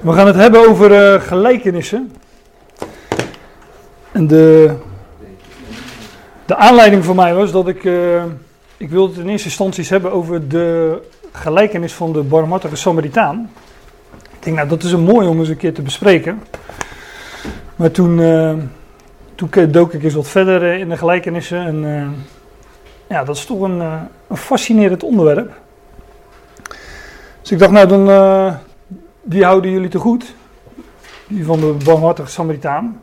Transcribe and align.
We 0.00 0.12
gaan 0.12 0.26
het 0.26 0.36
hebben 0.36 0.68
over 0.68 1.14
uh, 1.14 1.20
gelijkenissen. 1.20 2.12
En 4.12 4.26
de, 4.26 4.74
de 6.46 6.56
aanleiding 6.56 7.04
voor 7.04 7.14
mij 7.14 7.34
was 7.34 7.52
dat 7.52 7.68
ik. 7.68 7.84
Uh, 7.84 8.22
ik 8.76 8.90
wilde 8.90 9.12
het 9.12 9.22
in 9.22 9.28
eerste 9.28 9.48
instantie 9.48 9.86
hebben 9.88 10.12
over 10.12 10.48
de 10.48 10.98
gelijkenis 11.32 11.92
van 11.92 12.12
de 12.12 12.22
barmhartige 12.22 12.76
Samaritaan. 12.76 13.50
Ik 14.14 14.42
denk, 14.42 14.56
nou, 14.56 14.68
dat 14.68 14.82
is 14.82 14.92
een 14.92 15.00
mooi 15.00 15.28
om 15.28 15.38
eens 15.38 15.48
een 15.48 15.56
keer 15.56 15.74
te 15.74 15.82
bespreken. 15.82 16.42
Maar 17.76 17.90
toen, 17.90 18.18
uh, 18.18 18.52
toen 19.34 19.50
dook 19.70 19.92
ik 19.92 20.04
eens 20.04 20.14
wat 20.14 20.28
verder 20.28 20.78
in 20.78 20.88
de 20.88 20.96
gelijkenissen. 20.96 21.66
En 21.66 22.14
ja, 23.08 23.24
dat 23.24 23.36
is 23.36 23.44
toch 23.44 23.60
een, 23.60 23.80
een 24.28 24.36
fascinerend 24.36 25.02
onderwerp. 25.02 25.52
Dus 27.40 27.50
ik 27.50 27.58
dacht, 27.58 27.72
nou, 27.72 27.88
dan, 27.88 28.08
die 29.24 29.44
houden 29.44 29.70
jullie 29.70 29.88
te 29.88 29.98
goed. 29.98 30.34
Die 31.26 31.44
van 31.44 31.60
de 31.60 31.76
barmhartige 31.84 32.30
Samaritaan. 32.30 33.00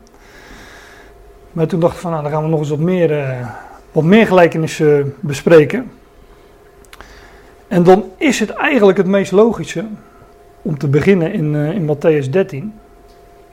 Maar 1.52 1.66
toen 1.66 1.80
dacht 1.80 1.94
ik 1.94 2.00
van, 2.00 2.10
nou, 2.10 2.22
dan 2.22 2.32
gaan 2.32 2.42
we 2.42 2.48
nog 2.48 2.58
eens 2.58 2.68
wat 2.68 2.78
meer, 2.78 3.10
uh, 3.10 3.46
wat 3.92 4.04
meer 4.04 4.26
gelijkenissen 4.26 5.14
bespreken. 5.20 5.90
En 7.68 7.82
dan 7.82 8.04
is 8.16 8.40
het 8.40 8.50
eigenlijk 8.50 8.98
het 8.98 9.06
meest 9.06 9.32
logische 9.32 9.84
om 10.62 10.78
te 10.78 10.88
beginnen 10.88 11.32
in, 11.32 11.54
uh, 11.54 11.70
in 11.70 11.96
Matthäus 11.96 12.30
13. 12.30 12.74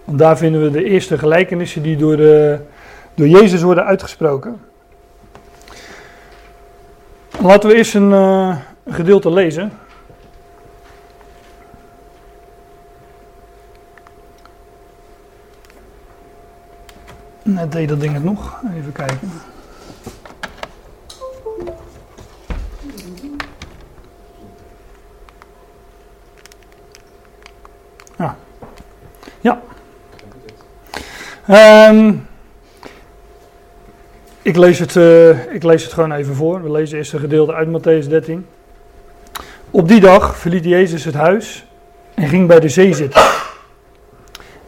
Want 0.03 0.20
daar 0.20 0.38
vinden 0.38 0.61
we 0.61 0.72
de 0.72 0.83
eerste 0.83 1.17
gelijkenissen 1.17 1.81
die 1.81 1.97
door, 1.97 2.17
de, 2.17 2.59
door 3.13 3.27
Jezus 3.27 3.61
worden 3.61 3.86
uitgesproken. 3.86 4.61
Laten 7.41 7.70
we 7.70 7.75
eerst 7.75 7.95
een, 7.95 8.11
een 8.11 8.58
gedeelte 8.89 9.31
lezen. 9.31 9.72
Net 17.53 17.72
deed 17.72 17.89
dat 17.89 18.00
ding 18.00 18.14
het 18.14 18.23
nog. 18.23 18.61
Even 18.78 18.92
kijken. 18.92 19.31
Ah. 28.17 28.31
Ja. 29.42 29.61
Um, 31.89 32.27
ik, 34.42 34.55
lees 34.55 34.80
het, 34.80 34.95
uh, 34.95 35.53
ik 35.53 35.64
lees 35.64 35.83
het 35.83 35.94
gewoon 35.94 36.11
even 36.11 36.36
voor. 36.36 36.64
We 36.64 36.72
lezen 36.72 36.97
eerst 36.97 37.14
een 37.14 37.20
gedeelte 37.20 37.53
uit 37.53 37.67
Matthäus 37.67 38.09
13. 38.09 38.45
Op 39.72 39.88
die 39.88 40.00
dag 40.00 40.38
verliet 40.38 40.64
Jezus 40.64 41.05
het 41.05 41.14
huis 41.14 41.66
en 42.14 42.27
ging 42.27 42.47
bij 42.47 42.59
de 42.59 42.70
zee 42.70 42.94
zitten. 42.94 43.22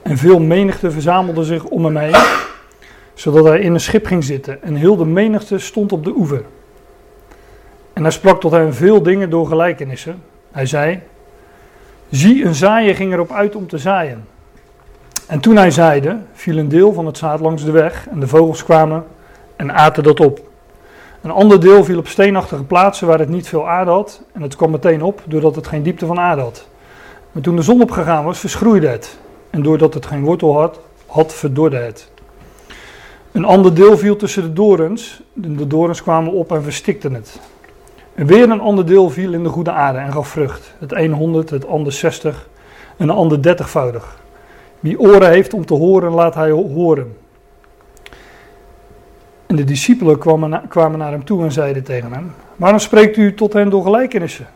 En 0.02 0.18
veel 0.18 0.40
menigte 0.40 0.92
verzamelde 0.92 1.44
zich 1.44 1.64
om 1.64 1.86
hem 1.86 1.98
heen 1.98 2.16
zodat 3.22 3.46
hij 3.46 3.60
in 3.60 3.74
een 3.74 3.80
schip 3.80 4.06
ging 4.06 4.24
zitten 4.24 4.64
en 4.64 4.76
heel 4.76 4.96
de 4.96 5.06
menigte 5.06 5.60
stond 5.60 5.92
op 5.92 6.04
de 6.04 6.14
oever. 6.16 6.44
En 7.94 8.02
hij 8.02 8.12
sprak 8.12 8.40
tot 8.40 8.52
hen 8.52 8.74
veel 8.74 9.04
dingen 9.04 9.30
door 9.30 9.48
gelijkenissen. 9.48 10.24
Hij 10.52 10.66
zei, 10.66 11.00
zie 12.10 12.46
een 12.46 12.56
zaaier 12.56 12.96
ging 12.96 13.14
erop 13.14 13.32
uit 13.32 13.56
om 13.56 13.68
te 13.68 13.78
zaaien. 13.78 14.28
En 15.28 15.40
toen 15.40 15.56
hij 15.56 15.72
zaaide, 15.72 16.18
viel 16.34 16.58
een 16.58 16.70
deel 16.70 16.94
van 16.94 17.06
het 17.06 17.18
zaad 17.18 17.40
langs 17.40 17.66
de 17.66 17.72
weg 17.72 18.08
en 18.10 18.20
de 18.20 18.28
vogels 18.28 18.64
kwamen 18.64 19.06
en 19.56 19.74
aten 19.74 20.04
dat 20.04 20.20
op. 20.20 20.40
Een 21.22 21.32
ander 21.32 21.60
deel 21.60 21.84
viel 21.84 21.98
op 21.98 22.08
steenachtige 22.08 22.64
plaatsen 22.64 23.08
waar 23.08 23.20
het 23.20 23.30
niet 23.30 23.48
veel 23.48 23.70
aarde 23.70 23.92
had 23.92 24.22
en 24.32 24.42
het 24.42 24.56
kwam 24.56 24.72
meteen 24.72 25.02
op 25.04 25.22
doordat 25.26 25.56
het 25.56 25.68
geen 25.68 25.84
diepte 25.84 26.06
van 26.06 26.20
aarde 26.20 26.42
had. 26.42 26.68
Maar 27.32 27.44
toen 27.44 27.56
de 27.56 27.62
zon 27.62 27.82
opgegaan 27.82 28.24
was, 28.24 28.40
verschroeide 28.40 28.88
het 28.88 29.18
en 29.50 29.64
doordat 29.64 29.94
het 29.94 30.06
geen 30.06 30.24
wortel 30.24 30.60
had, 30.60 30.80
had 31.06 31.34
verdorde 31.34 31.78
het. 31.78 32.11
Een 33.32 33.46
ander 33.46 33.74
deel 33.74 33.98
viel 33.98 34.16
tussen 34.16 34.44
de 34.44 34.54
dorens. 34.54 35.22
De 35.34 35.68
dorens 35.68 36.02
kwamen 36.02 36.34
op 36.34 36.52
en 36.52 36.64
verstikten 36.64 37.14
het. 37.14 37.40
En 38.16 38.26
weer 38.26 38.50
een 38.50 38.60
ander 38.60 38.86
deel 38.86 39.10
viel 39.10 39.34
in 39.34 39.44
de 39.44 39.50
goede 39.50 39.72
aarde 39.72 40.00
en 40.00 40.12
gaf 40.12 40.28
vrucht. 40.28 40.74
Het 40.80 40.92
een 40.92 41.14
honderd, 41.14 41.50
het 41.50 41.68
ander 41.68 41.92
zestig 41.92 42.50
en 42.98 43.10
een 43.10 43.16
ander 43.16 43.42
dertigvoudig. 43.42 44.20
Wie 44.80 45.00
oren 45.00 45.30
heeft 45.30 45.54
om 45.54 45.66
te 45.66 45.74
horen, 45.74 46.12
laat 46.12 46.36
hij 46.36 46.52
horen. 46.52 47.18
En 49.46 49.56
de 49.56 49.64
discipelen 49.64 50.18
kwamen, 50.18 50.62
kwamen 50.68 51.00
naar 51.00 51.12
hem 51.12 51.26
toe 51.26 51.44
en 51.44 51.52
zeiden 51.52 51.84
tegen 51.84 52.14
hem: 52.14 52.32
Waarom 52.56 52.80
spreekt 52.80 53.18
u 53.18 53.34
tot 53.34 53.54
hen 53.54 53.70
door 53.70 53.84
gelijkenissen? 53.84 54.48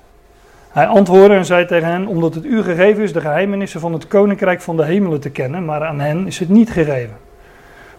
Hij 0.69 0.87
antwoordde 0.87 1.35
en 1.35 1.45
zei 1.45 1.65
tegen 1.65 1.87
hen: 1.87 2.07
Omdat 2.07 2.33
het 2.33 2.45
u 2.45 2.63
gegeven 2.63 3.03
is 3.03 3.13
de 3.13 3.21
geheimenissen 3.21 3.79
van 3.79 3.93
het 3.93 4.07
koninkrijk 4.07 4.61
van 4.61 4.77
de 4.77 4.85
hemelen 4.85 5.19
te 5.19 5.29
kennen, 5.29 5.65
maar 5.65 5.85
aan 5.85 5.99
hen 5.99 6.27
is 6.27 6.39
het 6.39 6.49
niet 6.49 6.71
gegeven. 6.71 7.24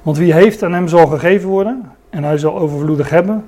Want 0.06 0.19
wie 0.19 0.33
heeft 0.33 0.62
aan 0.62 0.72
hem 0.72 0.89
zal 0.89 1.06
gegeven 1.06 1.49
worden 1.49 1.93
en 2.11 2.25
hij 2.25 2.39
zal 2.39 2.59
overvloedig 2.59 3.11
hebben. 3.11 3.44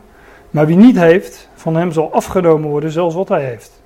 Maar 0.50 0.66
wie 0.66 0.76
niet 0.76 0.98
heeft, 0.98 1.48
van 1.54 1.76
hem 1.76 1.92
zal 1.92 2.12
afgenomen 2.12 2.68
worden 2.68 2.90
zelfs 2.90 3.14
wat 3.14 3.28
hij 3.28 3.44
heeft. 3.44 3.82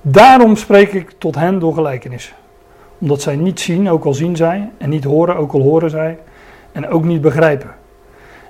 Daarom 0.00 0.56
spreek 0.56 0.92
ik 0.92 1.10
tot 1.18 1.34
hen 1.34 1.58
door 1.58 1.74
gelijkenissen. 1.74 2.34
Omdat 2.98 3.22
zij 3.22 3.36
niet 3.36 3.60
zien, 3.60 3.90
ook 3.90 4.04
al 4.04 4.14
zien 4.14 4.36
zij, 4.36 4.70
en 4.78 4.88
niet 4.88 5.04
horen, 5.04 5.36
ook 5.36 5.52
al 5.52 5.60
horen 5.60 5.90
zij, 5.90 6.18
en 6.72 6.88
ook 6.88 7.04
niet 7.04 7.20
begrijpen. 7.20 7.70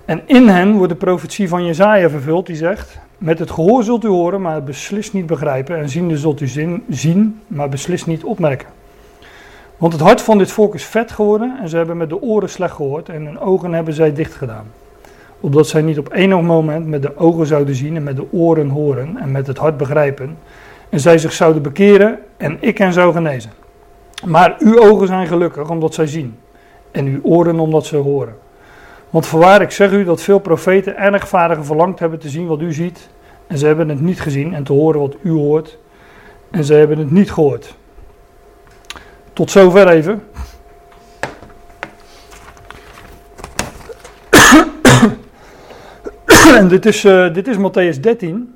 En 0.04 0.22
in 0.26 0.48
hen 0.48 0.72
wordt 0.72 0.92
de 0.92 0.98
profetie 0.98 1.48
van 1.48 1.64
Jezaja 1.64 2.10
vervuld, 2.10 2.46
die 2.46 2.56
zegt, 2.56 2.98
met 3.18 3.38
het 3.38 3.50
gehoor 3.50 3.82
zult 3.82 4.04
u 4.04 4.08
horen, 4.08 4.40
maar 4.40 4.64
beslist 4.64 5.12
niet 5.12 5.26
begrijpen, 5.26 5.76
en 5.76 5.88
ziende 5.88 6.18
zult 6.18 6.40
u 6.40 6.48
zien, 6.88 7.40
maar 7.46 7.68
beslist 7.68 8.06
niet 8.06 8.24
opmerken. 8.24 8.68
Want 9.82 9.94
het 9.94 10.02
hart 10.02 10.20
van 10.20 10.38
dit 10.38 10.52
volk 10.52 10.74
is 10.74 10.84
vet 10.84 11.12
geworden 11.12 11.58
en 11.60 11.68
ze 11.68 11.76
hebben 11.76 11.96
met 11.96 12.08
de 12.08 12.22
oren 12.22 12.48
slecht 12.48 12.74
gehoord 12.74 13.08
en 13.08 13.24
hun 13.24 13.38
ogen 13.38 13.72
hebben 13.72 13.94
zij 13.94 14.12
dicht 14.12 14.34
gedaan. 14.34 14.70
Opdat 15.40 15.68
zij 15.68 15.82
niet 15.82 15.98
op 15.98 16.12
enig 16.12 16.40
moment 16.40 16.86
met 16.86 17.02
de 17.02 17.16
ogen 17.16 17.46
zouden 17.46 17.74
zien 17.74 17.96
en 17.96 18.02
met 18.02 18.16
de 18.16 18.32
oren 18.32 18.68
horen 18.68 19.16
en 19.16 19.30
met 19.30 19.46
het 19.46 19.58
hart 19.58 19.76
begrijpen. 19.76 20.38
En 20.88 21.00
zij 21.00 21.18
zich 21.18 21.32
zouden 21.32 21.62
bekeren 21.62 22.18
en 22.36 22.56
ik 22.60 22.78
hen 22.78 22.92
zou 22.92 23.12
genezen. 23.12 23.50
Maar 24.26 24.56
uw 24.58 24.80
ogen 24.80 25.06
zijn 25.06 25.26
gelukkig 25.26 25.70
omdat 25.70 25.94
zij 25.94 26.06
zien 26.06 26.38
en 26.90 27.06
uw 27.06 27.20
oren 27.22 27.60
omdat 27.60 27.86
ze 27.86 27.96
horen. 27.96 28.34
Want 29.10 29.26
voorwaar, 29.26 29.62
ik 29.62 29.70
zeg 29.70 29.92
u 29.92 30.04
dat 30.04 30.22
veel 30.22 30.38
profeten 30.38 30.96
en 30.96 31.10
rechtvaardigen 31.10 31.64
verlangd 31.64 31.98
hebben 31.98 32.18
te 32.18 32.28
zien 32.28 32.46
wat 32.46 32.60
u 32.60 32.72
ziet. 32.72 33.08
En 33.46 33.58
ze 33.58 33.66
hebben 33.66 33.88
het 33.88 34.00
niet 34.00 34.20
gezien 34.20 34.54
en 34.54 34.64
te 34.64 34.72
horen 34.72 35.00
wat 35.00 35.16
u 35.22 35.30
hoort. 35.30 35.78
En 36.50 36.64
ze 36.64 36.74
hebben 36.74 36.98
het 36.98 37.10
niet 37.10 37.32
gehoord. 37.32 37.74
Tot 39.32 39.50
zover 39.50 39.88
even. 39.88 40.22
en 46.58 46.68
dit 46.68 46.86
is, 46.86 47.04
uh, 47.04 47.34
dit 47.34 47.48
is 47.48 47.56
Matthäus 47.56 48.00
13. 48.00 48.54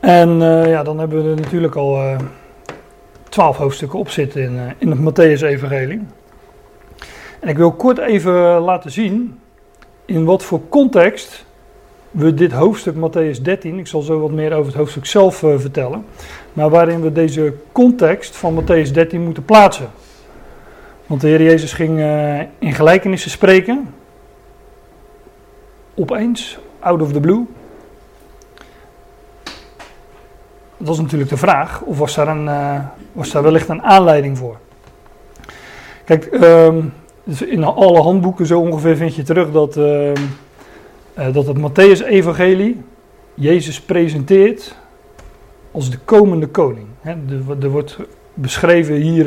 En 0.00 0.40
uh, 0.40 0.68
ja, 0.68 0.82
dan 0.82 0.98
hebben 0.98 1.24
we 1.24 1.30
er 1.30 1.40
natuurlijk 1.40 1.74
al 1.74 1.96
uh, 1.96 2.18
twaalf 3.28 3.56
hoofdstukken 3.56 3.98
op 3.98 4.08
zitten 4.08 4.42
in, 4.42 4.74
in 4.78 4.90
het 4.90 4.98
Matthäus-evangelie. 4.98 6.06
En 7.40 7.48
ik 7.48 7.56
wil 7.56 7.72
kort 7.72 7.98
even 7.98 8.58
laten 8.58 8.90
zien 8.90 9.40
in 10.04 10.24
wat 10.24 10.44
voor 10.44 10.60
context 10.68 11.44
we 12.12 12.34
dit 12.34 12.52
hoofdstuk 12.52 12.94
Matthäus 12.94 13.42
13, 13.42 13.78
ik 13.78 13.86
zal 13.86 14.00
zo 14.00 14.20
wat 14.20 14.30
meer 14.30 14.52
over 14.52 14.66
het 14.66 14.74
hoofdstuk 14.74 15.06
zelf 15.06 15.36
vertellen, 15.36 16.04
maar 16.52 16.70
waarin 16.70 17.00
we 17.00 17.12
deze 17.12 17.54
context 17.72 18.36
van 18.36 18.62
Matthäus 18.62 18.90
13 18.92 19.22
moeten 19.24 19.44
plaatsen. 19.44 19.90
Want 21.06 21.20
de 21.20 21.28
Heer 21.28 21.42
Jezus 21.42 21.72
ging 21.72 21.98
uh, 21.98 22.40
in 22.58 22.72
gelijkenissen 22.72 23.30
spreken. 23.30 23.94
Opeens, 25.94 26.58
out 26.78 27.02
of 27.02 27.12
the 27.12 27.20
blue. 27.20 27.46
Dat 30.76 30.88
was 30.88 31.00
natuurlijk 31.00 31.30
de 31.30 31.36
vraag, 31.36 31.80
of 31.80 31.98
was 31.98 32.14
daar, 32.14 32.28
een, 32.28 32.44
uh, 32.44 32.80
was 33.12 33.30
daar 33.30 33.42
wellicht 33.42 33.68
een 33.68 33.82
aanleiding 33.82 34.38
voor? 34.38 34.56
Kijk, 36.04 36.28
um, 36.32 36.92
dus 37.24 37.42
in 37.42 37.64
alle 37.64 38.00
handboeken 38.00 38.46
zo 38.46 38.60
ongeveer 38.60 38.96
vind 38.96 39.14
je 39.14 39.22
terug 39.22 39.52
dat, 39.52 39.76
uh, 39.76 40.12
dat 41.14 41.46
het 41.46 41.58
Matthäus-evangelie 41.58 42.82
Jezus 43.34 43.80
presenteert 43.80 44.76
als 45.70 45.90
de 45.90 45.98
komende 46.04 46.46
koning. 46.46 46.86
er 47.60 47.68
wordt 47.68 47.98
beschreven 48.34 48.94
hier, 48.94 49.26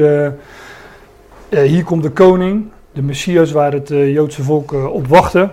uh, 1.49 1.61
hier 1.61 1.83
komt 1.83 2.03
de 2.03 2.09
koning, 2.09 2.65
de 2.91 3.01
Messias 3.01 3.51
waar 3.51 3.71
het 3.71 3.87
Joodse 3.89 4.43
volk 4.43 4.71
op 4.71 5.07
wachtte. 5.07 5.49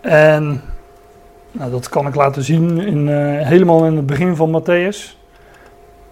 En 0.00 0.62
nou, 1.52 1.70
dat 1.70 1.88
kan 1.88 2.06
ik 2.06 2.14
laten 2.14 2.42
zien 2.42 2.80
in, 2.80 3.08
helemaal 3.42 3.84
in 3.84 3.96
het 3.96 4.06
begin 4.06 4.36
van 4.36 4.62
Matthäus. 4.62 5.16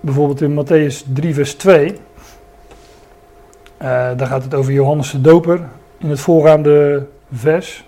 Bijvoorbeeld 0.00 0.40
in 0.40 0.64
Matthäus 0.64 1.12
3 1.12 1.34
vers 1.34 1.54
2. 1.54 1.94
daar 3.78 4.26
gaat 4.26 4.42
het 4.42 4.54
over 4.54 4.72
Johannes 4.72 5.10
de 5.10 5.20
Doper 5.20 5.60
in 5.98 6.10
het 6.10 6.20
voorgaande 6.20 7.06
vers. 7.32 7.84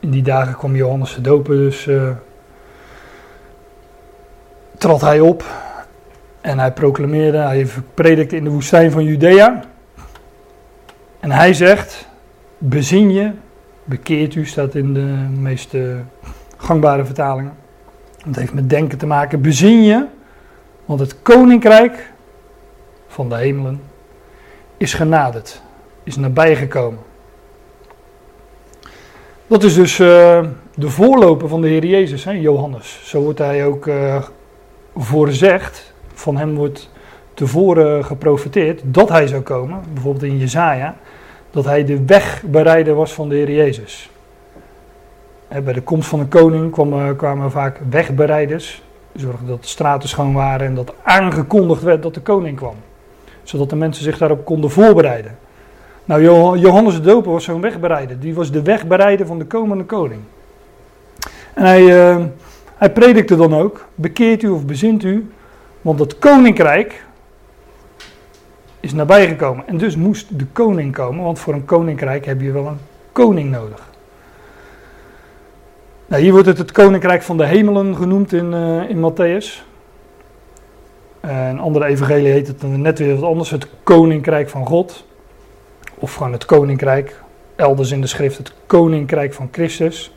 In 0.00 0.10
die 0.10 0.22
dagen 0.22 0.56
kwam 0.56 0.76
Johannes 0.76 1.14
de 1.14 1.20
Doper 1.20 1.56
dus 1.56 1.88
trad 4.78 5.00
hij 5.00 5.20
op 5.20 5.44
en 6.40 6.58
hij 6.58 6.72
proclameerde, 6.72 7.38
hij 7.38 7.66
predikte 7.94 8.36
in 8.36 8.44
de 8.44 8.50
woestijn 8.50 8.90
van 8.90 9.04
Judea. 9.04 9.64
En 11.20 11.30
hij 11.30 11.54
zegt, 11.54 12.08
bezin 12.58 13.10
je, 13.12 13.30
bekeert 13.84 14.34
u, 14.34 14.46
staat 14.46 14.74
in 14.74 14.94
de 14.94 15.14
meest 15.40 15.74
gangbare 16.56 17.04
vertalingen. 17.04 17.52
Het 18.24 18.36
heeft 18.36 18.54
met 18.54 18.70
denken 18.70 18.98
te 18.98 19.06
maken, 19.06 19.40
bezin 19.40 19.82
je, 19.82 20.06
want 20.84 21.00
het 21.00 21.22
koninkrijk 21.22 22.12
van 23.06 23.28
de 23.28 23.36
hemelen 23.36 23.80
is 24.76 24.94
genaderd, 24.94 25.62
is 26.02 26.16
nabijgekomen. 26.16 27.00
Dat 29.48 29.62
is 29.62 29.74
dus 29.74 29.98
uh, 29.98 30.40
de 30.74 30.90
voorloper 30.90 31.48
van 31.48 31.60
de 31.60 31.68
Heer 31.68 31.84
Jezus, 31.84 32.24
hè, 32.24 32.30
Johannes. 32.30 33.00
Zo 33.04 33.20
wordt 33.20 33.38
hij 33.38 33.66
ook 33.66 33.86
uh, 33.86 34.22
voorzegd. 34.96 35.94
Van 36.12 36.36
hem 36.36 36.54
wordt 36.54 36.90
tevoren 37.34 38.04
geprofiteerd 38.04 38.82
dat 38.84 39.08
hij 39.08 39.26
zou 39.26 39.42
komen. 39.42 39.80
Bijvoorbeeld 39.92 40.24
in 40.24 40.38
Jezaja. 40.38 40.96
Dat 41.50 41.64
hij 41.64 41.84
de 41.84 42.04
wegbereider 42.04 42.94
was 42.94 43.12
van 43.12 43.28
de 43.28 43.34
Heer 43.34 43.50
Jezus. 43.50 44.10
Bij 45.64 45.72
de 45.72 45.82
komst 45.82 46.08
van 46.08 46.20
een 46.20 46.28
koning 46.28 46.72
kwamen, 46.72 47.16
kwamen 47.16 47.50
vaak 47.50 47.80
wegbereiders. 47.90 48.82
Zorgden 49.14 49.46
dat 49.46 49.62
de 49.62 49.68
straten 49.68 50.08
schoon 50.08 50.32
waren 50.32 50.66
en 50.66 50.74
dat 50.74 50.94
aangekondigd 51.02 51.82
werd 51.82 52.02
dat 52.02 52.14
de 52.14 52.20
koning 52.20 52.56
kwam. 52.56 52.76
Zodat 53.42 53.70
de 53.70 53.76
mensen 53.76 54.04
zich 54.04 54.18
daarop 54.18 54.44
konden 54.44 54.70
voorbereiden. 54.70 55.38
Nou, 56.08 56.22
Johannes 56.58 56.94
de 56.94 57.00
Doper 57.00 57.32
was 57.32 57.44
zo'n 57.44 57.60
wegbereider. 57.60 58.20
Die 58.20 58.34
was 58.34 58.50
de 58.50 58.62
wegbereider 58.62 59.26
van 59.26 59.38
de 59.38 59.44
komende 59.44 59.84
koning. 59.84 60.20
En 61.54 61.64
hij, 61.64 61.82
uh, 61.82 62.24
hij 62.76 62.92
predikte 62.92 63.36
dan 63.36 63.54
ook: 63.54 63.86
bekeert 63.94 64.42
u 64.42 64.48
of 64.48 64.64
bezint 64.64 65.02
u, 65.02 65.30
want 65.80 65.98
het 65.98 66.18
koninkrijk 66.18 67.04
is 68.80 68.92
nabijgekomen. 68.92 69.64
En 69.66 69.76
dus 69.76 69.96
moest 69.96 70.38
de 70.38 70.46
koning 70.52 70.94
komen, 70.94 71.24
want 71.24 71.38
voor 71.38 71.54
een 71.54 71.64
koninkrijk 71.64 72.26
heb 72.26 72.40
je 72.40 72.52
wel 72.52 72.66
een 72.66 72.80
koning 73.12 73.50
nodig. 73.50 73.90
Nou, 76.06 76.22
hier 76.22 76.32
wordt 76.32 76.46
het 76.46 76.58
het 76.58 76.72
koninkrijk 76.72 77.22
van 77.22 77.36
de 77.36 77.46
hemelen 77.46 77.96
genoemd 77.96 78.32
in, 78.32 78.52
uh, 78.52 78.90
in 78.90 79.10
Matthäus. 79.10 79.62
Een 81.20 81.58
andere 81.58 81.84
evangelie 81.84 82.32
heet 82.32 82.46
het 82.46 82.60
dan 82.60 82.80
net 82.80 82.98
weer 82.98 83.14
wat 83.14 83.30
anders: 83.30 83.50
het 83.50 83.68
koninkrijk 83.82 84.48
van 84.48 84.66
God. 84.66 85.06
Of 85.98 86.14
gewoon 86.14 86.32
het 86.32 86.44
koninkrijk, 86.44 87.22
elders 87.56 87.90
in 87.90 88.00
de 88.00 88.06
schrift 88.06 88.38
het 88.38 88.52
koninkrijk 88.66 89.34
van 89.34 89.48
Christus. 89.52 90.12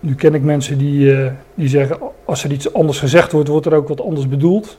Nu 0.00 0.14
ken 0.14 0.34
ik 0.34 0.42
mensen 0.42 0.78
die, 0.78 1.00
uh, 1.00 1.30
die 1.54 1.68
zeggen, 1.68 1.98
als 2.24 2.44
er 2.44 2.52
iets 2.52 2.74
anders 2.74 2.98
gezegd 2.98 3.32
wordt, 3.32 3.48
wordt 3.48 3.66
er 3.66 3.74
ook 3.74 3.88
wat 3.88 4.00
anders 4.00 4.28
bedoeld. 4.28 4.78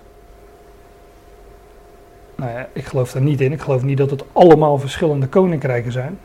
Nou 2.36 2.52
ja, 2.52 2.68
ik 2.74 2.86
geloof 2.86 3.12
daar 3.12 3.22
niet 3.22 3.42
in. 3.42 3.52
Ik 3.52 3.62
geloof 3.62 3.84
niet 3.84 3.98
dat 3.98 4.10
het 4.10 4.24
allemaal 4.31 4.78
verschillende 4.78 5.28
koninkrijken 5.28 5.92
zijn. 5.92 6.19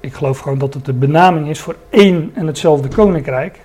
Ik 0.00 0.14
geloof 0.14 0.38
gewoon 0.38 0.58
dat 0.58 0.74
het 0.74 0.84
de 0.84 0.92
benaming 0.92 1.48
is 1.48 1.60
voor 1.60 1.76
één 1.90 2.30
en 2.34 2.46
hetzelfde 2.46 2.88
koninkrijk. 2.88 3.60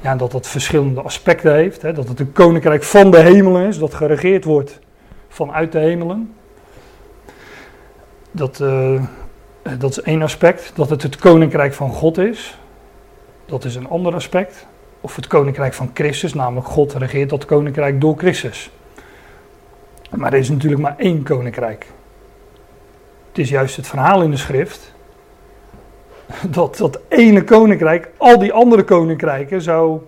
Ja, 0.00 0.16
dat 0.16 0.30
dat 0.30 0.46
verschillende 0.46 1.00
aspecten 1.00 1.54
heeft. 1.54 1.82
Hè. 1.82 1.92
Dat 1.92 2.08
het 2.08 2.20
een 2.20 2.32
koninkrijk 2.32 2.82
van 2.82 3.10
de 3.10 3.20
hemelen 3.20 3.66
is, 3.66 3.78
dat 3.78 3.94
geregeerd 3.94 4.44
wordt 4.44 4.78
vanuit 5.28 5.72
de 5.72 5.78
hemelen. 5.78 6.34
Dat, 8.38 8.60
uh, 8.60 9.02
dat 9.78 9.90
is 9.90 10.00
één 10.00 10.22
aspect. 10.22 10.72
Dat 10.74 10.90
het 10.90 11.02
het 11.02 11.16
koninkrijk 11.16 11.74
van 11.74 11.90
God 11.90 12.18
is. 12.18 12.58
Dat 13.46 13.64
is 13.64 13.74
een 13.74 13.88
ander 13.88 14.14
aspect. 14.14 14.66
Of 15.00 15.16
het 15.16 15.26
koninkrijk 15.26 15.74
van 15.74 15.90
Christus, 15.94 16.34
namelijk 16.34 16.66
God 16.66 16.92
regeert 16.92 17.30
dat 17.30 17.44
koninkrijk 17.44 18.00
door 18.00 18.16
Christus. 18.16 18.70
Maar 20.16 20.32
er 20.32 20.38
is 20.38 20.48
natuurlijk 20.48 20.82
maar 20.82 20.94
één 20.98 21.22
koninkrijk. 21.22 21.86
Het 23.28 23.38
is 23.38 23.48
juist 23.48 23.76
het 23.76 23.86
verhaal 23.86 24.22
in 24.22 24.30
de 24.30 24.36
schrift 24.36 24.94
dat 26.50 26.76
dat 26.76 27.00
ene 27.08 27.44
koninkrijk 27.44 28.10
al 28.16 28.38
die 28.38 28.52
andere 28.52 28.84
koninkrijken 28.84 29.62
zou 29.62 30.00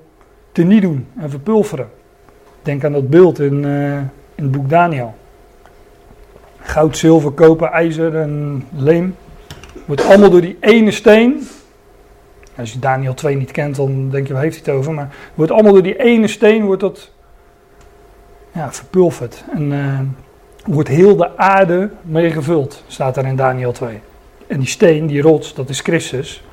teniet 0.53 0.83
doen 0.83 1.07
en 1.17 1.31
verpulveren. 1.31 1.91
Denk 2.63 2.85
aan 2.85 2.93
dat 2.93 3.11
beeld 3.11 3.39
in, 3.39 3.65
uh, 3.65 3.97
in 4.35 4.45
het 4.45 4.51
boek 4.51 4.69
Daniel. 4.69 5.15
Goud, 6.61 6.97
zilver, 6.97 7.31
koper, 7.31 7.69
ijzer 7.69 8.17
en 8.17 8.65
leem. 8.77 9.17
Wordt 9.85 10.05
allemaal 10.05 10.31
door 10.31 10.41
die 10.41 10.57
ene 10.61 10.91
steen. 10.91 11.49
Als 12.57 12.73
je 12.73 12.79
Daniel 12.79 13.15
2 13.15 13.37
niet 13.37 13.51
kent, 13.51 13.77
dan 13.77 14.11
denk 14.11 14.27
je, 14.27 14.33
waar 14.33 14.43
heeft 14.43 14.65
hij 14.65 14.75
het 14.75 14.83
over? 14.83 14.95
Maar 14.95 15.15
wordt 15.35 15.53
allemaal 15.53 15.73
door 15.73 15.83
die 15.83 15.99
ene 15.99 16.27
steen 16.27 16.65
wordt 16.65 16.81
dat 16.81 17.11
ja, 18.53 18.73
verpulverd. 18.73 19.45
En 19.53 19.73
uh, 19.73 20.01
wordt 20.65 20.89
heel 20.89 21.17
de 21.17 21.37
aarde 21.37 21.91
mee 22.03 22.31
gevuld, 22.31 22.85
staat 22.87 23.17
er 23.17 23.27
in 23.27 23.37
Daniel 23.37 23.73
2. 23.73 24.01
En 24.47 24.59
die 24.59 24.69
steen, 24.69 25.07
die 25.07 25.23
rots, 25.23 25.55
dat 25.55 25.69
is 25.69 25.81
Christus. 25.81 26.45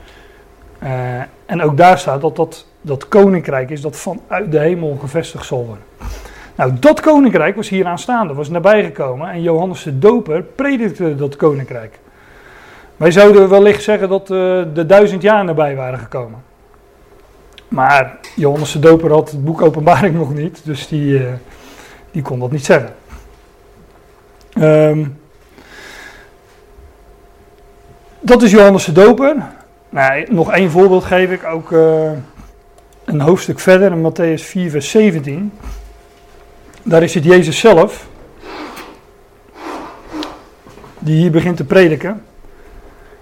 Uh, 0.83 1.19
en 1.45 1.62
ook 1.62 1.77
daar 1.77 1.98
staat 1.98 2.21
dat 2.21 2.36
dat, 2.36 2.65
dat 2.81 3.07
koninkrijk 3.07 3.69
is 3.69 3.81
dat 3.81 3.95
vanuit 3.95 4.51
de 4.51 4.59
hemel 4.59 4.98
gevestigd 5.00 5.45
zal 5.45 5.65
worden. 5.65 5.83
Nou, 6.57 6.74
dat 6.80 7.00
koninkrijk 7.00 7.56
was 7.56 7.69
hier 7.69 7.86
aanstaande, 7.86 8.33
was 8.33 8.50
nabijgekomen. 8.50 9.30
En 9.30 9.42
Johannes 9.42 9.83
de 9.83 10.00
Doper 10.00 10.44
predikte 10.44 11.15
dat 11.15 11.36
koninkrijk. 11.36 12.00
Wij 12.95 13.12
zouden 13.12 13.50
wellicht 13.50 13.83
zeggen 13.83 14.09
dat 14.09 14.21
uh, 14.21 14.63
de 14.74 14.86
duizend 14.88 15.21
jaar 15.21 15.44
nabij 15.44 15.75
waren 15.75 16.00
gekomen. 16.00 16.44
Maar 17.68 18.18
Johannes 18.36 18.71
de 18.71 18.80
Doper 18.80 19.12
had 19.12 19.31
het 19.31 19.45
boek 19.45 19.62
Openbaring 19.62 20.15
nog 20.18 20.33
niet, 20.33 20.62
dus 20.65 20.88
die, 20.88 21.19
uh, 21.19 21.27
die 22.12 22.21
kon 22.21 22.39
dat 22.39 22.51
niet 22.51 22.65
zeggen. 22.65 22.95
Um, 24.59 25.19
dat 28.19 28.42
is 28.42 28.51
Johannes 28.51 28.86
de 28.86 28.92
Doper. 28.92 29.36
Nou, 29.89 30.25
nog 30.30 30.51
één 30.51 30.71
voorbeeld 30.71 31.04
geef 31.04 31.31
ik, 31.31 31.44
ook 31.44 31.71
uh, 31.71 32.12
een 33.06 33.21
hoofdstuk 33.21 33.59
verder 33.59 33.92
in 33.92 34.12
Matthäus 34.12 34.44
4, 34.44 34.69
vers 34.69 34.89
17. 34.89 35.51
Daar 36.88 37.04
is 37.04 37.13
het 37.13 37.24
Jezus 37.24 37.60
zelf, 37.60 38.07
die 41.00 41.16
hier 41.16 41.31
begint 41.31 41.57
te 41.57 41.63
prediken 41.63 42.24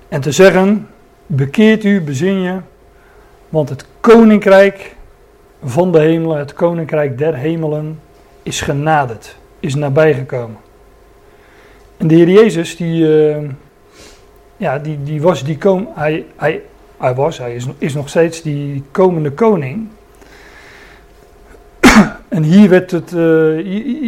en 0.08 0.22
te 0.22 0.32
zeggen: 0.32 0.88
Bekeert 1.26 1.84
u, 1.84 2.02
bezin 2.02 2.42
je, 2.42 2.58
want 3.50 3.70
het 3.70 3.86
koninkrijk 4.00 4.96
van 5.64 5.92
de 5.92 6.00
hemelen, 6.00 6.38
het 6.38 6.54
koninkrijk 6.54 7.18
der 7.18 7.36
hemelen, 7.36 8.00
is 8.44 8.62
genaderd, 8.62 9.36
is 9.60 9.76
nabijgekomen. 9.76 10.58
En 11.98 12.08
de 12.08 12.16
Heer 12.16 12.30
Jezus, 12.30 12.78
die, 12.78 13.04
uh, 13.08 13.50
ja, 14.58 14.80
die, 14.80 15.04
die 15.04 15.22
was 15.22 15.44
die 15.44 15.58
kom, 15.58 15.90
hij, 15.94 16.26
hij, 16.36 16.62
hij 16.98 17.16
was, 17.16 17.38
hij 17.38 17.56
is, 17.56 17.68
is 17.78 17.94
nog 17.94 18.10
steeds 18.10 18.42
die 18.42 18.84
komende 18.92 19.32
koning. 19.32 19.88
En 22.36 22.44
hier 22.44 22.70
werd, 22.70 22.92
het, 22.92 23.12
uh, 23.12 23.64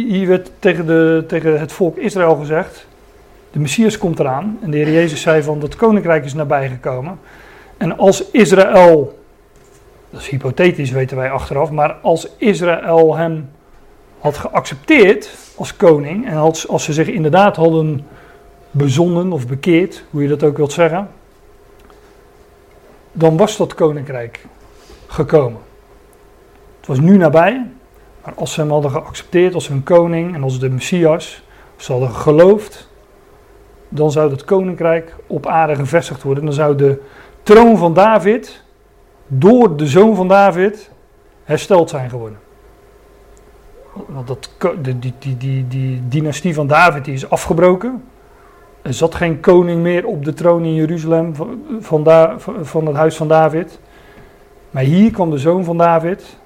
hier 0.08 0.26
werd 0.26 0.50
tegen, 0.58 0.86
de, 0.86 1.24
tegen 1.26 1.60
het 1.60 1.72
volk 1.72 1.96
Israël 1.96 2.34
gezegd: 2.34 2.86
de 3.50 3.58
Messias 3.58 3.98
komt 3.98 4.18
eraan. 4.18 4.58
En 4.62 4.70
de 4.70 4.76
Heer 4.76 4.92
Jezus 4.92 5.20
zei 5.20 5.42
van 5.42 5.60
dat 5.60 5.76
koninkrijk 5.76 6.24
is 6.24 6.34
nabijgekomen. 6.34 7.18
En 7.76 7.98
als 7.98 8.30
Israël, 8.30 9.18
dat 10.10 10.20
is 10.20 10.28
hypothetisch 10.28 10.90
weten 10.90 11.16
wij 11.16 11.30
achteraf, 11.30 11.70
maar 11.70 11.92
als 11.92 12.28
Israël 12.36 13.16
hem 13.16 13.50
had 14.18 14.36
geaccepteerd 14.36 15.36
als 15.56 15.76
koning 15.76 16.26
en 16.26 16.36
als, 16.36 16.68
als 16.68 16.84
ze 16.84 16.92
zich 16.92 17.08
inderdaad 17.08 17.56
hadden 17.56 18.06
bezonnen 18.70 19.32
of 19.32 19.46
bekeerd, 19.46 20.04
hoe 20.10 20.22
je 20.22 20.28
dat 20.28 20.42
ook 20.42 20.56
wilt 20.56 20.72
zeggen, 20.72 21.08
dan 23.12 23.36
was 23.36 23.56
dat 23.56 23.74
koninkrijk 23.74 24.46
gekomen. 25.06 25.60
Het 26.78 26.86
was 26.86 27.00
nu 27.00 27.16
nabij, 27.16 27.66
als 28.36 28.52
ze 28.52 28.60
hem 28.60 28.70
hadden 28.70 28.90
geaccepteerd 28.90 29.54
als 29.54 29.68
hun 29.68 29.82
koning 29.82 30.34
en 30.34 30.42
als 30.42 30.58
de 30.58 30.70
Messias, 30.70 31.42
ze 31.76 31.92
hadden 31.92 32.10
geloofd, 32.10 32.88
dan 33.88 34.10
zou 34.10 34.30
het 34.30 34.44
koninkrijk 34.44 35.16
op 35.26 35.46
aarde 35.46 35.74
gevestigd 35.74 36.22
worden. 36.22 36.44
Dan 36.44 36.52
zou 36.52 36.76
de 36.76 37.02
troon 37.42 37.76
van 37.76 37.94
David 37.94 38.62
door 39.26 39.76
de 39.76 39.86
zoon 39.86 40.14
van 40.16 40.28
David 40.28 40.90
hersteld 41.44 41.90
zijn 41.90 42.10
geworden. 42.10 42.38
Want 44.06 44.26
dat, 44.26 44.50
die, 44.82 44.98
die, 44.98 45.14
die, 45.18 45.36
die, 45.36 45.68
die 45.68 46.08
dynastie 46.08 46.54
van 46.54 46.66
David 46.66 47.04
die 47.04 47.14
is 47.14 47.30
afgebroken. 47.30 48.04
Er 48.82 48.94
zat 48.94 49.14
geen 49.14 49.40
koning 49.40 49.82
meer 49.82 50.06
op 50.06 50.24
de 50.24 50.32
troon 50.32 50.64
in 50.64 50.74
Jeruzalem 50.74 51.34
van, 51.34 51.60
van, 51.80 52.06
van 52.62 52.86
het 52.86 52.96
huis 52.96 53.16
van 53.16 53.28
David. 53.28 53.80
Maar 54.70 54.82
hier 54.82 55.10
kwam 55.10 55.30
de 55.30 55.38
zoon 55.38 55.64
van 55.64 55.78
David. 55.78 56.38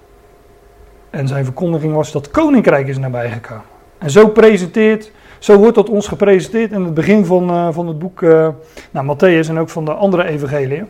En 1.12 1.28
zijn 1.28 1.44
verkondiging 1.44 1.94
was 1.94 2.12
dat 2.12 2.30
koninkrijk 2.30 2.88
is 2.88 2.98
nabijgekomen. 2.98 3.64
En 3.98 4.10
zo 4.10 4.28
presenteert, 4.28 5.10
zo 5.38 5.56
wordt 5.56 5.74
dat 5.74 5.88
ons 5.88 6.08
gepresenteerd 6.08 6.72
in 6.72 6.84
het 6.84 6.94
begin 6.94 7.24
van, 7.24 7.50
uh, 7.50 7.68
van 7.70 7.86
het 7.86 7.98
boek 7.98 8.20
uh, 8.20 8.48
Matthäus 8.92 9.48
en 9.48 9.58
ook 9.58 9.68
van 9.68 9.84
de 9.84 9.92
andere 9.92 10.24
evangeliën. 10.24 10.86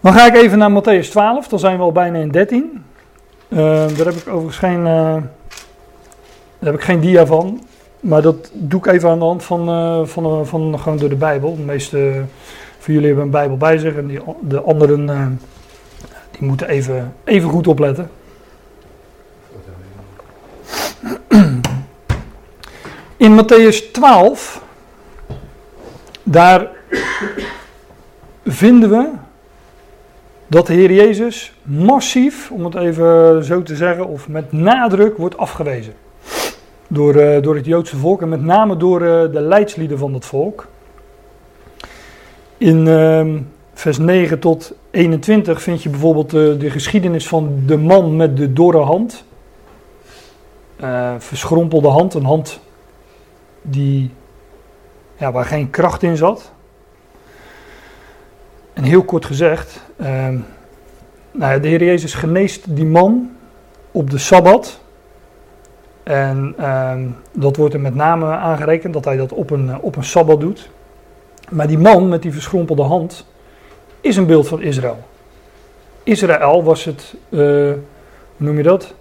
Dan 0.00 0.12
ga 0.12 0.26
ik 0.26 0.34
even 0.34 0.58
naar 0.58 0.70
Matthäus 0.70 1.08
12, 1.08 1.48
dan 1.48 1.58
zijn 1.58 1.76
we 1.76 1.82
al 1.82 1.92
bijna 1.92 2.18
in 2.18 2.30
13. 2.30 2.84
Uh, 3.48 3.58
daar 3.96 4.06
heb 4.06 4.14
ik 4.14 4.28
overigens 4.28 4.56
geen, 4.56 4.84
daar 4.84 5.22
heb 6.58 6.74
ik 6.74 6.82
geen 6.82 7.00
dia 7.00 7.26
van. 7.26 7.60
Maar 8.00 8.22
dat 8.22 8.50
doe 8.52 8.80
ik 8.80 8.86
even 8.86 9.10
aan 9.10 9.18
de 9.18 9.24
hand 9.24 9.44
van, 9.44 9.66
van, 10.08 10.46
van, 10.46 10.78
gewoon 10.78 10.98
door 10.98 11.08
de 11.08 11.16
Bijbel. 11.16 11.56
De 11.56 11.62
meeste 11.62 12.22
van 12.78 12.94
jullie 12.94 13.08
hebben 13.08 13.24
een 13.24 13.30
Bijbel 13.30 13.56
bij 13.56 13.78
zich 13.78 13.96
en 13.96 14.06
die, 14.06 14.20
de 14.40 14.60
anderen 14.60 15.40
die 16.30 16.48
moeten 16.48 16.68
even, 16.68 17.14
even 17.24 17.50
goed 17.50 17.66
opletten. 17.66 18.10
In 23.16 23.34
Matthäus 23.34 23.92
12, 23.92 24.62
daar 26.22 26.68
vinden 28.44 28.90
we 28.90 29.08
dat 30.46 30.66
de 30.66 30.72
Heer 30.72 30.92
Jezus 30.92 31.52
massief, 31.62 32.50
om 32.50 32.64
het 32.64 32.74
even 32.74 33.44
zo 33.44 33.62
te 33.62 33.76
zeggen, 33.76 34.06
of 34.06 34.28
met 34.28 34.52
nadruk 34.52 35.16
wordt 35.16 35.36
afgewezen. 35.36 35.92
Door, 36.88 37.14
uh, 37.14 37.42
door 37.42 37.54
het 37.54 37.66
Joodse 37.66 37.96
volk 37.96 38.22
en 38.22 38.28
met 38.28 38.42
name 38.42 38.76
door 38.76 39.02
uh, 39.02 39.08
de 39.08 39.40
leidslieden 39.40 39.98
van 39.98 40.14
het 40.14 40.24
volk. 40.24 40.66
In 42.56 42.86
uh, 42.86 43.26
vers 43.74 43.98
9 43.98 44.38
tot 44.38 44.74
21 44.90 45.62
vind 45.62 45.82
je 45.82 45.88
bijvoorbeeld 45.88 46.34
uh, 46.34 46.58
de 46.58 46.70
geschiedenis 46.70 47.28
van 47.28 47.62
de 47.66 47.76
man 47.76 48.16
met 48.16 48.36
de 48.36 48.52
dorre 48.52 48.78
hand. 48.78 49.24
Verschrompelde 51.18 51.88
hand, 51.88 52.14
een 52.14 52.24
hand 52.24 52.60
die, 53.62 54.10
ja, 55.16 55.32
waar 55.32 55.44
geen 55.44 55.70
kracht 55.70 56.02
in 56.02 56.16
zat. 56.16 56.52
En 58.72 58.82
heel 58.82 59.04
kort 59.04 59.24
gezegd, 59.24 59.82
uh, 59.96 60.28
nou, 61.30 61.60
de 61.60 61.68
Heer 61.68 61.84
Jezus 61.84 62.14
geneest 62.14 62.76
die 62.76 62.84
man 62.84 63.30
op 63.90 64.10
de 64.10 64.18
Sabbat. 64.18 64.80
En 66.02 66.54
uh, 66.58 66.94
dat 67.32 67.56
wordt 67.56 67.74
er 67.74 67.80
met 67.80 67.94
name 67.94 68.26
aangerekend 68.26 68.92
dat 68.92 69.04
hij 69.04 69.16
dat 69.16 69.32
op 69.32 69.50
een, 69.50 69.80
op 69.80 69.96
een 69.96 70.04
Sabbat 70.04 70.40
doet. 70.40 70.70
Maar 71.50 71.66
die 71.66 71.78
man 71.78 72.08
met 72.08 72.22
die 72.22 72.32
verschrompelde 72.32 72.82
hand 72.82 73.26
is 74.00 74.16
een 74.16 74.26
beeld 74.26 74.48
van 74.48 74.62
Israël. 74.62 74.98
Israël 76.02 76.64
was 76.64 76.84
het, 76.84 77.14
uh, 77.28 77.40
hoe 77.40 77.78
noem 78.36 78.56
je 78.56 78.62
dat? 78.62 78.94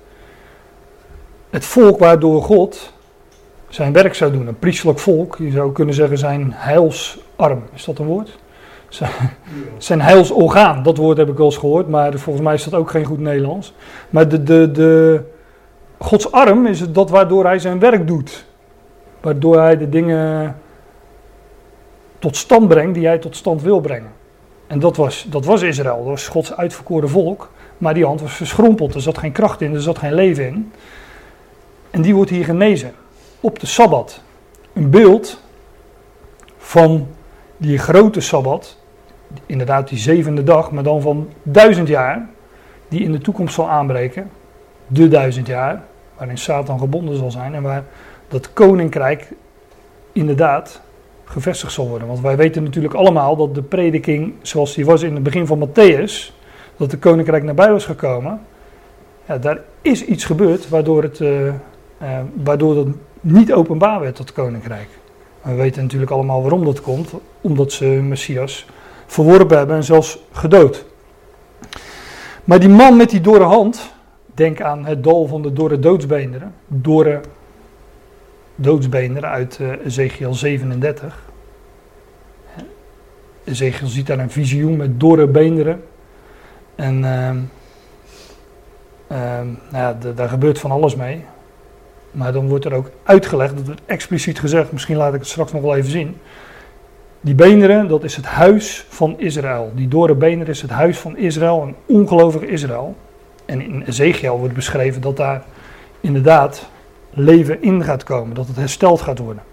Het 1.49 1.65
volk 1.65 1.99
waardoor 1.99 2.41
God 2.43 2.93
zijn 3.69 3.93
werk 3.93 4.15
zou 4.15 4.31
doen. 4.31 4.47
Een 4.47 4.59
priestelijk 4.59 4.99
volk, 4.99 5.35
je 5.37 5.51
zou 5.51 5.71
kunnen 5.71 5.95
zeggen 5.95 6.17
zijn 6.17 6.51
heilsarm. 6.55 7.63
Is 7.73 7.85
dat 7.85 7.99
een 7.99 8.05
woord? 8.05 8.37
Zijn, 9.77 10.01
heilsorgaan, 10.01 10.83
dat 10.83 10.97
woord 10.97 11.17
heb 11.17 11.29
ik 11.29 11.37
wel 11.37 11.45
eens 11.45 11.57
gehoord, 11.57 11.87
maar 11.87 12.13
volgens 12.13 12.45
mij 12.45 12.53
is 12.53 12.63
dat 12.63 12.73
ook 12.73 12.89
geen 12.89 13.05
goed 13.05 13.19
Nederlands. 13.19 13.73
Maar 14.09 14.27
de, 14.27 14.43
de, 14.43 14.71
de, 14.71 15.21
Gods 15.97 16.31
arm 16.31 16.65
is 16.65 16.79
het 16.79 16.95
dat 16.95 17.09
waardoor 17.09 17.45
hij 17.45 17.59
zijn 17.59 17.79
werk 17.79 18.07
doet. 18.07 18.45
Waardoor 19.21 19.59
hij 19.59 19.77
de 19.77 19.89
dingen 19.89 20.57
tot 22.19 22.35
stand 22.35 22.67
brengt 22.67 22.93
die 22.93 23.05
hij 23.05 23.17
tot 23.17 23.35
stand 23.35 23.61
wil 23.61 23.79
brengen. 23.79 24.11
En 24.67 24.79
dat 24.79 24.97
was, 24.97 25.25
dat 25.29 25.45
was 25.45 25.61
Israël, 25.61 25.97
dat 25.97 26.05
was 26.05 26.27
Gods 26.27 26.55
uitverkoren 26.55 27.09
volk. 27.09 27.51
Maar 27.77 27.93
die 27.93 28.05
hand 28.05 28.21
was 28.21 28.33
verschrompeld, 28.33 28.93
er 28.93 29.01
zat 29.01 29.17
geen 29.17 29.31
kracht 29.31 29.61
in, 29.61 29.73
er 29.73 29.81
zat 29.81 29.97
geen 29.97 30.13
leven 30.13 30.47
in. 30.47 30.71
En 31.89 32.01
die 32.01 32.15
wordt 32.15 32.29
hier 32.29 32.43
genezen 32.43 32.91
op 33.39 33.59
de 33.59 33.67
Sabbat. 33.67 34.21
Een 34.73 34.89
beeld 34.89 35.41
van 36.57 37.07
die 37.57 37.77
grote 37.77 38.21
Sabbat, 38.21 38.77
inderdaad 39.45 39.87
die 39.89 39.97
zevende 39.97 40.43
dag, 40.43 40.71
maar 40.71 40.83
dan 40.83 41.01
van 41.01 41.29
duizend 41.43 41.87
jaar, 41.87 42.29
die 42.87 43.03
in 43.03 43.11
de 43.11 43.17
toekomst 43.17 43.53
zal 43.53 43.69
aanbreken. 43.69 44.29
De 44.87 45.07
duizend 45.07 45.47
jaar, 45.47 45.83
waarin 46.17 46.37
Satan 46.37 46.79
gebonden 46.79 47.17
zal 47.17 47.31
zijn 47.31 47.55
en 47.55 47.61
waar 47.61 47.83
dat 48.27 48.53
koninkrijk 48.53 49.31
inderdaad 50.11 50.81
gevestigd 51.23 51.73
zal 51.73 51.87
worden. 51.87 52.07
Want 52.07 52.19
wij 52.19 52.37
weten 52.37 52.63
natuurlijk 52.63 52.93
allemaal 52.93 53.35
dat 53.35 53.55
de 53.55 53.61
prediking 53.61 54.33
zoals 54.41 54.73
die 54.73 54.85
was 54.85 55.01
in 55.01 55.13
het 55.13 55.23
begin 55.23 55.47
van 55.47 55.67
Matthäus, 55.67 56.33
dat 56.77 56.91
de 56.91 56.97
koninkrijk 56.97 57.43
nabij 57.43 57.71
was 57.71 57.85
gekomen. 57.85 58.41
Ja, 59.25 59.37
daar 59.37 59.59
is 59.81 60.05
iets 60.05 60.25
gebeurd 60.25 60.69
waardoor, 60.69 61.03
het, 61.03 61.19
uh, 61.19 61.53
uh, 62.01 62.19
waardoor 62.43 62.75
dat 62.75 62.87
niet 63.21 63.53
openbaar 63.53 63.99
werd, 63.99 64.17
dat 64.17 64.33
koninkrijk. 64.33 64.87
We 65.41 65.53
weten 65.53 65.81
natuurlijk 65.81 66.11
allemaal 66.11 66.41
waarom 66.41 66.65
dat 66.65 66.81
komt, 66.81 67.13
omdat 67.41 67.71
ze 67.71 67.85
Messias 67.85 68.65
verworpen 69.05 69.57
hebben 69.57 69.75
en 69.75 69.83
zelfs 69.83 70.19
gedood. 70.31 70.85
Maar 72.43 72.59
die 72.59 72.69
man 72.69 72.97
met 72.97 73.09
die 73.09 73.21
dorre 73.21 73.43
hand, 73.43 73.93
denk 74.25 74.61
aan 74.61 74.85
het 74.85 75.03
dal 75.03 75.27
van 75.27 75.41
de 75.41 75.53
dorre 75.53 75.79
doodsbeenderen, 75.79 76.53
dorre 76.67 77.21
doodsbeenderen 78.55 79.29
uit 79.29 79.57
uh, 79.61 79.85
Ezekiel 79.85 80.33
37. 80.33 81.27
Ezekiel 83.43 83.87
ziet 83.87 84.07
daar 84.07 84.19
een 84.19 84.31
visioen 84.31 84.77
met 84.77 84.99
dorre 84.99 85.27
beenderen. 85.27 85.83
En 86.75 86.97
uh, 87.03 87.29
uh, 89.11 89.39
nou 89.69 89.83
ja, 89.83 89.97
daar 90.15 90.29
gebeurt 90.29 90.59
van 90.59 90.71
alles 90.71 90.95
mee. 90.95 91.25
Maar 92.11 92.33
dan 92.33 92.47
wordt 92.47 92.65
er 92.65 92.73
ook 92.73 92.91
uitgelegd, 93.03 93.57
dat 93.57 93.65
wordt 93.65 93.81
expliciet 93.85 94.39
gezegd, 94.39 94.71
misschien 94.71 94.97
laat 94.97 95.13
ik 95.13 95.19
het 95.19 95.29
straks 95.29 95.51
nog 95.51 95.61
wel 95.61 95.75
even 95.75 95.91
zien. 95.91 96.17
Die 97.21 97.35
beenderen, 97.35 97.87
dat 97.87 98.03
is 98.03 98.15
het 98.15 98.25
huis 98.25 98.85
van 98.89 99.19
Israël. 99.19 99.71
Die 99.75 99.87
dorre 99.87 100.15
beenderen 100.15 100.53
is 100.53 100.61
het 100.61 100.71
huis 100.71 100.99
van 100.99 101.17
Israël, 101.17 101.61
een 101.61 101.75
ongelovig 101.85 102.41
Israël. 102.41 102.95
En 103.45 103.61
in 103.61 103.83
Ezekiel 103.83 104.37
wordt 104.37 104.53
beschreven 104.53 105.01
dat 105.01 105.17
daar 105.17 105.43
inderdaad 106.01 106.69
leven 107.09 107.61
in 107.61 107.83
gaat 107.83 108.03
komen, 108.03 108.35
dat 108.35 108.47
het 108.47 108.55
hersteld 108.55 109.01
gaat 109.01 109.19
worden. 109.19 109.43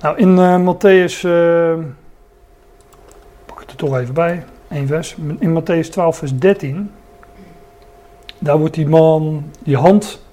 Nou, 0.00 0.18
in 0.18 0.28
uh, 0.28 0.58
Matthäus, 0.58 1.20
uh, 1.24 1.84
pak 3.46 3.60
het 3.60 3.70
er 3.70 3.76
toch 3.76 3.96
even 3.98 4.14
bij, 4.14 4.44
één 4.68 4.86
vers. 4.86 5.16
In 5.38 5.62
Matthäus 5.62 5.88
12, 5.90 6.16
vers 6.16 6.38
13, 6.38 6.90
daar 8.38 8.58
wordt 8.58 8.74
die 8.74 8.88
man, 8.88 9.50
die 9.62 9.76
hand 9.76 10.26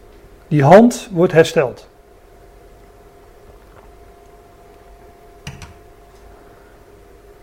die 0.56 0.64
hand 0.64 1.10
wordt 1.12 1.34
hersteld. 1.34 1.88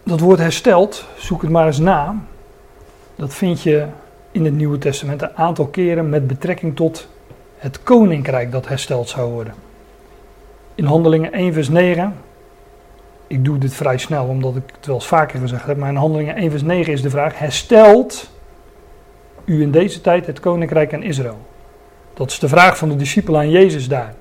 Dat 0.02 0.20
woord 0.20 0.38
hersteld, 0.38 1.06
zoek 1.16 1.42
het 1.42 1.50
maar 1.50 1.66
eens 1.66 1.78
na. 1.78 2.16
Dat 3.16 3.34
vind 3.34 3.62
je 3.62 3.86
in 4.30 4.44
het 4.44 4.54
Nieuwe 4.54 4.78
Testament 4.78 5.22
een 5.22 5.36
aantal 5.36 5.66
keren 5.66 6.08
met 6.08 6.26
betrekking 6.26 6.76
tot 6.76 7.08
het 7.56 7.82
koninkrijk 7.82 8.52
dat 8.52 8.68
hersteld 8.68 9.08
zou 9.08 9.30
worden. 9.30 9.54
In 10.74 10.84
Handelingen 10.84 11.32
1 11.32 11.52
vers 11.52 11.68
9, 11.68 12.14
ik 13.26 13.44
doe 13.44 13.58
dit 13.58 13.74
vrij 13.74 13.98
snel 13.98 14.26
omdat 14.26 14.56
ik 14.56 14.72
het 14.76 14.86
wel 14.86 14.94
eens 14.94 15.06
vaker 15.06 15.40
gezegd 15.40 15.66
heb, 15.66 15.76
maar 15.76 15.90
in 15.90 15.96
Handelingen 15.96 16.36
1 16.36 16.50
vers 16.50 16.62
9 16.62 16.92
is 16.92 17.02
de 17.02 17.10
vraag, 17.10 17.38
herstelt 17.38 18.30
u 19.44 19.62
in 19.62 19.70
deze 19.70 20.00
tijd 20.00 20.26
het 20.26 20.40
koninkrijk 20.40 20.94
aan 20.94 21.02
Israël? 21.02 21.50
Dat 22.14 22.30
is 22.30 22.38
de 22.38 22.48
vraag 22.48 22.78
van 22.78 22.88
de 22.88 22.96
discipelen 22.96 23.40
aan 23.40 23.50
Jezus 23.50 23.88
daar. 23.88 24.14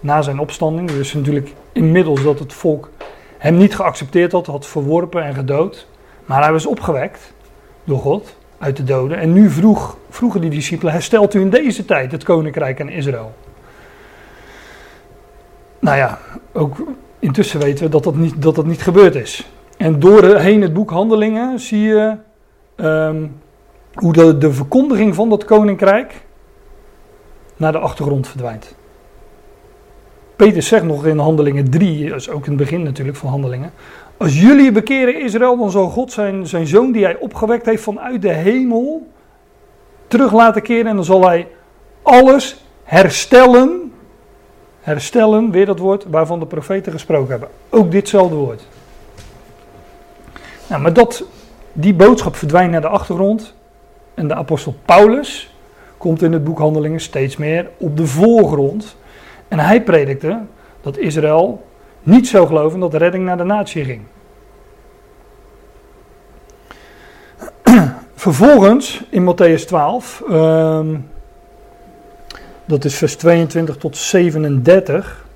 Na 0.00 0.22
zijn 0.22 0.38
opstanding. 0.38 0.90
Dus 0.90 1.14
natuurlijk 1.14 1.52
inmiddels 1.72 2.22
dat 2.22 2.38
het 2.38 2.52
volk 2.52 2.90
hem 3.38 3.56
niet 3.56 3.74
geaccepteerd 3.74 4.32
had, 4.32 4.46
had 4.46 4.66
verworpen 4.66 5.24
en 5.24 5.34
gedood. 5.34 5.86
Maar 6.24 6.42
hij 6.42 6.52
was 6.52 6.66
opgewekt 6.66 7.32
door 7.84 7.98
God 7.98 8.36
uit 8.58 8.76
de 8.76 8.84
doden. 8.84 9.18
En 9.18 9.32
nu 9.32 9.50
vroeg, 9.50 9.96
vroegen 10.10 10.40
die 10.40 10.50
discipelen: 10.50 10.92
herstelt 10.92 11.34
u 11.34 11.40
in 11.40 11.50
deze 11.50 11.84
tijd 11.84 12.12
het 12.12 12.24
koninkrijk 12.24 12.80
aan 12.80 12.88
Israël? 12.88 13.32
Nou 15.78 15.96
ja, 15.96 16.18
ook 16.52 16.76
intussen 17.18 17.60
weten 17.60 17.84
we 17.84 17.90
dat 17.90 18.04
dat 18.04 18.14
niet, 18.14 18.42
dat 18.42 18.54
dat 18.54 18.66
niet 18.66 18.82
gebeurd 18.82 19.14
is. 19.14 19.50
En 19.76 20.00
doorheen 20.00 20.62
het 20.62 20.72
boek 20.72 20.90
Handelingen 20.90 21.60
zie 21.60 21.80
je 21.80 22.16
um, 22.76 23.40
hoe 23.94 24.38
de 24.38 24.52
verkondiging 24.52 25.14
van 25.14 25.28
dat 25.28 25.44
koninkrijk 25.44 26.26
naar 27.58 27.72
de 27.72 27.78
achtergrond 27.78 28.28
verdwijnt. 28.28 28.74
Peter 30.36 30.62
zegt 30.62 30.84
nog 30.84 31.06
in 31.06 31.18
Handelingen 31.18 31.70
3, 31.70 32.08
dat 32.08 32.20
is 32.20 32.30
ook 32.30 32.44
in 32.44 32.52
het 32.52 32.60
begin 32.60 32.82
natuurlijk 32.82 33.16
van 33.16 33.28
Handelingen. 33.28 33.72
Als 34.16 34.40
jullie 34.40 34.72
bekeren 34.72 35.20
Israël, 35.20 35.56
dan 35.56 35.70
zal 35.70 35.88
God 35.88 36.12
zijn, 36.12 36.46
zijn 36.46 36.66
zoon 36.66 36.92
die 36.92 37.04
hij 37.04 37.16
opgewekt 37.16 37.66
heeft 37.66 37.82
vanuit 37.82 38.22
de 38.22 38.32
hemel 38.32 39.06
terug 40.06 40.32
laten 40.32 40.62
keren. 40.62 40.86
En 40.86 40.96
dan 40.96 41.04
zal 41.04 41.26
hij 41.26 41.48
alles 42.02 42.64
herstellen. 42.84 43.92
Herstellen, 44.80 45.50
weer 45.50 45.66
dat 45.66 45.78
woord 45.78 46.04
waarvan 46.04 46.38
de 46.38 46.46
profeten 46.46 46.92
gesproken 46.92 47.30
hebben. 47.30 47.48
Ook 47.68 47.90
ditzelfde 47.90 48.34
woord. 48.34 48.66
Nou, 50.66 50.82
maar 50.82 50.92
dat, 50.92 51.24
die 51.72 51.94
boodschap 51.94 52.36
verdwijnt 52.36 52.70
naar 52.70 52.80
de 52.80 52.88
achtergrond. 52.88 53.54
En 54.14 54.28
de 54.28 54.34
apostel 54.34 54.74
Paulus, 54.84 55.54
komt 55.98 56.22
in 56.22 56.32
het 56.32 56.44
boek 56.44 56.58
Handelingen 56.58 57.00
steeds 57.00 57.36
meer 57.36 57.70
op 57.76 57.96
de 57.96 58.06
voorgrond. 58.06 58.96
En 59.48 59.58
hij 59.58 59.82
predikte 59.82 60.40
dat 60.80 60.98
Israël 60.98 61.66
niet 62.02 62.28
zou 62.28 62.46
geloven 62.46 62.80
dat 62.80 62.90
de 62.90 62.98
redding 62.98 63.24
naar 63.24 63.36
de 63.36 63.44
natie 63.44 63.84
ging. 63.84 64.02
vervolgens 68.14 69.04
in 69.10 69.34
Matthäus 69.34 69.64
12, 69.66 70.22
ehm, 70.28 70.96
dat 72.64 72.84
is 72.84 72.94
vers 72.94 73.16
22 73.16 73.76
tot 73.76 73.96
37, 73.96 75.26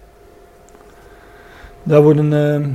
daar 1.82 2.02
worden 2.02 2.32
uh, 2.32 2.66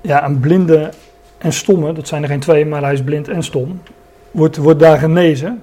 ja, 0.00 0.24
een 0.24 0.40
blinde 0.40 0.90
en 1.38 1.52
stomme, 1.52 1.92
dat 1.92 2.08
zijn 2.08 2.22
er 2.22 2.28
geen 2.28 2.40
twee, 2.40 2.66
maar 2.66 2.82
hij 2.82 2.92
is 2.92 3.02
blind 3.02 3.28
en 3.28 3.42
stom, 3.42 3.82
wordt, 4.30 4.56
wordt 4.56 4.80
daar 4.80 4.98
genezen. 4.98 5.62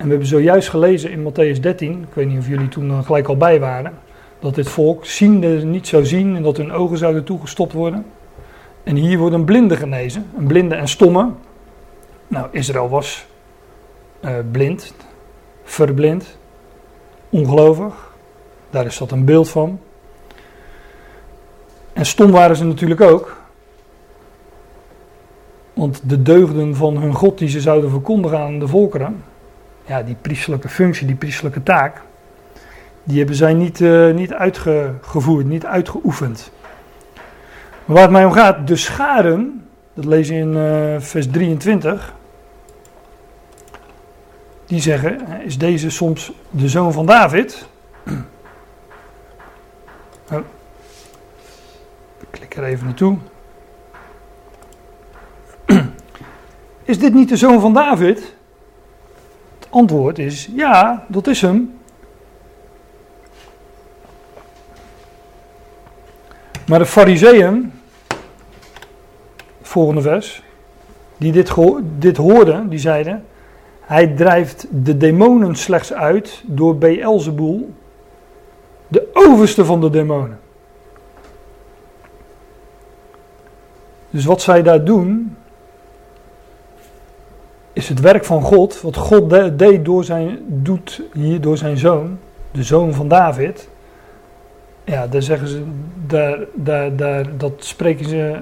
En 0.00 0.06
we 0.06 0.12
hebben 0.12 0.28
zojuist 0.28 0.68
gelezen 0.68 1.10
in 1.10 1.22
Matthäus 1.22 1.60
13, 1.60 2.02
ik 2.08 2.14
weet 2.14 2.28
niet 2.28 2.38
of 2.38 2.48
jullie 2.48 2.68
toen 2.68 3.04
gelijk 3.04 3.28
al 3.28 3.36
bij 3.36 3.60
waren, 3.60 3.98
dat 4.38 4.54
dit 4.54 4.68
volk 4.68 5.04
ziende 5.04 5.64
niet 5.64 5.86
zou 5.86 6.06
zien 6.06 6.36
en 6.36 6.42
dat 6.42 6.56
hun 6.56 6.72
ogen 6.72 6.98
zouden 6.98 7.24
toegestopt 7.24 7.72
worden. 7.72 8.06
En 8.82 8.96
hier 8.96 9.18
wordt 9.18 9.34
een 9.34 9.44
blinde 9.44 9.76
genezen, 9.76 10.26
een 10.36 10.46
blinde 10.46 10.74
en 10.74 10.88
stomme. 10.88 11.30
Nou, 12.28 12.48
Israël 12.50 12.88
was 12.88 13.26
uh, 14.24 14.30
blind, 14.50 14.94
verblind, 15.64 16.38
ongelovig. 17.28 18.12
Daar 18.70 18.86
is 18.86 18.98
dat 18.98 19.10
een 19.10 19.24
beeld 19.24 19.48
van. 19.48 19.80
En 21.92 22.06
stom 22.06 22.30
waren 22.30 22.56
ze 22.56 22.64
natuurlijk 22.64 23.00
ook. 23.00 23.36
Want 25.72 26.00
de 26.04 26.22
deugden 26.22 26.74
van 26.74 26.96
hun 26.96 27.14
God 27.14 27.38
die 27.38 27.48
ze 27.48 27.60
zouden 27.60 27.90
verkondigen 27.90 28.38
aan 28.38 28.58
de 28.58 28.68
volkeren, 28.68 29.22
ja, 29.84 30.02
die 30.02 30.16
priestelijke 30.20 30.68
functie, 30.68 31.06
die 31.06 31.16
priestelijke 31.16 31.62
taak, 31.62 32.02
die 33.02 33.18
hebben 33.18 33.36
zij 33.36 33.54
niet, 33.54 33.80
uh, 33.80 34.14
niet 34.14 34.32
uitgevoerd, 34.32 35.46
niet 35.46 35.66
uitgeoefend. 35.66 36.52
Maar 37.84 37.94
waar 37.96 38.02
het 38.02 38.10
mij 38.10 38.24
om 38.24 38.32
gaat, 38.32 38.66
de 38.66 38.76
scharen, 38.76 39.66
dat 39.94 40.04
lees 40.04 40.28
je 40.28 40.34
in 40.34 40.54
uh, 40.56 41.00
vers 41.00 41.30
23, 41.30 42.14
die 44.66 44.80
zeggen, 44.80 45.42
is 45.44 45.58
deze 45.58 45.90
soms 45.90 46.32
de 46.50 46.68
zoon 46.68 46.92
van 46.92 47.06
David? 47.06 47.66
Oh. 50.32 50.38
Ik 52.20 52.26
klik 52.30 52.56
er 52.56 52.64
even 52.64 52.84
naartoe. 52.84 53.18
Is 56.82 56.98
dit 56.98 57.14
niet 57.14 57.28
de 57.28 57.36
zoon 57.36 57.60
van 57.60 57.72
David? 57.72 58.34
Antwoord 59.70 60.18
is 60.18 60.48
ja, 60.54 61.04
dat 61.08 61.26
is 61.26 61.40
hem. 61.40 61.78
Maar 66.66 66.78
de 66.78 66.86
fariseeën, 66.86 67.72
volgende 69.62 70.00
vers, 70.00 70.42
die 71.16 71.32
dit, 71.32 71.54
dit 71.98 72.16
hoorden, 72.16 72.68
die 72.68 72.78
zeiden, 72.78 73.24
hij 73.80 74.06
drijft 74.06 74.66
de 74.70 74.96
demonen 74.96 75.56
slechts 75.56 75.92
uit 75.92 76.42
door 76.46 76.76
Beelzebul, 76.76 77.74
de 78.88 79.08
overste 79.12 79.64
van 79.64 79.80
de 79.80 79.90
demonen. 79.90 80.40
Dus 84.10 84.24
wat 84.24 84.42
zij 84.42 84.62
daar 84.62 84.84
doen, 84.84 85.36
is 87.72 87.88
het 87.88 88.00
werk 88.00 88.24
van 88.24 88.42
God, 88.42 88.80
wat 88.80 88.96
God 88.96 89.58
deed 89.58 89.84
door 89.84 90.04
zijn, 90.04 90.38
doet 90.46 91.02
hier 91.12 91.40
door 91.40 91.56
zijn 91.56 91.78
zoon, 91.78 92.18
de 92.50 92.62
zoon 92.62 92.94
van 92.94 93.08
David. 93.08 93.68
Ja, 94.84 95.06
daar 95.06 95.22
zeggen 95.22 95.48
ze, 95.48 95.62
daar, 96.06 96.38
daar, 96.54 96.96
daar, 96.96 97.36
dat 97.36 97.52
spreken 97.58 98.08
ze 98.08 98.40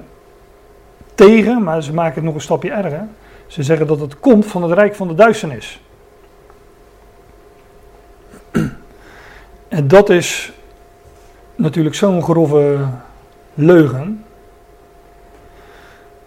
tegen, 1.15 1.63
maar 1.63 1.83
ze 1.83 1.93
maken 1.93 2.15
het 2.15 2.23
nog 2.23 2.33
een 2.33 2.41
stapje 2.41 2.71
erger. 2.71 3.07
Ze 3.47 3.63
zeggen 3.63 3.87
dat 3.87 3.99
het 3.99 4.19
komt 4.19 4.45
van 4.45 4.63
het 4.63 4.71
rijk 4.71 4.95
van 4.95 5.07
de 5.07 5.13
duisternis. 5.13 5.81
En 9.67 9.87
dat 9.87 10.09
is 10.09 10.51
natuurlijk 11.55 11.95
zo'n 11.95 12.23
grove 12.23 12.87
leugen. 13.53 14.25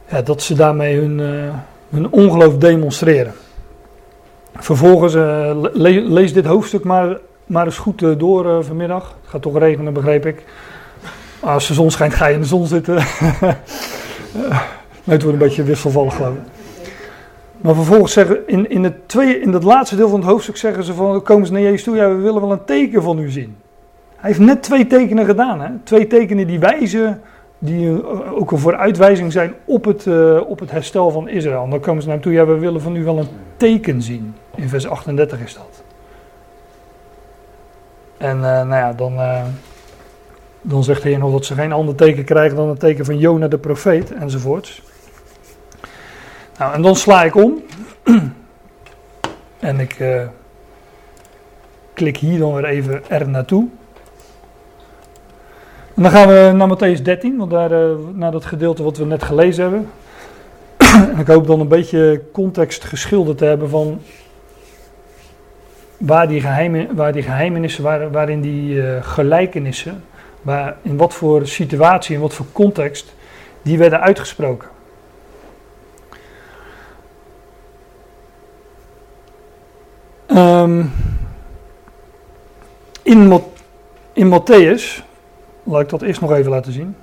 Ja, 0.09 0.23
dat 0.23 0.43
ze 0.43 0.55
daarmee 0.55 0.99
hun, 0.99 1.19
uh, 1.19 1.55
hun 1.93 2.11
ongeloof 2.11 2.57
demonstreren. 2.57 3.33
Vervolgens, 4.55 5.15
uh, 5.15 5.57
lees 5.73 6.33
dit 6.33 6.45
hoofdstuk 6.45 6.85
maar, 6.85 7.19
maar 7.47 7.65
eens 7.65 7.79
goed 7.79 8.03
uh, 8.03 8.19
door 8.19 8.65
vanmiddag. 8.65 9.17
Het 9.21 9.31
gaat 9.31 9.43
toch 9.43 9.59
regenen, 9.59 9.93
begreep 9.93 10.27
ik. 10.27 10.45
Als 11.41 11.67
de 11.67 11.75
zon 11.75 11.91
schijnt, 11.91 12.15
ga 12.15 12.27
je 12.27 12.35
in 12.35 12.41
de 12.41 12.47
zon 12.47 12.67
zitten. 12.67 12.95
het 15.05 15.23
wordt 15.23 15.25
een 15.25 15.39
beetje 15.39 15.63
wisselvallig, 15.63 16.15
geloof 16.15 16.35
ik. 16.35 16.41
Maar 17.61 17.75
vervolgens 17.75 18.13
zeggen, 18.13 18.49
in, 18.49 18.71
in, 18.71 18.85
het 18.85 19.09
tweede, 19.09 19.41
in 19.41 19.53
het 19.53 19.63
laatste 19.63 19.97
deel 19.97 20.09
van 20.09 20.21
het 20.21 20.29
hoofdstuk 20.29 20.57
zeggen 20.57 20.85
ze 20.85 20.95
van, 20.95 21.23
komen 21.23 21.47
ze 21.47 21.53
naar 21.53 21.63
Jezus 21.63 21.83
toe, 21.83 21.97
ja 21.97 22.09
we 22.09 22.15
willen 22.15 22.41
wel 22.41 22.53
een 22.53 22.65
teken 22.65 23.03
van 23.03 23.19
u 23.19 23.31
zien. 23.31 23.57
Hij 24.17 24.31
heeft 24.31 24.43
net 24.43 24.63
twee 24.63 24.87
tekenen 24.87 25.25
gedaan, 25.25 25.61
hè? 25.61 25.69
twee 25.85 26.07
tekenen 26.07 26.47
die 26.47 26.59
wijzen, 26.59 27.21
die 27.65 28.07
ook 28.35 28.51
een 28.51 28.59
vooruitwijzing 28.59 29.33
zijn 29.33 29.55
op 29.65 29.85
het, 29.85 30.07
uh, 30.07 30.41
op 30.47 30.59
het 30.59 30.71
herstel 30.71 31.11
van 31.11 31.29
Israël. 31.29 31.65
En 31.65 31.71
dan 31.71 31.81
komen 31.81 32.03
ze 32.03 32.09
naar 32.09 32.17
hem 32.17 32.25
toe, 32.25 32.33
ja 32.33 32.47
we 32.47 32.59
willen 32.59 32.81
van 32.81 32.97
u 32.97 33.05
wel 33.05 33.19
een 33.19 33.29
teken 33.57 34.03
zien. 34.03 34.35
In 34.55 34.69
vers 34.69 34.87
38 34.87 35.41
is 35.41 35.55
dat. 35.55 35.83
En 38.17 38.37
uh, 38.37 38.43
nou 38.43 38.75
ja, 38.75 38.93
dan, 38.93 39.13
uh, 39.13 39.43
dan 40.61 40.85
zegt 40.85 41.03
hij 41.03 41.17
nog 41.17 41.33
dat 41.33 41.45
ze 41.45 41.55
geen 41.55 41.73
ander 41.73 41.95
teken 41.95 42.25
krijgen 42.25 42.57
dan 42.57 42.69
een 42.69 42.79
teken 42.79 43.05
van 43.05 43.19
Jona 43.19 43.49
de 43.49 43.59
profeet 43.59 44.13
enzovoorts. 44.13 44.83
Nou, 46.59 46.75
en 46.75 46.83
dan 46.83 46.97
sla 46.97 47.25
ik 47.25 47.35
om. 47.35 47.63
en 49.61 49.81
ik 49.81 50.05
klik 51.93 52.17
hier 52.17 52.39
dan 52.39 52.55
weer 52.55 52.65
even 52.65 53.03
er 53.09 53.29
naartoe. 53.29 53.69
En 55.95 56.03
dan 56.03 56.11
gaan 56.11 56.29
we 56.29 56.53
naar 56.55 56.77
Matthäus 56.77 57.03
13, 57.03 57.37
want 57.37 57.51
daar, 57.51 57.73
uh, 57.73 57.95
naar 58.13 58.31
dat 58.31 58.45
gedeelte 58.45 58.83
wat 58.83 58.97
we 58.97 59.05
net 59.05 59.23
gelezen 59.23 59.63
hebben. 59.63 59.91
en 60.77 61.19
ik 61.21 61.27
hoop 61.27 61.47
dan 61.47 61.61
een 61.61 61.69
beetje 61.69 62.23
context 62.33 62.85
geschilderd 62.85 63.39
te 63.39 63.45
hebben 63.45 63.69
van 63.69 64.01
waar 65.97 66.29
die, 66.29 66.41
geheimen, 66.41 66.95
waar 66.95 67.13
die 67.13 67.23
geheimenissen, 67.23 67.83
waar, 67.83 68.11
waarin 68.11 68.41
die 68.41 68.75
uh, 68.75 68.97
gelijkenissen, 69.01 70.05
waar, 70.43 70.77
in 70.83 70.97
wat 70.97 71.15
voor 71.15 71.47
situatie, 71.47 72.15
in 72.15 72.21
wat 72.21 72.35
voor 72.35 72.47
context, 72.53 73.15
die 73.63 73.79
werden 73.79 74.01
uitgesproken. 74.01 74.69
Um, 80.29 80.93
in, 83.03 83.43
in 84.13 84.29
Matthäus, 84.29 85.03
laat 85.63 85.81
ik 85.81 85.89
dat 85.89 86.03
eerst 86.03 86.21
nog 86.21 86.33
even 86.33 86.51
laten 86.51 86.73
zien. 86.73 86.97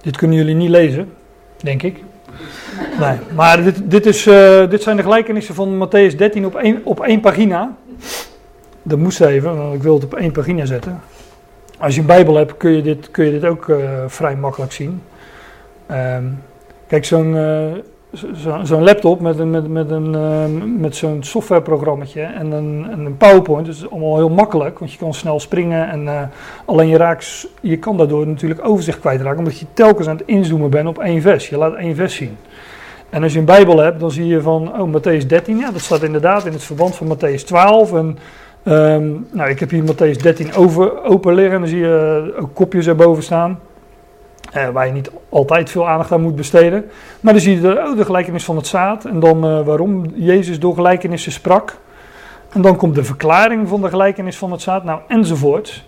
Dit 0.00 0.16
kunnen 0.16 0.36
jullie 0.36 0.54
niet 0.54 0.68
lezen, 0.68 1.12
denk 1.56 1.82
ik. 1.82 2.02
Nee, 2.98 3.18
maar 3.34 3.62
dit, 3.62 3.90
dit, 3.90 4.06
is, 4.06 4.26
uh, 4.26 4.70
dit 4.70 4.82
zijn 4.82 4.96
de 4.96 5.02
gelijkenissen 5.02 5.54
van 5.54 5.86
Matthäus 5.86 6.16
13 6.16 6.46
op 6.46 6.56
één, 6.56 6.80
op 6.84 7.00
één 7.00 7.20
pagina. 7.20 7.76
Dat 8.82 8.98
moest 8.98 9.20
even, 9.20 9.56
want 9.56 9.74
ik 9.74 9.82
wil 9.82 9.94
het 9.94 10.04
op 10.04 10.14
één 10.14 10.32
pagina 10.32 10.64
zetten. 10.64 11.00
Als 11.78 11.94
je 11.94 12.00
een 12.00 12.06
Bijbel 12.06 12.34
hebt, 12.34 12.56
kun 12.56 12.70
je 12.70 12.82
dit, 12.82 13.10
kun 13.10 13.24
je 13.24 13.30
dit 13.30 13.44
ook 13.44 13.66
uh, 13.66 13.78
vrij 14.06 14.36
makkelijk 14.36 14.72
zien. 14.72 15.02
Um, 15.90 16.42
kijk, 16.86 17.04
zo'n 17.04 17.34
uh, 17.34 17.72
zo'n 18.12 18.66
zo 18.66 18.80
laptop 18.80 19.20
met, 19.20 19.38
een, 19.38 19.50
met, 19.50 19.68
met, 19.68 19.90
een, 19.90 20.14
uh, 20.14 20.62
met 20.78 20.96
zo'n 20.96 21.22
softwareprogrammaatje 21.22 22.22
en 22.22 22.50
een, 22.50 22.86
een 22.92 23.16
PowerPoint. 23.16 23.66
Dat 23.66 23.74
is 23.74 23.90
allemaal 23.90 24.16
heel 24.16 24.28
makkelijk, 24.28 24.78
want 24.78 24.92
je 24.92 24.98
kan 24.98 25.14
snel 25.14 25.40
springen. 25.40 25.88
En, 25.88 26.02
uh, 26.02 26.22
alleen 26.64 26.88
je, 26.88 26.96
raakt, 26.96 27.48
je 27.60 27.78
kan 27.78 27.96
daardoor 27.96 28.26
natuurlijk 28.26 28.66
overzicht 28.66 29.00
kwijtraken, 29.00 29.38
omdat 29.38 29.58
je 29.58 29.66
telkens 29.72 30.08
aan 30.08 30.16
het 30.16 30.26
inzoomen 30.26 30.70
bent 30.70 30.88
op 30.88 30.98
één 30.98 31.22
vers. 31.22 31.48
Je 31.48 31.56
laat 31.56 31.74
één 31.74 31.94
vers 31.94 32.14
zien. 32.14 32.36
En 33.10 33.22
als 33.22 33.32
je 33.32 33.38
een 33.38 33.44
Bijbel 33.44 33.78
hebt, 33.78 34.00
dan 34.00 34.10
zie 34.10 34.26
je 34.26 34.40
van, 34.40 34.80
oh, 34.80 34.94
Matthäus 34.94 35.26
13, 35.26 35.58
ja, 35.58 35.70
dat 35.70 35.80
staat 35.80 36.02
inderdaad 36.02 36.46
in 36.46 36.52
het 36.52 36.62
verband 36.62 36.96
van 36.96 37.16
Matthäus 37.16 37.44
12. 37.44 37.92
En 37.92 38.18
um, 38.64 39.26
nou, 39.30 39.50
ik 39.50 39.60
heb 39.60 39.70
hier 39.70 39.84
Matthäus 39.84 40.16
13 40.22 40.54
over, 40.54 41.04
open 41.04 41.34
liggen 41.34 41.54
en 41.54 41.60
dan 41.60 41.68
zie 41.68 41.78
je 41.78 42.34
ook 42.40 42.54
kopjes 42.54 42.86
erboven 42.86 43.22
staan. 43.22 43.58
Uh, 44.56 44.68
waar 44.68 44.86
je 44.86 44.92
niet 44.92 45.10
altijd 45.28 45.70
veel 45.70 45.88
aandacht 45.88 46.12
aan 46.12 46.20
moet 46.20 46.36
besteden. 46.36 46.90
Maar 47.20 47.32
dan 47.32 47.42
zie 47.42 47.54
je 47.54 47.60
de, 47.60 47.84
oh, 47.86 47.96
de 47.96 48.04
gelijkenis 48.04 48.44
van 48.44 48.56
het 48.56 48.66
zaad. 48.66 49.04
En 49.04 49.20
dan 49.20 49.46
uh, 49.46 49.66
waarom 49.66 50.06
Jezus 50.14 50.60
door 50.60 50.74
gelijkenissen 50.74 51.32
sprak. 51.32 51.78
En 52.50 52.62
dan 52.62 52.76
komt 52.76 52.94
de 52.94 53.04
verklaring 53.04 53.68
van 53.68 53.80
de 53.80 53.88
gelijkenis 53.88 54.36
van 54.36 54.52
het 54.52 54.62
zaad. 54.62 54.84
Nou, 54.84 55.00
enzovoort. 55.08 55.84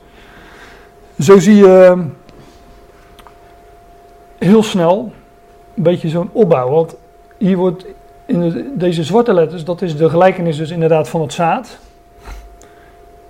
Zo 1.18 1.38
zie 1.38 1.57
je 1.57 1.94
uh, 1.96 2.05
heel 4.38 4.62
snel 4.62 5.12
een 5.74 5.83
beetje 5.83 6.09
zo'n 6.09 6.31
opbouw. 6.33 6.70
Want 6.70 6.96
hier 7.38 7.57
wordt 7.57 7.87
in 8.27 8.40
de, 8.40 8.72
deze 8.74 9.05
zwarte 9.05 9.35
letters, 9.35 9.64
dat 9.64 9.83
is 9.83 9.96
de 9.96 10.11
gelijkenis 10.11 10.57
dus 10.57 10.70
inderdaad 10.70 11.09
van 11.09 11.20
het 11.20 11.33
zaad. 11.33 11.79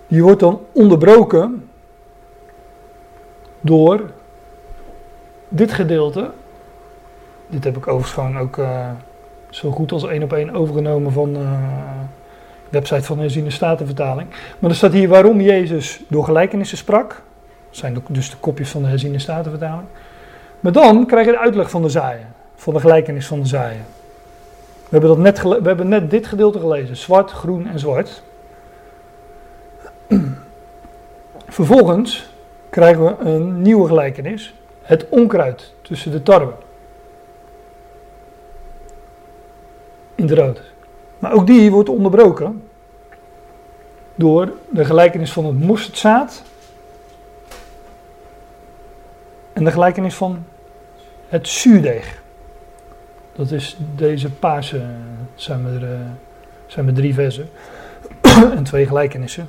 Die 0.07 0.23
wordt 0.23 0.41
dan 0.41 0.61
onderbroken 0.73 1.69
door 3.61 4.11
dit 5.57 5.73
gedeelte, 5.73 6.31
Dit 7.47 7.65
heb 7.65 7.77
ik 7.77 7.87
overigens 7.87 8.13
gewoon 8.13 8.39
ook 8.39 8.57
uh, 8.57 8.91
zo 9.51 9.71
goed 9.71 9.93
als 9.93 10.07
één 10.07 10.23
op 10.23 10.33
één 10.33 10.55
overgenomen 10.55 11.13
van 11.13 11.33
de 11.33 11.57
website 12.69 13.03
van 13.03 13.17
de 13.17 13.23
herziene 13.23 13.51
statenvertaling. 13.51 14.29
Maar 14.59 14.71
er 14.71 14.77
staat 14.77 14.93
hier 14.93 15.09
waarom 15.09 15.41
Jezus 15.41 16.01
door 16.09 16.25
gelijkenissen 16.25 16.79
sprak. 16.79 17.09
Dat 17.09 17.77
zijn 17.77 18.03
dus 18.09 18.31
de 18.31 18.37
kopjes 18.37 18.71
van 18.71 18.83
de 18.83 18.89
herziene 18.89 19.19
statenvertaling. 19.19 19.89
Maar 20.61 20.73
dan 20.73 21.07
krijg 21.07 21.27
je 21.27 21.33
de 21.33 21.39
uitleg 21.39 21.71
van 21.71 21.83
de 21.83 21.89
zaaien. 21.89 22.27
Van 22.55 22.75
de 22.75 22.81
gelijkenis 22.81 23.27
van 23.27 23.41
de 23.41 23.47
zaaien. 23.47 23.85
We 24.89 24.99
hebben, 24.99 25.11
dat 25.11 25.19
net 25.19 25.43
we 25.43 25.69
hebben 25.69 25.89
net 25.89 26.11
dit 26.11 26.27
gedeelte 26.27 26.59
gelezen. 26.59 26.97
Zwart, 26.97 27.31
groen 27.31 27.67
en 27.67 27.79
zwart. 27.79 28.23
Vervolgens 31.49 32.29
krijgen 32.71 33.05
we 33.05 33.25
een 33.25 33.63
nieuwe 33.63 33.87
gelijkenis. 33.87 34.55
Het 34.85 35.09
onkruid 35.09 35.73
tussen 35.83 36.11
de 36.11 36.23
tarwe. 36.23 36.53
In 40.15 40.27
de 40.27 40.35
rood. 40.35 40.61
Maar 41.19 41.33
ook 41.33 41.47
die 41.47 41.71
wordt 41.71 41.89
onderbroken 41.89 42.63
door 44.15 44.53
de 44.71 44.85
gelijkenis 44.85 45.33
van 45.33 45.45
het 45.45 45.61
mosterdzaad 45.61 46.43
en 49.53 49.65
de 49.65 49.71
gelijkenis 49.71 50.15
van 50.15 50.45
het 51.29 51.49
zuurdeeg. 51.49 52.23
Dat 53.33 53.51
is 53.51 53.77
deze 53.97 54.31
paarse, 54.31 54.83
zijn 55.35 55.67
er, 55.67 55.83
uh, 55.83 55.99
zijn 56.67 56.87
er 56.87 56.95
drie 56.95 57.15
versen 57.15 57.51
en 58.57 58.63
twee 58.63 58.87
gelijkenissen. 58.87 59.49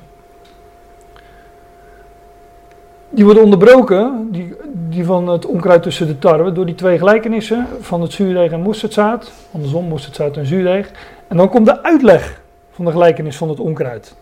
Die 3.10 3.24
worden 3.24 3.42
onderbroken, 3.42 4.28
die, 4.30 4.54
die 4.72 5.04
van 5.04 5.28
het 5.28 5.46
onkruid 5.46 5.82
tussen 5.82 6.06
de 6.06 6.18
tarwe, 6.18 6.52
door 6.52 6.66
die 6.66 6.74
twee 6.74 6.98
gelijkenissen 6.98 7.66
van 7.80 8.00
het 8.00 8.12
zuurdeeg 8.12 8.52
en 8.52 8.60
mosterdzaad. 8.60 9.32
Andersom, 9.52 9.84
mosterdzaad 9.84 10.36
en 10.36 10.46
zuurdeeg. 10.46 10.90
En 11.28 11.36
dan 11.36 11.48
komt 11.48 11.66
de 11.66 11.82
uitleg 11.82 12.40
van 12.70 12.84
de 12.84 12.90
gelijkenis 12.90 13.36
van 13.36 13.48
het 13.48 13.60
onkruid. 13.60 14.14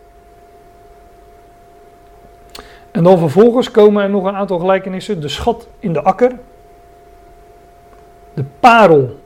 En 2.90 3.03
dan 3.03 3.18
vervolgens 3.18 3.70
komen 3.70 4.03
er 4.03 4.11
nog 4.11 4.25
een 4.25 4.37
aantal 4.37 4.59
gelijkenissen. 4.59 5.20
De 5.20 5.29
schat 5.29 5.66
in 5.79 5.92
de 5.92 6.03
akker. 6.03 6.33
De 8.35 8.44
parel 8.61 9.20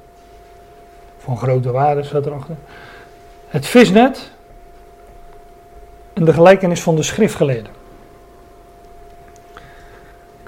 van 1.19 1.37
grote 1.37 1.71
waarde 1.71 2.03
staat 2.03 2.27
erachter. 2.27 2.57
Het 3.49 3.67
visnet. 3.67 4.31
En 6.13 6.25
de 6.25 6.33
gelijkenis 6.33 6.83
van 6.83 6.97
de 6.97 7.03
schriftgeleerden. 7.03 7.78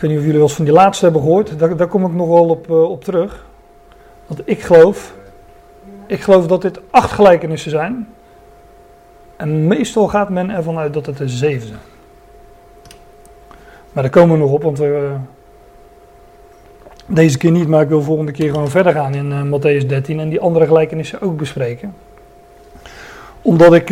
Ik 0.01 0.07
weet 0.07 0.15
niet 0.15 0.25
of 0.25 0.27
jullie 0.27 0.41
wel 0.41 0.49
eens 0.49 0.57
van 0.57 0.71
die 0.71 0.75
laatste 0.75 1.05
hebben 1.05 1.23
gehoord. 1.23 1.59
Daar, 1.59 1.77
daar 1.77 1.87
kom 1.87 2.05
ik 2.05 2.13
nog 2.13 2.29
wel 2.29 2.49
op, 2.49 2.69
uh, 2.71 2.91
op 2.91 3.05
terug. 3.05 3.47
Want 4.27 4.43
ik 4.45 4.63
geloof, 4.63 5.15
ik 6.07 6.21
geloof 6.21 6.47
dat 6.47 6.63
dit 6.63 6.81
acht 6.91 7.11
gelijkenissen 7.11 7.71
zijn. 7.71 8.09
En 9.37 9.67
meestal 9.67 10.09
gaat 10.09 10.29
men 10.29 10.51
ervan 10.51 10.79
uit 10.79 10.95
dat 10.95 11.07
het 11.07 11.19
er 11.19 11.29
zeven 11.29 11.69
zijn. 11.69 11.81
Maar 13.93 14.03
daar 14.03 14.13
komen 14.13 14.37
we 14.37 14.43
nog 14.43 14.53
op, 14.53 14.63
want 14.63 14.79
we, 14.79 14.85
uh, 14.87 15.21
deze 17.07 17.39
keer 17.39 17.51
niet, 17.51 17.69
maar 17.69 17.83
ik 17.83 17.89
wil 17.89 18.03
volgende 18.03 18.33
keer 18.33 18.51
gewoon 18.51 18.71
verder 18.71 18.93
gaan 18.93 19.15
in 19.15 19.31
uh, 19.31 19.59
Matthäus 19.59 19.87
13 19.87 20.21
en 20.21 20.29
die 20.29 20.41
andere 20.41 20.67
gelijkenissen 20.67 21.21
ook 21.21 21.37
bespreken. 21.37 21.95
Omdat 23.43 23.75
ik 23.75 23.91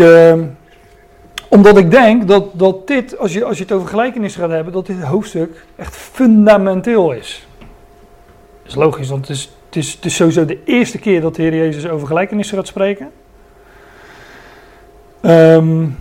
omdat 1.49 1.77
ik 1.77 1.91
denk 1.91 2.29
dat, 2.29 2.45
dat 2.53 2.87
dit, 2.87 3.19
als 3.19 3.33
je, 3.33 3.45
als 3.45 3.57
je 3.57 3.63
het 3.63 3.73
over 3.73 3.89
gelijkenissen 3.89 4.41
gaat 4.41 4.51
hebben, 4.51 4.73
dat 4.73 4.87
dit 4.87 5.03
hoofdstuk 5.03 5.65
echt 5.77 5.97
fundamenteel 5.97 7.13
is. 7.13 7.47
Dat 8.63 8.71
is 8.71 8.75
logisch, 8.75 9.09
want 9.09 9.29
het 9.29 9.37
is, 9.37 9.51
het, 9.67 9.77
is, 9.77 9.93
het 9.93 10.05
is 10.05 10.15
sowieso 10.15 10.45
de 10.45 10.63
eerste 10.65 10.99
keer 10.99 11.21
dat 11.21 11.35
de 11.35 11.43
Heer 11.43 11.55
Jezus 11.55 11.89
over 11.89 12.07
gelijkenissen 12.07 12.57
gaat 12.57 12.67
spreken. 12.67 13.11
Um, 15.23 15.97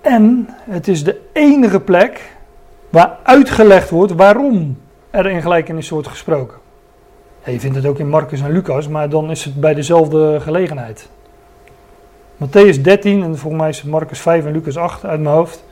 en 0.00 0.46
het 0.48 0.88
is 0.88 1.04
de 1.04 1.20
enige 1.32 1.80
plek 1.80 2.36
waar 2.90 3.18
uitgelegd 3.22 3.90
wordt 3.90 4.12
waarom 4.12 4.78
er 5.10 5.26
in 5.26 5.42
gelijkenissen 5.42 5.94
wordt 5.94 6.08
gesproken. 6.08 6.58
Je 7.44 7.60
vindt 7.60 7.76
het 7.76 7.86
ook 7.86 7.98
in 7.98 8.08
Marcus 8.08 8.40
en 8.40 8.52
Lucas, 8.52 8.88
maar 8.88 9.08
dan 9.08 9.30
is 9.30 9.44
het 9.44 9.60
bij 9.60 9.74
dezelfde 9.74 10.40
gelegenheid. 10.40 11.08
Matthäus 12.36 12.80
13 12.82 13.22
en 13.22 13.38
volgens 13.38 13.62
mij 13.62 13.70
is 13.70 13.82
Marcus 13.82 14.20
5 14.20 14.44
en 14.44 14.52
Lucas 14.52 14.76
8 14.76 15.04
uit 15.04 15.20
mijn 15.20 15.34
hoofd. 15.34 15.64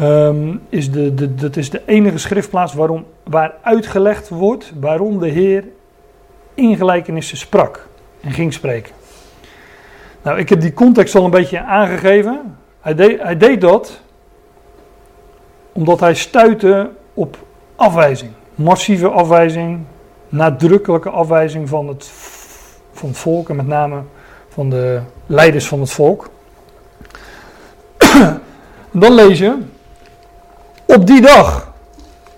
Um, 0.00 0.60
is 0.68 0.90
de, 0.90 1.14
de, 1.14 1.34
dat 1.34 1.56
is 1.56 1.70
de 1.70 1.82
enige 1.86 2.18
schriftplaats 2.18 2.74
waarom, 2.74 3.04
waar 3.24 3.54
uitgelegd 3.62 4.28
wordt 4.28 4.72
waarom 4.80 5.18
de 5.18 5.28
Heer 5.28 5.64
in 6.54 6.76
gelijkenissen 6.76 7.36
sprak 7.36 7.88
en 8.20 8.30
ging 8.30 8.52
spreken. 8.52 8.94
Nou, 10.22 10.38
ik 10.38 10.48
heb 10.48 10.60
die 10.60 10.72
context 10.72 11.14
al 11.14 11.24
een 11.24 11.30
beetje 11.30 11.62
aangegeven. 11.62 12.56
Hij 12.80 12.94
deed, 12.94 13.22
hij 13.22 13.36
deed 13.36 13.60
dat 13.60 14.00
omdat 15.72 16.00
hij 16.00 16.14
stuitte 16.14 16.90
op 17.14 17.36
afwijzing. 17.76 18.30
Massieve 18.54 19.08
afwijzing, 19.08 19.80
nadrukkelijke 20.28 21.10
afwijzing 21.10 21.68
van 21.68 21.88
het, 21.88 22.06
van 22.92 23.08
het 23.08 23.18
volk 23.18 23.48
en 23.48 23.56
met 23.56 23.66
name 23.66 24.02
van 24.48 24.70
de 24.70 25.00
leiders 25.26 25.68
van 25.68 25.80
het 25.80 25.90
volk. 25.90 26.30
Dan 28.90 29.12
lees 29.12 29.38
je 29.38 29.58
op 30.84 31.06
die 31.06 31.20
dag. 31.20 31.72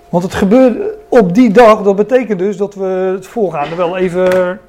Want 0.09 0.25
het 0.25 0.35
gebeurt 0.35 0.97
op 1.09 1.35
die 1.35 1.53
dag, 1.53 1.83
dat 1.83 1.97
betekent 1.97 2.39
dus 2.39 2.57
dat 2.57 2.75
we 2.75 2.85
het 2.87 3.27
voorgaande 3.27 3.75
wel 3.75 3.97
even 3.97 4.61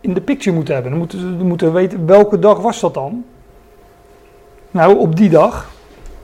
in 0.00 0.14
de 0.14 0.20
picture 0.20 0.56
moeten 0.56 0.74
hebben. 0.74 0.90
Dan 0.90 1.00
moeten 1.00 1.38
we 1.38 1.44
moeten 1.44 1.72
weten 1.72 2.06
welke 2.06 2.38
dag 2.38 2.58
was 2.58 2.80
dat 2.80 2.94
dan. 2.94 3.24
Nou, 4.70 4.98
op 4.98 5.16
die 5.16 5.30
dag, 5.30 5.70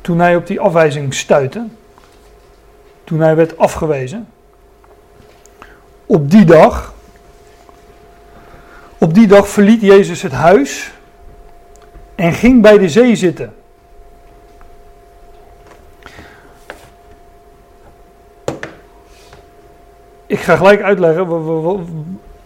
toen 0.00 0.18
hij 0.18 0.36
op 0.36 0.46
die 0.46 0.60
afwijzing 0.60 1.14
stuitte, 1.14 1.64
toen 3.04 3.20
hij 3.20 3.36
werd 3.36 3.58
afgewezen, 3.58 4.28
op 6.06 6.30
die 6.30 6.44
dag 6.44 6.96
op 8.98 9.14
die 9.14 9.26
dag 9.26 9.48
verliet 9.48 9.80
Jezus 9.80 10.22
het 10.22 10.32
huis 10.32 10.92
en 12.18 12.32
ging 12.32 12.62
bij 12.62 12.78
de 12.78 12.88
zee 12.88 13.16
zitten. 13.16 13.52
Ik 20.26 20.38
ga 20.38 20.56
gelijk 20.56 20.82
uitleggen 20.82 21.26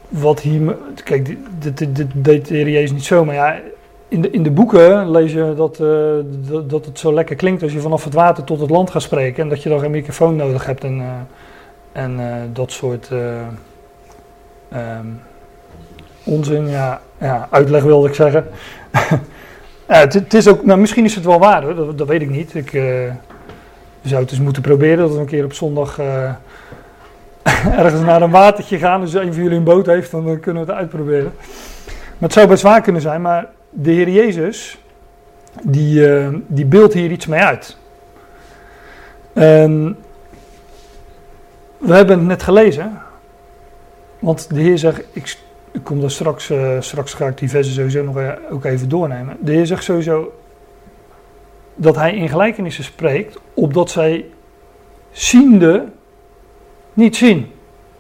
wat 0.09 0.41
hier. 0.41 0.77
Kijk, 1.05 1.37
dit, 1.59 1.97
dit, 1.97 2.07
deed 2.15 2.49
de 2.49 2.55
Heer 2.55 2.69
Jezus 2.69 2.93
niet 2.93 3.05
zo, 3.05 3.25
maar 3.25 3.35
ja. 3.35 3.61
In 4.09 4.23
de, 4.23 4.31
in 4.31 4.43
de 4.43 4.51
boeken 4.51 5.11
lees 5.11 5.33
je 5.33 5.55
dat, 5.57 5.81
uh, 5.81 6.15
dat, 6.49 6.71
dat, 6.71 6.85
het 6.85 6.99
zo 6.99 7.15
lekker 7.15 7.37
klinkt 7.37 7.63
als 7.63 7.73
je 7.73 7.81
vanaf 7.81 8.05
het 8.05 8.15
water 8.15 8.45
tot 8.45 8.61
het 8.61 8.71
land 8.71 8.91
gaat 8.91 9.03
spreken. 9.03 9.43
En 9.43 9.49
dat 9.49 9.63
je 9.63 9.69
dan 9.69 9.81
geen 9.81 9.91
microfoon 9.91 10.37
nodig 10.37 10.67
hebt 10.67 10.85
en, 10.85 10.99
uh, 10.99 11.07
en 11.93 12.21
uh, 12.21 12.35
dat 12.53 12.73
soort. 12.73 13.11
Um, 13.11 13.59
onzin, 16.25 16.69
ja, 16.69 17.01
ja 17.19 17.49
uitleg 17.51 17.83
wilde 17.83 18.09
ik 18.09 18.15
zeggen. 18.15 18.47
het, 19.87 20.13
het, 20.13 20.35
is 20.35 20.49
ook, 20.49 20.65
nou, 20.65 20.81
misschien 20.81 21.05
is 21.05 21.15
het 21.15 21.25
wel 21.25 21.39
waar 21.39 21.63
hoor, 21.63 21.97
dat, 21.97 22.09
weet 22.09 22.23
ik 22.23 22.31
niet. 22.31 22.55
Ik 22.55 22.73
uh, 22.73 23.11
zou 24.03 24.23
het 24.23 24.31
eens 24.31 24.41
moeten 24.41 24.63
proberen 24.63 24.99
dat 24.99 25.13
we 25.13 25.19
een 25.19 25.27
keer 25.27 25.45
op 25.45 25.53
zondag 25.53 26.01
uh, 26.01 26.33
ergens 27.79 28.01
naar 28.01 28.23
een 28.23 28.31
watertje 28.31 28.79
gaan. 28.79 29.01
Dus 29.01 29.15
als 29.15 29.25
een 29.25 29.33
van 29.33 29.43
jullie 29.43 29.59
een 29.59 29.65
boot 29.65 29.87
heeft, 29.87 30.11
dan 30.11 30.41
kunnen 30.41 30.67
we 30.67 30.71
het 30.71 30.81
uitproberen. 30.81 31.33
Maar 32.19 32.31
het 32.31 32.33
zou 32.33 32.47
best 32.47 32.63
waar 32.63 32.81
kunnen 32.81 33.03
zijn, 33.03 33.23
maar 33.23 33.47
de 33.71 33.91
Heer 33.91 34.09
Jezus, 34.09 34.79
die, 35.63 36.09
uh, 36.09 36.29
die 36.47 36.65
beeldt 36.65 36.95
hier 36.95 37.11
iets 37.11 37.27
mee 37.27 37.41
uit. 37.41 37.77
En 39.33 39.97
we 41.79 41.95
hebben 41.95 42.19
het 42.19 42.29
net 42.29 42.43
gelezen, 42.43 43.01
want 44.19 44.55
de 44.55 44.61
Heer 44.61 44.79
zegt, 44.79 45.03
ik 45.13 45.37
ik 45.73 45.85
kom 45.85 46.01
daar 46.01 46.11
straks, 46.11 46.51
uh, 46.51 46.81
straks 46.81 47.15
ga 47.15 47.27
ik 47.27 47.39
die 47.39 47.51
versen 47.51 47.75
sowieso 47.75 48.05
nog 48.05 48.17
e- 48.17 48.39
ook 48.51 48.65
even 48.65 48.89
doornemen. 48.89 49.37
De 49.41 49.53
Heer 49.53 49.67
zegt 49.67 49.85
sowieso 49.85 50.33
dat 51.75 51.97
hij 51.97 52.15
in 52.15 52.29
gelijkenissen 52.29 52.85
spreekt, 52.85 53.39
opdat 53.55 53.91
zij 53.91 54.25
ziende 55.11 55.85
niet 56.93 57.17
zien. 57.17 57.47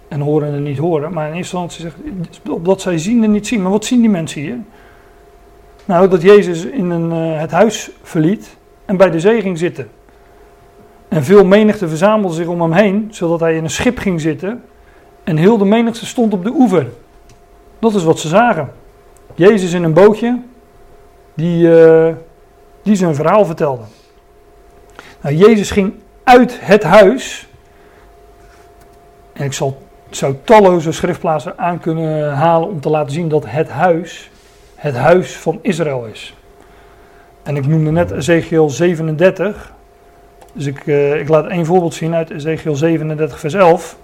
En 0.09 0.21
horende 0.21 0.59
niet 0.59 0.79
horen. 0.79 1.13
Maar 1.13 1.29
in 1.29 1.35
eerste 1.35 1.57
instantie 1.57 1.81
zegt 1.81 2.51
opdat 2.51 2.81
zij 2.81 2.99
ziende 2.99 3.27
niet 3.27 3.47
zien. 3.47 3.63
Maar 3.63 3.71
wat 3.71 3.85
zien 3.85 4.01
die 4.01 4.11
mensen 4.11 4.41
hier? 4.41 4.59
Nou, 5.85 6.09
dat 6.09 6.23
Jezus 6.23 6.65
in 6.65 6.91
een, 6.91 7.11
uh, 7.11 7.41
het 7.41 7.51
huis 7.51 7.91
verliet 8.03 8.57
en 8.85 8.97
bij 8.97 9.11
de 9.11 9.21
zee 9.21 9.41
ging 9.41 9.59
zitten. 9.59 9.89
En 11.09 11.25
veel 11.25 11.45
menigte 11.45 11.89
verzamelde 11.89 12.35
zich 12.35 12.47
om 12.47 12.61
hem 12.61 12.73
heen, 12.73 13.09
zodat 13.11 13.41
hij 13.41 13.57
in 13.57 13.65
een 13.65 13.71
schip 13.71 13.99
ging 13.99 14.21
zitten. 14.21 14.63
En 15.25 15.37
heel 15.37 15.59
de 15.59 15.65
menigte 15.65 16.07
stond 16.07 16.33
op 16.33 16.45
de 16.45 16.51
oever. 16.51 16.87
Dat 17.83 17.95
is 17.95 18.05
wat 18.05 18.19
ze 18.19 18.29
zagen. 18.29 18.73
Jezus 19.35 19.73
in 19.73 19.83
een 19.83 19.93
bootje, 19.93 20.39
die, 21.35 21.67
uh, 21.67 22.09
die 22.83 22.97
zijn 22.97 23.15
verhaal 23.15 23.45
vertelde. 23.45 23.83
Nou, 25.21 25.35
Jezus 25.35 25.71
ging 25.71 25.95
uit 26.25 26.59
het 26.61 26.83
huis. 26.83 27.49
En 29.33 29.45
ik 29.45 29.53
zal 29.53 29.83
zou 30.11 30.35
talloze 30.45 30.93
schriftplaatsen 30.93 31.59
aan 31.59 31.81
kunnen 31.81 32.33
halen 32.33 32.69
om 32.69 32.81
te 32.81 32.91
laten 32.91 33.13
zien 33.13 33.29
dat 33.29 33.45
het 33.47 33.69
huis 33.69 34.31
het 34.75 34.97
huis 34.97 35.37
van 35.37 35.59
Israël 35.63 36.07
is. 36.07 36.35
En 37.43 37.57
ik 37.57 37.67
noemde 37.67 37.91
net 37.91 38.11
Ezekiel 38.11 38.71
37. 38.71 39.73
Dus 40.53 40.67
ik, 40.67 40.87
uh, 40.87 41.21
ik 41.21 41.29
laat 41.29 41.47
één 41.47 41.67
voorbeeld 41.67 41.95
zien 41.95 42.15
uit 42.15 42.31
Ezekiel 42.31 42.75
37, 42.75 43.41
vers 43.41 43.55
11. 43.55 43.97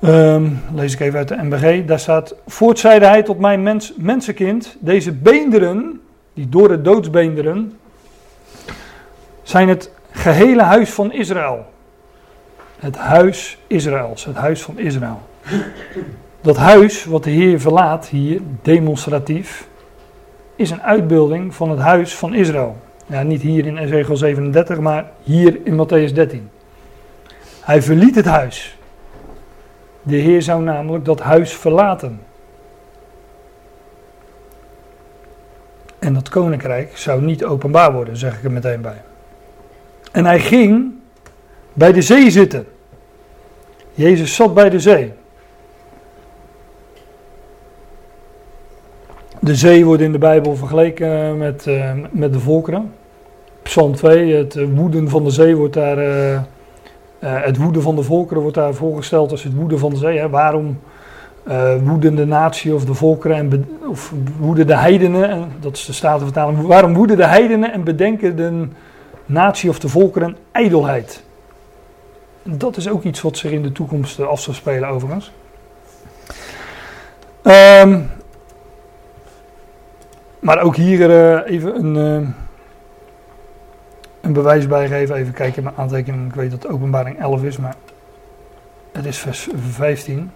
Ehm, 0.00 0.50
lees 0.74 0.92
ik 0.92 1.00
even 1.00 1.18
uit 1.18 1.28
de 1.28 1.36
MBG. 1.42 1.84
Daar 1.84 1.98
staat: 1.98 2.34
Voortzeide 2.46 3.06
hij 3.06 3.22
tot 3.22 3.38
mijn 3.38 3.62
mens, 3.62 3.92
mensenkind, 3.96 4.76
deze 4.80 5.12
beenderen, 5.12 6.00
die 6.34 6.48
door 6.48 6.70
het 6.70 6.84
doodsbeenderen, 6.84 7.78
zijn 9.42 9.68
het 9.68 9.90
gehele 10.10 10.62
huis 10.62 10.90
van 10.90 11.12
Israël. 11.12 11.66
Het 12.78 12.96
huis 12.96 13.58
Israëls, 13.66 14.24
het 14.24 14.36
huis 14.36 14.62
van 14.62 14.78
Israël. 14.78 15.20
Dat 16.40 16.56
huis 16.56 17.04
wat 17.04 17.24
de 17.24 17.30
Heer 17.30 17.60
verlaat 17.60 18.06
hier, 18.06 18.40
demonstratief, 18.62 19.68
is 20.56 20.70
een 20.70 20.82
uitbeelding 20.82 21.54
van 21.54 21.70
het 21.70 21.78
huis 21.78 22.16
van 22.16 22.34
Israël. 22.34 22.76
Niet 23.24 23.42
hier 23.42 23.66
in 23.66 23.76
Ezekiel 23.76 24.16
37, 24.16 24.78
maar 24.78 25.10
hier 25.22 25.58
in 25.64 25.86
Matthäus 25.86 26.12
13. 26.12 26.50
Hij 27.60 27.82
verliet 27.82 28.14
het 28.14 28.24
huis. 28.24 28.75
De 30.06 30.16
Heer 30.16 30.42
zou 30.42 30.62
namelijk 30.62 31.04
dat 31.04 31.20
huis 31.20 31.52
verlaten. 31.52 32.20
En 35.98 36.14
dat 36.14 36.28
koninkrijk 36.28 36.96
zou 36.96 37.22
niet 37.22 37.44
openbaar 37.44 37.92
worden, 37.92 38.16
zeg 38.16 38.36
ik 38.36 38.44
er 38.44 38.50
meteen 38.50 38.80
bij. 38.80 39.02
En 40.12 40.24
hij 40.24 40.40
ging 40.40 40.92
bij 41.72 41.92
de 41.92 42.02
zee 42.02 42.30
zitten. 42.30 42.66
Jezus 43.92 44.34
zat 44.34 44.54
bij 44.54 44.70
de 44.70 44.80
zee. 44.80 45.12
De 49.40 49.54
zee 49.54 49.84
wordt 49.84 50.02
in 50.02 50.12
de 50.12 50.18
Bijbel 50.18 50.56
vergeleken 50.56 51.38
met, 51.38 51.66
uh, 51.66 51.92
met 52.10 52.32
de 52.32 52.40
volkeren. 52.40 52.92
Psalm 53.62 53.94
2, 53.94 54.34
het 54.34 54.68
woeden 54.74 55.08
van 55.08 55.24
de 55.24 55.30
zee 55.30 55.56
wordt 55.56 55.74
daar. 55.74 55.98
Uh, 55.98 56.40
het 57.18 57.56
woeden 57.56 57.82
van 57.82 57.96
de 57.96 58.02
volkeren 58.02 58.42
wordt 58.42 58.56
daar 58.56 58.74
voorgesteld 58.74 59.30
als 59.30 59.42
het 59.42 59.54
woeden 59.54 59.78
van 59.78 59.90
de 59.90 59.96
zee. 59.96 60.18
Hè. 60.18 60.28
Waarom 60.28 60.78
woeden 61.82 62.14
de 62.14 62.26
natie 62.26 62.74
of 62.74 62.84
de 62.84 62.94
volkeren 62.94 63.36
en 63.36 63.68
of 63.88 64.12
woeden 64.38 64.66
de 64.66 64.76
heidenen, 64.76 65.30
en 65.30 65.52
dat 65.60 65.76
is 65.76 65.84
de 65.84 65.92
Statenvertaling. 65.92 66.66
Waarom 66.66 66.94
woeden 66.94 67.16
de 67.16 67.26
heidenen 67.26 67.72
en 67.72 67.84
bedenken 67.84 68.36
de 68.36 68.68
natie 69.26 69.70
of 69.70 69.78
de 69.78 69.88
volkeren 69.88 70.36
ijdelheid? 70.52 71.24
Dat 72.42 72.76
is 72.76 72.88
ook 72.88 73.02
iets 73.02 73.20
wat 73.20 73.36
zich 73.36 73.50
in 73.50 73.62
de 73.62 73.72
toekomst 73.72 74.20
af 74.20 74.40
zal 74.40 74.54
spelen 74.54 74.88
overigens. 74.88 75.32
Um, 77.42 78.10
maar 80.38 80.60
ook 80.60 80.76
hier 80.76 81.44
even 81.44 81.96
een, 81.96 82.34
een 84.26 84.32
bewijs 84.32 84.66
bijgeven. 84.66 85.14
Even 85.14 85.32
kijken 85.32 85.56
in 85.56 85.62
mijn 85.62 85.76
aantekening. 85.76 86.28
Ik 86.28 86.34
weet 86.34 86.50
dat 86.50 86.68
openbaring 86.68 87.18
11 87.20 87.42
is, 87.42 87.56
maar 87.56 87.74
het 88.92 89.04
is 89.04 89.18
vers 89.18 89.48
15. 89.70 90.30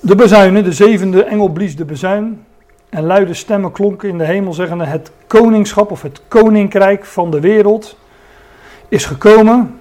De 0.00 0.14
bezuinen, 0.14 0.64
de 0.64 0.72
zevende 0.72 1.24
engel 1.24 1.48
blies 1.48 1.76
de 1.76 1.84
bezuin. 1.84 2.44
En 2.88 3.04
luide 3.04 3.34
stemmen 3.34 3.72
klonken 3.72 4.08
in 4.08 4.18
de 4.18 4.24
hemel, 4.24 4.52
zeggende: 4.52 4.84
Het 4.84 5.10
koningschap 5.26 5.90
of 5.90 6.02
het 6.02 6.20
koninkrijk 6.28 7.04
van 7.04 7.30
de 7.30 7.40
wereld 7.40 7.98
is 8.88 9.04
gekomen 9.04 9.78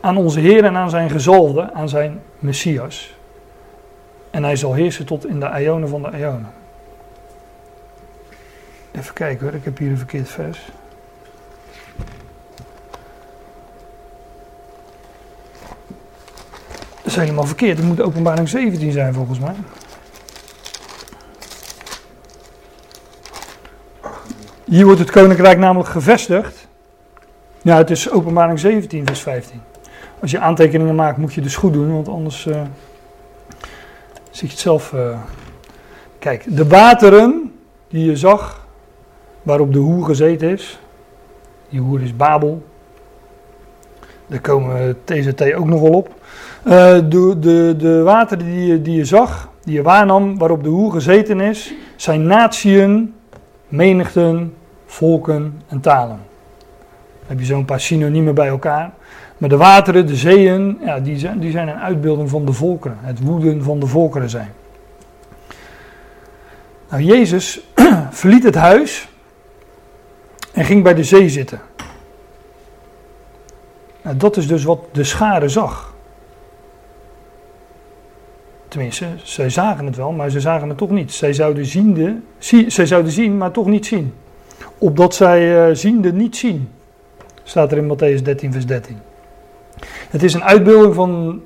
aan 0.00 0.16
onze 0.16 0.40
Heer 0.40 0.64
en 0.64 0.76
aan 0.76 0.90
zijn 0.90 1.10
gezalde, 1.10 1.72
aan 1.72 1.88
zijn 1.88 2.20
Messias. 2.38 3.16
En 4.30 4.44
hij 4.44 4.56
zal 4.56 4.74
heersen 4.74 5.06
tot 5.06 5.26
in 5.26 5.40
de 5.40 5.50
eonen 5.54 5.88
van 5.88 6.02
de 6.02 6.10
eonen. 6.14 6.52
Even 8.92 9.14
kijken 9.14 9.46
hoor, 9.46 9.54
ik 9.54 9.64
heb 9.64 9.78
hier 9.78 9.90
een 9.90 9.96
verkeerd 9.96 10.28
vers. 10.28 10.70
Is 17.08 17.16
helemaal 17.16 17.44
verkeerd. 17.44 17.78
Het 17.78 17.86
moet 17.86 18.00
openbaring 18.00 18.48
17 18.48 18.92
zijn 18.92 19.14
volgens 19.14 19.38
mij. 19.38 19.54
Hier 24.64 24.84
wordt 24.84 25.00
het 25.00 25.10
koninkrijk 25.10 25.58
namelijk 25.58 25.90
gevestigd. 25.90 26.68
Ja, 27.62 27.76
het 27.76 27.90
is 27.90 28.10
openbaring 28.10 28.58
17, 28.58 29.06
vers 29.06 29.20
15. 29.20 29.60
Als 30.20 30.30
je 30.30 30.38
aantekeningen 30.38 30.94
maakt, 30.94 31.18
moet 31.18 31.34
je 31.34 31.40
dus 31.40 31.56
goed 31.56 31.72
doen, 31.72 31.92
want 31.92 32.08
anders 32.08 32.46
uh, 32.46 32.62
zie 34.30 34.46
je 34.46 34.52
het 34.52 34.58
zelf. 34.58 34.92
Uh... 34.92 35.18
Kijk, 36.18 36.56
de 36.56 36.66
wateren 36.66 37.52
die 37.88 38.04
je 38.04 38.16
zag 38.16 38.66
waarop 39.42 39.72
de 39.72 39.78
hoer 39.78 40.04
gezeten 40.04 40.48
is. 40.48 40.80
Die 41.68 41.80
hoer 41.80 42.02
is 42.02 42.16
Babel. 42.16 42.66
Daar 44.26 44.40
komen 44.40 44.96
TZT 45.04 45.54
ook 45.54 45.66
nog 45.66 45.80
wel 45.80 45.92
op. 45.92 46.17
Uh, 46.64 46.72
de, 47.08 47.36
de, 47.38 47.74
de 47.78 48.02
wateren 48.02 48.44
die 48.44 48.66
je, 48.66 48.82
die 48.82 48.96
je 48.96 49.04
zag, 49.04 49.48
die 49.64 49.74
je 49.74 49.82
waarnam, 49.82 50.38
waarop 50.38 50.62
de 50.62 50.68
hoer 50.68 50.92
gezeten 50.92 51.40
is, 51.40 51.74
zijn 51.96 52.26
natieën, 52.26 53.14
menigten, 53.68 54.54
volken 54.86 55.62
en 55.68 55.80
talen. 55.80 56.20
Heb 57.26 57.38
je 57.38 57.44
zo'n 57.44 57.64
paar 57.64 57.80
synoniemen 57.80 58.34
bij 58.34 58.48
elkaar. 58.48 58.90
Maar 59.38 59.48
de 59.48 59.56
wateren, 59.56 60.06
de 60.06 60.16
zeeën, 60.16 60.78
ja, 60.84 61.00
die, 61.00 61.18
zijn, 61.18 61.38
die 61.38 61.50
zijn 61.50 61.68
een 61.68 61.78
uitbeelding 61.78 62.30
van 62.30 62.44
de 62.44 62.52
volkeren. 62.52 62.98
Het 63.00 63.20
woeden 63.20 63.62
van 63.62 63.80
de 63.80 63.86
volkeren 63.86 64.30
zijn. 64.30 64.52
Nou, 66.90 67.02
Jezus 67.02 67.60
verliet 68.10 68.42
het 68.42 68.54
huis 68.54 69.08
en 70.52 70.64
ging 70.64 70.82
bij 70.82 70.94
de 70.94 71.04
zee 71.04 71.28
zitten. 71.28 71.60
Nou, 74.02 74.16
dat 74.16 74.36
is 74.36 74.46
dus 74.46 74.64
wat 74.64 74.80
de 74.92 75.04
schare 75.04 75.48
zag. 75.48 75.94
Tenminste, 78.68 79.06
zij 79.22 79.50
zagen 79.50 79.86
het 79.86 79.96
wel, 79.96 80.12
maar 80.12 80.30
ze 80.30 80.40
zagen 80.40 80.68
het 80.68 80.78
toch 80.78 80.90
niet. 80.90 81.12
Zij 81.12 81.32
zouden, 81.32 81.66
ziende, 81.66 82.16
zie, 82.38 82.70
zij 82.70 82.86
zouden 82.86 83.12
zien, 83.12 83.36
maar 83.36 83.50
toch 83.50 83.66
niet 83.66 83.86
zien. 83.86 84.14
Opdat 84.78 85.14
zij 85.14 85.68
uh, 85.68 85.74
ziende 85.74 86.12
niet 86.12 86.36
zien. 86.36 86.68
Staat 87.42 87.72
er 87.72 87.78
in 87.78 87.96
Matthäus 87.96 88.22
13, 88.22 88.52
vers 88.52 88.66
13. 88.66 88.96
Het 90.10 90.22
is 90.22 90.34
een 90.34 90.44
uitbeelding 90.44 90.94
van 90.94 91.42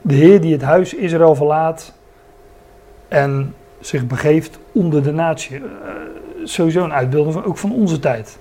de 0.00 0.14
Heer 0.14 0.40
die 0.40 0.52
het 0.52 0.62
huis 0.62 0.94
Israël 0.94 1.34
verlaat 1.34 1.92
en 3.08 3.54
zich 3.80 4.06
begeeft 4.06 4.58
onder 4.72 5.02
de 5.02 5.12
natie. 5.12 5.58
Uh, 5.58 5.64
sowieso 6.44 6.84
een 6.84 6.92
uitbeelding 6.92 7.34
van, 7.34 7.44
ook 7.44 7.58
van 7.58 7.72
onze 7.72 7.98
tijd. 7.98 8.38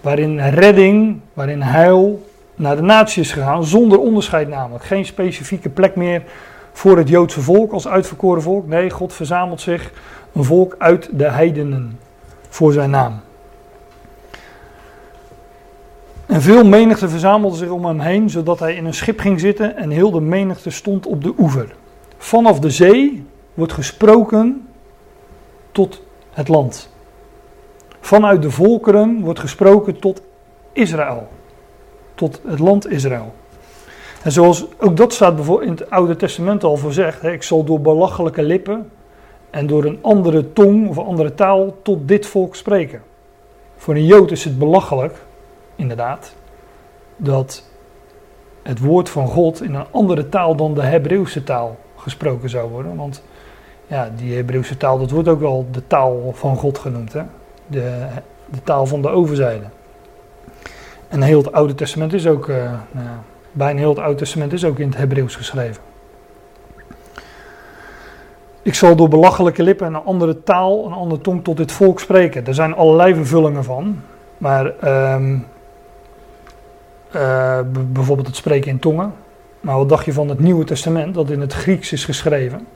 Waarin 0.00 0.40
redding, 0.40 1.20
waarin 1.32 1.62
heil 1.62 2.29
naar 2.60 2.76
de 2.76 2.82
natie 2.82 3.22
is 3.22 3.32
gegaan, 3.32 3.64
zonder 3.64 3.98
onderscheid 3.98 4.48
namelijk. 4.48 4.84
Geen 4.84 5.06
specifieke 5.06 5.68
plek 5.68 5.96
meer 5.96 6.22
voor 6.72 6.96
het 6.96 7.08
Joodse 7.08 7.40
volk 7.40 7.72
als 7.72 7.88
uitverkoren 7.88 8.42
volk. 8.42 8.66
Nee, 8.66 8.90
God 8.90 9.12
verzamelt 9.12 9.60
zich 9.60 9.92
een 10.32 10.44
volk 10.44 10.74
uit 10.78 11.08
de 11.12 11.28
heidenen 11.28 11.98
voor 12.48 12.72
zijn 12.72 12.90
naam. 12.90 13.20
En 16.26 16.42
veel 16.42 16.64
menigte 16.64 17.08
verzamelde 17.08 17.56
zich 17.56 17.68
om 17.68 17.84
hem 17.84 18.00
heen, 18.00 18.30
zodat 18.30 18.58
hij 18.58 18.74
in 18.74 18.84
een 18.84 18.94
schip 18.94 19.20
ging 19.20 19.40
zitten 19.40 19.76
en 19.76 19.90
heel 19.90 20.10
de 20.10 20.20
menigte 20.20 20.70
stond 20.70 21.06
op 21.06 21.22
de 21.22 21.34
oever. 21.38 21.74
Vanaf 22.16 22.58
de 22.58 22.70
zee 22.70 23.26
wordt 23.54 23.72
gesproken 23.72 24.68
tot 25.72 26.02
het 26.30 26.48
land. 26.48 26.90
Vanuit 28.00 28.42
de 28.42 28.50
volkeren 28.50 29.20
wordt 29.20 29.40
gesproken 29.40 29.98
tot 29.98 30.22
Israël. 30.72 31.28
Tot 32.20 32.40
het 32.46 32.58
land 32.58 32.90
Israël. 32.90 33.34
En 34.22 34.32
zoals 34.32 34.66
ook 34.78 34.96
dat 34.96 35.12
staat 35.12 35.34
bijvoorbeeld 35.34 35.70
in 35.70 35.76
het 35.76 35.90
Oude 35.90 36.16
Testament 36.16 36.64
al 36.64 36.76
voorzegd. 36.76 37.24
ik 37.24 37.42
zal 37.42 37.64
door 37.64 37.80
belachelijke 37.80 38.42
lippen 38.42 38.90
en 39.50 39.66
door 39.66 39.84
een 39.84 39.98
andere 40.00 40.52
tong 40.52 40.88
of 40.88 40.98
andere 40.98 41.34
taal 41.34 41.76
tot 41.82 42.08
dit 42.08 42.26
volk 42.26 42.56
spreken. 42.56 43.02
Voor 43.76 43.94
een 43.94 44.06
Jood 44.06 44.30
is 44.30 44.44
het 44.44 44.58
belachelijk, 44.58 45.14
inderdaad, 45.76 46.34
dat 47.16 47.64
het 48.62 48.78
woord 48.78 49.08
van 49.08 49.26
God 49.26 49.62
in 49.62 49.74
een 49.74 49.86
andere 49.90 50.28
taal 50.28 50.56
dan 50.56 50.74
de 50.74 50.82
Hebreeuwse 50.82 51.44
taal 51.44 51.76
gesproken 51.96 52.50
zou 52.50 52.70
worden. 52.70 52.96
Want 52.96 53.22
ja, 53.86 54.10
die 54.16 54.34
Hebreeuwse 54.34 54.76
taal, 54.76 54.98
dat 54.98 55.10
wordt 55.10 55.28
ook 55.28 55.40
wel 55.40 55.66
de 55.70 55.86
taal 55.86 56.32
van 56.34 56.56
God 56.56 56.78
genoemd. 56.78 57.12
Hè? 57.12 57.22
De, 57.66 58.06
de 58.50 58.62
taal 58.62 58.86
van 58.86 59.02
de 59.02 59.08
overzijde. 59.08 59.64
En 61.10 61.22
heel 61.22 61.38
het 61.38 61.52
Oude 61.52 61.74
Testament 61.74 62.12
is 62.12 62.26
ook, 62.26 62.48
uh, 62.48 62.72
bijna 63.52 63.78
heel 63.78 63.88
het 63.88 63.98
Oude 63.98 64.18
Testament 64.18 64.52
is 64.52 64.64
ook 64.64 64.78
in 64.78 64.88
het 64.88 64.96
Hebreeuws 64.96 65.36
geschreven. 65.36 65.82
Ik 68.62 68.74
zal 68.74 68.96
door 68.96 69.08
belachelijke 69.08 69.62
lippen 69.62 69.86
en 69.86 69.94
een 69.94 70.04
andere 70.04 70.42
taal, 70.42 70.86
een 70.86 70.92
andere 70.92 71.20
tong 71.20 71.44
tot 71.44 71.56
dit 71.56 71.72
volk 71.72 72.00
spreken. 72.00 72.46
Er 72.46 72.54
zijn 72.54 72.74
allerlei 72.74 73.14
vervullingen 73.14 73.64
van. 73.64 74.02
Maar 74.38 74.66
um, 75.14 75.46
eh, 77.10 77.58
bijvoorbeeld 77.92 78.26
het 78.26 78.36
spreken 78.36 78.70
in 78.70 78.78
tongen. 78.78 79.12
Maar 79.60 79.76
wat 79.76 79.88
dacht 79.88 80.04
je 80.04 80.12
van 80.12 80.28
het 80.28 80.38
Nieuwe 80.38 80.64
Testament, 80.64 81.14
dat 81.14 81.30
in 81.30 81.40
het 81.40 81.52
Grieks 81.52 81.92
is 81.92 82.04
geschreven? 82.04 82.66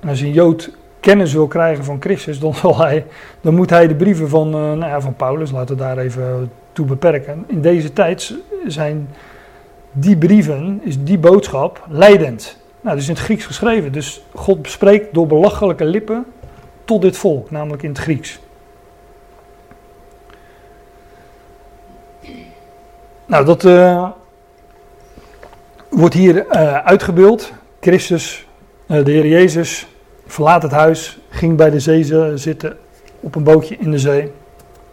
En 0.00 0.08
als 0.08 0.20
een 0.20 0.32
Jood 0.32 0.70
kennis 1.00 1.32
wil 1.32 1.46
krijgen 1.46 1.84
van 1.84 2.00
Christus, 2.00 2.38
dan, 2.38 2.54
zal 2.54 2.76
hij, 2.76 3.06
dan 3.40 3.54
moet 3.54 3.70
hij 3.70 3.88
de 3.88 3.94
brieven 3.94 4.28
van, 4.28 4.46
uh, 4.46 4.52
nou 4.52 4.86
ja, 4.86 5.00
van 5.00 5.16
Paulus, 5.16 5.50
laten 5.50 5.76
daar 5.76 5.98
even 5.98 6.50
toe 6.72 6.86
beperken. 6.86 7.44
In 7.46 7.60
deze 7.60 7.92
tijd 7.92 8.34
zijn 8.66 9.08
die 9.92 10.16
brieven, 10.16 10.80
is 10.84 11.04
die 11.04 11.18
boodschap 11.18 11.86
leidend. 11.88 12.60
Nou, 12.80 12.96
is 12.96 13.08
in 13.08 13.14
het 13.14 13.22
Grieks 13.22 13.46
geschreven. 13.46 13.92
Dus 13.92 14.22
God 14.34 14.70
spreekt 14.70 15.14
door 15.14 15.26
belachelijke 15.26 15.84
lippen 15.84 16.24
tot 16.84 17.02
dit 17.02 17.16
volk, 17.16 17.50
namelijk 17.50 17.82
in 17.82 17.88
het 17.88 17.98
Grieks. 17.98 18.40
Nou, 23.26 23.44
dat 23.44 23.64
uh, 23.64 24.08
wordt 25.88 26.14
hier 26.14 26.46
uh, 26.46 26.76
uitgebeeld. 26.76 27.52
Christus, 27.80 28.46
uh, 28.86 29.04
de 29.04 29.10
Heer 29.10 29.26
Jezus, 29.26 29.86
verlaat 30.26 30.62
het 30.62 30.72
huis, 30.72 31.18
ging 31.28 31.56
bij 31.56 31.70
de 31.70 31.80
zee 31.80 32.04
zitten 32.38 32.76
op 33.20 33.34
een 33.34 33.42
bootje 33.42 33.76
in 33.76 33.90
de 33.90 33.98
zee. 33.98 34.32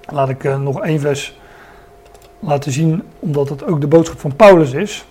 Laat 0.06 0.30
ik 0.30 0.44
nog 0.44 0.82
één 0.82 1.00
vers 1.00 1.38
laten 2.39 2.71
zien, 2.71 3.04
omdat 3.19 3.49
het 3.49 3.65
ook 3.65 3.82
de 3.82 3.88
boodschap 3.88 4.19
van 4.19 4.36
Paulus 4.36 4.73
is. 4.73 5.06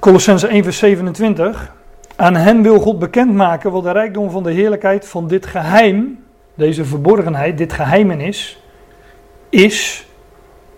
Colossense 0.00 0.46
1 0.46 0.62
vers 0.64 0.78
27. 0.78 1.72
Aan 2.16 2.34
hen 2.36 2.62
wil 2.62 2.80
God 2.80 2.98
bekendmaken 2.98 3.70
wat 3.72 3.82
de 3.82 3.90
rijkdom 3.90 4.30
van 4.30 4.42
de 4.42 4.52
heerlijkheid 4.52 5.08
van 5.08 5.28
dit 5.28 5.46
geheim, 5.46 6.24
deze 6.54 6.84
verborgenheid, 6.84 7.58
dit 7.58 7.72
geheimenis, 7.72 8.62
is 9.48 10.06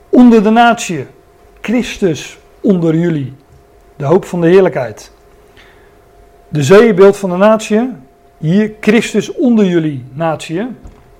onder 0.08 0.42
de 0.42 0.50
natie. 0.50 1.06
Christus 1.60 2.38
onder 2.60 2.94
jullie. 2.94 3.32
De 3.96 4.04
hoop 4.04 4.24
van 4.24 4.40
de 4.40 4.46
heerlijkheid. 4.46 5.12
De 6.48 6.62
zeebeeld 6.62 7.16
van 7.16 7.30
de 7.30 7.36
natie. 7.36 7.90
Hier 8.38 8.72
Christus 8.80 9.32
onder 9.32 9.64
jullie 9.64 10.04
natie. 10.12 10.66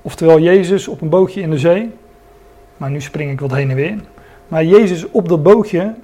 Oftewel 0.02 0.40
Jezus 0.40 0.88
op 0.88 1.00
een 1.00 1.08
bootje 1.08 1.40
in 1.40 1.50
de 1.50 1.58
zee. 1.58 1.90
Maar 2.76 2.90
nu 2.90 3.00
spring 3.00 3.30
ik 3.30 3.40
wat 3.40 3.54
heen 3.54 3.70
en 3.70 3.76
weer. 3.76 3.96
Maar 4.48 4.64
Jezus 4.64 5.10
op 5.10 5.28
dat 5.28 5.42
bootje 5.42 5.94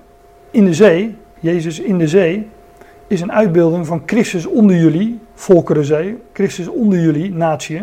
in 0.51 0.65
de 0.65 0.75
zee. 0.75 1.17
Jezus 1.41 1.81
in 1.81 1.99
de 1.99 2.09
zee. 2.09 2.49
Is 3.07 3.21
een 3.21 3.33
uitbeelding 3.33 3.87
van 3.87 4.03
Christus 4.07 4.47
onder 4.47 4.77
jullie. 4.77 5.19
Volkerenzee. 5.35 6.17
Christus 6.33 6.69
onder 6.69 7.01
jullie 7.01 7.35
natie. 7.35 7.83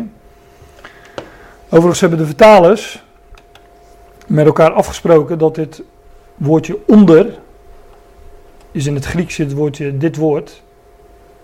Overigens 1.68 2.00
hebben 2.00 2.18
de 2.18 2.26
vertalers 2.26 3.04
met 4.26 4.46
elkaar 4.46 4.70
afgesproken 4.70 5.38
dat 5.38 5.54
dit 5.54 5.82
woordje 6.34 6.78
onder 6.86 7.38
is 8.72 8.86
in 8.86 8.94
het 8.94 9.04
Grieks 9.04 9.36
het 9.36 9.52
woordje, 9.52 9.96
dit 9.96 10.16
woord 10.16 10.62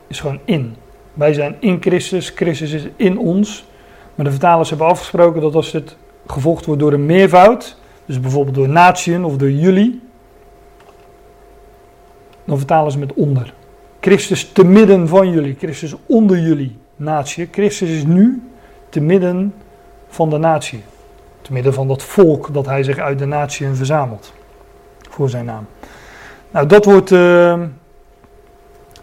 is 0.06 0.20
gewoon 0.20 0.40
in. 0.44 0.74
Wij 1.14 1.32
zijn 1.32 1.56
in 1.60 1.76
Christus, 1.80 2.28
Christus 2.28 2.72
is 2.72 2.86
in 2.96 3.18
ons. 3.18 3.64
Maar 4.14 4.24
de 4.24 4.30
vertalers 4.30 4.68
hebben 4.68 4.86
afgesproken 4.86 5.40
dat 5.40 5.54
als 5.54 5.72
het 5.72 5.96
gevolgd 6.26 6.66
wordt 6.66 6.80
door 6.80 6.92
een 6.92 7.06
meervoud, 7.06 7.76
dus 8.06 8.20
bijvoorbeeld 8.20 8.54
door 8.54 8.68
natieën 8.68 9.24
of 9.24 9.36
door 9.36 9.50
jullie, 9.50 10.00
dan 12.44 12.58
vertalen 12.58 12.92
ze 12.92 12.98
met 12.98 13.12
onder. 13.12 13.54
Christus 14.00 14.52
te 14.52 14.64
midden 14.64 15.08
van 15.08 15.30
jullie, 15.30 15.56
Christus 15.58 15.94
onder 16.06 16.38
jullie 16.38 16.76
natie. 16.96 17.48
Christus 17.50 17.88
is 17.88 18.04
nu 18.04 18.42
te 18.88 19.00
midden 19.00 19.54
van 20.08 20.30
de 20.30 20.38
natie. 20.38 20.82
Te 21.42 21.52
midden 21.52 21.74
van 21.74 21.88
dat 21.88 22.02
volk 22.02 22.54
dat 22.54 22.66
hij 22.66 22.82
zich 22.82 22.98
uit 22.98 23.18
de 23.18 23.26
natie 23.26 23.68
verzamelt. 23.68 24.32
Voor 25.08 25.30
zijn 25.30 25.44
naam. 25.44 25.66
Nou, 26.50 26.66
dat 26.66 26.84
wordt, 26.84 27.10
uh, 27.10 27.62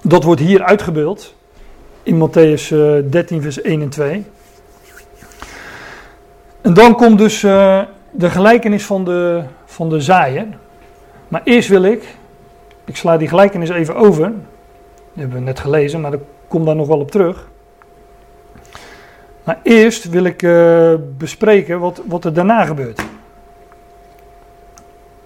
dat 0.02 0.24
wordt 0.24 0.42
hier 0.42 0.64
uitgebeeld. 0.64 1.36
In 2.04 2.30
Matthäus 2.30 2.72
uh, 2.72 2.98
eh, 2.98 3.06
13, 3.10 3.42
vers 3.42 3.62
1 3.62 3.82
en 3.82 3.90
2. 3.90 4.26
En 6.62 6.74
dan 6.74 6.96
komt 6.96 7.18
dus 7.18 7.44
uh, 7.44 7.82
de 8.12 8.30
gelijkenis 8.30 8.86
van 8.86 9.06
de, 9.06 9.44
van 9.66 9.90
de 9.90 10.02
zaaier. 10.02 10.48
Maar 11.28 11.42
eerst 11.44 11.70
wil 11.70 11.84
ik, 11.84 12.16
ik 12.86 12.96
sla 12.96 13.18
die 13.18 13.28
gelijkenis 13.28 13.70
even 13.70 13.96
over. 13.96 14.28
Die 15.14 15.22
hebben 15.22 15.38
we 15.38 15.44
net 15.44 15.60
gelezen, 15.60 16.02
maar 16.02 16.14
ik 16.14 16.22
kom 16.48 16.66
daar 16.66 16.76
nog 16.76 16.88
wel 16.88 17.00
op 17.00 17.12
terug. 17.12 17.48
Maar 19.44 19.60
eerst 19.64 20.10
wil 20.10 20.24
ik 20.24 20.42
uh, 20.42 20.94
bespreken 21.18 21.80
wat, 21.80 22.02
wat 22.06 22.26
er 22.26 22.34
daarna 22.34 22.66
gebeurt. 22.66 23.02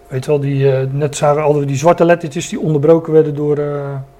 Weet 0.07 0.25
je 0.25 0.31
wel, 0.31 0.39
die, 0.39 0.65
uh, 0.65 0.79
net 0.91 1.15
zagen 1.15 1.35
we 1.35 1.41
al 1.41 1.65
die 1.65 1.75
zwarte 1.75 2.05
lettertjes 2.05 2.49
die 2.49 2.59
onderbroken 2.59 3.13
werden 3.13 3.35
door 3.35 3.57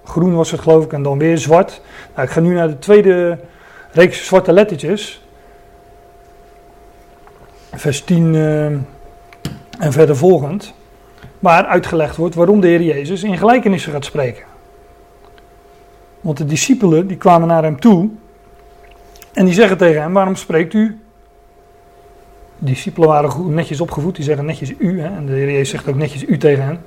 groen 0.04 0.36
was 0.36 0.52
het 0.52 0.60
geloof 0.60 0.84
ik 0.84 0.94
en 0.94 1.04
dan 1.04 1.18
weer 1.18 1.38
zwart. 1.38 1.82
Nou, 2.16 2.28
ik 2.28 2.34
ga 2.34 2.40
nu 2.40 2.54
naar 2.54 2.68
de 2.68 2.80
tweede 2.80 3.40
reeks 3.92 4.26
zwarte 4.26 4.52
lettertjes. 4.52 5.23
Vers 7.76 8.04
10 8.04 8.36
en 9.80 9.92
verder 9.92 10.18
volgend. 10.18 10.74
Waar 11.40 11.66
uitgelegd 11.66 12.16
wordt 12.16 12.36
waarom 12.36 12.60
de 12.60 12.68
Heer 12.68 12.82
Jezus 12.82 13.24
in 13.24 13.38
gelijkenissen 13.38 13.92
gaat 13.92 14.06
spreken. 14.06 14.44
Want 16.22 16.38
de 16.38 16.46
discipelen 16.46 17.08
die 17.08 17.18
kwamen 17.18 17.48
naar 17.48 17.64
hem 17.64 17.80
toe 17.80 18.10
en 19.34 19.46
die 19.46 19.54
zeggen 19.54 19.78
tegen 19.78 20.02
hem, 20.02 20.14
waarom 20.14 20.36
spreekt 20.36 20.74
u? 20.74 21.00
De 22.58 22.66
discipelen 22.66 23.08
waren 23.08 23.54
netjes 23.54 23.82
opgevoed, 23.82 24.16
die 24.16 24.24
zeggen 24.24 24.46
netjes 24.46 24.74
u. 24.78 25.02
Hè? 25.02 25.08
En 25.08 25.26
de 25.26 25.32
Heer 25.32 25.52
Jezus 25.52 25.70
zegt 25.70 25.88
ook 25.88 25.96
netjes 25.96 26.26
u 26.26 26.38
tegen 26.38 26.64
hen. 26.64 26.80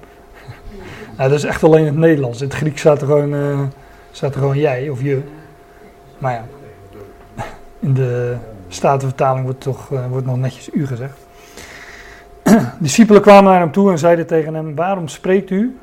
nou, 1.16 1.28
dat 1.30 1.38
is 1.38 1.44
echt 1.44 1.64
alleen 1.64 1.84
het 1.84 1.96
Nederlands. 1.96 2.40
In 2.40 2.46
het 2.48 2.56
Grieks 2.56 2.80
staat 2.80 3.00
er 3.00 3.06
gewoon, 3.06 3.34
uh, 3.34 3.60
staat 4.10 4.34
er 4.34 4.40
gewoon 4.40 4.58
jij 4.58 4.88
of 4.88 5.02
je. 5.02 5.20
Maar 6.18 6.32
ja, 6.32 6.44
in 7.80 7.94
de 7.94 8.36
Statenvertaling 8.68 9.44
wordt, 9.44 9.60
toch, 9.60 9.90
uh, 9.90 10.06
wordt 10.06 10.26
nog 10.26 10.36
netjes 10.36 10.70
u 10.72 10.86
gezegd. 10.86 11.18
discipelen 12.78 13.22
kwamen 13.22 13.50
naar 13.50 13.60
hem 13.60 13.72
toe 13.72 13.90
en 13.90 13.98
zeiden 13.98 14.26
tegen 14.26 14.54
hem, 14.54 14.74
waarom 14.74 15.08
spreekt 15.08 15.50
u 15.50 15.78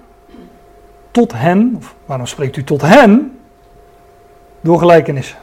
tot 1.12 1.34
hen, 1.34 1.74
of 1.78 1.96
waarom 2.06 2.26
spreekt 2.26 2.58
u 2.58 2.64
tot 2.64 2.82
hen 2.82 3.40
door 4.62 4.80
gelijkenissen? 4.80 5.38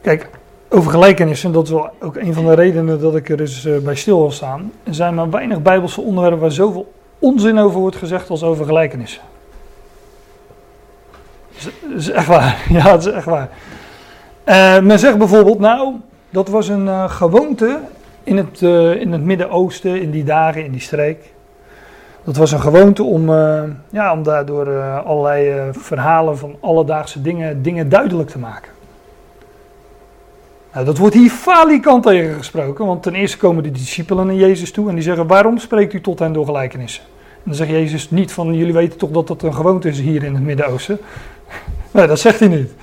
Kijk, 0.00 0.30
over 0.68 0.90
gelijkenissen, 0.90 1.52
dat 1.52 1.64
is 1.64 1.70
wel 1.70 1.90
ook 2.00 2.16
een 2.16 2.34
van 2.34 2.44
de 2.44 2.54
redenen 2.54 3.00
dat 3.00 3.16
ik 3.16 3.28
er 3.28 3.40
eens 3.40 3.64
eh, 3.64 3.78
bij 3.78 3.94
stil 3.94 4.18
wil 4.18 4.30
staan. 4.30 4.72
Er 4.82 4.94
zijn 4.94 5.14
maar 5.14 5.30
weinig 5.30 5.62
bijbelse 5.62 6.00
onderwerpen 6.00 6.40
waar 6.40 6.52
zoveel 6.52 6.92
onzin 7.18 7.58
over 7.58 7.80
wordt 7.80 7.96
gezegd 7.96 8.30
als 8.30 8.42
over 8.42 8.64
gelijkenissen. 8.64 9.22
Dat 11.62 11.72
is 11.96 12.10
echt 12.10 12.26
waar. 12.26 12.64
Ja, 12.68 12.82
dat 12.82 13.06
is 13.06 13.12
echt 13.12 13.24
waar. 13.24 13.48
Uh, 14.46 14.80
men 14.80 14.98
zegt 14.98 15.18
bijvoorbeeld, 15.18 15.58
nou, 15.58 15.94
dat 16.30 16.48
was 16.48 16.68
een 16.68 16.86
uh, 16.86 17.10
gewoonte 17.10 17.78
in 18.22 18.36
het, 18.36 18.60
uh, 18.60 19.00
in 19.00 19.12
het 19.12 19.22
Midden-Oosten, 19.22 20.00
in 20.00 20.10
die 20.10 20.24
dagen, 20.24 20.64
in 20.64 20.70
die 20.70 20.80
streek. 20.80 21.32
Dat 22.24 22.36
was 22.36 22.52
een 22.52 22.60
gewoonte 22.60 23.02
om, 23.02 23.30
ja, 23.90 24.12
om 24.12 24.22
daardoor 24.22 24.80
allerlei 25.00 25.70
verhalen 25.72 26.38
van 26.38 26.56
alledaagse 26.60 27.22
dingen, 27.22 27.62
dingen 27.62 27.88
duidelijk 27.88 28.30
te 28.30 28.38
maken. 28.38 28.72
Nou, 30.72 30.84
dat 30.84 30.98
wordt 30.98 31.14
hier 31.14 31.30
falikant 31.30 32.02
tegen 32.02 32.34
gesproken, 32.34 32.86
want 32.86 33.02
ten 33.02 33.14
eerste 33.14 33.36
komen 33.36 33.62
de 33.62 33.70
discipelen 33.70 34.26
naar 34.26 34.34
Jezus 34.34 34.72
toe 34.72 34.88
en 34.88 34.94
die 34.94 35.04
zeggen, 35.04 35.26
waarom 35.26 35.58
spreekt 35.58 35.92
u 35.92 36.00
tot 36.00 36.18
hen 36.18 36.32
door 36.32 36.44
gelijkenissen? 36.44 37.02
En 37.34 37.42
dan 37.44 37.54
zegt 37.54 37.70
Jezus 37.70 38.10
niet 38.10 38.32
van, 38.32 38.54
jullie 38.54 38.72
weten 38.72 38.98
toch 38.98 39.10
dat 39.10 39.26
dat 39.26 39.42
een 39.42 39.54
gewoonte 39.54 39.88
is 39.88 40.00
hier 40.00 40.22
in 40.22 40.34
het 40.34 40.44
Midden-Oosten? 40.44 40.98
Nee, 41.90 42.06
dat 42.06 42.20
zegt 42.20 42.38
hij 42.38 42.48
niet. 42.48 42.74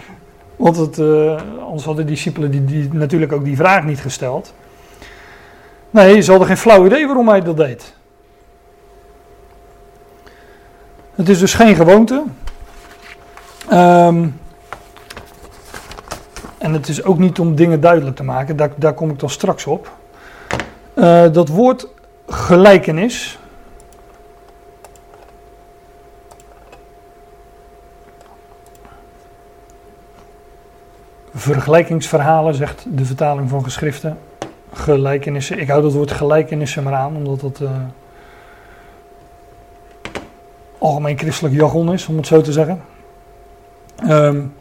Want 0.60 0.78
het, 0.78 0.98
uh, 0.98 1.42
anders 1.62 1.86
hadden 1.86 2.06
de 2.06 2.12
discipelen 2.12 2.52
die, 2.52 2.66
die, 2.66 2.94
natuurlijk 2.94 3.32
ook 3.32 3.44
die 3.44 3.56
vraag 3.56 3.84
niet 3.84 4.00
gesteld. 4.00 4.54
Nee, 5.90 6.22
ze 6.22 6.30
hadden 6.30 6.48
geen 6.48 6.58
flauw 6.58 6.86
idee 6.86 7.06
waarom 7.06 7.28
hij 7.28 7.42
dat 7.42 7.58
deed. 7.58 7.94
Het 11.16 11.30
is 11.30 11.40
dus 11.40 11.54
geen 11.54 11.76
gewoonte. 11.76 12.24
Um, 13.72 14.40
en 16.58 16.74
het 16.74 16.88
is 16.88 17.04
ook 17.04 17.18
niet 17.18 17.40
om 17.40 17.56
dingen 17.56 17.82
duidelijk 17.82 18.16
te 18.16 18.24
maken, 18.24 18.56
daar, 18.56 18.72
daar 18.76 18.94
kom 18.94 19.10
ik 19.10 19.20
dan 19.20 19.30
straks 19.30 19.66
op. 19.66 19.92
Uh, 20.96 21.32
dat 21.32 21.48
woord 21.48 21.88
gelijkenis. 22.28 23.40
Vergelijkingsverhalen, 31.40 32.54
zegt 32.54 32.86
de 32.90 33.06
vertaling 33.06 33.50
van 33.50 33.64
geschriften. 33.64 34.18
Gelijkenissen. 34.74 35.60
Ik 35.60 35.68
hou 35.68 35.82
dat 35.82 35.94
woord 35.94 36.12
gelijkenissen 36.12 36.84
maar 36.84 36.94
aan, 36.94 37.16
omdat 37.16 37.40
dat 37.40 37.60
uh, 37.60 37.70
algemeen 40.78 41.18
christelijk 41.18 41.56
jargon 41.56 41.94
is, 41.94 42.08
om 42.08 42.18
het 42.18 42.28
zo 42.28 42.42
te 42.42 42.52
zeggen. 42.52 42.82
Um, 44.08 44.54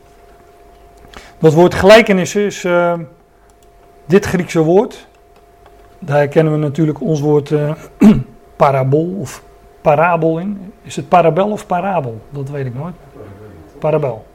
dat 1.38 1.52
woord 1.52 1.74
gelijkenissen 1.74 2.42
is 2.42 2.64
uh, 2.64 2.94
dit 4.06 4.24
Griekse 4.24 4.60
woord. 4.60 5.06
daar 5.98 6.16
herkennen 6.16 6.52
we 6.52 6.58
natuurlijk 6.58 7.00
ons 7.00 7.20
woord 7.20 7.50
uh, 7.50 7.72
parabol 8.56 9.16
of 9.20 9.42
parabel 9.80 10.38
in. 10.38 10.72
Is 10.82 10.96
het 10.96 11.08
parabel 11.08 11.50
of 11.50 11.66
parabel? 11.66 12.20
Dat 12.30 12.48
weet 12.48 12.66
ik 12.66 12.74
nooit. 12.74 12.94
Parabel. 13.78 14.26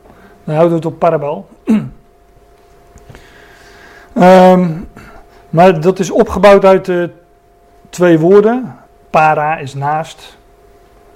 Dan 0.43 0.55
houden 0.55 0.79
we 0.79 0.85
het 0.85 0.93
op 0.93 0.99
parabel. 0.99 1.47
um, 4.23 4.87
maar 5.49 5.81
dat 5.81 5.99
is 5.99 6.11
opgebouwd 6.11 6.65
uit 6.65 6.87
uh, 6.87 7.07
twee 7.89 8.19
woorden. 8.19 8.75
Para 9.09 9.57
is 9.57 9.73
naast. 9.73 10.37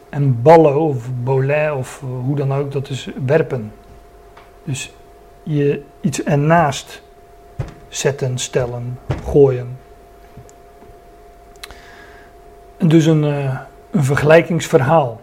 En 0.09 0.41
ballo 0.41 0.87
of 0.87 1.09
bolet 1.23 1.71
of 1.71 2.01
uh, 2.03 2.09
hoe 2.25 2.35
dan 2.35 2.53
ook, 2.53 2.71
dat 2.71 2.89
is 2.89 3.09
werpen. 3.25 3.73
Dus 4.63 4.93
je 5.43 5.83
iets 6.01 6.23
ernaast 6.23 7.01
zetten, 7.87 8.37
stellen, 8.37 8.99
gooien. 9.25 9.77
En 12.77 12.87
dus 12.87 13.05
een, 13.05 13.23
uh, 13.23 13.59
een 13.91 14.03
vergelijkingsverhaal. 14.03 15.21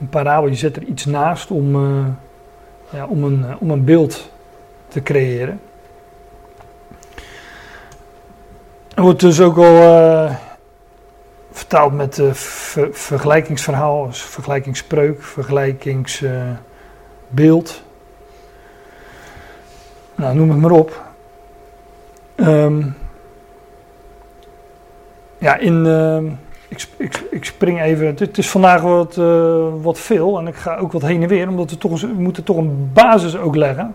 Een 0.00 0.08
parabel, 0.08 0.48
je 0.48 0.54
zet 0.54 0.76
er 0.76 0.82
iets 0.82 1.04
naast 1.04 1.50
om, 1.50 1.76
ja, 2.90 3.06
om, 3.06 3.24
een, 3.24 3.58
om 3.58 3.70
een 3.70 3.84
beeld 3.84 4.30
te 4.88 5.02
creëren. 5.02 5.60
Er 8.85 8.85
wordt 9.04 9.20
dus 9.20 9.40
ook 9.40 9.56
al 9.56 9.74
uh, 9.74 10.34
vertaald 11.50 11.92
met 11.92 12.18
uh, 12.18 12.32
ver, 12.32 12.88
vergelijkingsverhaal, 12.92 14.08
vergelijkingsspreuk, 14.10 15.22
vergelijkingsbeeld. 15.22 17.82
nou, 20.14 20.34
noem 20.34 20.50
het 20.50 20.58
maar 20.58 20.70
op. 20.70 21.04
Um, 22.36 22.96
ja, 25.38 25.56
in, 25.56 25.86
uh, 25.86 26.22
ik, 26.68 26.86
ik, 26.96 27.22
ik, 27.30 27.44
spring 27.44 27.82
even. 27.82 28.06
Het, 28.06 28.38
is 28.38 28.50
vandaag 28.50 28.82
wat, 28.82 29.14
wat 29.82 29.98
veel 29.98 30.38
en 30.38 30.46
ik 30.46 30.54
ga 30.54 30.76
ook 30.76 30.92
wat 30.92 31.02
heen 31.02 31.22
en 31.22 31.28
weer, 31.28 31.48
omdat 31.48 31.70
we, 31.70 31.78
toch, 31.78 32.00
we 32.00 32.06
moeten 32.06 32.44
toch 32.44 32.56
een 32.56 32.90
basis 32.92 33.36
ook 33.36 33.56
leggen. 33.56 33.94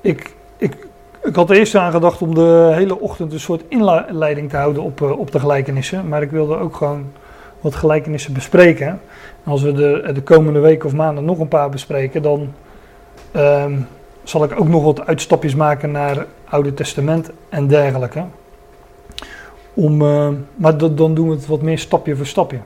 Ik, 0.00 0.34
ik 0.56 0.87
ik 1.22 1.34
had 1.34 1.50
eerst 1.50 1.74
aan 1.74 1.92
gedacht 1.92 2.22
om 2.22 2.34
de 2.34 2.70
hele 2.74 3.00
ochtend 3.00 3.32
een 3.32 3.40
soort 3.40 3.64
inleiding 3.68 4.50
te 4.50 4.56
houden 4.56 4.82
op, 4.82 5.00
uh, 5.00 5.18
op 5.18 5.32
de 5.32 5.38
gelijkenissen. 5.38 6.08
Maar 6.08 6.22
ik 6.22 6.30
wilde 6.30 6.56
ook 6.56 6.76
gewoon 6.76 7.06
wat 7.60 7.74
gelijkenissen 7.74 8.32
bespreken. 8.32 8.86
En 9.44 9.50
als 9.50 9.62
we 9.62 9.72
de, 9.72 10.10
de 10.14 10.22
komende 10.22 10.58
week 10.58 10.84
of 10.84 10.92
maanden 10.92 11.24
nog 11.24 11.38
een 11.38 11.48
paar 11.48 11.70
bespreken, 11.70 12.22
dan 12.22 12.52
um, 13.36 13.86
zal 14.22 14.44
ik 14.44 14.60
ook 14.60 14.68
nog 14.68 14.82
wat 14.82 15.06
uitstapjes 15.06 15.54
maken 15.54 15.90
naar 15.90 16.26
Oude 16.44 16.74
Testament 16.74 17.30
en 17.48 17.66
dergelijke. 17.66 18.24
Om, 19.74 20.02
uh, 20.02 20.28
maar 20.54 20.78
dan 20.78 21.14
doen 21.14 21.28
we 21.28 21.34
het 21.34 21.46
wat 21.46 21.62
meer 21.62 21.78
stapje 21.78 22.16
voor 22.16 22.26
stapje. 22.26 22.58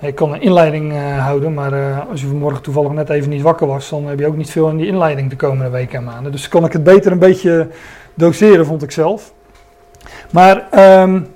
Ik 0.00 0.14
kan 0.14 0.32
een 0.32 0.40
inleiding 0.40 0.92
uh, 0.92 1.24
houden, 1.24 1.54
maar 1.54 1.72
uh, 1.72 2.08
als 2.10 2.20
je 2.20 2.26
vanmorgen 2.26 2.62
toevallig 2.62 2.92
net 2.92 3.08
even 3.08 3.30
niet 3.30 3.42
wakker 3.42 3.66
was, 3.66 3.88
dan 3.88 4.06
heb 4.06 4.18
je 4.18 4.26
ook 4.26 4.36
niet 4.36 4.50
veel 4.50 4.68
in 4.68 4.76
die 4.76 4.86
inleiding 4.86 5.30
de 5.30 5.36
komende 5.36 5.70
weken 5.70 5.98
en 5.98 6.04
maanden. 6.04 6.32
Dus 6.32 6.48
kan 6.48 6.64
ik 6.64 6.72
het 6.72 6.84
beter 6.84 7.12
een 7.12 7.18
beetje 7.18 7.68
doseren, 8.14 8.66
vond 8.66 8.82
ik 8.82 8.90
zelf. 8.90 9.32
Maar 10.30 10.68
um, 11.02 11.26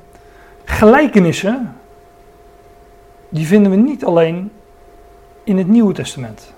gelijkenissen, 0.65 1.77
die 3.29 3.47
vinden 3.47 3.71
we 3.71 3.77
niet 3.77 4.05
alleen 4.05 4.51
in 5.45 5.59
het 5.59 5.69
Nieuwe 5.69 5.93
Testament. 5.93 6.53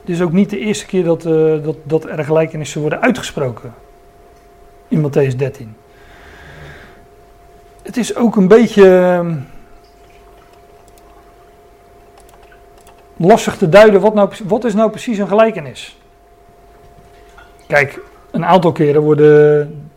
Het 0.00 0.10
is 0.10 0.22
ook 0.22 0.32
niet 0.32 0.50
de 0.50 0.58
eerste 0.58 0.86
keer 0.86 1.04
dat, 1.04 1.26
uh, 1.26 1.64
dat, 1.64 1.76
dat 1.82 2.04
er 2.04 2.24
gelijkenissen 2.24 2.80
worden 2.80 3.00
uitgesproken 3.00 3.74
in 4.88 5.10
Matthäus 5.10 5.36
13. 5.36 5.74
Het 7.82 7.96
is 7.96 8.16
ook 8.16 8.36
een 8.36 8.48
beetje 8.48 9.24
lastig 13.18 13.56
te 13.56 13.68
duiden 13.68 14.00
wat, 14.00 14.14
nou, 14.14 14.30
wat 14.44 14.64
is 14.64 14.74
nou 14.74 14.90
precies 14.90 15.18
een 15.18 15.28
gelijkenis. 15.28 15.98
Kijk, 17.66 18.00
een 18.30 18.44
aantal 18.44 18.72
keren 18.72 19.02
worden 19.02 19.90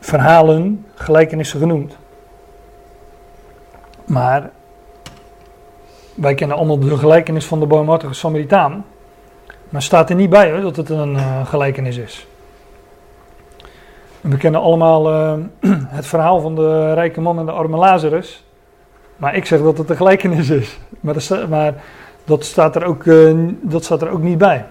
verhalen 0.00 0.86
gelijkenissen 0.94 1.60
genoemd. 1.60 1.96
Maar 4.06 4.50
wij 6.14 6.34
kennen 6.34 6.56
allemaal 6.56 6.78
de 6.78 6.96
gelijkenis 6.96 7.46
van 7.46 7.60
de 7.60 7.66
barmhartige 7.66 8.14
Samaritaan. 8.14 8.84
Maar 9.68 9.82
staat 9.82 10.10
er 10.10 10.16
niet 10.16 10.30
bij 10.30 10.50
hoor, 10.50 10.60
dat 10.60 10.76
het 10.76 10.88
een 10.88 11.14
uh, 11.14 11.46
gelijkenis 11.46 11.96
is. 11.96 12.26
We 14.20 14.36
kennen 14.36 14.60
allemaal 14.60 15.12
uh, 15.12 15.32
het 15.98 16.06
verhaal 16.06 16.40
van 16.40 16.54
de 16.54 16.94
rijke 16.94 17.20
man 17.20 17.38
en 17.38 17.46
de 17.46 17.52
arme 17.52 17.76
Lazarus. 17.76 18.44
Maar 19.16 19.34
ik 19.34 19.46
zeg 19.46 19.62
dat 19.62 19.78
het 19.78 19.90
een 19.90 19.96
gelijkenis 19.96 20.50
is. 20.50 20.78
Maar, 21.00 21.16
maar 21.48 21.74
dat 22.24 22.44
staat 22.44 22.76
er 22.76 22.84
ook, 22.84 23.04
uh, 23.04 23.48
dat 23.60 23.84
staat 23.84 24.02
er 24.02 24.10
ook 24.10 24.22
niet 24.22 24.38
bij. 24.38 24.64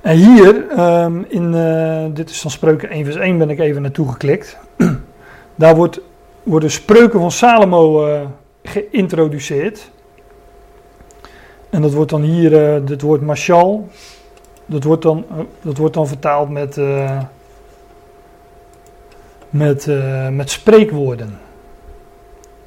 En 0.00 0.16
hier, 0.16 0.80
um, 0.80 1.24
in, 1.28 1.52
uh, 1.54 2.04
dit 2.14 2.30
is 2.30 2.40
van 2.40 2.50
Spreuken 2.50 2.90
1 2.90 3.04
vers 3.04 3.16
1, 3.16 3.38
ben 3.38 3.50
ik 3.50 3.58
even 3.58 3.82
naartoe 3.82 4.08
geklikt. 4.08 4.58
Daar 5.54 5.76
wordt, 5.76 6.00
worden 6.42 6.70
spreuken 6.70 7.20
van 7.20 7.30
Salomo 7.30 8.08
uh, 8.08 8.20
geïntroduceerd. 8.62 9.90
En 11.70 11.82
dat 11.82 11.92
wordt 11.92 12.10
dan 12.10 12.22
hier, 12.22 12.52
het 12.88 13.00
woord 13.00 13.20
mashal, 13.20 13.88
dat 14.66 14.84
wordt 14.84 15.02
dan, 15.02 15.24
dat 15.62 15.76
wordt 15.76 15.94
dan 15.94 16.06
vertaald 16.06 16.50
met, 16.50 16.80
met, 19.50 19.88
met 20.30 20.50
spreekwoorden. 20.50 21.38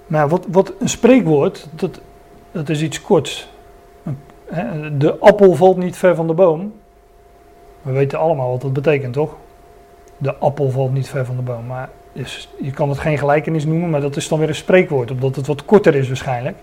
Maar 0.08 0.30
wat, 0.30 0.46
wat 0.52 0.74
een 0.80 0.90
spreekwoord, 0.90 1.68
dat, 1.72 2.00
dat 2.52 2.70
is 2.70 2.82
iets 2.82 3.02
korts. 3.02 3.50
De 4.98 5.18
appel 5.20 5.54
valt 5.54 5.78
niet 5.78 5.98
ver 5.98 6.16
van 6.16 6.28
de 6.28 6.34
boom. 6.34 6.74
We 7.82 7.92
weten 7.92 8.20
allemaal 8.20 8.50
wat 8.50 8.62
dat 8.62 8.74
betekent, 8.74 9.14
toch? 9.14 9.36
De 10.18 10.36
appel 10.36 10.70
valt 10.70 10.94
niet 10.94 11.10
ver 11.10 11.26
van 11.26 11.36
de 11.36 11.42
boom. 11.42 11.66
Maar 11.66 11.90
is, 12.14 12.50
je 12.62 12.72
kan 12.72 12.90
het 12.90 12.98
geen 12.98 13.18
gelijkenis 13.18 13.66
noemen, 13.66 13.90
maar 13.90 14.02
dat 14.02 14.16
is 14.16 14.28
dan 14.28 14.40
weer 14.40 14.48
een 14.48 14.56
spreekwoord, 14.56 15.12
omdat 15.12 15.36
het 15.36 15.48
wat 15.48 15.66
korter 15.66 15.96
is 15.96 16.08
waarschijnlijk. 16.08 16.58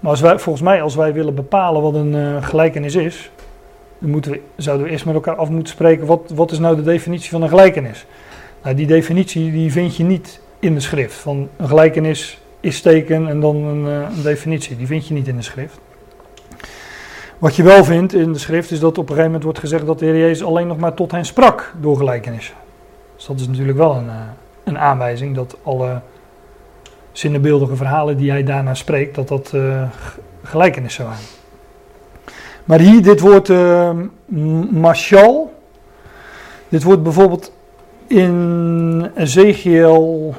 Maar 0.00 0.10
als 0.10 0.20
wij, 0.20 0.38
volgens 0.38 0.64
mij, 0.64 0.82
als 0.82 0.94
wij 0.94 1.12
willen 1.12 1.34
bepalen 1.34 1.82
wat 1.82 1.94
een 1.94 2.14
uh, 2.14 2.42
gelijkenis 2.42 2.94
is, 2.94 3.30
dan 3.98 4.10
moeten 4.10 4.30
we, 4.30 4.40
zouden 4.56 4.86
we 4.86 4.92
eerst 4.92 5.04
met 5.04 5.14
elkaar 5.14 5.36
af 5.36 5.48
moeten 5.48 5.72
spreken, 5.72 6.06
wat, 6.06 6.30
wat 6.34 6.50
is 6.50 6.58
nou 6.58 6.76
de 6.76 6.82
definitie 6.82 7.30
van 7.30 7.42
een 7.42 7.48
gelijkenis? 7.48 8.06
Nou, 8.62 8.74
die 8.74 8.86
definitie 8.86 9.52
die 9.52 9.72
vind 9.72 9.96
je 9.96 10.04
niet 10.04 10.40
in 10.58 10.74
de 10.74 10.80
schrift. 10.80 11.14
Van 11.14 11.48
een 11.56 11.68
gelijkenis 11.68 12.40
is 12.60 12.80
teken 12.80 13.28
en 13.28 13.40
dan 13.40 13.56
een, 13.56 13.84
uh, 13.84 14.16
een, 14.16 14.22
definitie. 14.22 14.76
Die 14.76 14.86
vind 14.86 15.08
je 15.08 15.14
niet 15.14 15.28
in 15.28 15.36
de 15.36 15.42
schrift. 15.42 15.78
Wat 17.38 17.56
je 17.56 17.62
wel 17.62 17.84
vindt 17.84 18.14
in 18.14 18.32
de 18.32 18.38
schrift 18.38 18.70
is 18.70 18.80
dat 18.80 18.90
op 18.90 18.96
een 18.98 19.06
gegeven 19.06 19.24
moment 19.24 19.44
wordt 19.44 19.58
gezegd 19.58 19.86
dat 19.86 19.98
de 19.98 20.04
Heer 20.04 20.18
Jezus 20.18 20.46
alleen 20.46 20.66
nog 20.66 20.78
maar 20.78 20.94
tot 20.94 21.12
hen 21.12 21.24
sprak 21.24 21.74
door 21.80 21.96
gelijkenissen. 21.96 22.54
Dus 23.16 23.26
dat 23.26 23.40
is 23.40 23.48
natuurlijk 23.48 23.78
wel 23.78 23.94
een, 23.94 24.06
uh, 24.06 24.12
een 24.64 24.78
aanwijzing 24.78 25.34
dat 25.34 25.56
alle 25.62 26.00
zinnebeeldige 27.12 27.76
verhalen 27.76 28.16
die 28.16 28.30
hij 28.30 28.44
daarna 28.44 28.74
spreekt, 28.74 29.14
dat 29.14 29.28
dat 29.28 29.52
uh, 29.54 29.82
gelijkenissen 30.42 31.04
waren. 31.04 31.24
Maar 32.64 32.80
hier, 32.80 33.02
dit 33.02 33.20
woord 33.20 33.48
uh, 33.48 33.90
mashal, 34.70 35.52
dit 36.68 36.82
wordt 36.82 37.02
bijvoorbeeld 37.02 37.52
in 38.06 39.10
Ezekiel 39.14 40.34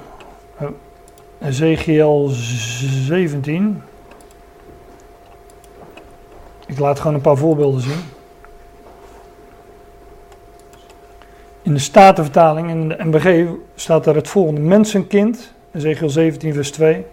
Ezekiel 1.42 2.28
17. 2.30 3.82
Ik 6.66 6.80
laat 6.80 7.00
gewoon 7.00 7.16
een 7.16 7.22
paar 7.22 7.38
voorbeelden 7.38 7.82
zien. 7.82 8.00
In 11.62 11.74
de 11.74 11.80
Statenvertaling, 11.80 12.70
in 12.70 12.90
de 12.90 12.96
MBG, 13.04 13.48
staat 13.76 14.06
er 14.06 14.16
het 14.16 14.28
volgende. 14.28 14.62
Mensenkind, 14.62 15.54
Ezekiel 15.72 16.10
17 16.10 16.54
vers 16.54 16.72
2. 16.72 17.06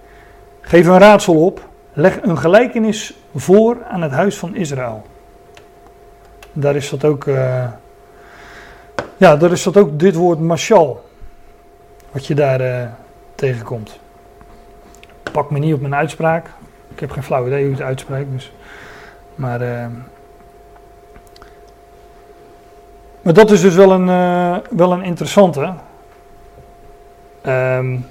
Geef 0.61 0.87
een 0.87 0.99
raadsel 0.99 1.45
op. 1.45 1.69
Leg 1.93 2.23
een 2.23 2.39
gelijkenis 2.39 3.15
voor 3.35 3.85
aan 3.85 4.03
het 4.03 4.13
huis 4.13 4.37
van 4.37 4.55
Israël. 4.55 5.03
Daar 6.53 6.77
is 6.77 6.91
dat 6.91 7.05
ook... 7.05 7.25
Uh, 7.25 7.69
ja, 9.17 9.37
daar 9.37 9.53
is 9.53 9.63
dat 9.63 9.77
ook 9.77 9.99
dit 9.99 10.15
woord 10.15 10.41
mashal. 10.41 11.05
Wat 12.11 12.27
je 12.27 12.35
daar 12.35 12.61
uh, 12.61 12.87
tegenkomt 13.35 13.99
pak 15.37 15.51
me 15.51 15.59
niet 15.59 15.75
op 15.75 15.81
mijn 15.81 15.95
uitspraak. 15.95 16.47
Ik 16.89 17.01
heb 17.01 17.11
geen 17.11 17.23
flauw 17.23 17.47
idee 17.47 17.63
hoe 17.63 17.73
ik 17.73 17.79
het 17.79 17.87
uitspreek. 17.87 18.27
Dus. 18.33 18.53
Maar, 19.35 19.63
uh, 19.63 19.87
maar 23.23 23.33
dat 23.33 23.51
is 23.51 23.61
dus 23.61 23.75
wel 23.75 23.91
een, 23.93 24.09
uh, 24.09 24.57
wel 24.71 24.93
een 24.93 25.03
interessante. 25.03 25.73
Um, 27.47 28.07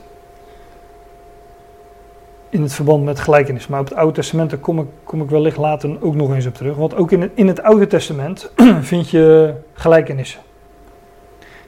in 2.49 2.61
het 2.61 2.73
verband 2.73 3.03
met 3.03 3.19
gelijkenis. 3.19 3.67
Maar 3.67 3.80
op 3.80 3.89
het 3.89 3.97
Oude 3.97 4.13
Testament 4.13 4.49
daar 4.49 4.59
kom 4.59 4.80
ik, 4.80 4.88
kom 5.03 5.21
ik 5.21 5.30
wellicht 5.30 5.57
later 5.57 5.97
ook 6.01 6.15
nog 6.15 6.34
eens 6.34 6.45
op 6.45 6.53
terug. 6.53 6.76
Want 6.76 6.95
ook 6.95 7.11
in 7.11 7.21
het, 7.21 7.32
in 7.34 7.47
het 7.47 7.63
Oude 7.63 7.88
Testament 7.88 8.51
vind 8.91 9.09
je 9.09 9.53
gelijkenissen. 9.73 10.39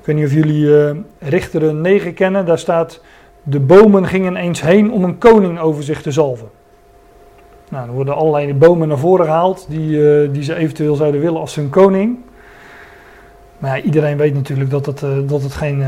weet 0.04 0.16
niet 0.16 0.26
of 0.26 0.34
jullie 0.34 0.64
uh, 0.64 0.92
Richteren 1.20 1.82
9 1.82 2.14
kennen. 2.14 2.46
Daar 2.46 2.60
staat, 2.60 3.02
de 3.50 3.60
bomen 3.60 4.08
gingen 4.08 4.36
eens 4.36 4.62
heen 4.62 4.92
om 4.92 5.04
een 5.04 5.18
koning 5.18 5.60
over 5.60 5.84
zich 5.84 6.02
te 6.02 6.12
zalven. 6.12 6.50
Nou, 7.70 7.88
er 7.88 7.94
worden 7.94 8.16
allerlei 8.16 8.54
bomen 8.54 8.88
naar 8.88 8.98
voren 8.98 9.26
gehaald 9.26 9.66
die, 9.70 9.90
uh, 9.90 10.30
die 10.34 10.44
ze 10.44 10.56
eventueel 10.56 10.96
zouden 10.96 11.22
willen 11.22 11.40
als 11.40 11.56
hun 11.56 11.70
koning. 11.70 12.18
Maar 13.58 13.82
iedereen 13.82 14.18
weet 14.18 14.34
natuurlijk 14.34 14.70
dat 14.70 14.86
het, 14.86 15.02
uh, 15.02 15.10
dat 15.26 15.42
het 15.42 15.54
geen, 15.54 15.84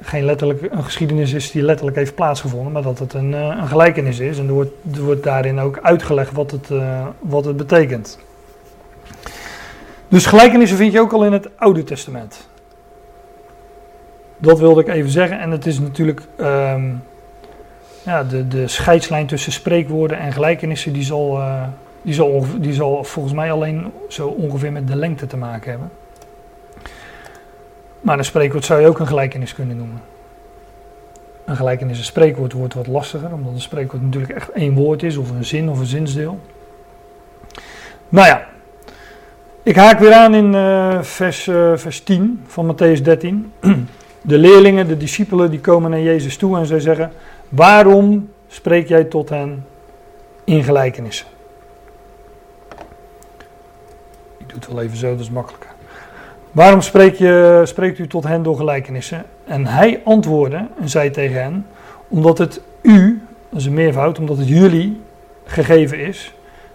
geen 0.00 0.24
letterlijk 0.24 0.68
een 0.70 0.84
geschiedenis 0.84 1.32
is 1.32 1.50
die 1.50 1.62
letterlijk 1.62 1.96
heeft 1.96 2.14
plaatsgevonden, 2.14 2.72
maar 2.72 2.82
dat 2.82 2.98
het 2.98 3.14
een, 3.14 3.32
een 3.32 3.68
gelijkenis 3.68 4.18
is. 4.18 4.38
En 4.38 4.46
er 4.46 4.52
wordt, 4.52 4.72
er 4.94 5.02
wordt 5.02 5.22
daarin 5.22 5.60
ook 5.60 5.78
uitgelegd 5.82 6.32
wat 6.32 6.50
het, 6.50 6.68
wat 7.20 7.44
het 7.44 7.56
betekent. 7.56 8.18
Dus 10.08 10.26
gelijkenissen 10.26 10.78
vind 10.78 10.92
je 10.92 11.00
ook 11.00 11.12
al 11.12 11.24
in 11.24 11.32
het 11.32 11.48
Oude 11.56 11.84
Testament. 11.84 12.48
Dat 14.42 14.58
wilde 14.58 14.80
ik 14.80 14.88
even 14.88 15.10
zeggen. 15.10 15.38
En 15.38 15.50
het 15.50 15.66
is 15.66 15.78
natuurlijk 15.78 16.22
um, 16.40 17.02
ja, 18.02 18.24
de, 18.24 18.48
de 18.48 18.68
scheidslijn 18.68 19.26
tussen 19.26 19.52
spreekwoorden 19.52 20.18
en 20.18 20.32
gelijkenissen, 20.32 20.92
die 20.92 21.02
zal, 21.02 21.38
uh, 21.38 21.62
die, 22.02 22.14
zal, 22.14 22.44
die 22.58 22.72
zal 22.72 23.04
volgens 23.04 23.34
mij 23.34 23.52
alleen 23.52 23.92
zo 24.08 24.28
ongeveer 24.28 24.72
met 24.72 24.88
de 24.88 24.96
lengte 24.96 25.26
te 25.26 25.36
maken 25.36 25.70
hebben. 25.70 25.90
Maar 28.00 28.18
een 28.18 28.24
spreekwoord 28.24 28.64
zou 28.64 28.80
je 28.80 28.86
ook 28.86 28.98
een 28.98 29.06
gelijkenis 29.06 29.54
kunnen 29.54 29.76
noemen. 29.76 30.00
Een 31.44 31.56
gelijkenis, 31.56 31.98
een 31.98 32.04
spreekwoord 32.04 32.52
wordt 32.52 32.74
wat 32.74 32.86
lastiger, 32.86 33.32
omdat 33.32 33.52
een 33.52 33.60
spreekwoord 33.60 34.02
natuurlijk 34.02 34.32
echt 34.32 34.50
één 34.50 34.74
woord 34.74 35.02
is, 35.02 35.16
of 35.16 35.30
een 35.30 35.44
zin 35.44 35.68
of 35.68 35.78
een 35.78 35.86
zinsdeel. 35.86 36.40
Nou 38.08 38.26
ja, 38.26 38.46
ik 39.62 39.76
haak 39.76 39.98
weer 39.98 40.12
aan 40.12 40.34
in 40.34 40.54
uh, 40.54 41.02
vers, 41.02 41.46
uh, 41.46 41.76
vers 41.76 42.00
10 42.00 42.42
van 42.46 42.74
Matthäus 42.74 43.02
13. 43.02 43.52
De 44.22 44.38
leerlingen, 44.38 44.88
de 44.88 44.96
discipelen, 44.96 45.50
die 45.50 45.60
komen 45.60 45.90
naar 45.90 46.00
Jezus 46.00 46.36
toe 46.36 46.58
en 46.58 46.66
zij 46.66 46.80
zeggen: 46.80 47.12
Waarom 47.48 48.30
spreek 48.48 48.88
jij 48.88 49.04
tot 49.04 49.28
hen 49.28 49.66
in 50.44 50.64
gelijkenissen? 50.64 51.26
Ik 54.38 54.48
doe 54.48 54.58
het 54.58 54.66
wel 54.66 54.82
even 54.82 54.96
zo, 54.96 55.10
dat 55.10 55.20
is 55.20 55.30
makkelijker. 55.30 55.70
Waarom 56.52 56.80
spreek 56.80 57.14
je, 57.14 57.62
spreekt 57.64 57.98
u 57.98 58.06
tot 58.06 58.24
hen 58.24 58.42
door 58.42 58.56
gelijkenissen? 58.56 59.24
En 59.44 59.66
hij 59.66 60.00
antwoordde 60.04 60.66
en 60.80 60.88
zei 60.88 61.10
tegen 61.10 61.42
hen: 61.42 61.66
Omdat 62.08 62.38
het 62.38 62.60
u, 62.82 63.22
dat 63.48 63.60
is 63.60 63.66
een 63.66 63.74
meervoud, 63.74 64.18
omdat 64.18 64.36
het 64.38 64.48
jullie 64.48 65.00
gegeven 65.44 65.98
is 65.98 66.32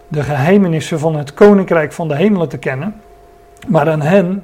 de 0.07 0.23
geheimenissen 0.23 0.99
van 0.99 1.15
het 1.15 1.33
koninkrijk 1.33 1.91
van 1.91 2.07
de 2.07 2.15
hemelen 2.15 2.49
te 2.49 2.57
kennen, 2.57 3.01
maar 3.67 3.89
aan 3.89 4.01
hen 4.01 4.43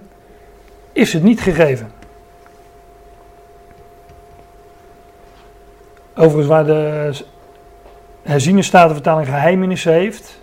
is 0.91 1.13
het 1.13 1.23
niet 1.23 1.41
gegeven. 1.41 1.91
Overigens, 6.15 6.47
waar 6.47 6.65
de 6.65 7.11
herziene 8.21 8.61
statenvertaling 8.61 9.27
geheimenissen 9.27 9.93
heeft, 9.93 10.41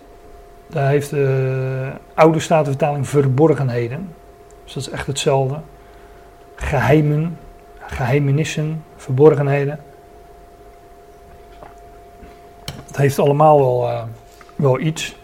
daar 0.67 0.89
heeft 0.89 1.09
de 1.09 1.91
oude 2.13 2.39
statenvertaling 2.39 3.07
verborgenheden. 3.07 4.13
Dus 4.63 4.73
dat 4.73 4.83
is 4.83 4.89
echt 4.89 5.07
hetzelfde. 5.07 5.59
Geheimen, 6.55 7.37
geheimenissen, 7.79 8.83
verborgenheden. 8.95 9.79
Het 12.87 12.97
heeft 12.97 13.19
allemaal 13.19 13.59
wel. 13.59 13.89
Uh, 13.89 14.03
wel 14.61 14.79
iets. 14.79 15.15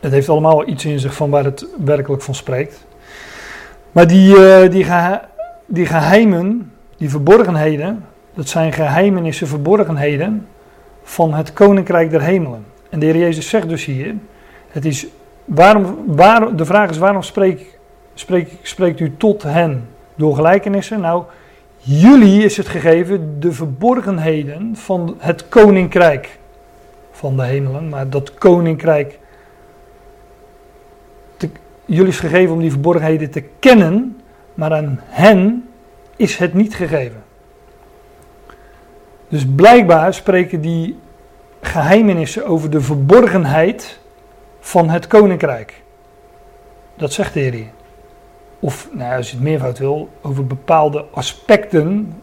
Het 0.00 0.12
heeft 0.12 0.28
allemaal 0.28 0.68
iets 0.68 0.84
in 0.84 0.98
zich 0.98 1.14
van 1.14 1.30
waar 1.30 1.44
het 1.44 1.66
werkelijk 1.84 2.22
van 2.22 2.34
spreekt. 2.34 2.86
Maar 3.92 4.06
die, 4.06 4.36
uh, 4.36 4.70
die, 4.70 4.86
die 5.66 5.86
geheimen, 5.86 6.72
die 6.96 7.10
verborgenheden, 7.10 8.04
dat 8.38 8.48
zijn 8.48 8.72
geheimenissen, 8.72 9.46
verborgenheden 9.46 10.46
van 11.02 11.34
het 11.34 11.52
koninkrijk 11.52 12.10
der 12.10 12.22
hemelen. 12.22 12.64
En 12.90 12.98
de 12.98 13.06
Heer 13.06 13.16
Jezus 13.16 13.48
zegt 13.48 13.68
dus 13.68 13.84
hier: 13.84 14.14
het 14.68 14.84
is 14.84 15.06
waarom, 15.44 15.96
waar, 16.06 16.56
de 16.56 16.64
vraag 16.64 16.90
is: 16.90 16.98
waarom 16.98 17.22
spreek, 17.22 17.78
spreek, 18.14 18.52
spreekt 18.62 19.00
u 19.00 19.16
tot 19.16 19.42
hen 19.42 19.88
door 20.14 20.34
gelijkenissen? 20.34 21.00
Nou, 21.00 21.24
jullie 21.78 22.44
is 22.44 22.56
het 22.56 22.68
gegeven 22.68 23.40
de 23.40 23.52
verborgenheden 23.52 24.76
van 24.76 25.14
het 25.18 25.48
koninkrijk 25.48 26.38
van 27.10 27.36
de 27.36 27.44
hemelen, 27.44 27.88
maar 27.88 28.10
dat 28.10 28.34
koninkrijk. 28.34 29.18
Jullie 31.84 32.08
is 32.08 32.20
gegeven 32.20 32.54
om 32.54 32.60
die 32.60 32.70
verborgenheden 32.70 33.30
te 33.30 33.44
kennen, 33.58 34.20
maar 34.54 34.72
aan 34.72 35.00
hen 35.04 35.68
is 36.16 36.36
het 36.36 36.54
niet 36.54 36.74
gegeven. 36.74 37.26
Dus 39.28 39.46
blijkbaar 39.46 40.14
spreken 40.14 40.60
die 40.60 40.98
geheimenissen 41.60 42.46
over 42.46 42.70
de 42.70 42.80
verborgenheid 42.80 43.98
van 44.60 44.88
het 44.88 45.06
koninkrijk. 45.06 45.82
Dat 46.96 47.12
zegt 47.12 47.34
de 47.34 47.40
hier. 47.40 47.66
Of, 48.60 48.88
nou, 48.92 49.16
als 49.16 49.30
je 49.30 49.34
het 49.34 49.44
meervoud 49.44 49.78
wil, 49.78 50.08
over 50.22 50.46
bepaalde 50.46 51.04
aspecten 51.10 52.14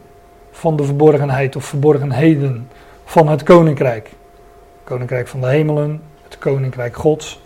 van 0.51 0.75
de 0.75 0.83
verborgenheid 0.83 1.55
of 1.55 1.65
verborgenheden 1.65 2.69
van 3.03 3.27
het 3.27 3.43
koninkrijk 3.43 4.09
koninkrijk 4.85 5.27
van 5.27 5.41
de 5.41 5.47
hemelen, 5.47 6.01
het 6.23 6.37
koninkrijk 6.37 6.95
Gods. 6.95 7.41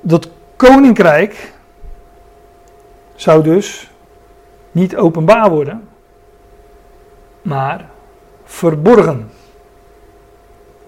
Dat 0.00 0.28
koninkrijk 0.56 1.52
zou 3.14 3.42
dus 3.42 3.90
niet 4.70 4.96
openbaar 4.96 5.50
worden, 5.50 5.88
maar 7.42 7.88
verborgen. 8.44 9.30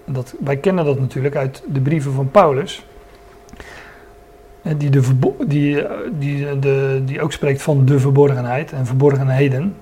Dat, 0.05 0.35
wij 0.39 0.57
kennen 0.57 0.85
dat 0.85 0.99
natuurlijk 0.99 1.35
uit 1.35 1.63
de 1.67 1.81
brieven 1.81 2.11
van 2.11 2.31
Paulus. 2.31 2.85
Die, 4.77 4.89
de, 4.89 5.01
die, 5.47 5.85
die, 6.19 6.59
de, 6.59 7.01
die 7.05 7.21
ook 7.21 7.31
spreekt 7.31 7.61
van 7.61 7.85
de 7.85 7.99
verborgenheid 7.99 8.71
en 8.71 8.85
verborgenheden. 8.85 9.75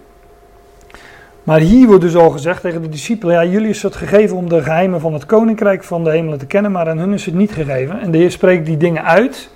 Maar 1.44 1.60
hier 1.60 1.88
wordt 1.88 2.02
dus 2.02 2.16
al 2.16 2.30
gezegd 2.30 2.62
tegen 2.62 2.82
de 2.82 2.90
discipelen: 2.90 3.36
ja, 3.36 3.52
jullie 3.52 3.70
is 3.70 3.84
het 3.84 3.96
gegeven 3.96 4.38
om 4.38 4.50
de 4.50 4.64
geheimen 4.64 5.00
van 5.00 5.14
het 5.14 5.26
koninkrijk 5.26 5.84
van 5.84 6.04
de 6.04 6.10
hemelen 6.10 6.40
te 6.40 6.46
kennen, 6.46 6.72
maar 6.72 6.90
aan 6.90 6.98
hun 6.98 7.14
is 7.14 7.26
het 7.26 7.36
niet 7.36 7.52
gegeven. 7.52 8.00
En 8.00 8.12
de 8.12 8.18
Heer 8.18 8.32
spreekt 8.32 8.66
die 8.66 8.78
dingen 8.78 9.04
uit. 9.04 9.50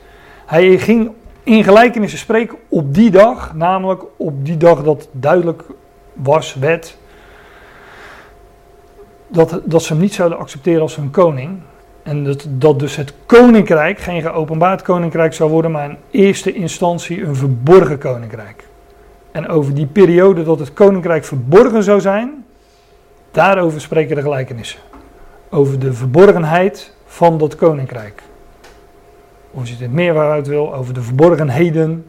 Hij 0.46 0.78
ging 0.78 1.12
in 1.44 1.64
gelijkenissen 1.64 2.20
spreken 2.20 2.58
op 2.70 2.94
die 2.94 3.12
dag, 3.12 3.54
namelijk 3.56 4.04
op 4.18 4.46
die 4.46 4.58
dag 4.58 4.84
dat 4.84 5.10
duidelijk 5.12 5.64
was, 6.14 6.54
werd, 6.54 6.98
dat, 9.28 9.62
dat 9.64 9.84
ze 9.84 9.94
hem 9.94 10.02
niet 10.02 10.14
zouden 10.14 10.38
accepteren 10.38 10.82
als 10.82 10.96
hun 10.96 11.12
koning. 11.12 11.60
En 12.04 12.24
dat, 12.24 12.48
dat 12.50 12.80
dus 12.80 12.96
het 12.96 13.14
koninkrijk 13.26 14.00
geen 14.00 14.22
geopenbaard 14.22 14.82
koninkrijk 14.82 15.34
zou 15.34 15.50
worden, 15.50 15.72
maar 15.72 15.90
in 15.90 15.98
eerste 16.12 16.54
instantie 16.54 17.24
een 17.24 17.36
verborgen 17.36 17.98
koninkrijk. 17.98 18.64
En 19.32 19.48
over 19.48 19.74
die 19.74 19.86
periode 19.86 20.44
dat 20.44 20.60
het 20.60 20.74
koninkrijk 20.74 21.26
verborgen 21.26 21.84
zou 21.84 22.02
zijn, 22.02 22.46
daarover 23.32 23.82
spreken 23.82 24.16
de 24.16 24.22
gelijkenissen. 24.22 24.80
Over 25.50 25.80
de 25.80 25.94
verborgenheid 25.94 26.94
van 27.06 27.38
dat 27.38 27.56
koninkrijk. 27.56 28.24
Of 29.52 29.68
je 29.68 29.74
het 29.74 29.82
in 29.82 29.94
meerwaarheid 29.94 30.48
wil, 30.48 30.74
over 30.74 30.94
de 30.94 31.02
verborgenheden 31.02 32.06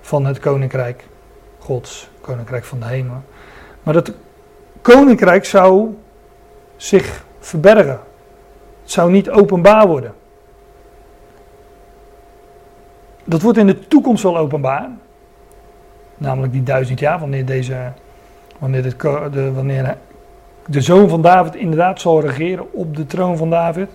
van 0.00 0.24
het 0.24 0.38
koninkrijk 0.38 1.04
Gods, 1.58 2.10
koninkrijk 2.20 2.64
van 2.64 2.78
de 2.78 2.86
hemel. 2.86 3.22
Maar 3.82 3.94
dat 3.94 4.12
koninkrijk 4.80 5.44
zou 5.44 5.94
zich 6.82 7.24
verbergen. 7.38 8.00
Het 8.82 8.90
zou 8.90 9.10
niet 9.10 9.30
openbaar 9.30 9.86
worden. 9.86 10.14
Dat 13.24 13.42
wordt 13.42 13.58
in 13.58 13.66
de 13.66 13.88
toekomst 13.88 14.22
wel 14.22 14.38
openbaar. 14.38 14.88
Namelijk 16.16 16.52
die 16.52 16.62
duizend 16.62 16.98
jaar, 16.98 17.18
wanneer, 17.18 17.44
deze, 17.44 17.76
wanneer, 18.58 18.82
de, 18.82 19.52
wanneer 19.52 19.96
de 20.66 20.80
zoon 20.80 21.08
van 21.08 21.22
David 21.22 21.54
inderdaad 21.54 22.00
zal 22.00 22.20
regeren 22.20 22.72
op 22.72 22.96
de 22.96 23.06
troon 23.06 23.36
van 23.36 23.50
David. 23.50 23.90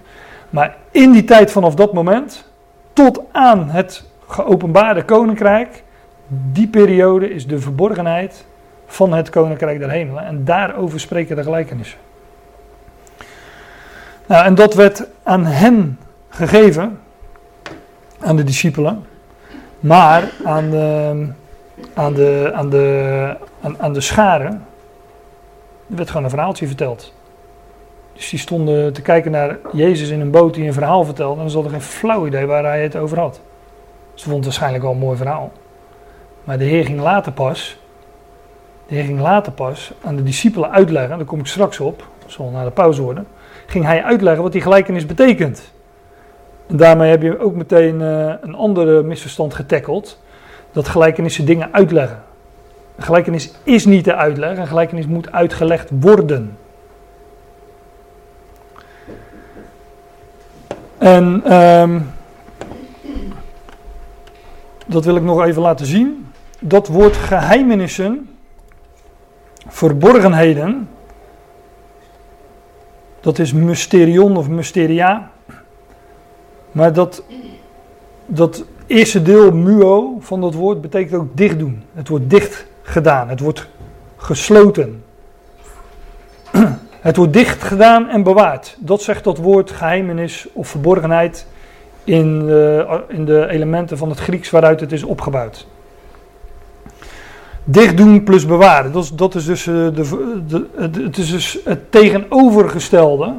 Maar 0.50 0.76
in 0.92 1.12
die 1.12 1.24
tijd 1.24 1.52
vanaf 1.52 1.76
dat 1.76 1.94
moment, 1.94 2.52
tot 2.94 3.22
aan 3.32 3.70
het 3.70 4.04
geopenbaarde 4.28 5.04
koninkrijk, 5.04 5.84
die 6.28 6.68
periode 6.68 7.30
is 7.30 7.48
de 7.48 7.60
verborgenheid 7.60 8.46
van 8.86 9.14
het 9.14 9.30
koninkrijk 9.30 9.80
der 9.80 9.90
hemelen. 9.90 10.26
En 10.26 10.46
daarover 10.46 11.00
spreken 11.00 11.36
de 11.36 11.44
gelijkenissen. 11.44 12.00
Nou, 14.28 14.46
en 14.46 14.56
dat 14.56 14.74
werd 14.74 15.04
aan 15.24 15.46
hen 15.46 16.00
gegeven, 16.30 17.00
aan 18.20 18.36
de 18.36 18.44
discipelen, 18.44 19.06
maar 19.80 20.32
aan 20.46 20.70
de, 20.70 21.28
aan 21.94 22.14
de, 22.14 22.52
aan 22.54 22.70
de, 22.70 23.38
aan, 23.78 23.94
de 23.94 24.02
scharen, 24.02 24.66
er 25.90 25.96
werd 25.96 26.10
gewoon 26.10 26.24
een 26.24 26.30
verhaaltje 26.30 26.68
verteld. 26.68 27.14
Dus 28.14 28.30
die 28.30 28.40
stonden 28.40 28.94
te 28.94 29.02
kijken 29.02 29.32
naar 29.32 29.58
Jezus 29.72 30.10
in 30.10 30.22
een 30.22 30.32
boot 30.32 30.54
die 30.54 30.68
een 30.68 30.74
verhaal 30.74 31.06
vertelde. 31.06 31.42
En 31.42 31.50
ze 31.50 31.56
hadden 31.56 31.74
geen 31.74 31.82
flauw 31.82 32.28
idee 32.28 32.46
waar 32.46 32.64
hij 32.64 32.84
het 32.84 32.96
over 32.96 33.20
had. 33.20 33.42
Ze 34.14 34.24
vond 34.24 34.36
het 34.36 34.46
waarschijnlijk 34.46 34.84
wel 34.84 34.92
een 34.92 34.98
mooi 34.98 35.18
verhaal. 35.18 35.52
Maar 36.44 36.58
de 36.58 36.64
Heer 36.64 36.86
ging 36.86 37.00
later 37.00 37.32
pas, 37.32 37.78
de 38.88 38.96
Heer 38.96 39.04
ging 39.04 39.20
later 39.20 39.52
pas 39.52 39.92
aan 40.04 40.16
de 40.16 40.24
discipelen 40.24 40.72
uitleggen, 40.72 41.18
daar 41.18 41.28
kom 41.28 41.40
ik 41.40 41.46
straks 41.46 41.80
op, 41.80 42.08
zal 42.26 42.50
na 42.50 42.64
de 42.64 42.72
pauze 42.72 43.02
worden, 43.02 43.28
ging 43.68 43.86
hij 43.86 44.04
uitleggen 44.04 44.44
wat 44.44 44.52
die 44.52 44.62
gelijkenis 44.62 45.06
betekent. 45.06 45.72
En 46.68 46.78
daarmee 46.78 47.10
heb 47.10 47.22
je 47.22 47.40
ook 47.40 47.56
meteen 47.56 48.02
uh, 48.02 48.34
een 48.42 48.56
andere 48.56 49.04
misverstand 49.04 49.54
getackeld, 49.54 50.22
dat 50.72 50.88
gelijkenissen 50.88 51.46
dingen 51.46 51.74
uitleggen. 51.74 52.24
Een 52.96 53.04
gelijkenis 53.04 53.54
is 53.64 53.86
niet 53.86 54.04
te 54.04 54.16
uitleggen, 54.16 54.60
een 54.60 54.68
gelijkenis 54.68 55.06
moet 55.06 55.32
uitgelegd 55.32 55.90
worden. 56.00 56.58
En 60.98 61.54
um, 61.54 62.12
dat 64.86 65.06
wil 65.06 65.16
ik 65.16 65.24
nog 65.24 65.46
even 65.46 65.62
laten 65.62 65.86
zien. 65.86 66.32
Dat 66.60 66.88
woord 66.88 67.16
geheimenissen, 67.16 68.30
verborgenheden, 69.68 70.90
dat 73.20 73.40
is 73.40 73.54
mysterion 73.54 74.38
of 74.38 74.50
mysteria. 74.50 75.32
Maar 76.72 76.94
dat, 76.94 77.24
dat 78.26 78.66
eerste 78.88 79.22
deel, 79.22 79.52
muo, 79.52 80.18
van 80.20 80.42
dat 80.42 80.54
woord 80.54 80.82
betekent 80.82 81.22
ook 81.22 81.38
dicht 81.38 81.60
doen. 81.60 81.84
Het 81.94 82.08
wordt 82.08 82.30
dicht 82.30 82.66
gedaan, 82.82 83.30
het 83.30 83.40
wordt 83.40 83.68
gesloten. 84.16 85.04
Het 86.98 87.16
wordt 87.16 87.34
dicht 87.34 87.64
gedaan 87.64 88.10
en 88.10 88.24
bewaard. 88.24 88.78
Dat 88.80 89.02
zegt 89.02 89.24
dat 89.24 89.38
woord 89.38 89.72
geheimenis 89.72 90.48
of 90.54 90.68
verborgenheid 90.68 91.48
in 92.04 92.40
de, 92.40 92.86
in 93.08 93.26
de 93.26 93.48
elementen 93.50 93.98
van 93.98 94.10
het 94.10 94.20
Grieks 94.20 94.50
waaruit 94.50 94.80
het 94.80 94.92
is 94.92 95.04
opgebouwd. 95.04 95.68
Dicht 97.70 97.98
doen 97.98 98.24
plus 98.24 98.46
bewaren. 98.46 98.92
Dat 98.92 99.04
is, 99.04 99.12
dat 99.12 99.36
is 99.36 99.46
dus, 99.46 99.68
eh, 99.68 99.74
de, 99.74 100.46
de, 100.48 100.66
het 100.76 101.18
is 101.18 101.30
dus 101.30 101.60
het 101.66 101.92
tegenovergestelde. 101.92 103.34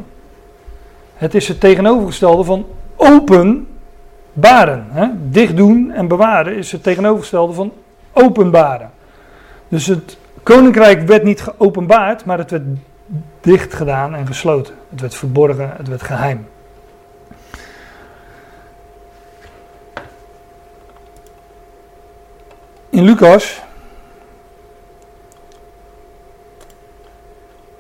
Het 1.15 1.35
is 1.35 1.49
het 1.49 1.61
tegenovergestelde 1.61 2.45
van 2.45 2.67
openbaren. 2.97 4.87
Hè? 4.89 5.07
Dicht 5.31 5.57
doen 5.57 5.91
en 5.91 6.09
bewaren 6.09 6.57
is 6.57 6.73
het 6.73 6.83
tegenovergestelde 6.83 7.53
van 7.53 7.73
openbaren. 8.13 8.91
Dus 9.69 9.87
het 9.87 10.17
koninkrijk 10.43 11.07
werd 11.07 11.23
niet 11.23 11.41
geopenbaard, 11.41 12.25
maar 12.25 12.39
het 12.39 12.51
werd 12.51 12.65
dicht 13.41 13.75
gedaan 13.75 14.15
en 14.15 14.27
gesloten. 14.27 14.75
Het 14.91 15.01
werd 15.01 15.15
verborgen, 15.15 15.73
het 15.77 15.89
werd 15.89 16.03
geheim. 16.03 16.47
In 22.91 23.05
Lucas 23.05 23.67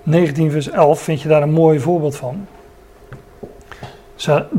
19 0.08 0.50
vers 0.50 0.70
11 0.70 1.00
vind 1.00 1.22
je 1.22 1.28
daar 1.28 1.42
een 1.42 1.50
mooi 1.50 1.80
voorbeeld 1.80 2.16
van. 2.16 2.46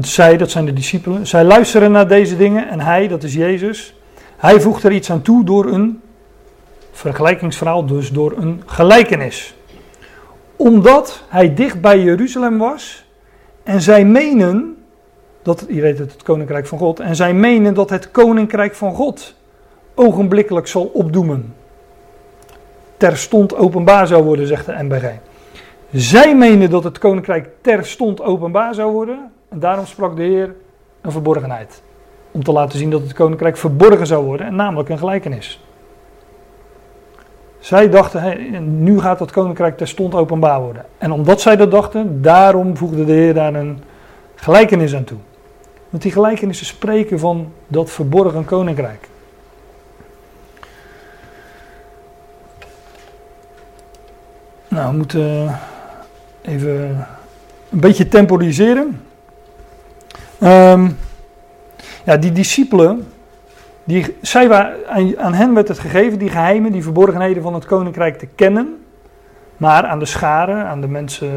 Zij, 0.02 0.38
dat 0.38 0.50
zijn 0.50 0.66
de 0.66 0.74
discipelen, 0.74 1.28
zij 1.28 1.44
luisteren 1.44 1.92
naar 1.92 2.08
deze 2.08 2.38
dingen 2.38 2.70
en 2.70 2.80
hij, 2.80 3.08
dat 3.08 3.24
is 3.24 3.34
Jezus, 3.34 3.96
hij 4.38 4.62
voegt 4.62 4.84
er 4.84 4.92
iets 4.92 5.12
aan 5.12 5.22
toe 5.22 5.44
door 5.44 5.66
een 5.66 6.02
vergelijkingsverhaal, 6.92 7.86
dus 7.86 8.12
door 8.12 8.34
een 8.38 8.64
gelijkenis. 8.66 9.56
Omdat 10.56 11.24
hij 11.28 11.54
dicht 11.54 11.82
bij 11.82 12.00
Jeruzalem 12.00 12.58
was 12.58 13.06
en 13.64 13.82
zij 13.82 14.06
menen, 14.06 14.78
dat, 15.42 15.66
hier 15.70 15.86
het 15.86 15.98
het 15.98 16.24
koninkrijk 16.24 16.68
van 16.68 16.78
God, 16.78 17.00
en 17.00 17.16
zij 17.16 17.34
menen 17.34 17.74
dat 17.74 17.90
het 17.90 18.12
koninkrijk 18.12 18.76
van 18.76 18.94
God 18.94 19.36
ogenblikkelijk 19.96 20.68
zal 20.68 20.84
opdoemen. 20.94 21.56
Terstond 22.98 23.56
openbaar 23.56 24.08
zou 24.08 24.24
worden, 24.24 24.48
zegt 24.48 24.66
de 24.66 24.76
NBG. 24.78 25.29
Zij 25.92 26.36
menen 26.36 26.70
dat 26.70 26.84
het 26.84 26.98
koninkrijk 26.98 27.50
terstond 27.62 28.22
openbaar 28.22 28.74
zou 28.74 28.92
worden. 28.92 29.32
En 29.50 29.60
daarom 29.60 29.86
sprak 29.86 30.16
de 30.16 30.24
Heer 30.24 30.56
een 31.02 31.12
verborgenheid. 31.12 31.82
Om 32.32 32.44
te 32.44 32.52
laten 32.52 32.80
zien 32.80 32.90
dat 32.90 33.02
het 33.02 33.14
koninkrijk 33.14 33.58
verborgen 33.58 34.08
zou 34.08 34.26
worden. 34.26 34.46
En 34.46 34.56
namelijk 34.56 34.90
een 34.90 34.98
gelijkenis. 34.98 35.64
Zij 37.60 37.90
dachten, 37.90 38.84
nu 38.84 39.00
gaat 39.00 39.20
het 39.20 39.32
koninkrijk 39.32 39.78
terstond 39.78 40.16
openbaar 40.16 40.62
worden. 40.62 40.86
En 40.98 41.12
omdat 41.12 41.42
zij 41.42 41.56
dat 41.56 41.72
dachten, 41.72 42.22
daarom 42.22 42.78
voegde 42.78 43.06
de 43.06 43.12
Heer 43.12 43.34
daar 43.34 43.54
een 43.54 43.84
gelijkenis 44.36 44.96
aan 44.96 45.04
toe. 45.04 45.18
Want 45.90 46.04
die 46.04 46.12
gelijkenissen 46.12 46.66
spreken 46.66 47.20
van 47.20 47.52
dat 47.68 47.90
verborgen 47.90 48.46
koninkrijk. 48.46 49.08
Nou, 54.68 54.92
we 54.92 54.98
moeten 54.98 55.58
even 56.50 57.06
een 57.70 57.80
beetje 57.80 58.08
temporiseren. 58.08 59.02
Um, 60.44 60.98
ja, 62.04 62.18
die 62.18 62.32
discipelen, 62.32 63.08
die, 63.84 64.16
zij 64.22 64.48
waren, 64.48 64.76
aan 65.18 65.34
hen 65.34 65.54
werd 65.54 65.68
het 65.68 65.80
gegeven, 65.80 66.20
die 66.20 66.30
geheimen, 66.30 66.72
die 66.72 66.84
verborgenheden 66.84 67.44
van 67.44 67.54
het 67.54 67.66
koninkrijk 67.66 68.18
te 68.18 68.28
kennen. 68.36 68.78
Maar 69.58 69.86
aan 69.86 70.00
de 70.00 70.06
scharen, 70.06 70.66
aan 70.66 70.82
de 70.82 70.88
mensen, 70.88 71.32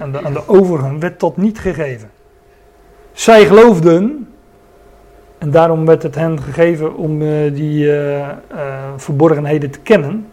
aan 0.00 0.12
de, 0.12 0.24
aan 0.24 0.32
de 0.32 0.48
overigen, 0.48 1.00
werd 1.00 1.20
dat 1.20 1.36
niet 1.36 1.58
gegeven. 1.58 2.10
Zij 3.12 3.46
geloofden, 3.46 4.28
en 5.38 5.50
daarom 5.50 5.86
werd 5.86 6.02
het 6.02 6.14
hen 6.14 6.42
gegeven 6.42 6.96
om 6.96 7.22
uh, 7.22 7.54
die 7.54 7.84
uh, 7.84 8.28
verborgenheden 8.96 9.70
te 9.70 9.80
kennen. 9.80 10.26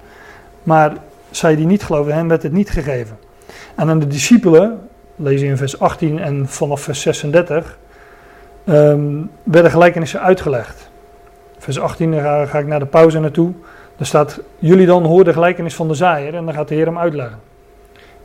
Maar 0.64 0.93
zij 1.30 1.56
die 1.56 1.66
niet 1.66 1.84
geloofden, 1.84 2.16
hen 2.16 2.28
werd 2.28 2.43
het 2.43 2.52
niet 2.52 2.70
gegeven. 2.70 3.18
En 3.78 3.89
aan 3.89 3.99
de 3.99 4.07
discipelen, 4.07 4.80
lees 5.15 5.41
in 5.41 5.57
vers 5.57 5.80
18 5.80 6.19
en 6.19 6.47
vanaf 6.47 6.82
vers 6.82 7.01
36, 7.01 7.78
um, 8.65 9.32
werden 9.43 9.71
gelijkenissen 9.71 10.21
uitgelegd. 10.21 10.89
Vers 11.57 11.80
18 11.80 12.13
ga, 12.13 12.45
ga, 12.45 12.59
ik 12.59 12.67
naar 12.67 12.80
de 12.80 12.86
pauze 12.86 13.19
naartoe. 13.19 13.51
Daar 13.97 14.07
staat, 14.07 14.39
jullie 14.59 14.86
dan 14.86 15.03
horen 15.03 15.25
de 15.25 15.34
gelijkenis 15.34 15.75
van 15.75 15.88
de 15.88 15.93
zaaier 15.93 16.36
en 16.36 16.45
dan 16.45 16.53
gaat 16.53 16.67
de 16.67 16.75
Heer 16.75 16.86
hem 16.86 16.97
uitleggen. 16.97 17.39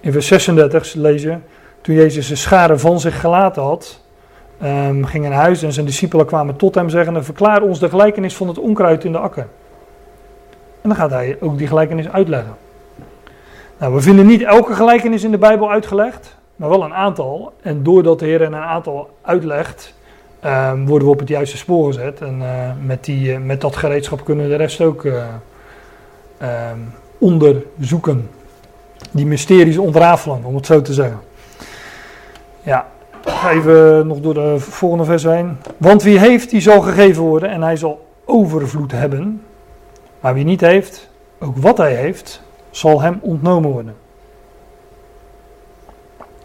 In 0.00 0.12
vers 0.12 0.26
36 0.26 0.94
lees 0.94 1.22
je, 1.22 1.36
toen 1.80 1.94
Jezus 1.94 2.28
de 2.28 2.36
scharen 2.36 2.80
van 2.80 3.00
zich 3.00 3.20
gelaten 3.20 3.62
had, 3.62 4.00
um, 4.62 5.04
ging 5.04 5.24
naar 5.24 5.32
huis 5.32 5.62
en 5.62 5.72
zijn 5.72 5.86
discipelen 5.86 6.26
kwamen 6.26 6.56
tot 6.56 6.74
hem 6.74 6.88
zeggen, 6.88 7.24
verklaar 7.24 7.62
ons 7.62 7.78
de 7.78 7.88
gelijkenis 7.88 8.36
van 8.36 8.48
het 8.48 8.58
onkruid 8.58 9.04
in 9.04 9.12
de 9.12 9.18
akker. 9.18 9.46
En 10.80 10.88
dan 10.88 10.96
gaat 10.96 11.10
hij 11.10 11.36
ook 11.40 11.58
die 11.58 11.66
gelijkenis 11.66 12.08
uitleggen. 12.08 12.61
Nou, 13.82 13.94
we 13.94 14.00
vinden 14.00 14.26
niet 14.26 14.42
elke 14.42 14.74
gelijkenis 14.74 15.24
in 15.24 15.30
de 15.30 15.38
Bijbel 15.38 15.70
uitgelegd, 15.70 16.36
maar 16.56 16.68
wel 16.68 16.82
een 16.82 16.94
aantal. 16.94 17.52
En 17.62 17.82
doordat 17.82 18.18
de 18.18 18.24
Heer 18.24 18.42
een 18.42 18.54
aantal 18.54 19.10
uitlegt, 19.22 19.94
um, 20.44 20.86
worden 20.86 21.08
we 21.08 21.14
op 21.14 21.18
het 21.18 21.28
juiste 21.28 21.56
spoor 21.56 21.86
gezet. 21.86 22.20
En 22.20 22.40
uh, 22.40 22.70
met, 22.84 23.04
die, 23.04 23.32
uh, 23.32 23.38
met 23.38 23.60
dat 23.60 23.76
gereedschap 23.76 24.24
kunnen 24.24 24.44
we 24.44 24.50
de 24.50 24.56
rest 24.56 24.80
ook 24.80 25.04
uh, 25.04 25.24
um, 26.42 26.92
onderzoeken. 27.18 28.30
Die 29.10 29.26
mysteries 29.26 29.78
ontrafelen, 29.78 30.44
om 30.44 30.54
het 30.54 30.66
zo 30.66 30.82
te 30.82 30.92
zeggen. 30.92 31.20
Ja, 32.62 32.86
even 33.48 34.06
nog 34.06 34.20
door 34.20 34.34
de 34.34 34.58
volgende 34.58 35.04
vers 35.04 35.22
heen. 35.22 35.56
Want 35.76 36.02
wie 36.02 36.18
heeft, 36.18 36.50
die 36.50 36.60
zal 36.60 36.80
gegeven 36.80 37.22
worden 37.22 37.50
en 37.50 37.62
hij 37.62 37.76
zal 37.76 38.06
overvloed 38.24 38.92
hebben. 38.92 39.42
Maar 40.20 40.34
wie 40.34 40.44
niet 40.44 40.60
heeft, 40.60 41.08
ook 41.38 41.56
wat 41.56 41.78
hij 41.78 41.94
heeft, 41.94 42.42
zal 42.72 43.00
hem 43.00 43.18
ontnomen 43.20 43.70
worden. 43.70 43.96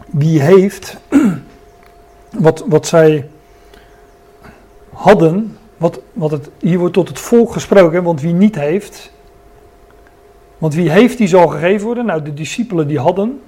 Wie 0.06 0.40
heeft 0.40 0.96
wat, 2.46 2.64
wat 2.66 2.86
zij 2.86 3.28
hadden, 4.92 5.58
wat, 5.76 6.00
wat 6.12 6.30
het, 6.30 6.50
hier 6.58 6.78
wordt 6.78 6.94
tot 6.94 7.08
het 7.08 7.18
volk 7.18 7.52
gesproken, 7.52 8.02
want 8.02 8.20
wie 8.20 8.32
niet 8.32 8.54
heeft, 8.54 9.12
want 10.58 10.74
wie 10.74 10.90
heeft, 10.90 11.18
die 11.18 11.28
zal 11.28 11.48
gegeven 11.48 11.86
worden. 11.86 12.06
Nou, 12.06 12.22
de 12.22 12.34
discipelen 12.34 12.86
die 12.86 12.98
hadden, 12.98 13.40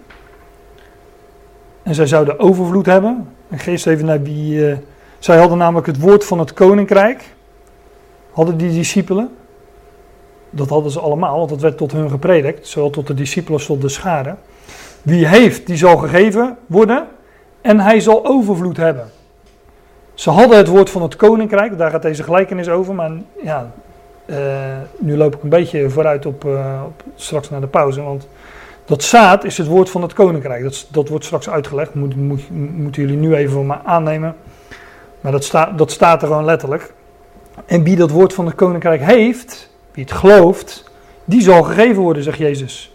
en 1.83 1.95
zij 1.95 2.07
zouden 2.07 2.39
overvloed 2.39 2.87
hebben. 2.87 3.29
En 3.49 3.59
geest 3.59 3.87
even 3.87 4.07
naar 4.07 4.23
wie, 4.23 4.55
uh, 4.55 4.77
zij 5.19 5.39
hadden 5.39 5.59
namelijk 5.59 5.87
het 5.87 6.01
woord 6.01 6.25
van 6.25 6.39
het 6.39 6.53
koninkrijk, 6.53 7.35
hadden 8.31 8.57
die 8.57 8.73
discipelen. 8.73 9.31
Dat 10.51 10.69
hadden 10.69 10.93
ze 10.93 11.01
allemaal, 11.01 11.37
want 11.37 11.49
dat 11.49 11.61
werd 11.61 11.77
tot 11.77 11.93
hun 11.93 12.11
gepredikt, 12.11 12.67
zowel 12.67 12.91
tot 12.91 13.07
de 13.07 13.15
discipelen 13.15 13.59
als 13.59 13.67
tot 13.67 13.81
de 13.81 13.89
scharen. 13.89 14.39
Wie 15.03 15.27
heeft, 15.27 15.67
die 15.67 15.77
zal 15.77 15.97
gegeven 15.97 16.59
worden 16.67 17.07
en 17.61 17.81
hij 17.81 18.01
zal 18.01 18.27
overvloed 18.27 18.77
hebben. 18.77 19.11
Ze 20.15 20.31
hadden 20.31 20.57
het 20.57 20.69
woord 20.69 20.91
van 20.91 21.03
het 21.03 21.17
koninkrijk, 21.17 21.79
daar 21.79 21.91
gaat 21.91 22.03
deze 22.03 22.23
gelijkenis 22.23 22.69
over, 22.69 22.95
maar 22.95 23.11
ja, 23.43 23.71
uh, 24.27 24.37
nu 24.99 25.17
loop 25.17 25.35
ik 25.35 25.43
een 25.43 25.49
beetje 25.49 25.91
vooruit 25.91 26.27
op, 26.27 26.45
uh, 26.45 26.83
op, 26.85 27.03
straks 27.15 27.51
naar 27.51 27.61
de 27.61 27.67
pauze, 27.67 28.03
want 28.03 28.29
dat 28.85 29.03
zaad 29.03 29.45
is 29.45 29.59
het 29.59 29.67
woord 29.67 29.91
van 29.91 30.03
het 30.03 30.13
koninkrijk. 30.13 30.63
Dat, 30.63 30.87
dat 30.91 31.09
wordt 31.09 31.25
straks 31.25 31.51
uitgelegd, 31.51 31.95
moet, 31.95 32.17
moet, 32.17 32.51
moeten 32.77 33.03
jullie 33.03 33.17
nu 33.17 33.35
even 33.35 33.67
me 33.67 33.77
aannemen. 33.85 34.37
Maar 35.21 35.33
dat, 35.33 35.45
sta, 35.45 35.73
dat 35.77 35.91
staat 35.91 36.23
er 36.23 36.29
gewoon 36.29 36.45
letterlijk. 36.45 36.93
En 37.67 37.83
wie 37.83 37.97
dat 37.97 38.11
woord 38.11 38.35
van 38.35 38.47
het 38.47 38.55
koninkrijk 38.55 39.01
heeft, 39.01 39.70
wie 39.93 40.05
het 40.05 40.13
gelooft, 40.13 40.85
die 41.25 41.43
zal 41.43 41.63
gegeven 41.63 42.03
worden, 42.03 42.23
zegt 42.23 42.39
Jezus. 42.39 42.95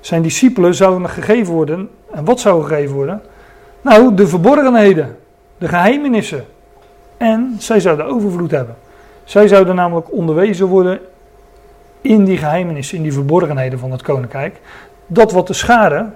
Zijn 0.00 0.22
discipelen 0.22 0.74
zouden 0.74 1.08
gegeven 1.08 1.54
worden. 1.54 1.90
En 2.12 2.24
wat 2.24 2.40
zou 2.40 2.62
gegeven 2.62 2.94
worden? 2.94 3.22
Nou, 3.80 4.14
de 4.14 4.26
verborgenheden, 4.26 5.16
de 5.58 5.68
geheimenissen. 5.68 6.44
En 7.16 7.56
zij 7.58 7.80
zouden 7.80 8.06
overvloed 8.06 8.50
hebben. 8.50 8.76
Zij 9.24 9.48
zouden 9.48 9.74
namelijk 9.74 10.12
onderwezen 10.12 10.66
worden 10.66 11.00
in 12.00 12.24
die 12.24 12.36
geheimenissen, 12.36 12.96
in 12.96 13.02
die 13.02 13.12
verborgenheden 13.12 13.78
van 13.78 13.92
het 13.92 14.02
koninkrijk. 14.02 14.60
Dat 15.06 15.32
wat 15.32 15.46
de 15.46 15.52
schade, 15.52 16.10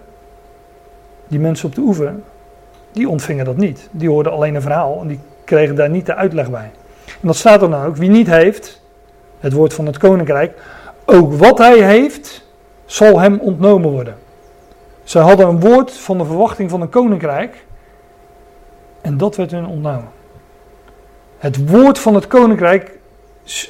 die 1.28 1.38
mensen 1.38 1.68
op 1.68 1.74
de 1.74 1.80
oever, 1.80 2.14
die 2.92 3.09
ontvingen 3.09 3.44
dat 3.44 3.57
niet. 3.57 3.88
Die 3.90 4.09
hoorden 4.09 4.32
alleen 4.32 4.55
een 4.55 4.62
verhaal 4.62 5.00
en 5.00 5.09
die 5.09 5.18
kregen 5.44 5.74
daar 5.74 5.90
niet 5.90 6.07
de 6.07 6.14
uitleg 6.14 6.50
bij. 6.50 6.70
En 7.07 7.26
dat 7.26 7.36
staat 7.36 7.62
er 7.62 7.70
dan 7.70 7.84
ook. 7.84 7.96
Wie 7.96 8.11
niet 8.11 8.26
heeft, 8.26 8.81
het 9.43 9.53
woord 9.53 9.74
van 9.74 9.86
het 9.86 9.99
koninkrijk, 9.99 10.59
ook 11.05 11.32
wat 11.32 11.59
hij 11.59 11.78
heeft, 11.78 12.45
zal 12.84 13.20
hem 13.20 13.38
ontnomen 13.40 13.90
worden. 13.90 14.14
Ze 15.05 15.18
hadden 15.18 15.49
een 15.49 15.61
woord 15.61 15.93
van 15.93 16.18
de 16.18 16.24
verwachting 16.24 16.70
van 16.70 16.80
een 16.80 16.88
koninkrijk 16.88 17.64
en 19.01 19.16
dat 19.16 19.36
werd 19.36 19.51
hun 19.51 19.66
ontnomen. 19.66 20.11
Het 21.38 21.70
woord 21.70 21.99
van 21.99 22.14
het 22.14 22.26
koninkrijk 22.26 22.99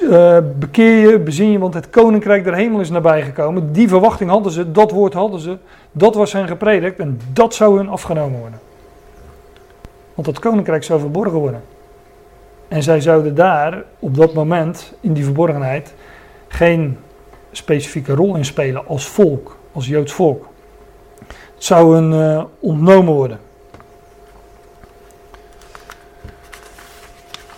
uh, 0.01 0.37
bekeer 0.59 1.09
je, 1.09 1.19
bezin 1.19 1.51
je, 1.51 1.59
want 1.59 1.73
het 1.73 1.89
koninkrijk 1.89 2.43
der 2.43 2.53
hemel 2.53 2.79
is 2.79 2.89
nabijgekomen. 2.89 3.71
Die 3.71 3.87
verwachting 3.87 4.29
hadden 4.29 4.51
ze, 4.51 4.71
dat 4.71 4.91
woord 4.91 5.13
hadden 5.13 5.39
ze, 5.39 5.57
dat 5.91 6.15
was 6.15 6.33
hen 6.33 6.47
gepredikt 6.47 6.99
en 6.99 7.19
dat 7.33 7.53
zou 7.53 7.77
hun 7.77 7.89
afgenomen 7.89 8.39
worden. 8.39 8.59
Want 10.13 10.27
het 10.27 10.39
koninkrijk 10.39 10.83
zou 10.83 10.99
verborgen 10.99 11.39
worden. 11.39 11.61
En 12.73 12.83
zij 12.83 13.01
zouden 13.01 13.35
daar 13.35 13.83
op 13.99 14.15
dat 14.15 14.33
moment, 14.33 14.93
in 15.01 15.13
die 15.13 15.23
verborgenheid, 15.23 15.93
geen 16.47 16.97
specifieke 17.51 18.13
rol 18.13 18.35
in 18.35 18.45
spelen 18.45 18.87
als 18.87 19.07
volk, 19.07 19.57
als 19.71 19.87
Joods 19.87 20.13
volk. 20.13 20.47
Het 21.27 21.63
zou 21.63 21.95
hun 21.95 22.11
uh, 22.11 22.43
ontnomen 22.59 23.13
worden. 23.13 23.39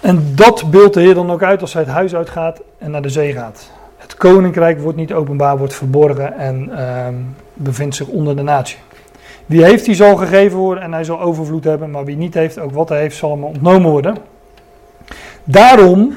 En 0.02 0.32
dat 0.36 0.72
beeldt 0.72 0.94
de 0.94 1.02
Heer 1.02 1.14
dan 1.14 1.32
ook 1.32 1.44
uit 1.44 1.62
als 1.62 1.74
hij 1.74 1.82
het 1.82 1.92
huis 1.92 2.16
uitgaat 2.16 2.62
en 2.78 2.92
naar 2.92 3.02
de 3.02 3.10
zee 3.10 3.34
gaat. 3.34 3.72
Het 3.98 4.16
koninkrijk 4.16 4.80
wordt 4.80 4.98
niet 4.98 5.14
openbaar, 5.14 5.58
wordt 5.58 5.74
verborgen 5.74 6.34
en 6.34 6.70
uh, 6.70 7.08
bevindt 7.54 7.96
zich 7.96 8.08
onder 8.08 8.36
de 8.36 8.44
natie. 8.44 8.78
Wie 9.46 9.64
heeft, 9.64 9.86
die 9.86 9.96
zal 9.96 10.16
gegeven 10.16 10.58
worden 10.58 10.84
en 10.84 10.94
hij 10.94 11.04
zal 11.04 11.22
overvloed 11.22 11.64
hebben. 11.64 11.92
Maar 11.92 12.06
wie 12.06 12.18
niet 12.18 12.34
heeft, 12.34 12.60
ook 12.60 12.72
wat 12.72 12.90
hij 12.90 13.00
heeft, 13.00 13.18
zal 13.18 13.32
hem 13.32 13.44
ontnomen 13.44 13.92
worden. 13.92 14.34
Daarom, 15.48 16.16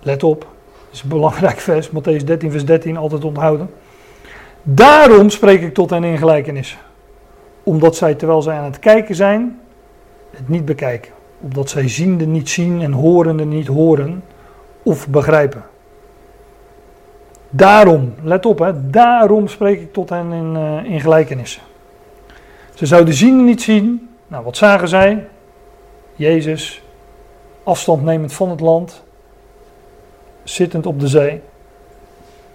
let 0.00 0.22
op, 0.22 0.40
dat 0.40 0.92
is 0.92 1.02
een 1.02 1.08
belangrijk 1.08 1.58
vers, 1.58 1.88
Matthäus 1.88 2.24
13, 2.24 2.50
vers 2.50 2.64
13, 2.64 2.96
altijd 2.96 3.24
onthouden. 3.24 3.70
Daarom 4.62 5.30
spreek 5.30 5.62
ik 5.62 5.74
tot 5.74 5.90
hen 5.90 6.04
in 6.04 6.18
gelijkenis. 6.18 6.78
Omdat 7.62 7.96
zij, 7.96 8.14
terwijl 8.14 8.42
zij 8.42 8.56
aan 8.56 8.64
het 8.64 8.78
kijken 8.78 9.14
zijn, 9.14 9.60
het 10.30 10.48
niet 10.48 10.64
bekijken. 10.64 11.12
Omdat 11.40 11.70
zij 11.70 11.88
ziende 11.88 12.26
niet 12.26 12.48
zien 12.48 12.80
en 12.82 12.92
horende 12.92 13.44
niet 13.44 13.66
horen 13.66 14.24
of 14.82 15.08
begrijpen. 15.08 15.64
Daarom, 17.50 18.14
let 18.22 18.46
op, 18.46 18.58
hè, 18.58 18.90
daarom 18.90 19.48
spreek 19.48 19.80
ik 19.80 19.92
tot 19.92 20.08
hen 20.08 20.32
in, 20.32 20.54
uh, 20.56 20.92
in 20.92 21.00
gelijkenissen. 21.00 21.62
Ze 22.74 22.86
zouden 22.86 23.14
zien 23.14 23.38
en 23.38 23.44
niet 23.44 23.62
zien. 23.62 24.08
Nou, 24.26 24.44
wat 24.44 24.56
zagen 24.56 24.88
zij? 24.88 25.26
Jezus, 26.14 26.82
afstand 27.62 28.02
nemend 28.02 28.32
van 28.32 28.50
het 28.50 28.60
land, 28.60 29.02
zittend 30.42 30.86
op 30.86 31.00
de 31.00 31.08
zee. 31.08 31.40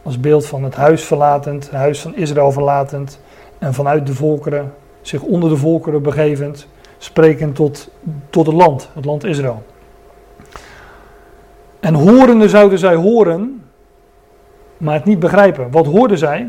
Als 0.03 0.19
beeld 0.19 0.45
van 0.45 0.63
het 0.63 0.75
huis 0.75 1.03
verlatend, 1.03 1.63
het 1.63 1.73
huis 1.73 2.01
van 2.01 2.15
Israël 2.15 2.51
verlatend. 2.51 3.19
En 3.57 3.73
vanuit 3.73 4.07
de 4.07 4.13
volkeren, 4.13 4.73
zich 5.01 5.21
onder 5.21 5.49
de 5.49 5.57
volkeren 5.57 6.01
begevend, 6.01 6.67
sprekend 6.97 7.55
tot, 7.55 7.89
tot 8.29 8.45
het 8.45 8.55
land, 8.55 8.89
het 8.93 9.05
land 9.05 9.23
Israël. 9.23 9.63
En 11.79 11.93
horende 11.93 12.49
zouden 12.49 12.79
zij 12.79 12.95
horen 12.95 13.65
maar 14.77 14.93
het 14.93 15.05
niet 15.05 15.19
begrijpen. 15.19 15.71
Wat 15.71 15.85
hoorden 15.85 16.17
zij? 16.17 16.47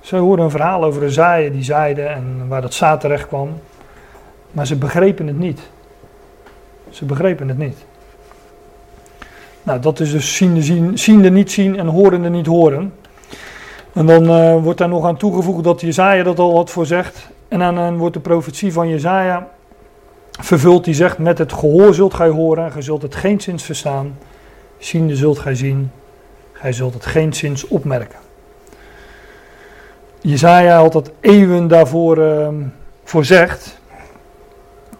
Zij 0.00 0.18
hoorden 0.18 0.44
een 0.44 0.50
verhaal 0.50 0.84
over 0.84 1.02
een 1.02 1.10
zaaien 1.10 1.52
die 1.52 1.62
zaaide 1.62 2.02
en 2.02 2.48
waar 2.48 2.62
dat 2.62 2.74
zaad 2.74 3.00
terecht 3.00 3.26
kwam. 3.26 3.60
Maar 4.52 4.66
ze 4.66 4.76
begrepen 4.76 5.26
het 5.26 5.38
niet. 5.38 5.70
Ze 6.90 7.04
begrepen 7.04 7.48
het 7.48 7.58
niet. 7.58 7.84
Nou, 9.62 9.80
dat 9.80 10.00
is 10.00 10.10
dus 10.10 10.36
ziende, 10.36 10.62
zien, 10.62 10.98
ziende 10.98 11.30
niet 11.30 11.52
zien 11.52 11.78
en 11.78 11.86
horende 11.86 12.28
niet 12.28 12.46
horen. 12.46 12.92
En 13.92 14.06
dan 14.06 14.22
uh, 14.22 14.62
wordt 14.62 14.78
daar 14.78 14.88
nog 14.88 15.06
aan 15.06 15.16
toegevoegd 15.16 15.64
dat 15.64 15.80
Jezaja 15.80 16.22
dat 16.22 16.38
al 16.38 16.56
had 16.56 16.70
voorzegd. 16.70 17.28
En 17.48 17.58
dan 17.58 17.96
wordt 17.96 18.14
de 18.14 18.20
profetie 18.20 18.72
van 18.72 18.88
Jezaja 18.88 19.48
vervuld. 20.30 20.84
Die 20.84 20.94
zegt, 20.94 21.18
met 21.18 21.38
het 21.38 21.52
gehoor 21.52 21.94
zult 21.94 22.14
gij 22.14 22.28
horen, 22.28 22.72
gij 22.72 22.82
zult 22.82 23.02
het 23.02 23.14
geen 23.14 23.40
zins 23.40 23.62
verstaan. 23.62 24.18
Ziende 24.78 25.16
zult 25.16 25.38
gij 25.38 25.54
zien 25.54 25.90
Gij 26.52 26.72
zult 26.72 26.94
het 26.94 27.06
geen 27.06 27.32
zins 27.34 27.66
opmerken. 27.66 28.18
Jezaja 30.20 30.78
had 30.78 30.92
dat 30.92 31.10
eeuwen 31.20 31.68
daarvoor 31.68 32.18
uh, 32.18 32.48
voorzegd. 33.04 33.78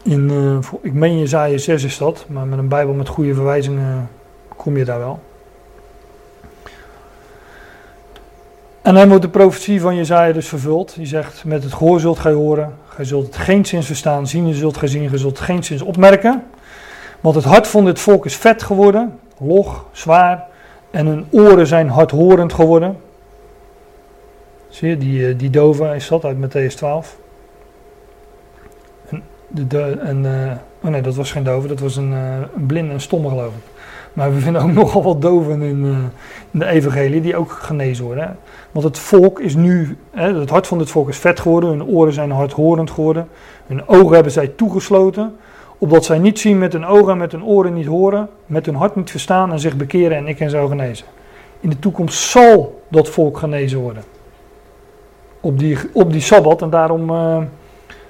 In, 0.06 0.30
uh, 0.30 0.58
ik 0.82 0.92
meen 0.92 1.18
Jezaja 1.18 1.58
6 1.58 1.84
is 1.84 1.98
dat, 1.98 2.24
maar 2.28 2.46
met 2.46 2.58
een 2.58 2.68
Bijbel 2.68 2.94
met 2.94 3.08
goede 3.08 3.34
verwijzingen 3.34 4.08
kom 4.56 4.76
je 4.76 4.84
daar 4.84 4.98
wel. 4.98 5.20
En 8.82 8.94
dan 8.94 9.08
wordt 9.08 9.22
de 9.22 9.28
profetie 9.28 9.80
van 9.80 9.96
Jezaja 9.96 10.32
dus 10.32 10.48
vervuld. 10.48 10.94
Die 10.94 11.06
zegt, 11.06 11.44
met 11.44 11.62
het 11.62 11.72
gehoor 11.72 12.00
zult 12.00 12.18
gij 12.18 12.32
horen, 12.32 12.74
gij 12.88 13.04
zult 13.04 13.26
het 13.26 13.36
geen 13.36 13.66
zins 13.66 13.86
verstaan, 13.86 14.26
zien 14.26 14.54
zult 14.54 14.76
gij 14.76 14.88
zien, 14.88 15.08
gij 15.08 15.18
zult 15.18 15.38
het 15.38 15.46
geen 15.46 15.64
zins 15.64 15.82
opmerken. 15.82 16.44
Want 17.20 17.34
het 17.34 17.44
hart 17.44 17.66
van 17.66 17.84
dit 17.84 18.00
volk 18.00 18.24
is 18.24 18.36
vet 18.36 18.62
geworden, 18.62 19.18
log, 19.38 19.84
zwaar, 19.92 20.46
en 20.90 21.06
hun 21.06 21.26
oren 21.30 21.66
zijn 21.66 21.88
hardhorend 21.88 22.52
geworden. 22.52 22.96
Zie 24.68 24.88
je, 24.88 24.98
die, 24.98 25.28
eh, 25.28 25.38
die 25.38 25.50
dove 25.50 25.94
is 25.94 26.08
dat 26.08 26.24
uit 26.24 26.36
Matthäus 26.36 26.74
12. 26.74 27.16
En, 29.48 29.54
de, 29.54 29.66
de, 29.66 29.98
en 30.02 30.24
uh, 30.24 30.52
oh 30.82 30.90
nee, 30.90 31.00
dat 31.00 31.14
was 31.14 31.32
geen 31.32 31.44
dove, 31.44 31.68
dat 31.68 31.80
was 31.80 31.96
een, 31.96 32.12
uh, 32.12 32.34
een 32.56 32.66
blinde 32.66 32.92
en 32.92 33.00
stomme 33.00 33.28
geloof 33.28 33.54
ik. 33.54 33.74
Maar 34.12 34.34
we 34.34 34.40
vinden 34.40 34.62
ook 34.62 34.72
nogal 34.82 35.02
wat 35.02 35.22
doven 35.22 35.62
in, 35.62 35.84
uh, 35.84 35.96
in 36.50 36.58
de 36.58 36.66
evangelie 36.66 37.20
die 37.20 37.36
ook 37.36 37.50
genezen 37.50 38.04
worden. 38.04 38.24
Hè? 38.24 38.30
Want 38.70 38.84
het 38.84 38.98
volk 38.98 39.40
is 39.40 39.54
nu, 39.54 39.96
hè, 40.10 40.34
het 40.34 40.50
hart 40.50 40.66
van 40.66 40.78
het 40.78 40.90
volk 40.90 41.08
is 41.08 41.18
vet 41.18 41.40
geworden, 41.40 41.70
hun 41.70 41.84
oren 41.84 42.12
zijn 42.12 42.30
hardhorend 42.30 42.90
geworden. 42.90 43.28
Hun 43.66 43.88
ogen 43.88 44.14
hebben 44.14 44.32
zij 44.32 44.48
toegesloten 44.48 45.36
opdat 45.78 46.04
zij 46.04 46.18
niet 46.18 46.38
zien 46.38 46.58
met 46.58 46.72
hun 46.72 46.86
ogen 46.86 47.12
en 47.12 47.18
met 47.18 47.32
hun 47.32 47.44
oren 47.44 47.74
niet 47.74 47.86
horen, 47.86 48.28
met 48.46 48.66
hun 48.66 48.74
hart 48.74 48.96
niet 48.96 49.10
verstaan 49.10 49.52
en 49.52 49.60
zich 49.60 49.76
bekeren 49.76 50.16
en 50.16 50.26
ik 50.26 50.38
hen 50.38 50.50
zou 50.50 50.68
genezen. 50.68 51.06
In 51.60 51.70
de 51.70 51.78
toekomst 51.78 52.18
zal 52.18 52.82
dat 52.88 53.08
volk 53.08 53.38
genezen 53.38 53.78
worden. 53.78 54.02
Op 55.40 55.58
die, 55.58 55.78
op 55.92 56.12
die 56.12 56.20
Sabbat 56.20 56.62
en 56.62 56.70
daarom, 56.70 57.10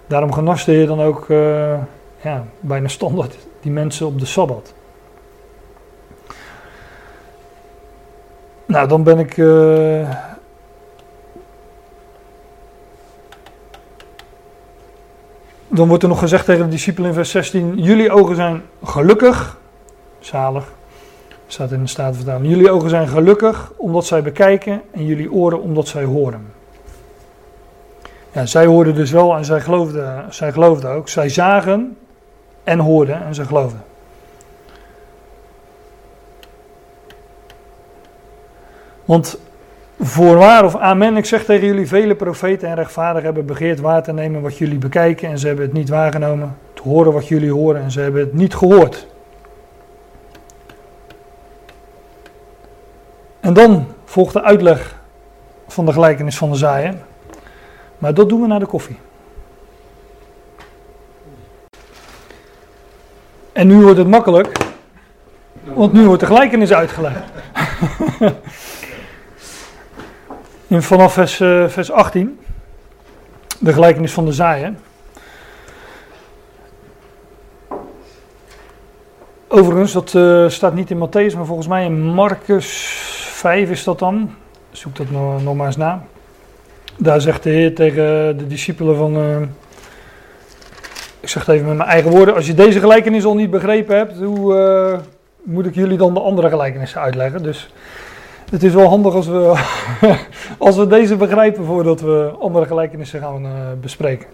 daarom 0.07 0.33
genaste 0.33 0.73
je 0.73 0.87
dan 0.87 1.01
ook 1.01 1.29
uh, 1.29 1.79
ja, 2.21 2.45
bijna 2.61 2.89
standaard 2.89 3.37
die 3.61 3.73
mensen 3.73 4.07
op 4.07 4.19
de 4.19 4.27
Sabbat. 4.27 4.75
Nou, 8.67 8.89
dan 8.89 9.03
ben 9.03 9.19
ik... 9.19 9.37
Uh, 9.37 10.11
dan 15.69 15.89
wordt 15.89 16.03
er 16.03 16.09
nog 16.09 16.19
gezegd 16.19 16.45
tegen 16.45 16.65
de 16.65 16.71
discipelen 16.71 17.09
in 17.09 17.15
vers 17.15 17.31
16: 17.31 17.79
Jullie 17.79 18.11
ogen 18.11 18.37
zijn 18.37 18.63
gelukkig, 18.85 19.59
zalig, 20.19 20.73
staat 21.47 21.73
in 21.73 21.83
de 21.83 21.89
Statenvertaling. 21.89 22.49
Jullie 22.49 22.71
ogen 22.71 22.91
zijn 22.91 23.09
gelukkig 23.09 23.73
omdat 23.77 24.07
zij 24.07 24.23
bekijken 24.23 24.83
en 24.91 25.07
jullie 25.07 25.33
oren 25.33 25.61
omdat 25.61 25.89
zij 25.89 26.05
horen. 26.05 26.56
Zij 28.45 28.67
hoorden 28.67 28.95
dus 28.95 29.11
wel 29.11 29.37
en 29.37 29.45
zij 29.45 29.61
geloofden, 29.61 30.25
zij 30.29 30.53
geloofden 30.53 30.91
ook. 30.91 31.09
Zij 31.09 31.29
zagen 31.29 31.97
en 32.65 32.79
hoorden 32.79 33.25
en 33.25 33.35
ze 33.35 33.45
geloofden. 33.45 33.85
Want 39.05 39.39
Voorwaar 40.01 40.65
of 40.65 40.77
amen, 40.77 41.17
ik 41.17 41.25
zeg 41.25 41.45
tegen 41.45 41.67
jullie, 41.67 41.89
vele 41.89 42.15
profeten 42.15 42.69
en 42.69 42.75
rechtvaardigen 42.75 43.25
hebben 43.25 43.47
begeerd 43.47 43.81
waar 43.81 44.03
te 44.03 44.13
nemen 44.13 44.43
wat 44.43 44.59
jullie 44.59 44.79
bekijken 44.79 45.29
en 45.29 45.39
ze 45.39 45.47
hebben 45.47 45.65
het 45.65 45.75
niet 45.75 45.89
waargenomen. 45.89 46.57
Te 46.73 46.83
horen 46.83 47.13
wat 47.13 47.29
jullie 47.29 47.53
horen 47.53 47.83
en 47.83 47.91
ze 47.91 48.01
hebben 48.01 48.21
het 48.21 48.33
niet 48.33 48.55
gehoord. 48.55 49.07
En 53.41 53.53
dan 53.55 53.87
volgt 54.05 54.33
de 54.33 54.43
uitleg 54.43 54.97
van 55.69 55.87
de 55.87 55.93
gelijkenis 55.93 56.37
van 56.37 56.51
de 56.51 56.57
zaaien. 56.57 57.03
Maar 57.99 58.15
dat 58.15 58.29
doen 58.29 58.41
we 58.41 58.47
na 58.47 58.59
de 58.59 58.67
koffie. 58.67 58.97
En 63.53 63.67
nu 63.67 63.83
wordt 63.83 63.99
het 63.99 64.09
makkelijk, 64.09 64.59
Want 65.75 65.93
nu 65.93 66.07
wordt 66.07 66.21
de 66.21 66.27
gelijkenis 66.27 66.73
uitgelegd. 66.73 67.23
In, 70.67 70.83
vanaf 70.83 71.13
vers, 71.13 71.41
uh, 71.41 71.69
vers 71.69 71.91
18, 71.91 72.41
de 73.59 73.73
gelijkenis 73.73 74.13
van 74.13 74.25
de 74.25 74.33
zaaien. 74.33 74.79
Overigens, 79.49 79.93
dat 79.93 80.13
uh, 80.13 80.49
staat 80.49 80.75
niet 80.75 80.91
in 80.91 81.09
Matthäus, 81.09 81.37
maar 81.37 81.47
volgens 81.47 81.69
mij 81.69 81.85
in 81.85 82.03
Marcus 82.03 82.69
5 83.31 83.71
is 83.71 83.85
dat 83.85 83.99
dan. 83.99 84.35
Zoek 84.71 84.97
dat 84.97 85.11
nog 85.11 85.55
maar 85.55 85.67
eens 85.67 85.77
na. 85.77 86.03
Daar 86.99 87.21
zegt 87.21 87.43
de 87.43 87.51
Heer 87.51 87.75
tegen 87.75 88.37
de 88.39 88.47
discipelen 88.47 88.97
van. 88.97 89.17
Uh, 89.17 89.41
ik 91.21 91.29
zeg 91.29 91.47
het 91.47 91.55
even 91.55 91.67
met 91.67 91.77
mijn 91.77 91.89
eigen 91.89 92.11
woorden. 92.11 92.35
Als 92.35 92.47
je 92.47 92.55
deze 92.55 92.81
gelijkenis 92.81 93.25
al 93.25 93.35
niet 93.35 93.51
begrepen 93.51 93.97
hebt, 93.97 94.17
hoe 94.23 94.55
uh, 94.55 94.99
moet 95.43 95.67
ik 95.67 95.75
jullie 95.75 95.99
dan 95.99 96.15
de 96.15 96.21
andere 96.21 96.49
gelijkenissen 96.49 97.01
uitleggen? 97.01 97.43
Dus 97.43 97.71
het 98.51 98.63
is 98.63 98.75
wel 98.75 98.89
handig 98.89 99.15
als 99.15 99.27
we, 99.27 99.55
als 100.59 100.77
we 100.77 100.87
deze 100.87 101.17
begrijpen 101.17 101.65
voordat 101.65 102.01
we 102.01 102.33
andere 102.39 102.67
gelijkenissen 102.67 103.21
gaan 103.21 103.45
uh, 103.45 103.51
bespreken. 103.81 104.27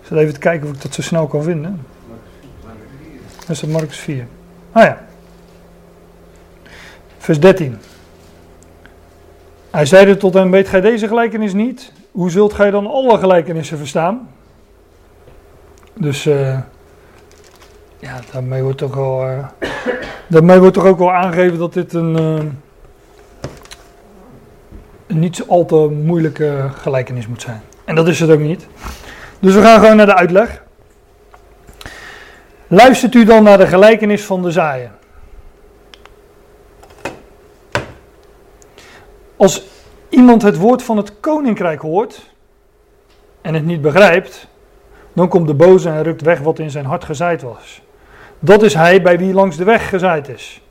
Ik 0.00 0.08
zit 0.08 0.18
even 0.18 0.38
kijken 0.38 0.68
of 0.68 0.74
ik 0.74 0.82
dat 0.82 0.94
zo 0.94 1.02
snel 1.02 1.26
kan 1.26 1.42
vinden. 1.42 1.86
Dat 3.38 3.48
is 3.48 3.64
Marcus 3.64 3.98
4. 3.98 4.26
Ah 4.72 4.84
ja. 4.84 5.04
Vers 7.18 7.40
13. 7.40 7.78
Hij 9.72 9.86
zeide 9.86 10.16
tot 10.16 10.34
hem, 10.34 10.50
weet 10.50 10.68
gij 10.68 10.80
deze 10.80 11.08
gelijkenis 11.08 11.52
niet? 11.52 11.92
Hoe 12.10 12.30
zult 12.30 12.52
gij 12.52 12.70
dan 12.70 12.86
alle 12.86 13.18
gelijkenissen 13.18 13.78
verstaan? 13.78 14.28
Dus 15.94 16.26
uh, 16.26 16.58
ja, 17.98 18.20
daarmee 18.32 18.62
wordt 18.62 18.78
toch 18.78 18.94
wel, 18.94 19.28
uh, 19.28 19.46
daarmee 20.26 20.58
wordt 20.58 20.74
toch 20.74 20.84
ook 20.84 20.98
wel 20.98 21.12
aangegeven 21.12 21.58
dat 21.58 21.72
dit 21.72 21.92
een, 21.92 22.16
uh, 22.20 22.44
een 25.06 25.18
niet 25.18 25.44
al 25.46 25.64
te 25.64 25.74
moeilijke 26.04 26.68
gelijkenis 26.74 27.26
moet 27.26 27.42
zijn. 27.42 27.62
En 27.84 27.94
dat 27.94 28.08
is 28.08 28.20
het 28.20 28.30
ook 28.30 28.40
niet. 28.40 28.66
Dus 29.40 29.54
we 29.54 29.62
gaan 29.62 29.80
gewoon 29.80 29.96
naar 29.96 30.06
de 30.06 30.16
uitleg. 30.16 30.62
Luistert 32.66 33.14
u 33.14 33.24
dan 33.24 33.42
naar 33.42 33.58
de 33.58 33.66
gelijkenis 33.66 34.24
van 34.24 34.42
de 34.42 34.50
zaaien. 34.50 34.90
Als 39.42 39.62
iemand 40.08 40.42
het 40.42 40.56
woord 40.56 40.82
van 40.82 40.96
het 40.96 41.20
koninkrijk 41.20 41.80
hoort 41.80 42.30
en 43.40 43.54
het 43.54 43.64
niet 43.64 43.80
begrijpt, 43.80 44.48
dan 45.12 45.28
komt 45.28 45.46
de 45.46 45.54
boze 45.54 45.88
en 45.88 46.02
rukt 46.02 46.22
weg 46.22 46.40
wat 46.40 46.58
in 46.58 46.70
zijn 46.70 46.84
hart 46.84 47.04
gezaaid 47.04 47.42
was. 47.42 47.82
Dat 48.38 48.62
is 48.62 48.74
hij 48.74 49.02
bij 49.02 49.18
wie 49.18 49.32
langs 49.32 49.56
de 49.56 49.64
weg 49.64 49.88
gezaaid 49.88 50.28
is. 50.28 50.62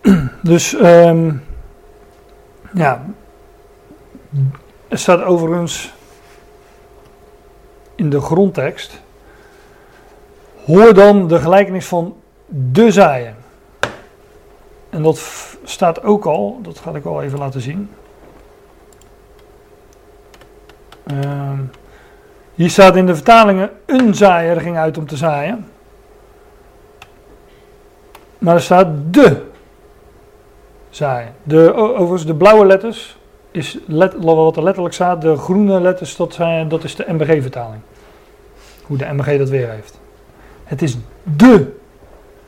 Dus 0.42 0.72
um, 0.72 1.44
ja, 2.74 3.04
er 4.88 4.98
staat 4.98 5.22
overigens 5.22 5.92
in 7.94 8.10
de 8.10 8.20
grondtekst. 8.20 9.00
Hoor 10.64 10.94
dan 10.94 11.28
de 11.28 11.38
gelijkenis 11.38 11.86
van 11.86 12.16
de 12.46 12.90
zaaien. 12.90 13.39
En 14.90 15.02
dat 15.02 15.20
staat 15.64 16.02
ook 16.02 16.24
al, 16.24 16.58
dat 16.62 16.78
ga 16.78 16.94
ik 16.94 17.04
al 17.04 17.22
even 17.22 17.38
laten 17.38 17.60
zien. 17.60 17.90
Uh, 21.12 21.58
hier 22.54 22.70
staat 22.70 22.96
in 22.96 23.06
de 23.06 23.14
vertalingen: 23.14 23.70
een 23.86 24.14
zaaier 24.14 24.60
ging 24.60 24.76
uit 24.76 24.98
om 24.98 25.06
te 25.06 25.16
zaaien. 25.16 25.66
Maar 28.38 28.54
er 28.54 28.62
staat 28.62 28.88
de 29.10 29.42
zaaien. 30.90 31.34
De, 31.42 31.74
overigens, 31.74 32.26
de 32.26 32.34
blauwe 32.34 32.66
letters 32.66 33.18
is 33.50 33.78
let, 33.86 34.14
wat 34.18 34.56
er 34.56 34.62
letterlijk 34.62 34.94
staat. 34.94 35.22
De 35.22 35.36
groene 35.36 35.80
letters, 35.80 36.16
dat, 36.16 36.34
zijn, 36.34 36.68
dat 36.68 36.84
is 36.84 36.96
de 36.96 37.04
MBG-vertaling. 37.08 37.82
Hoe 38.82 38.96
de 38.96 39.12
MBG 39.12 39.38
dat 39.38 39.48
weer 39.48 39.70
heeft. 39.70 40.00
Het 40.64 40.82
is 40.82 40.96
de 41.22 41.76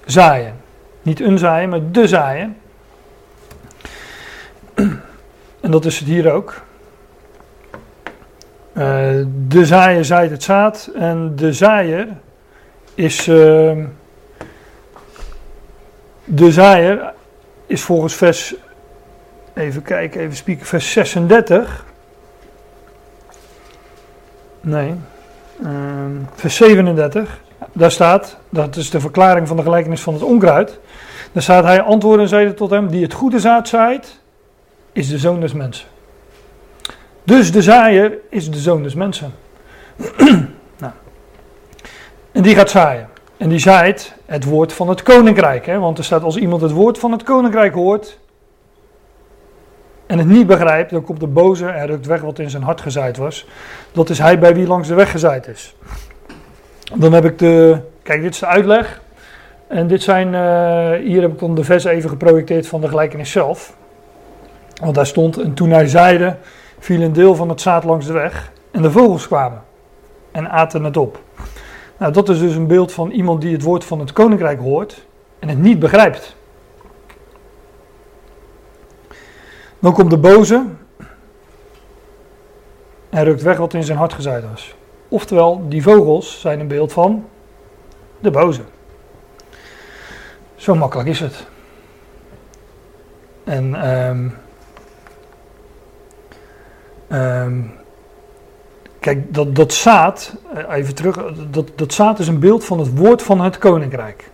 zaaien. 0.04 0.61
Niet 1.02 1.20
een 1.20 1.38
zaaien, 1.38 1.68
maar 1.68 1.90
de 1.90 2.06
zaaien. 2.06 2.56
En 5.60 5.70
dat 5.70 5.84
is 5.84 5.98
het 5.98 6.08
hier 6.08 6.32
ook. 6.32 6.62
Uh, 8.72 9.26
de 9.48 9.66
zaaier 9.66 10.04
zaait 10.04 10.30
het 10.30 10.42
zaad 10.42 10.90
en 10.94 11.36
de 11.36 11.52
zaaier 11.52 12.08
is. 12.94 13.26
Uh, 13.26 13.84
de 16.24 16.52
zaaier 16.52 17.12
is 17.66 17.82
volgens 17.82 18.14
vers. 18.14 18.54
Even 19.54 19.82
kijken, 19.82 20.20
even 20.20 20.36
spieken, 20.36 20.66
vers 20.66 20.92
36. 20.92 21.84
Nee, 24.60 24.94
uh, 25.62 25.70
vers 26.34 26.56
37. 26.56 27.40
Daar 27.72 27.90
staat, 27.90 28.36
dat 28.48 28.76
is 28.76 28.90
de 28.90 29.00
verklaring 29.00 29.48
van 29.48 29.56
de 29.56 29.62
gelijkenis 29.62 30.00
van 30.00 30.14
het 30.14 30.22
onkruid. 30.22 30.80
Daar 31.32 31.42
staat 31.42 31.64
hij 31.64 31.82
antwoorden 31.82 32.22
en 32.22 32.28
zeide 32.28 32.54
tot 32.54 32.70
hem: 32.70 32.88
Die 32.88 33.02
het 33.02 33.12
goede 33.12 33.40
zaad 33.40 33.68
zaait, 33.68 34.20
is 34.92 35.08
de 35.08 35.18
zoon 35.18 35.40
des 35.40 35.52
mensen. 35.52 35.86
Dus 37.24 37.52
de 37.52 37.62
zaaier 37.62 38.18
is 38.28 38.50
de 38.50 38.58
zoon 38.58 38.82
des 38.82 38.94
mensen. 38.94 39.32
nou. 40.78 40.92
En 42.32 42.42
die 42.42 42.54
gaat 42.54 42.70
zaaien. 42.70 43.08
En 43.36 43.48
die 43.48 43.58
zaait 43.58 44.14
het 44.26 44.44
woord 44.44 44.72
van 44.72 44.88
het 44.88 45.02
koninkrijk. 45.02 45.66
Hè? 45.66 45.78
Want 45.78 45.98
er 45.98 46.04
staat 46.04 46.22
als 46.22 46.36
iemand 46.36 46.62
het 46.62 46.70
woord 46.70 46.98
van 46.98 47.12
het 47.12 47.22
koninkrijk 47.22 47.74
hoort. 47.74 48.18
En 50.06 50.18
het 50.18 50.26
niet 50.26 50.46
begrijpt, 50.46 50.90
dan 50.90 51.02
komt 51.02 51.20
de 51.20 51.26
boze 51.26 51.66
en 51.66 51.86
rukt 51.86 52.06
weg 52.06 52.20
wat 52.20 52.38
in 52.38 52.50
zijn 52.50 52.62
hart 52.62 52.80
gezaaid 52.80 53.16
was. 53.16 53.46
Dat 53.92 54.10
is 54.10 54.18
hij 54.18 54.38
bij 54.38 54.54
wie 54.54 54.66
langs 54.66 54.88
de 54.88 54.94
weg 54.94 55.10
gezaaid 55.10 55.46
is. 55.46 55.74
Dan 56.94 57.12
heb 57.12 57.24
ik 57.24 57.38
de. 57.38 57.78
Kijk, 58.02 58.22
dit 58.22 58.32
is 58.32 58.38
de 58.38 58.46
uitleg. 58.46 59.00
En 59.72 59.86
dit 59.86 60.02
zijn. 60.02 60.26
Uh, 60.26 61.06
hier 61.06 61.22
heb 61.22 61.32
ik 61.32 61.38
dan 61.38 61.54
de 61.54 61.64
vers 61.64 61.84
even 61.84 62.10
geprojecteerd 62.10 62.66
van 62.66 62.80
de 62.80 62.88
gelijkenis 62.88 63.30
zelf. 63.30 63.76
Want 64.82 64.94
daar 64.94 65.06
stond. 65.06 65.38
En 65.38 65.54
toen 65.54 65.70
hij 65.70 65.88
zeide 65.88 66.36
viel 66.78 67.00
een 67.00 67.12
deel 67.12 67.34
van 67.34 67.48
het 67.48 67.60
zaad 67.60 67.84
langs 67.84 68.06
de 68.06 68.12
weg 68.12 68.52
en 68.70 68.82
de 68.82 68.90
vogels 68.90 69.26
kwamen 69.26 69.62
en 70.30 70.50
aten 70.50 70.84
het 70.84 70.96
op. 70.96 71.20
Nou, 71.96 72.12
dat 72.12 72.28
is 72.28 72.38
dus 72.38 72.54
een 72.54 72.66
beeld 72.66 72.92
van 72.92 73.10
iemand 73.10 73.40
die 73.40 73.52
het 73.52 73.62
woord 73.62 73.84
van 73.84 73.98
het 73.98 74.12
koninkrijk 74.12 74.60
hoort 74.60 75.06
en 75.38 75.48
het 75.48 75.58
niet 75.58 75.78
begrijpt. 75.78 76.36
Dan 79.78 79.92
komt 79.92 80.10
de 80.10 80.18
boze 80.18 80.64
en 83.10 83.24
rukt 83.24 83.42
weg 83.42 83.56
wat 83.56 83.74
in 83.74 83.84
zijn 83.84 83.98
hart 83.98 84.12
gezaaid 84.12 84.44
was. 84.50 84.74
Oftewel, 85.08 85.68
die 85.68 85.82
vogels 85.82 86.40
zijn 86.40 86.60
een 86.60 86.68
beeld 86.68 86.92
van 86.92 87.24
de 88.20 88.30
boze. 88.30 88.62
Zo 90.62 90.74
makkelijk 90.74 91.08
is 91.08 91.20
het. 91.20 91.46
En 93.44 93.90
um, 93.90 94.34
kijk, 99.00 99.34
dat, 99.34 99.56
dat 99.56 99.72
zaad, 99.72 100.36
eh, 100.54 100.76
even 100.76 100.94
terug, 100.94 101.34
dat, 101.50 101.70
dat 101.74 101.92
zaad 101.92 102.18
is 102.18 102.28
een 102.28 102.38
beeld 102.38 102.64
van 102.64 102.78
het 102.78 102.98
woord 102.98 103.22
van 103.22 103.40
het 103.40 103.58
koninkrijk. 103.58 104.30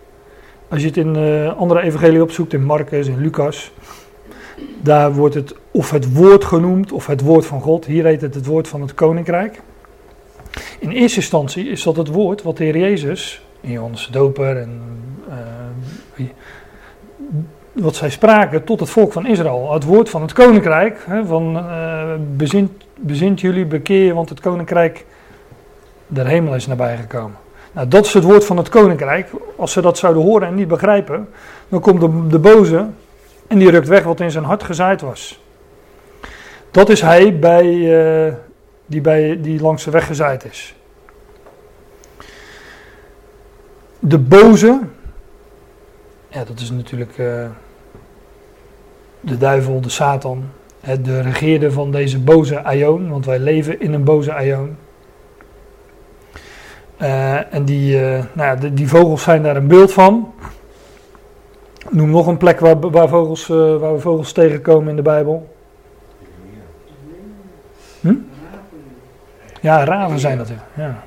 Als 0.67 0.81
je 0.81 0.87
het 0.87 0.97
in 0.97 1.17
uh, 1.17 1.57
andere 1.57 1.81
evangelie 1.81 2.21
opzoekt, 2.21 2.53
in 2.53 2.63
Marcus, 2.63 3.07
in 3.07 3.21
Lucas, 3.21 3.71
daar 4.81 5.13
wordt 5.13 5.35
het 5.35 5.55
of 5.71 5.91
het 5.91 6.13
woord 6.13 6.45
genoemd 6.45 6.91
of 6.91 7.05
het 7.05 7.21
woord 7.21 7.45
van 7.45 7.61
God. 7.61 7.85
Hier 7.85 8.05
heet 8.05 8.21
het 8.21 8.35
het 8.35 8.45
woord 8.45 8.67
van 8.67 8.81
het 8.81 8.93
koninkrijk. 8.93 9.61
In 10.79 10.89
eerste 10.89 11.19
instantie 11.19 11.69
is 11.69 11.83
dat 11.83 11.95
het 11.95 12.07
woord 12.07 12.41
wat 12.41 12.57
de 12.57 12.63
Heer 12.63 12.77
Jezus, 12.77 13.45
in 13.61 13.71
Johannes 13.71 14.09
Doper 14.11 14.57
en 14.57 14.81
uh, 15.29 15.35
wat 17.81 17.95
zij 17.95 18.09
spraken 18.09 18.63
tot 18.63 18.79
het 18.79 18.89
volk 18.89 19.11
van 19.11 19.25
Israël. 19.25 19.73
Het 19.73 19.83
woord 19.83 20.09
van 20.09 20.21
het 20.21 20.33
koninkrijk, 20.33 21.03
hè, 21.05 21.25
van 21.25 21.55
uh, 21.55 22.13
bezint, 22.95 23.41
jullie, 23.41 23.65
bekeer 23.65 24.13
want 24.13 24.29
het 24.29 24.39
koninkrijk 24.39 25.05
der 26.07 26.27
hemel 26.27 26.55
is 26.55 26.67
nabijgekomen. 26.67 27.37
Nou, 27.71 27.87
dat 27.87 28.05
is 28.05 28.13
het 28.13 28.23
woord 28.23 28.45
van 28.45 28.57
het 28.57 28.69
koninkrijk. 28.69 29.29
Als 29.55 29.71
ze 29.71 29.81
dat 29.81 29.97
zouden 29.97 30.23
horen 30.23 30.47
en 30.47 30.55
niet 30.55 30.67
begrijpen, 30.67 31.29
dan 31.67 31.79
komt 31.79 32.01
de, 32.01 32.27
de 32.27 32.39
boze 32.39 32.85
en 33.47 33.57
die 33.57 33.69
rukt 33.69 33.87
weg 33.87 34.03
wat 34.03 34.19
in 34.19 34.31
zijn 34.31 34.43
hart 34.43 34.63
gezaaid 34.63 35.01
was. 35.01 35.41
Dat 36.71 36.89
is 36.89 37.01
hij 37.01 37.39
bij, 37.39 37.65
uh, 37.65 38.33
die, 38.85 39.01
bij, 39.01 39.41
die 39.41 39.61
langs 39.61 39.83
de 39.83 39.91
weg 39.91 40.05
gezaaid 40.05 40.45
is. 40.45 40.75
De 43.99 44.17
boze, 44.17 44.79
ja, 46.27 46.43
dat 46.43 46.59
is 46.59 46.71
natuurlijk 46.71 47.17
uh, 47.17 47.45
de 49.19 49.37
duivel, 49.37 49.81
de 49.81 49.89
Satan, 49.89 50.43
de 51.01 51.21
regeerder 51.21 51.71
van 51.71 51.91
deze 51.91 52.19
boze 52.19 52.63
aion, 52.63 53.09
want 53.09 53.25
wij 53.25 53.39
leven 53.39 53.81
in 53.81 53.93
een 53.93 54.03
boze 54.03 54.33
aion. 54.33 54.75
Uh, 57.01 57.53
en 57.53 57.65
die, 57.65 57.95
uh, 57.95 58.23
nou 58.33 58.61
ja, 58.61 58.69
die, 58.69 58.87
vogels 58.87 59.23
zijn 59.23 59.43
daar 59.43 59.55
een 59.55 59.67
beeld 59.67 59.93
van. 59.93 60.33
Noem 61.89 62.09
nog 62.09 62.27
een 62.27 62.37
plek 62.37 62.59
waar, 62.59 62.79
waar, 62.79 63.07
vogels, 63.07 63.49
uh, 63.49 63.77
waar 63.77 63.93
we 63.93 63.99
vogels 63.99 64.31
tegenkomen 64.31 64.89
in 64.89 64.95
de 64.95 65.01
Bijbel. 65.01 65.55
Hm? 68.01 68.13
Ja, 69.61 69.83
raven 69.83 70.19
zijn 70.19 70.37
dat. 70.37 70.51
Ja. 70.75 71.03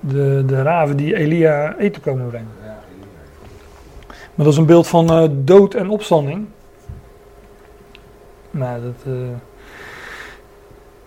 De, 0.00 0.42
de 0.46 0.62
raven 0.62 0.96
die 0.96 1.16
Elia 1.16 1.76
eten 1.76 2.02
komen 2.02 2.28
brengen. 2.28 2.50
Maar 4.34 4.46
dat 4.46 4.52
is 4.52 4.56
een 4.56 4.66
beeld 4.66 4.88
van 4.88 5.30
dood 5.44 5.74
en 5.74 5.88
opstanding. 5.88 6.46
Dat, 8.58 9.14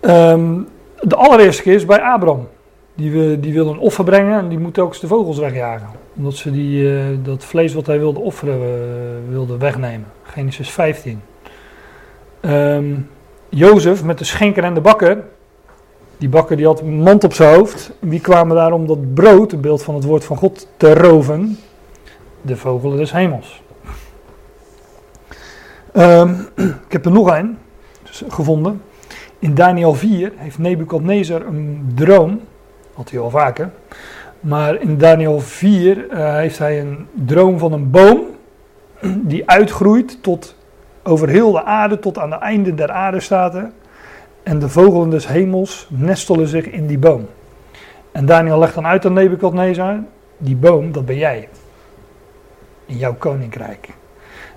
uh... 0.02 0.30
um, 0.30 0.68
de 1.00 1.16
allereerste 1.16 1.62
keer 1.62 1.74
is 1.74 1.84
bij 1.84 2.00
Abraham. 2.00 2.48
Die, 2.94 3.40
die 3.40 3.58
een 3.58 3.78
offer 3.78 4.04
brengen 4.04 4.38
en 4.38 4.48
die 4.48 4.58
moet 4.58 4.78
ook 4.78 4.88
eens 4.88 5.00
de 5.00 5.06
vogels 5.06 5.38
wegjagen. 5.38 5.88
Omdat 6.16 6.34
ze 6.34 6.50
die, 6.50 6.82
uh, 6.82 7.04
dat 7.22 7.44
vlees 7.44 7.74
wat 7.74 7.86
hij 7.86 7.98
wilde 7.98 8.20
offeren 8.20 8.60
wilde 9.28 9.56
wegnemen. 9.56 10.06
Genesis 10.22 10.70
15. 10.70 11.20
Um, 12.40 13.08
Jozef 13.48 14.04
met 14.04 14.18
de 14.18 14.24
schenker 14.24 14.64
en 14.64 14.74
de 14.74 14.80
bakker. 14.80 15.24
Die 16.18 16.28
bakker 16.28 16.56
die 16.56 16.66
had 16.66 16.80
een 16.80 17.02
mand 17.02 17.24
op 17.24 17.32
zijn 17.32 17.54
hoofd. 17.54 17.92
Wie 17.98 18.20
kwamen 18.20 18.56
daar 18.56 18.72
om 18.72 18.86
dat 18.86 19.14
brood, 19.14 19.50
het 19.50 19.60
beeld 19.60 19.82
van 19.82 19.94
het 19.94 20.04
woord 20.04 20.24
van 20.24 20.36
God, 20.36 20.68
te 20.76 20.94
roven? 20.94 21.58
De 22.42 22.56
vogelen 22.56 22.96
des 22.96 23.12
hemels. 23.12 23.61
Um, 25.96 26.48
ik 26.86 26.92
heb 26.92 27.04
er 27.04 27.12
nog 27.12 27.36
een 27.36 27.58
gevonden. 28.28 28.82
In 29.38 29.54
Daniel 29.54 29.94
4 29.94 30.32
heeft 30.36 30.58
Nebukadnezar 30.58 31.46
een 31.46 31.92
droom. 31.94 32.40
Had 32.94 33.10
hij 33.10 33.20
al 33.20 33.30
vaker. 33.30 33.70
Maar 34.40 34.80
in 34.80 34.98
Daniel 34.98 35.40
4 35.40 35.96
uh, 35.96 36.34
heeft 36.34 36.58
hij 36.58 36.80
een 36.80 37.06
droom 37.12 37.58
van 37.58 37.72
een 37.72 37.90
boom. 37.90 38.20
Die 39.30 39.50
uitgroeit 39.50 40.22
tot 40.22 40.56
over 41.02 41.28
heel 41.28 41.52
de 41.52 41.64
aarde, 41.64 41.98
tot 41.98 42.18
aan 42.18 42.32
het 42.32 42.40
einde 42.40 42.74
der 42.74 42.90
aarde 42.90 43.20
staat 43.20 43.54
er. 43.54 43.70
En 44.42 44.58
de 44.58 44.68
vogelen 44.68 45.10
des 45.10 45.26
hemels 45.26 45.86
nestelen 45.90 46.48
zich 46.48 46.66
in 46.66 46.86
die 46.86 46.98
boom. 46.98 47.26
En 48.12 48.26
Daniel 48.26 48.58
legt 48.58 48.74
dan 48.74 48.86
uit 48.86 49.06
aan 49.06 49.12
Nebukadnezar: 49.12 49.98
die 50.38 50.56
boom, 50.56 50.92
dat 50.92 51.06
ben 51.06 51.16
jij. 51.16 51.48
In 52.86 52.96
jouw 52.96 53.14
koninkrijk. 53.14 53.88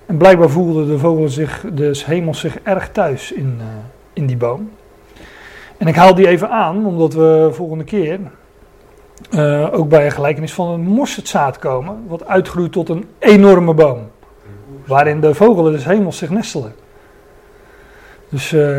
En 0.06 0.16
blijkbaar 0.16 0.50
voelden 0.50 0.86
de 0.86 0.98
vogelen 0.98 1.30
zich, 1.30 1.64
des 1.72 2.04
hemels 2.04 2.40
zich 2.40 2.58
erg 2.62 2.90
thuis 2.90 3.32
in, 3.32 3.56
uh, 3.58 3.64
in 4.12 4.26
die 4.26 4.36
boom. 4.36 4.70
En 5.76 5.86
ik 5.86 5.94
haal 5.94 6.14
die 6.14 6.28
even 6.28 6.50
aan, 6.50 6.86
omdat 6.86 7.14
we 7.14 7.48
volgende 7.52 7.84
keer 7.84 8.18
uh, 9.30 9.68
ook 9.72 9.88
bij 9.88 10.04
een 10.04 10.12
gelijkenis 10.12 10.52
van 10.52 10.68
een 10.68 10.80
mosterdzaad 10.80 11.58
komen, 11.58 12.04
wat 12.06 12.26
uitgroeit 12.26 12.72
tot 12.72 12.88
een 12.88 13.04
enorme 13.18 13.74
boom. 13.74 13.98
Waarin 14.84 15.20
de 15.20 15.34
vogelen 15.34 15.72
des 15.72 15.84
hemels 15.84 16.16
zich 16.16 16.30
nestelen. 16.30 16.74
Dus, 18.28 18.52
uh, 18.52 18.78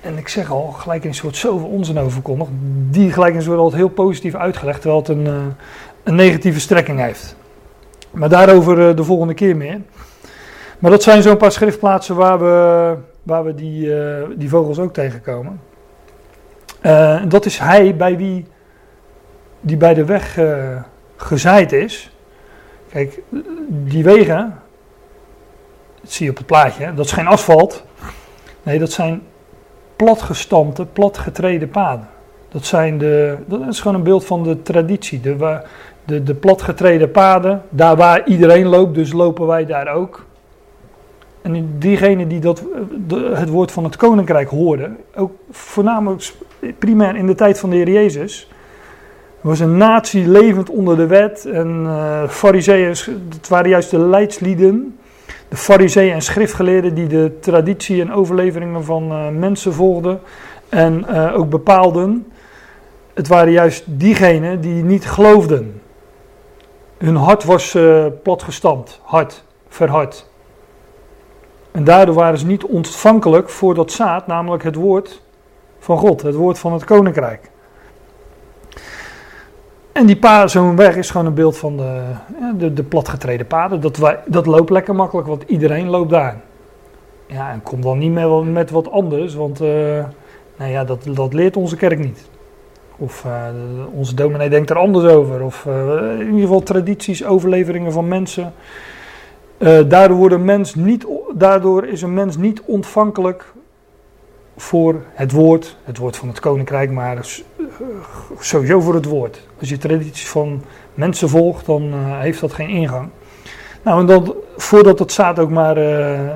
en 0.00 0.16
ik 0.16 0.28
zeg 0.28 0.50
al, 0.50 0.66
gelijkenis 0.66 1.20
wordt 1.20 1.36
zoveel 1.36 1.68
onzin 1.68 1.98
overkondigd. 1.98 2.50
Die 2.90 3.12
gelijkenis 3.12 3.46
wordt 3.46 3.60
altijd 3.60 3.80
heel 3.80 3.90
positief 3.90 4.34
uitgelegd, 4.34 4.80
terwijl 4.80 5.00
het 5.00 5.08
een, 5.08 5.54
een 6.02 6.14
negatieve 6.14 6.60
strekking 6.60 7.00
heeft. 7.00 7.36
Maar 8.10 8.28
daarover 8.28 8.96
de 8.96 9.04
volgende 9.04 9.34
keer 9.34 9.56
meer. 9.56 9.80
Maar 10.78 10.90
dat 10.90 11.02
zijn 11.02 11.22
zo'n 11.22 11.36
paar 11.36 11.52
schriftplaatsen 11.52 12.16
waar 12.16 12.38
we, 12.38 12.94
waar 13.22 13.44
we 13.44 13.54
die, 13.54 13.86
uh, 13.86 14.22
die 14.36 14.48
vogels 14.48 14.78
ook 14.78 14.92
tegenkomen. 14.92 15.60
Uh, 16.82 17.22
dat 17.28 17.44
is 17.44 17.58
hij 17.58 17.96
bij 17.96 18.16
wie 18.16 18.46
die 19.60 19.76
bij 19.76 19.94
de 19.94 20.04
weg 20.04 20.38
uh, 20.38 20.82
gezaaid 21.16 21.72
is. 21.72 22.10
Kijk, 22.90 23.20
die 23.68 24.04
wegen, 24.04 24.60
dat 26.00 26.12
zie 26.12 26.24
je 26.24 26.30
op 26.30 26.36
het 26.36 26.46
plaatje, 26.46 26.94
dat 26.94 27.04
is 27.04 27.12
geen 27.12 27.26
asfalt. 27.26 27.84
Nee, 28.62 28.78
dat 28.78 28.90
zijn 28.90 29.22
platgestampte, 29.96 30.86
platgetreden 30.86 31.70
paden. 31.70 32.08
Dat, 32.48 32.64
zijn 32.64 32.98
de, 32.98 33.36
dat 33.46 33.66
is 33.68 33.80
gewoon 33.80 33.96
een 33.96 34.02
beeld 34.02 34.24
van 34.24 34.42
de 34.42 34.62
traditie. 34.62 35.20
De, 35.20 35.62
de, 36.04 36.22
de 36.22 36.34
platgetreden 36.34 37.10
paden, 37.10 37.62
daar 37.68 37.96
waar 37.96 38.26
iedereen 38.26 38.66
loopt, 38.66 38.94
dus 38.94 39.12
lopen 39.12 39.46
wij 39.46 39.66
daar 39.66 39.94
ook. 39.94 40.24
En 41.42 41.74
diegenen 41.78 42.28
die 42.28 42.40
dat, 42.40 42.64
het 43.34 43.48
woord 43.48 43.72
van 43.72 43.84
het 43.84 43.96
koninkrijk 43.96 44.48
hoorden, 44.48 44.96
ook 45.14 45.32
voornamelijk 45.50 46.32
primair 46.78 47.16
in 47.16 47.26
de 47.26 47.34
tijd 47.34 47.58
van 47.58 47.70
de 47.70 47.76
Heer 47.76 47.90
Jezus, 47.90 48.48
was 49.40 49.60
een 49.60 49.76
natie 49.76 50.28
levend 50.28 50.70
onder 50.70 50.96
de 50.96 51.06
wet. 51.06 51.44
En 51.44 51.82
uh, 51.84 52.22
het 53.28 53.48
waren 53.48 53.70
juist 53.70 53.90
de 53.90 53.98
leidslieden, 53.98 54.98
de 55.48 55.56
fariseeën 55.56 56.12
en 56.12 56.22
schriftgeleerden 56.22 56.94
die 56.94 57.06
de 57.06 57.32
traditie 57.40 58.00
en 58.00 58.12
overleveringen 58.12 58.84
van 58.84 59.12
uh, 59.12 59.28
mensen 59.28 59.72
volgden 59.72 60.20
en 60.68 61.04
uh, 61.10 61.38
ook 61.38 61.50
bepaalden. 61.50 62.26
Het 63.14 63.28
waren 63.28 63.52
juist 63.52 63.84
diegenen 63.86 64.60
die 64.60 64.84
niet 64.84 65.06
geloofden. 65.06 65.80
Hun 67.00 67.16
hart 67.16 67.44
was 67.44 67.78
platgestampt, 68.22 69.00
hard, 69.02 69.44
verhard. 69.68 70.28
En 71.70 71.84
daardoor 71.84 72.14
waren 72.14 72.38
ze 72.38 72.46
niet 72.46 72.64
ontvankelijk 72.64 73.48
voor 73.48 73.74
dat 73.74 73.92
zaad, 73.92 74.26
namelijk 74.26 74.62
het 74.62 74.74
woord 74.74 75.22
van 75.78 75.98
God, 75.98 76.22
het 76.22 76.34
woord 76.34 76.58
van 76.58 76.72
het 76.72 76.84
koninkrijk. 76.84 77.50
En 79.92 80.06
die 80.06 80.18
weg 80.76 80.96
is 80.96 81.10
gewoon 81.10 81.26
een 81.26 81.34
beeld 81.34 81.58
van 81.58 81.76
de, 81.76 82.02
de, 82.56 82.72
de 82.72 82.82
platgetreden 82.82 83.46
paden. 83.46 83.80
Dat, 83.80 83.96
wij, 83.96 84.18
dat 84.26 84.46
loopt 84.46 84.70
lekker 84.70 84.94
makkelijk, 84.94 85.28
want 85.28 85.42
iedereen 85.46 85.88
loopt 85.88 86.10
daar. 86.10 86.40
Ja, 87.26 87.50
en 87.50 87.62
kom 87.62 87.80
dan 87.80 87.98
niet 87.98 88.12
meer 88.12 88.44
met 88.44 88.70
wat 88.70 88.90
anders, 88.90 89.34
want 89.34 89.62
uh, 89.62 89.68
nou 90.56 90.70
ja, 90.70 90.84
dat, 90.84 91.06
dat 91.14 91.32
leert 91.32 91.56
onze 91.56 91.76
kerk 91.76 91.98
niet. 91.98 92.28
Of 93.00 93.24
uh, 93.24 93.46
onze 93.92 94.14
dominee 94.14 94.48
denkt 94.48 94.70
er 94.70 94.76
anders 94.76 95.04
over. 95.04 95.42
Of 95.42 95.64
uh, 95.68 95.74
in 96.12 96.26
ieder 96.26 96.40
geval 96.40 96.62
tradities, 96.62 97.24
overleveringen 97.24 97.92
van 97.92 98.08
mensen. 98.08 98.52
daardoor, 99.58 100.16
wordt 100.16 100.34
een 100.34 100.44
mens 100.44 100.74
niet, 100.74 101.06
daardoor 101.34 101.86
is 101.86 102.02
een 102.02 102.14
mens 102.14 102.36
niet 102.36 102.62
ontvankelijk 102.64 103.52
voor 104.56 105.02
het 105.12 105.32
woord, 105.32 105.76
het 105.84 105.98
woord 105.98 106.16
van 106.16 106.28
het 106.28 106.40
koninkrijk, 106.40 106.90
maar 106.90 107.16
eh, 107.16 107.22
sowieso 108.38 108.80
voor 108.80 108.94
het 108.94 109.04
woord. 109.04 109.46
Als 109.60 109.68
je 109.68 109.78
tradities 109.78 110.28
van 110.28 110.62
mensen 110.94 111.28
volgt, 111.28 111.66
dan 111.66 111.94
heeft 111.94 112.40
dat 112.40 112.52
geen 112.52 112.68
ingang. 112.68 113.08
Nou, 113.82 114.00
en 114.00 114.06
dan, 114.06 114.34
voordat 114.56 114.98
het 114.98 115.12
zaad 115.12 115.38
ook 115.38 115.50
maar, 115.50 115.76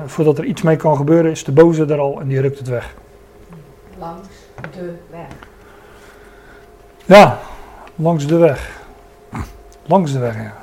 voordat 0.05 0.37
er 0.37 0.45
iets 0.45 0.61
mee 0.61 0.75
kan 0.75 0.97
gebeuren, 0.97 1.31
is 1.31 1.43
de 1.43 1.51
boze 1.51 1.85
er 1.85 1.99
al 1.99 2.19
en 2.19 2.27
die 2.27 2.41
rukt 2.41 2.57
het 2.57 2.67
weg. 2.67 2.95
Langs 3.99 4.27
de 4.71 4.93
weg. 5.11 5.54
Ja, 7.05 7.39
langs 7.95 8.27
de 8.27 8.37
weg. 8.37 8.83
Langs 9.85 10.11
de 10.11 10.19
weg, 10.19 10.35
ja. 10.35 10.53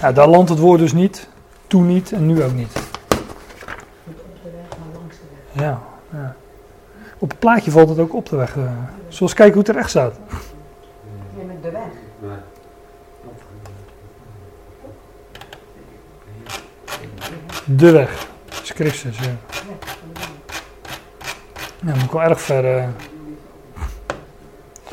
ja. 0.00 0.12
daar 0.12 0.28
landt 0.28 0.50
het 0.50 0.58
woord 0.58 0.80
dus 0.80 0.92
niet, 0.92 1.28
toen 1.66 1.86
niet 1.86 2.12
en 2.12 2.26
nu 2.26 2.42
ook 2.42 2.52
niet. 2.52 2.72
Ja, 5.52 5.80
ja. 6.12 6.34
Op 7.18 7.30
het 7.30 7.38
plaatje 7.38 7.70
valt 7.70 7.88
het 7.88 7.98
ook 7.98 8.14
op 8.14 8.28
de 8.28 8.36
weg. 8.36 8.56
Uh, 8.56 8.70
zoals 9.08 9.34
kijken 9.34 9.54
hoe 9.54 9.62
het 9.62 9.74
er 9.74 9.80
echt 9.80 9.90
staat. 9.90 10.14
Ja, 11.36 11.44
met 11.46 11.62
de 11.62 11.70
weg. 11.70 11.82
De 17.64 17.90
weg. 17.90 18.28
Is 18.62 18.70
Christus, 18.70 19.18
ja. 19.18 19.36
Ja, 21.86 21.94
moet 21.94 22.12
wel 22.12 22.22
erg 22.22 22.40
ver. 22.40 22.76
Uh, 22.76 22.88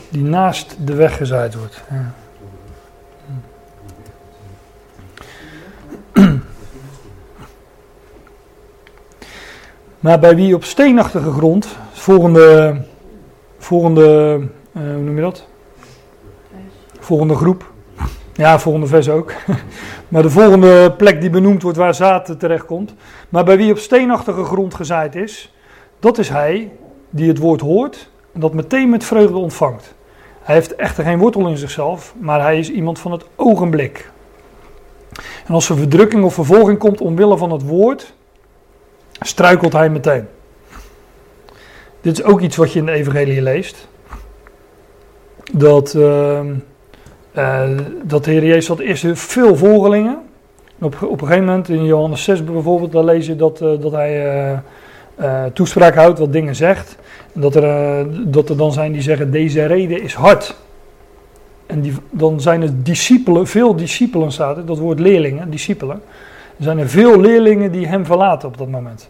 die 0.09 0.23
naast 0.23 0.75
de 0.85 0.95
weg 0.95 1.17
gezaaid 1.17 1.55
wordt. 1.55 1.83
Ja. 1.89 2.13
Maar 9.99 10.19
bij 10.19 10.35
wie 10.35 10.55
op 10.55 10.63
steenachtige 10.63 11.31
grond, 11.31 11.67
volgende, 11.91 12.81
volgende 13.57 14.39
uh, 14.77 14.93
hoe 14.93 15.03
noem 15.03 15.15
je 15.15 15.21
dat? 15.21 15.47
Volgende 16.99 17.35
groep. 17.35 17.71
Ja, 18.33 18.59
volgende 18.59 18.87
vers 18.87 19.09
ook. 19.09 19.33
maar 20.07 20.21
de 20.21 20.29
volgende 20.29 20.91
plek 20.91 21.21
die 21.21 21.29
benoemd 21.29 21.61
wordt 21.61 21.77
waar 21.77 21.93
zaad 21.93 22.39
terechtkomt. 22.39 22.93
Maar 23.29 23.45
bij 23.45 23.57
wie 23.57 23.71
op 23.71 23.77
steenachtige 23.77 24.43
grond 24.43 24.73
gezaaid 24.73 25.15
is, 25.15 25.53
dat 25.99 26.17
is 26.17 26.29
hij 26.29 26.71
die 27.09 27.27
het 27.27 27.37
woord 27.37 27.61
hoort 27.61 28.09
en 28.33 28.39
dat 28.39 28.53
meteen 28.53 28.89
met 28.89 29.03
vreugde 29.03 29.37
ontvangt. 29.37 29.95
Hij 30.47 30.55
heeft 30.55 30.75
echter 30.75 31.03
geen 31.03 31.17
wortel 31.17 31.47
in 31.47 31.57
zichzelf, 31.57 32.13
maar 32.19 32.41
hij 32.41 32.59
is 32.59 32.69
iemand 32.69 32.99
van 32.99 33.11
het 33.11 33.25
ogenblik. 33.35 34.11
En 35.47 35.53
als 35.53 35.69
er 35.69 35.77
verdrukking 35.77 36.23
of 36.23 36.33
vervolging 36.33 36.77
komt 36.77 37.01
omwille 37.01 37.37
van 37.37 37.51
het 37.51 37.63
woord, 37.63 38.13
struikelt 39.19 39.73
hij 39.73 39.89
meteen. 39.89 40.27
Dit 42.01 42.19
is 42.19 42.23
ook 42.23 42.41
iets 42.41 42.55
wat 42.55 42.73
je 42.73 42.79
in 42.79 42.85
de 42.85 42.91
Evangelie 42.91 43.41
leest. 43.41 43.87
Dat 45.53 45.93
uh, 45.93 46.39
eh, 47.31 47.69
dat 48.03 48.23
de 48.23 48.31
Heer 48.31 48.45
Jezus 48.45 48.67
had 48.67 48.79
eerst 48.79 49.05
veel 49.13 49.55
volgelingen. 49.55 50.19
Op, 50.79 51.01
op 51.01 51.21
een 51.21 51.27
gegeven 51.27 51.45
moment 51.45 51.69
in 51.69 51.85
Johannes 51.85 52.23
6 52.23 52.43
bijvoorbeeld, 52.43 52.91
daar 52.91 53.03
lees 53.03 53.25
je 53.25 53.35
dat, 53.35 53.61
eh, 53.61 53.69
dat 53.79 53.91
hij 53.91 54.61
uh, 55.19 55.45
toespraak 55.45 55.95
houdt, 55.95 56.19
wat 56.19 56.33
dingen 56.33 56.55
zegt. 56.55 56.97
Dat 57.39 57.55
er, 57.55 58.05
dat 58.31 58.49
er 58.49 58.57
dan 58.57 58.71
zijn 58.71 58.91
die 58.91 59.01
zeggen, 59.01 59.31
deze 59.31 59.65
reden 59.65 60.01
is 60.01 60.13
hard. 60.13 60.55
En 61.65 61.81
die, 61.81 61.93
dan 62.09 62.41
zijn 62.41 62.61
er 62.61 62.83
discipelen, 62.83 63.47
veel 63.47 63.75
discipelen 63.75 64.31
staat 64.31 64.57
er, 64.57 64.65
dat 64.65 64.77
woord 64.77 64.99
leerlingen, 64.99 65.49
discipelen. 65.49 66.01
Er 66.57 66.63
zijn 66.63 66.77
er 66.77 66.89
veel 66.89 67.19
leerlingen 67.19 67.71
die 67.71 67.87
hem 67.87 68.05
verlaten 68.05 68.47
op 68.47 68.57
dat 68.57 68.67
moment. 68.67 69.09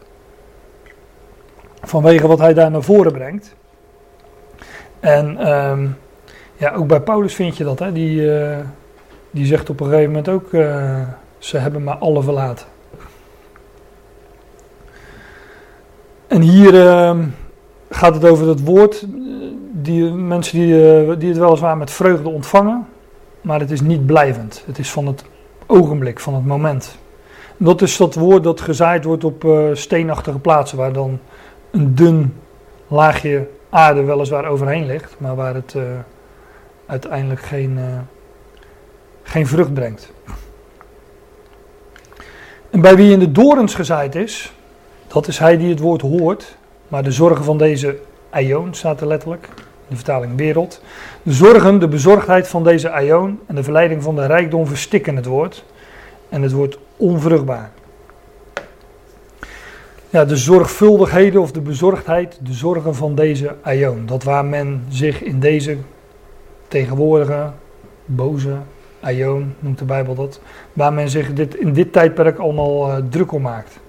Vanwege 1.82 2.28
wat 2.28 2.40
hij 2.40 2.54
daar 2.54 2.72
naar 2.72 2.84
voren 2.84 3.12
brengt. 3.12 3.56
En 5.00 5.52
um, 5.54 5.98
ja, 6.56 6.74
ook 6.74 6.88
bij 6.88 7.02
Paulus 7.02 7.36
vind 7.36 7.58
je 7.58 7.64
dat. 7.64 7.80
Hè? 7.80 7.92
Die, 7.92 8.22
uh, 8.22 8.58
die 9.32 9.46
zegt 9.46 9.70
op 9.70 9.80
een 9.80 9.86
gegeven 9.88 10.08
moment 10.08 10.30
ook, 10.30 10.52
uh, 10.52 11.02
ze 11.38 11.58
hebben 11.58 11.84
maar 11.84 11.96
alle 11.96 12.24
verlaten. 12.24 12.66
En 16.28 16.42
hier 16.42 16.74
uh, 16.74 17.18
gaat 17.90 18.14
het 18.14 18.26
over 18.26 18.48
het 18.48 18.64
woord. 18.64 19.06
Die 19.72 20.12
mensen 20.12 20.60
die, 20.60 20.74
uh, 20.74 21.20
die 21.20 21.30
het 21.30 21.38
weliswaar 21.38 21.78
met 21.78 21.92
vreugde 21.92 22.30
ontvangen. 22.30 22.88
Maar 23.42 23.60
het 23.60 23.72
is 23.72 23.82
niet 23.82 24.06
blijvend. 24.06 24.64
Het 24.66 24.80
is 24.80 24.92
van 24.92 25.08
het 25.08 25.24
ogenblik, 25.66 26.20
van 26.20 26.34
het 26.34 26.46
moment. 26.46 26.98
Dat 27.58 27.82
is 27.82 27.98
dat 27.98 28.16
woord 28.16 28.44
dat 28.44 28.62
gezaaid 28.62 29.04
wordt 29.04 29.24
op 29.24 29.48
steenachtige 29.74 30.40
plaatsen. 30.40 30.78
Waar 30.78 30.94
dan 30.94 31.20
een 31.72 31.96
dun 31.96 32.34
laagje 32.88 33.48
aarde 33.70 34.04
weliswaar 34.04 34.46
overheen 34.46 34.86
ligt. 34.86 35.16
Maar 35.18 35.36
waar 35.36 35.54
het 35.54 35.76
uiteindelijk 36.86 37.42
geen, 37.42 37.80
geen 39.24 39.48
vrucht 39.48 39.74
brengt. 39.74 40.12
En 42.70 42.82
bij 42.82 42.96
wie 42.96 43.12
in 43.12 43.20
de 43.20 43.32
dorens 43.32 43.76
gezaaid 43.76 44.16
is, 44.16 44.54
dat 45.08 45.28
is 45.28 45.40
hij 45.40 45.58
die 45.58 45.70
het 45.70 45.80
woord 45.80 46.02
hoort, 46.02 46.57
maar 46.88 47.04
de 47.04 47.12
zorgen 47.12 47.44
van 47.44 47.58
deze 47.58 47.98
aion 48.30 48.74
staat 48.74 49.02
er 49.02 49.08
letterlijk, 49.08 49.50
de 49.88 49.96
vertaling 49.96 50.38
wereld. 50.38 50.82
De 51.24 51.34
zorgen, 51.34 51.80
de 51.80 51.88
bezorgdheid 51.88 52.48
van 52.48 52.64
deze 52.64 52.90
aion 52.90 53.40
en 53.46 53.56
de 53.56 53.64
verleiding 53.64 54.04
van 54.04 54.16
de 54.16 54.26
rijkdom 54.26 54.68
verstikken 54.68 55.16
het 55.16 55.26
woord 55.26 55.64
en 56.30 56.42
het 56.42 56.52
wordt 56.52 56.78
onvruchtbaar. 56.98 57.72
Ja, 60.10 60.26
de 60.26 60.38
zorgvuldigheden 60.38 61.42
of 61.42 61.52
de 61.52 61.62
bezorgdheid, 61.62 62.40
de 62.42 62.54
zorgen 62.54 62.96
van 62.96 63.16
deze 63.16 63.56
aion. 63.62 64.06
Dat 64.06 64.24
waar 64.24 64.46
men 64.46 64.86
zich 64.90 65.24
in 65.24 65.40
deze 65.40 65.78
tegenwoordige, 66.68 67.52
boze, 68.06 68.56
aion 69.00 69.54
noemt 69.60 69.80
de 69.80 69.86
Bijbel 69.86 70.16
dat, 70.16 70.40
waar 70.74 70.94
men 70.94 71.10
zich 71.10 71.34
dit, 71.34 71.56
in 71.56 71.74
dit 71.74 71.94
tijdperk 71.94 72.38
allemaal 72.38 72.90
uh, 72.90 72.98
druk 73.10 73.32
om 73.32 73.42
maakt. 73.42 73.80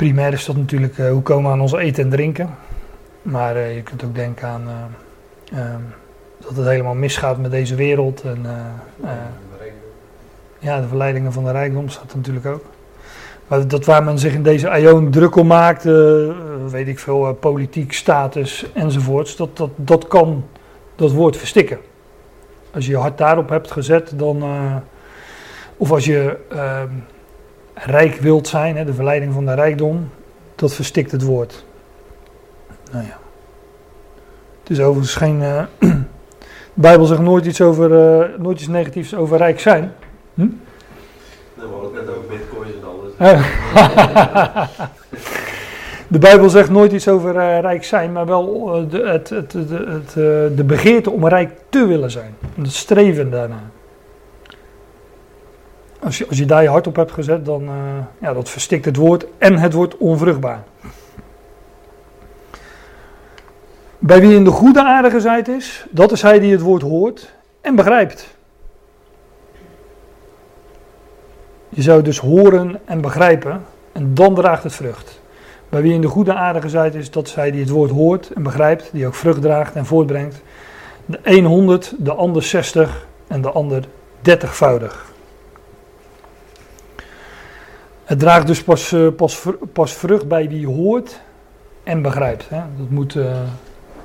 Primair 0.00 0.32
is 0.32 0.44
dat 0.44 0.56
natuurlijk 0.56 0.98
uh, 0.98 1.10
hoe 1.10 1.22
komen 1.22 1.44
we 1.44 1.50
aan 1.50 1.60
ons 1.60 1.72
eten 1.72 2.04
en 2.04 2.10
drinken. 2.10 2.50
Maar 3.22 3.56
uh, 3.56 3.74
je 3.74 3.82
kunt 3.82 4.04
ook 4.04 4.14
denken 4.14 4.48
aan 4.48 4.62
ehm, 5.52 5.80
dat 6.40 6.56
het 6.56 6.66
helemaal 6.66 6.94
misgaat 6.94 7.38
met 7.38 7.50
deze 7.50 7.74
wereld. 7.74 8.22
En, 8.22 8.46
ja, 10.58 10.80
de 10.80 10.88
verleidingen 10.88 11.32
van 11.32 11.44
de 11.44 11.50
rijkdom 11.50 11.88
staat 11.88 12.14
natuurlijk 12.14 12.46
ook. 12.46 12.64
Maar 13.46 13.68
dat 13.68 13.84
waar 13.84 14.04
men 14.04 14.18
zich 14.18 14.34
in 14.34 14.42
deze 14.42 14.70
aion 14.70 15.10
druk 15.10 15.36
om 15.36 15.46
maakt, 15.46 15.84
weet 16.70 16.88
ik 16.88 16.98
veel, 16.98 17.34
politiek, 17.34 17.92
status 17.92 18.66
enzovoorts, 18.74 19.36
dat, 19.36 19.56
dat, 19.56 19.70
dat 19.76 20.08
kan 20.08 20.44
dat 20.96 21.12
woord 21.12 21.36
verstikken. 21.36 21.78
Als 22.74 22.84
je 22.84 22.90
je 22.90 22.98
hart 22.98 23.18
daarop 23.18 23.48
hebt 23.48 23.70
gezet, 23.70 24.12
dan. 24.16 24.44
Of 25.76 25.90
als 25.90 26.04
je 26.04 26.36
uh, 26.52 26.82
rijk 27.74 28.14
wilt 28.14 28.48
zijn, 28.48 28.76
hè, 28.76 28.84
de 28.84 28.94
verleiding 28.94 29.32
van 29.32 29.46
de 29.46 29.54
rijkdom, 29.54 30.10
dat 30.54 30.74
verstikt 30.74 31.12
het 31.12 31.22
woord. 31.22 31.64
Nou 32.92 33.04
ja. 33.04 33.18
Het 34.60 34.70
is 34.70 34.80
overigens 34.80 35.14
geen. 35.14 35.40
Uh, 35.40 35.62
de 35.78 35.90
Bijbel 36.74 37.06
zegt 37.06 37.20
nooit 37.20 37.46
iets, 37.46 37.60
over, 37.60 37.90
nooit 38.38 38.58
iets 38.58 38.68
negatiefs 38.68 39.14
over 39.14 39.38
rijk 39.38 39.60
zijn. 39.60 39.92
Hm? 40.34 40.40
Nou, 40.40 41.68
we 41.68 41.74
hadden 41.74 41.94
het 41.94 42.06
net 42.06 42.16
over 42.16 42.28
bitcoins 42.28 42.70
en 42.70 42.84
alles. 42.84 44.78
De 46.08 46.18
Bijbel 46.18 46.48
zegt 46.48 46.70
nooit 46.70 46.92
iets 46.92 47.08
over 47.08 47.34
uh, 47.34 47.60
rijk 47.60 47.84
zijn, 47.84 48.12
maar 48.12 48.26
wel 48.26 48.86
de, 48.88 48.98
het, 48.98 49.28
het, 49.28 49.52
de 50.56 50.64
begeerte 50.66 51.10
om 51.10 51.28
rijk 51.28 51.50
te 51.68 51.86
willen 51.86 52.10
zijn. 52.10 52.34
Het 52.54 52.72
streven 52.72 53.30
daarna. 53.30 53.70
Als 56.02 56.18
je, 56.18 56.28
als 56.28 56.38
je 56.38 56.44
daar 56.44 56.62
je 56.62 56.68
hart 56.68 56.86
op 56.86 56.96
hebt 56.96 57.12
gezet, 57.12 57.44
dan 57.44 57.68
ja, 58.20 58.32
dat 58.32 58.48
verstikt 58.48 58.84
het 58.84 58.96
woord 58.96 59.26
en 59.38 59.58
het 59.58 59.72
wordt 59.72 59.96
onvruchtbaar. 59.96 60.62
Bij 64.02 64.20
wie 64.20 64.34
in 64.34 64.44
de 64.44 64.50
goede 64.50 64.84
aarde 64.84 65.10
gezaaid 65.10 65.48
is, 65.48 65.86
dat 65.90 66.12
is 66.12 66.22
hij 66.22 66.38
die 66.38 66.52
het 66.52 66.60
woord 66.60 66.82
hoort 66.82 67.34
en 67.60 67.74
begrijpt. 67.74 68.36
Je 71.68 71.82
zou 71.82 72.02
dus 72.02 72.18
horen 72.18 72.80
en 72.84 73.00
begrijpen 73.00 73.64
en 73.92 74.14
dan 74.14 74.34
draagt 74.34 74.62
het 74.62 74.74
vrucht. 74.74 75.20
Bij 75.68 75.82
wie 75.82 75.92
in 75.92 76.00
de 76.00 76.06
goede 76.06 76.34
aarde 76.34 76.60
gezaaid 76.60 76.94
is, 76.94 77.10
dat 77.10 77.28
zij 77.28 77.50
die 77.50 77.60
het 77.60 77.70
woord 77.70 77.90
hoort 77.90 78.30
en 78.30 78.42
begrijpt, 78.42 78.90
die 78.92 79.06
ook 79.06 79.14
vrucht 79.14 79.42
draagt 79.42 79.74
en 79.74 79.86
voortbrengt. 79.86 80.42
De 81.06 81.18
een 81.22 81.44
100, 81.44 81.94
de 81.98 82.12
ander 82.12 82.42
60 82.42 83.06
en 83.26 83.42
de 83.42 83.50
ander 83.50 83.84
30voudig. 84.22 85.09
Het 88.10 88.18
draagt 88.18 88.46
dus 88.46 88.62
pas, 88.62 88.92
uh, 88.92 89.08
pas, 89.16 89.46
pas 89.72 89.92
vrucht 89.92 90.28
bij 90.28 90.48
wie 90.48 90.66
hoort 90.66 91.20
en 91.82 92.02
begrijpt. 92.02 92.48
Hè? 92.48 92.56
Dat 92.78 92.88
moet, 92.88 93.14
uh, 93.14 93.24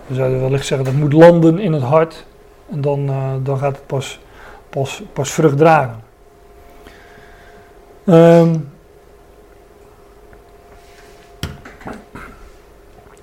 we 0.07 0.15
zouden 0.15 0.41
wellicht 0.41 0.65
zeggen, 0.65 0.85
dat 0.85 0.95
moet 0.95 1.13
landen 1.13 1.59
in 1.59 1.73
het 1.73 1.83
hart. 1.83 2.25
En 2.71 2.81
dan, 2.81 3.09
uh, 3.09 3.33
dan 3.43 3.57
gaat 3.57 3.75
het 3.75 3.85
pas, 3.85 4.19
pas, 4.69 5.03
pas 5.13 5.31
vrucht 5.31 5.57
dragen. 5.57 6.03
Um, 8.05 8.69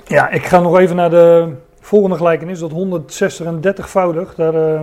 Ja, 0.05 0.31
ik 0.31 0.45
ga 0.45 0.61
nog 0.61 0.79
even 0.79 0.97
naar 0.97 1.11
de 1.11 1.53
volgende 1.81 2.17
gelijkenis, 2.17 2.59
dat 2.59 2.71
160 2.71 3.47
en 3.47 3.61
30voudig. 3.61 4.35
Daar, 4.37 4.55
uh, 4.55 4.81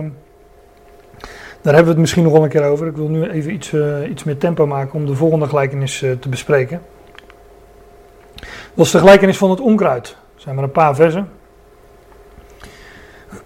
daar 1.62 1.74
hebben 1.74 1.84
we 1.84 1.90
het 1.90 1.98
misschien 1.98 2.22
nog 2.22 2.32
wel 2.32 2.42
een 2.42 2.48
keer 2.48 2.64
over. 2.64 2.86
Ik 2.86 2.96
wil 2.96 3.08
nu 3.08 3.30
even 3.30 3.52
iets, 3.52 3.72
uh, 3.72 4.10
iets 4.10 4.24
meer 4.24 4.38
tempo 4.38 4.66
maken 4.66 4.94
om 4.94 5.06
de 5.06 5.14
volgende 5.14 5.46
gelijkenis 5.46 6.02
uh, 6.02 6.12
te 6.12 6.28
bespreken. 6.28 6.82
Dat 8.74 8.86
is 8.86 8.90
de 8.90 8.98
gelijkenis 8.98 9.36
van 9.36 9.50
het 9.50 9.60
onkruid. 9.60 10.08
Er 10.08 10.40
zijn 10.40 10.54
maar 10.54 10.64
een 10.64 10.70
paar 10.70 10.94
versen. 10.94 11.28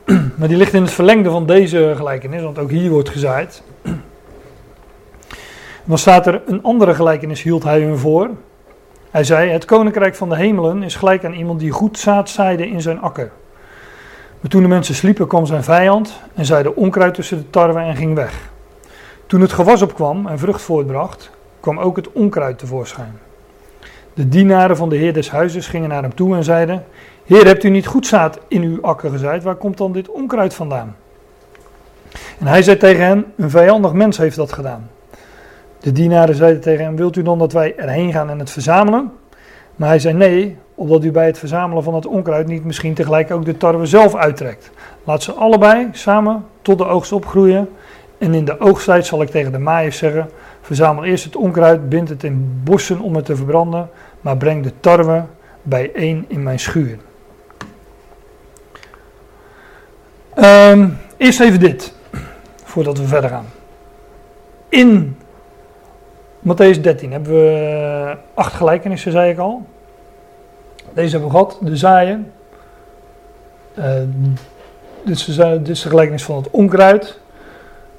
maar 0.39 0.49
die 0.49 0.57
ligt 0.57 0.73
in 0.73 0.82
het 0.82 0.91
verlengde 0.91 1.31
van 1.31 1.47
deze 1.47 1.93
gelijkenis, 1.97 2.43
want 2.43 2.59
ook 2.59 2.70
hier 2.70 2.91
wordt 2.91 3.09
gezaaid. 3.09 3.62
Dan 5.85 5.99
staat 5.99 6.27
er 6.27 6.43
een 6.47 6.62
andere 6.62 6.95
gelijkenis, 6.95 7.43
hield 7.43 7.65
hij 7.65 7.81
hun 7.81 7.99
voor. 7.99 8.31
Hij 9.11 9.24
zei: 9.24 9.51
Het 9.51 9.65
koninkrijk 9.65 10.15
van 10.15 10.28
de 10.28 10.36
hemelen 10.36 10.82
is 10.82 10.95
gelijk 10.95 11.24
aan 11.24 11.32
iemand 11.32 11.61
die 11.61 11.70
goed 11.70 11.99
zaad 11.99 12.31
zaaide 12.31 12.69
in 12.69 12.81
zijn 12.81 13.01
akker. 13.01 13.31
Maar 14.45 14.53
toen 14.53 14.62
de 14.62 14.69
mensen 14.69 14.95
sliepen, 14.95 15.27
kwam 15.27 15.47
zijn 15.47 15.62
vijand 15.62 16.21
en 16.35 16.45
zaaide 16.45 16.77
onkruid 16.77 17.15
tussen 17.15 17.37
de 17.37 17.51
tarwe 17.51 17.81
en 17.81 17.97
ging 17.97 18.15
weg. 18.15 18.51
Toen 19.27 19.41
het 19.41 19.53
gewas 19.53 19.83
opkwam 19.83 20.27
en 20.27 20.39
vrucht 20.39 20.62
voortbracht, 20.62 21.31
kwam 21.61 21.79
ook 21.79 21.97
het 21.97 22.12
onkruid 22.12 22.59
tevoorschijn. 22.59 23.19
De 24.15 24.29
dienaren 24.29 24.77
van 24.77 24.89
de 24.89 24.97
heer 24.97 25.12
des 25.12 25.31
huizes 25.31 25.66
gingen 25.66 25.89
naar 25.89 26.03
hem 26.03 26.15
toe 26.15 26.37
en 26.37 26.45
zeiden: 26.45 26.85
Heer, 27.25 27.47
hebt 27.47 27.65
u 27.65 27.69
niet 27.69 27.87
goed 27.87 28.07
zaad 28.07 28.39
in 28.49 28.62
uw 28.62 28.83
akker 28.83 29.11
gezaaid? 29.11 29.43
Waar 29.43 29.55
komt 29.55 29.79
dan 29.79 29.93
dit 29.93 30.09
onkruid 30.09 30.55
vandaan? 30.55 30.97
En 32.39 32.47
hij 32.47 32.62
zei 32.62 32.77
tegen 32.77 33.05
hen: 33.07 33.25
Een 33.37 33.51
vijandig 33.51 33.93
mens 33.93 34.16
heeft 34.16 34.37
dat 34.37 34.53
gedaan. 34.53 34.91
De 35.81 35.93
dienaren 35.93 36.35
zeiden 36.35 36.61
tegen 36.61 36.85
hem: 36.85 36.97
Wilt 36.97 37.16
u 37.16 37.23
dan 37.23 37.39
dat 37.39 37.53
wij 37.53 37.77
erheen 37.77 38.12
gaan 38.12 38.31
en 38.31 38.39
het 38.39 38.51
verzamelen? 38.51 39.12
Maar 39.77 39.89
hij 39.89 39.99
zei: 39.99 40.15
Nee, 40.15 40.59
opdat 40.75 41.05
u 41.05 41.11
bij 41.11 41.27
het 41.27 41.39
verzamelen 41.39 41.83
van 41.83 41.95
het 41.95 42.07
onkruid 42.07 42.47
niet 42.47 42.65
misschien 42.65 42.95
tegelijk 42.95 43.31
ook 43.31 43.45
de 43.45 43.57
tarwe 43.57 43.87
zelf 43.87 44.15
uittrekt. 44.15 44.71
Laat 45.05 45.23
ze 45.23 45.33
allebei 45.33 45.89
samen 45.93 46.45
tot 46.63 46.79
de 46.79 46.87
oogst 46.87 47.13
opgroeien. 47.13 47.69
En 48.19 48.35
in 48.35 48.45
de 48.45 48.61
oogsttijd 48.61 49.07
zal 49.07 49.23
ik 49.23 49.29
tegen 49.29 49.53
de 49.53 49.59
maaiers 49.59 49.99
zeggen: 49.99 50.31
Verzamel 50.61 51.05
eerst 51.05 51.25
het 51.25 51.37
onkruid, 51.37 51.89
bind 51.89 52.09
het 52.09 52.25
in 52.25 52.61
bossen 52.65 53.01
om 53.01 53.17
het 53.17 53.25
te 53.25 53.37
verbranden, 53.37 53.91
maar 54.21 54.37
breng 54.37 54.63
de 54.63 54.73
tarwe 54.81 55.25
bijeen 55.63 56.25
in 56.29 56.43
mijn 56.43 56.59
schuur. 56.59 56.99
Um, 60.37 60.99
eerst 61.17 61.41
even 61.41 61.61
dit, 61.61 61.95
voordat 62.65 62.99
we 62.99 63.07
verder 63.07 63.31
gaan. 63.31 63.47
In 64.69 65.17
Matthäus 66.41 66.81
13 66.81 67.13
hebben 67.13 67.33
we 67.33 68.17
acht 68.35 68.53
gelijkenissen, 68.53 69.13
zei 69.13 69.31
ik 69.31 69.39
al. 69.39 69.67
Deze 70.95 71.11
hebben 71.11 71.29
we 71.29 71.37
gehad. 71.37 71.59
De 71.61 71.77
zaaien. 71.77 72.33
Uh, 73.79 73.85
dit, 75.05 75.16
is, 75.16 75.37
de- 75.83 75.89
gelijkenis 75.89 76.25
van 76.25 76.37
het 76.37 76.51
onkruid. 76.51 77.21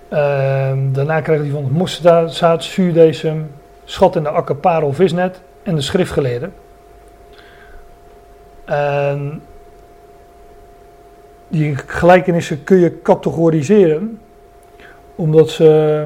Ehm, 0.09 0.91
daarna 0.91 1.22
krijgt 1.22 1.43
hij 1.43 1.51
van 1.51 1.63
het 1.63 1.72
mosterdzaad, 1.72 2.63
zuurdesem, 2.63 3.51
schat 3.85 4.15
in 4.15 4.23
de 4.23 4.30
akker, 4.30 4.55
parel, 4.55 4.93
visnet 4.93 5.41
en 5.63 5.76
de 5.76 5.81
schriftgeleerde. 5.81 6.49
En 8.65 9.41
die 11.47 11.76
gelijkenissen 11.76 12.63
kun 12.63 12.77
je 12.77 13.01
categoriseren, 13.01 14.19
omdat 15.15 15.49
ze, 15.49 16.03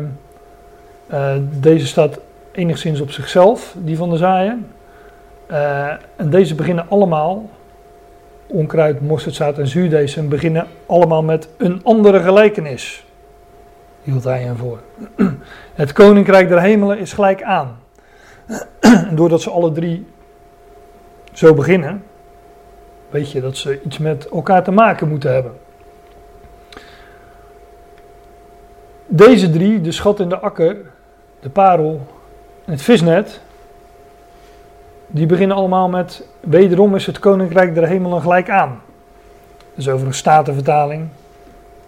eh, 1.08 1.36
deze 1.60 1.88
staat 1.88 2.20
enigszins 2.52 3.02
op 3.02 3.12
zichzelf, 3.12 3.76
die 3.78 3.98
van 3.98 4.10
de 4.10 4.18
zaaien. 4.18 4.68
Eh, 5.50 5.92
en 6.16 6.30
deze 6.30 6.56
beginnen 6.56 6.90
allemaal, 6.90 7.50
onkruid, 8.48 9.02
mosterdzaad 9.02 9.58
en 9.58 9.68
zuurdesem, 9.68 10.30
beginnen 10.30 10.68
allemaal 10.86 11.24
met 11.24 11.50
een 11.58 11.84
andere 11.84 12.20
gelijkenis. 12.20 13.06
Hield 14.02 14.24
hij 14.24 14.42
hem 14.42 14.56
voor. 14.56 14.80
Het 15.74 15.94
koninkrijk 15.94 16.50
der 16.50 16.62
hemelen 16.62 17.00
is 17.00 17.14
gelijk 17.14 17.44
aan. 17.44 17.78
Doordat 19.16 19.42
ze 19.42 19.50
alle 19.50 19.72
drie 19.72 20.06
zo 21.34 21.54
beginnen, 21.54 22.04
weet 23.10 23.32
je 23.32 23.42
dat 23.42 23.58
ze 23.58 23.82
iets 23.82 23.98
met 23.98 24.28
elkaar 24.28 24.64
te 24.64 24.72
maken 24.72 25.08
moeten 25.08 25.34
hebben. 25.34 25.54
Deze 29.08 29.50
drie, 29.50 29.82
de 29.82 29.92
schat 29.92 30.20
in 30.20 30.30
de 30.30 30.40
akker, 30.40 30.78
de 31.40 31.50
parel 31.50 32.08
en 32.66 32.72
het 32.72 32.82
visnet, 32.82 33.42
die 35.12 35.26
beginnen 35.26 35.58
allemaal 35.58 35.90
met 35.90 36.28
wederom 36.40 36.96
is 36.96 37.06
het 37.06 37.20
koninkrijk 37.20 37.74
der 37.74 37.88
hemelen 37.88 38.22
gelijk 38.22 38.50
aan. 38.50 38.82
Dus 39.76 39.90
over 39.90 40.08
een 40.08 40.14
statenvertaling, 40.14 41.08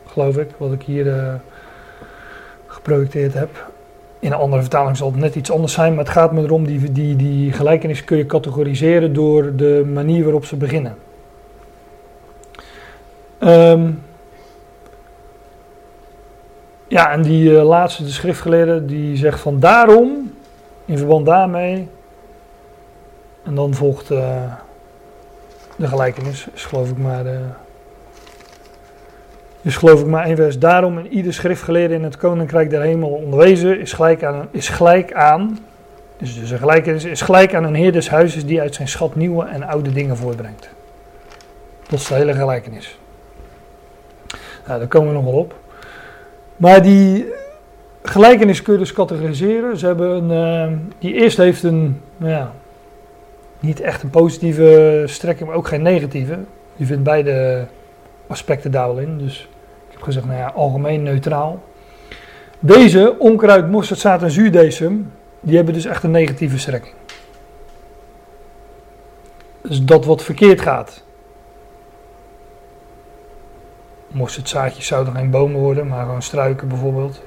geloof 0.06 0.38
ik, 0.38 0.50
wat 0.58 0.72
ik 0.72 0.82
hier 0.84 1.18
eh, 1.18 1.34
geprojecteerd 2.68 3.34
heb. 3.34 3.70
In 4.20 4.32
een 4.32 4.38
andere 4.38 4.62
vertaling 4.62 4.98
zal 4.98 5.12
het 5.12 5.20
net 5.20 5.36
iets 5.36 5.52
anders 5.52 5.74
zijn, 5.74 5.96
maar 5.96 6.04
het 6.04 6.14
gaat 6.14 6.32
me 6.32 6.42
erom, 6.42 6.66
die, 6.66 6.92
die, 6.92 7.16
die 7.16 7.52
gelijkenis 7.52 8.04
kun 8.04 8.18
je 8.18 8.26
categoriseren 8.26 9.14
door 9.14 9.56
de 9.56 9.90
manier 9.94 10.24
waarop 10.24 10.46
ze 10.46 10.56
beginnen. 10.56 10.96
Ehm, 13.38 13.92
ja, 16.88 17.12
en 17.12 17.22
die 17.22 17.58
eh, 17.58 17.64
laatste, 17.64 18.04
de 18.04 18.10
schriftgeleerde, 18.10 18.86
die 18.86 19.18
zegt 19.18 19.40
van 19.40 19.60
daarom, 19.60 20.34
in 20.86 20.98
verband 20.98 21.26
daarmee, 21.26 21.88
en 23.44 23.56
dan 23.56 23.74
volgt 23.74 24.12
eh, 24.12 24.54
de 25.76 25.88
gelijkenis, 25.88 26.48
is 26.54 26.66
geloof 26.66 26.90
ik 26.90 26.98
maar, 26.98 27.26
eh, 27.26 27.40
is 29.62 29.78
geloof 29.78 30.00
ik 30.00 30.08
maar 30.08 30.26
één 30.26 30.36
vers. 30.36 30.60
Daarom 30.60 30.98
in 30.98 31.08
ieder 31.08 31.34
schriftgeleerde 31.34 31.94
in 31.94 32.04
het 32.04 32.18
koninkrijk 32.18 32.70
der 32.70 32.82
hemel 32.82 33.10
onderwezen 33.10 33.80
is 33.80 33.94
gelijk 33.94 34.24
aan, 34.24 34.48
is 34.52 34.70
gelijk 34.70 35.14
aan 35.14 35.60
dus, 36.22 36.40
dus 36.40 36.52
een 36.52 36.58
gelijkenis 36.58 37.04
is 37.04 37.22
gelijk 37.22 37.56
aan 37.56 37.64
een 37.64 37.76
heer 37.76 37.92
des 37.92 38.10
huizes 38.10 38.46
die 38.46 38.62
uit 38.62 38.76
zijn 38.76 38.88
schat 38.88 39.16
nieuwe 39.16 39.46
en 39.46 39.64
oude 39.64 39.92
dingen 39.92 40.18
voortbrengt. 40.18 40.70
Dat 41.88 42.00
is 42.00 42.08
de 42.08 42.14
hele 42.14 42.34
gelijkenis. 42.34 43.00
Nou, 44.68 44.80
daar 44.80 44.88
komen 44.88 45.08
we 45.08 45.14
nog 45.14 45.24
wel 45.24 45.34
op. 45.34 45.56
Maar 46.58 46.82
die 46.82 47.26
gelijkenis 48.04 48.62
kun 48.62 48.74
je 48.74 48.80
dus 48.80 48.94
categoriseren. 48.94 49.78
Ze 49.78 49.86
hebben 49.86 50.30
een, 50.30 50.32
eh, 50.72 50.78
die 51.00 51.14
eerste 51.14 51.42
heeft 51.42 51.64
een, 51.64 52.02
nou 52.18 52.32
ja, 52.32 52.52
niet 53.62 53.80
echt 53.82 54.04
een 54.04 54.10
positieve 54.10 55.04
strekking, 55.06 55.50
maar 55.50 55.58
ook 55.58 55.68
geen 55.68 55.82
negatieve. 55.82 56.40
Je 56.76 56.86
vindt 56.86 57.04
beide 57.04 57.66
aspecten 58.28 58.72
daar 58.72 58.88
wel 58.88 58.98
in. 58.98 59.18
Dus 59.18 59.50
ik 59.88 59.94
heb 59.94 60.02
gezegd, 60.02 60.26
nou 60.26 60.38
ja, 60.38 60.48
algemeen 60.48 61.04
neutraal. 61.04 61.64
Deze, 62.60 63.16
onkruid, 63.20 63.70
mosterdzaad 63.70 64.24
en 64.24 64.32
zuurdesem, 64.32 65.12
die 65.40 65.56
hebben 65.56 65.74
dus 65.74 65.86
echt 65.86 66.04
een 66.04 66.12
negatieve 66.12 66.60
strekking. 66.60 66.94
Dus 69.62 69.84
dat 69.84 70.06
wat 70.06 70.24
verkeerd 70.24 70.62
gaat. 70.62 71.04
Mosterdzaadjes 74.08 74.88
zouden 74.88 75.16
geen 75.16 75.30
bomen 75.30 75.60
worden, 75.60 75.88
maar 75.88 76.06
gewoon 76.06 76.22
struiken 76.22 76.68
bijvoorbeeld. 76.68 77.22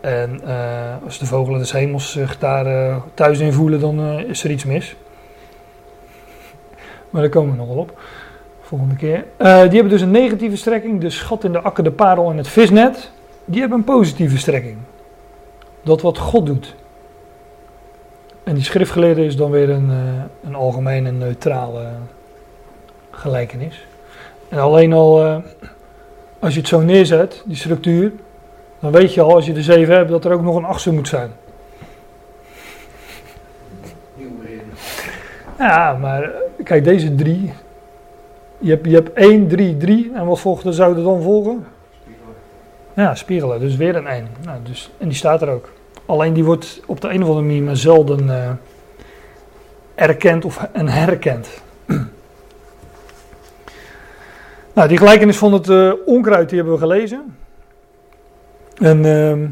En 0.00 0.40
eh, 0.44 1.04
als 1.04 1.18
de 1.18 1.26
vogelen 1.26 1.58
des 1.58 1.72
hemels 1.72 2.12
zich 2.12 2.38
daar 2.38 2.66
eh, 2.66 2.96
thuis 3.14 3.38
in 3.38 3.52
voelen, 3.52 3.80
dan 3.80 4.00
eh, 4.00 4.28
is 4.28 4.44
er 4.44 4.50
iets 4.50 4.64
mis. 4.64 4.96
Maar 7.12 7.22
daar 7.22 7.30
komen 7.30 7.50
we 7.50 7.56
nog 7.56 7.68
wel 7.68 7.76
op. 7.76 8.00
Volgende 8.60 8.96
keer. 8.96 9.24
Eh, 9.36 9.60
die 9.60 9.70
hebben 9.72 9.88
dus 9.88 10.00
een 10.00 10.10
negatieve 10.10 10.56
strekking. 10.56 11.00
De 11.00 11.10
schat 11.10 11.44
in 11.44 11.52
de 11.52 11.60
akker, 11.60 11.84
de 11.84 11.90
parel 11.90 12.30
en 12.30 12.36
het 12.36 12.48
visnet. 12.48 13.10
Die 13.44 13.60
hebben 13.60 13.78
een 13.78 13.84
positieve 13.84 14.38
strekking. 14.38 14.76
Dat 15.82 16.00
wat 16.00 16.18
God 16.18 16.46
doet. 16.46 16.74
En 18.44 18.54
die 18.54 18.64
schriftgeleerde 18.64 19.24
is 19.24 19.36
dan 19.36 19.50
weer 19.50 19.70
een, 19.70 19.90
eh, 19.90 20.48
een 20.48 20.54
algemene, 20.54 21.10
neutrale 21.10 21.86
gelijkenis. 23.10 23.86
En 24.48 24.58
alleen 24.58 24.92
al, 24.92 25.24
eh, 25.24 25.36
als 26.38 26.54
je 26.54 26.60
het 26.60 26.68
zo 26.68 26.80
neerzet, 26.80 27.42
die 27.46 27.56
structuur, 27.56 28.12
dan 28.80 28.92
weet 28.92 29.14
je 29.14 29.20
al, 29.20 29.34
als 29.34 29.46
je 29.46 29.52
de 29.52 29.62
zeven 29.62 29.96
hebt, 29.96 30.10
dat 30.10 30.24
er 30.24 30.32
ook 30.32 30.42
nog 30.42 30.56
een 30.56 30.64
achtste 30.64 30.92
moet 30.92 31.08
zijn. 31.08 31.30
Ja, 35.58 35.96
maar 36.00 36.30
kijk, 36.64 36.84
deze 36.84 37.14
drie. 37.14 37.52
Je 38.58 38.70
hebt, 38.70 38.86
je 38.86 38.94
hebt 38.94 39.12
1, 39.12 39.48
3, 39.48 39.76
3. 39.76 40.10
En 40.14 40.26
wat 40.26 40.40
volgt 40.40 40.64
er 40.64 40.72
zou 40.72 40.96
er 40.96 41.02
dan 41.02 41.22
volgen? 41.22 41.66
Ja, 42.94 43.14
spiegelen. 43.14 43.60
Dus 43.60 43.76
weer 43.76 43.96
een 43.96 44.06
1. 44.06 44.26
Nou, 44.44 44.58
dus, 44.62 44.90
en 44.98 45.08
die 45.08 45.16
staat 45.16 45.42
er 45.42 45.48
ook. 45.48 45.72
Alleen 46.06 46.32
die 46.32 46.44
wordt 46.44 46.82
op 46.86 47.00
de 47.00 47.08
een 47.08 47.22
of 47.22 47.28
andere 47.28 47.46
manier 47.46 47.62
maar 47.62 47.76
zelden 47.76 48.30
eh, 48.30 48.50
erkend 49.94 50.44
of 50.44 50.68
en 50.72 50.88
herkend. 50.88 51.62
nou, 54.74 54.88
die 54.88 54.98
gelijkenis 54.98 55.36
van 55.36 55.52
het 55.52 55.68
eh, 55.68 55.92
onkruid 56.04 56.48
die 56.48 56.58
hebben 56.58 56.74
we 56.74 56.80
gelezen. 56.80 57.36
En 58.78 59.04
ehm, 59.04 59.46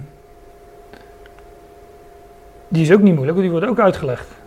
die 2.68 2.82
is 2.82 2.92
ook 2.92 3.02
niet 3.02 3.14
moeilijk, 3.14 3.38
want 3.38 3.50
die 3.50 3.50
wordt 3.50 3.66
ook 3.66 3.84
uitgelegd. 3.84 4.39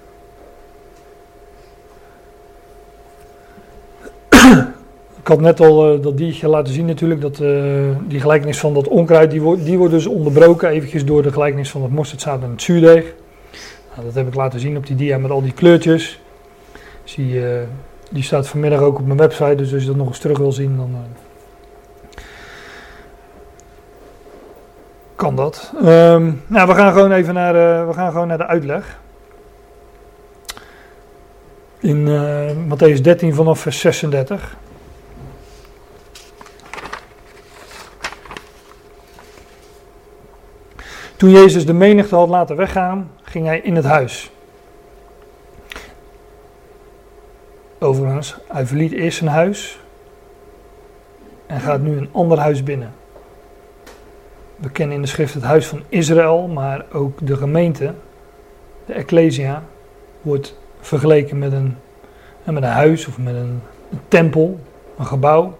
Ik 5.23 5.29
had 5.29 5.39
net 5.39 5.59
al 5.59 5.93
eh, 5.93 6.01
dat 6.01 6.17
diertje 6.17 6.47
laten 6.47 6.73
zien 6.73 6.85
natuurlijk, 6.85 7.21
dat, 7.21 7.39
eh, 7.39 7.51
die 8.07 8.19
gelijkenis 8.19 8.59
van 8.59 8.73
dat 8.73 8.87
onkruid, 8.87 9.31
die, 9.31 9.41
wordt 9.41 9.65
die 9.65 9.77
wordt 9.77 9.93
dus 9.93 10.05
onderbroken 10.05 10.69
eventjes 10.69 11.05
door 11.05 11.21
de 11.21 11.31
gelijkenis 11.31 11.69
van 11.69 11.81
het 11.81 11.91
mosterdzaad 11.91 12.43
en 12.43 12.49
het 12.49 12.61
zuurdeeg. 12.61 13.13
Nou, 13.93 14.05
dat 14.05 14.13
heb 14.13 14.27
ik 14.27 14.35
laten 14.35 14.59
zien 14.59 14.77
op 14.77 14.87
die 14.87 14.95
dia 14.95 15.17
met 15.17 15.31
al 15.31 15.41
die 15.41 15.53
kleurtjes. 15.53 16.21
Die, 17.15 17.47
eh, 17.47 17.61
die 18.11 18.23
staat 18.23 18.47
vanmiddag 18.47 18.79
ook 18.79 18.99
op 18.99 19.05
mijn 19.05 19.17
website, 19.17 19.55
dus 19.55 19.73
als 19.73 19.81
je 19.81 19.87
dat 19.87 19.95
nog 19.95 20.07
eens 20.07 20.19
terug 20.19 20.37
wil 20.37 20.51
zien, 20.51 20.77
dan 20.77 20.95
kan 25.15 25.35
dat. 25.35 25.73
Ehm, 25.75 26.31
nou, 26.47 26.67
we 26.67 26.75
gaan 26.75 26.93
gewoon 26.93 27.11
even 27.11 27.33
naar, 27.33 27.87
we 27.87 27.93
gaan 27.93 28.11
gewoon 28.11 28.27
naar 28.27 28.37
de 28.37 28.47
uitleg. 28.47 28.99
In 31.79 32.07
Matthäus 32.67 33.01
13 33.01 33.33
vanaf 33.33 33.59
vers 33.59 33.79
36. 33.79 34.55
Toen 41.23 41.31
Jezus 41.31 41.65
de 41.65 41.73
menigte 41.73 42.15
had 42.15 42.29
laten 42.29 42.55
weggaan, 42.55 43.11
ging 43.21 43.45
hij 43.45 43.59
in 43.59 43.75
het 43.75 43.85
huis. 43.85 44.31
Overigens, 47.79 48.37
hij 48.47 48.65
verliet 48.65 48.91
eerst 48.91 49.17
zijn 49.17 49.29
huis 49.29 49.79
en 51.45 51.59
gaat 51.59 51.81
nu 51.81 51.97
een 51.97 52.09
ander 52.11 52.37
huis 52.37 52.63
binnen. 52.63 52.93
We 54.55 54.69
kennen 54.69 54.95
in 54.95 55.01
de 55.01 55.07
schrift 55.07 55.33
het 55.33 55.43
huis 55.43 55.67
van 55.67 55.83
Israël, 55.89 56.47
maar 56.47 56.85
ook 56.91 57.27
de 57.27 57.37
gemeente, 57.37 57.93
de 58.85 58.93
Ecclesia, 58.93 59.63
wordt 60.21 60.57
vergeleken 60.79 61.39
met 61.39 61.51
een, 61.51 61.77
met 62.43 62.63
een 62.63 62.63
huis 62.63 63.07
of 63.07 63.17
met 63.17 63.35
een, 63.35 63.61
tempel, 64.07 64.59
een 64.97 65.05
gebouw. 65.05 65.57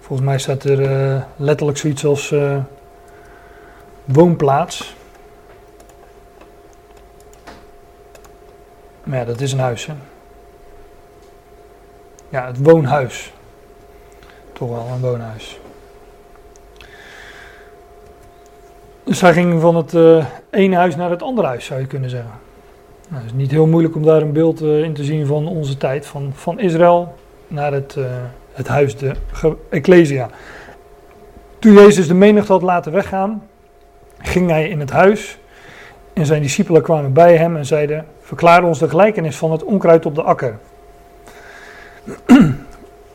Volgens 0.00 0.28
mij 0.28 0.38
staat 0.38 0.64
er 0.64 0.82
eh, 0.82 1.22
letterlijk 1.36 1.78
zoiets 1.78 2.04
als 2.04 2.32
eh, 2.32 2.56
woonplaats. 4.04 4.94
Maar 9.02 9.18
ja, 9.18 9.24
dat 9.24 9.40
is 9.40 9.52
een 9.52 9.58
huis, 9.58 9.86
hè. 9.86 9.92
Ja, 12.28 12.46
het 12.46 12.62
woonhuis. 12.62 13.32
Toch 14.52 14.68
wel 14.68 14.86
een 14.94 15.00
woonhuis. 15.00 15.58
Dus 19.04 19.20
hij 19.20 19.32
ging 19.32 19.60
van 19.60 19.76
het 19.76 19.94
eh, 19.94 20.26
ene 20.50 20.76
huis 20.76 20.96
naar 20.96 21.10
het 21.10 21.22
andere 21.22 21.46
huis, 21.46 21.64
zou 21.64 21.80
je 21.80 21.86
kunnen 21.86 22.10
zeggen. 22.10 22.32
Nou, 23.08 23.22
het 23.22 23.32
is 23.32 23.38
niet 23.38 23.50
heel 23.50 23.66
moeilijk 23.66 23.94
om 23.94 24.02
daar 24.02 24.22
een 24.22 24.32
beeld 24.32 24.60
eh, 24.60 24.82
in 24.82 24.92
te 24.92 25.04
zien 25.04 25.26
van 25.26 25.46
onze 25.48 25.76
tijd, 25.76 26.06
van, 26.06 26.30
van 26.34 26.58
Israël. 26.58 27.14
naar 27.48 27.72
het, 27.72 27.94
uh, 27.98 28.04
het 28.52 28.68
huis, 28.68 28.96
de 28.96 29.12
Ecclesia. 29.70 30.28
Toen 31.58 31.72
Jezus 31.72 32.08
de 32.08 32.14
menigte 32.14 32.52
had 32.52 32.62
laten 32.62 32.92
weggaan, 32.92 33.42
ging 34.26 34.50
hij 34.50 34.68
in 34.68 34.80
het 34.80 34.90
huis 34.90 35.38
en 36.12 36.26
zijn 36.26 36.42
discipelen 36.42 36.82
kwamen 36.82 37.12
bij 37.12 37.36
hem 37.36 37.56
en 37.56 37.66
zeiden: 37.66 38.06
Verklaar 38.20 38.64
ons 38.64 38.78
de 38.78 38.88
gelijkenis 38.88 39.36
van 39.36 39.52
het 39.52 39.64
onkruid 39.64 40.06
op 40.06 40.14
de 40.14 40.22
akker. 40.22 40.58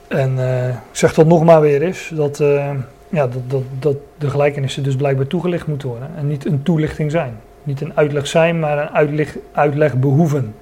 en 0.08 0.36
uh, 0.38 0.68
ik 0.70 0.76
zeg 0.92 1.14
dat 1.14 1.26
nog 1.26 1.44
maar 1.44 1.62
weer 1.62 1.82
eens: 1.82 2.12
dat, 2.14 2.40
uh, 2.40 2.70
ja, 3.10 3.28
dat, 3.28 3.42
dat, 3.48 3.64
dat 3.80 3.96
de 4.18 4.30
gelijkenissen 4.30 4.84
dus 4.84 4.96
blijkbaar 4.96 5.28
toegelicht 5.28 5.68
moeten 5.68 5.88
worden 5.88 6.12
en 6.18 6.28
niet 6.28 6.46
een 6.46 6.64
toelichting 6.64 7.12
zijn. 7.12 7.38
Niet 7.64 7.82
een 7.82 7.98
uitleg 7.98 8.28
zijn, 8.28 8.60
maar 8.60 8.78
een 8.78 8.90
uitleg, 8.90 9.38
uitleg 9.52 9.96
behoeven. 9.96 10.56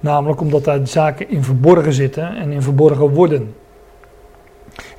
Namelijk 0.00 0.40
omdat 0.40 0.64
daar 0.64 0.86
zaken 0.86 1.30
in 1.30 1.44
verborgen 1.44 1.92
zitten 1.92 2.36
en 2.36 2.52
in 2.52 2.62
verborgen 2.62 3.08
worden. 3.08 3.54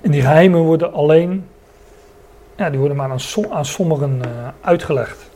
En 0.01 0.11
die 0.11 0.21
geheimen 0.21 0.59
worden 0.59 0.93
alleen, 0.93 1.45
die 2.69 2.79
worden 2.79 2.97
maar 2.97 3.09
aan, 3.09 3.19
aan 3.49 3.65
sommigen 3.65 4.21
uh, 4.25 4.47
uitgelegd. 4.61 5.29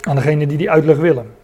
Aan 0.00 0.14
degene 0.14 0.46
die 0.46 0.58
die 0.58 0.70
uitleg 0.70 0.96
willen. 0.96 1.38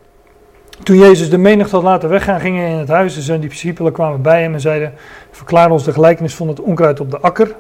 Toen 0.83 0.97
Jezus 0.97 1.31
de 1.31 1.39
menigte 1.39 1.75
had 1.75 1.85
laten 1.85 2.09
weggaan, 2.09 2.41
ging 2.41 2.57
hij 2.57 2.71
in 2.71 2.79
het 2.79 2.89
huis 2.89 3.17
en 3.17 3.23
zijn 3.23 3.41
discipelen 3.41 3.93
kwamen 3.93 4.23
bij 4.23 4.43
hem 4.43 4.55
en 4.55 4.61
zeiden: 4.61 4.93
Verklaar 5.31 5.71
ons 5.71 5.85
de 5.85 5.93
gelijkenis 5.93 6.35
van 6.35 6.49
het 6.49 6.61
onkruid 6.61 7.01
op 7.01 7.11
de 7.11 7.19
akker. 7.19 7.55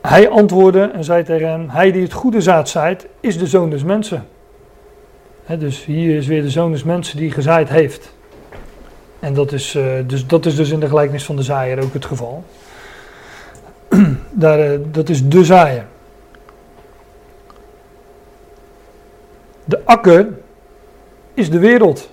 Hij 0.00 0.28
antwoordde 0.28 0.90
en 0.94 1.04
zei 1.04 1.22
tegen 1.22 1.48
hem: 1.48 1.68
Hij 1.68 1.92
die 1.92 2.02
het 2.02 2.12
goede 2.12 2.40
zaad 2.40 2.68
zaait, 2.68 3.06
is 3.20 3.38
de 3.38 3.46
zoon 3.46 3.70
des 3.70 3.84
mensen. 3.84 4.26
dus 5.58 5.84
hier 5.84 6.16
is 6.16 6.26
weer 6.26 6.42
de 6.42 6.50
zoon 6.50 6.72
des 6.72 6.84
mensen 6.84 7.16
die 7.16 7.30
gezaaid 7.30 7.68
heeft. 7.68 8.14
En 9.20 9.34
dat 9.34 9.52
is, 9.52 9.74
uh, 9.74 9.84
dus, 10.06 10.26
dat 10.26 10.46
is 10.46 10.56
dus 10.56 10.70
in 10.70 10.80
de 10.80 10.88
gelijkenis 10.88 11.24
van 11.24 11.36
de 11.36 11.42
zaaier 11.42 11.82
ook 11.82 11.92
het 11.92 12.04
geval. 12.04 12.44
Daar, 14.30 14.72
uh, 14.72 14.80
dat 14.90 15.08
is 15.08 15.28
de 15.28 15.44
zaaier. 15.44 15.86
De 19.64 19.84
akker 19.84 20.28
is 21.34 21.50
de 21.50 21.58
wereld. 21.58 22.10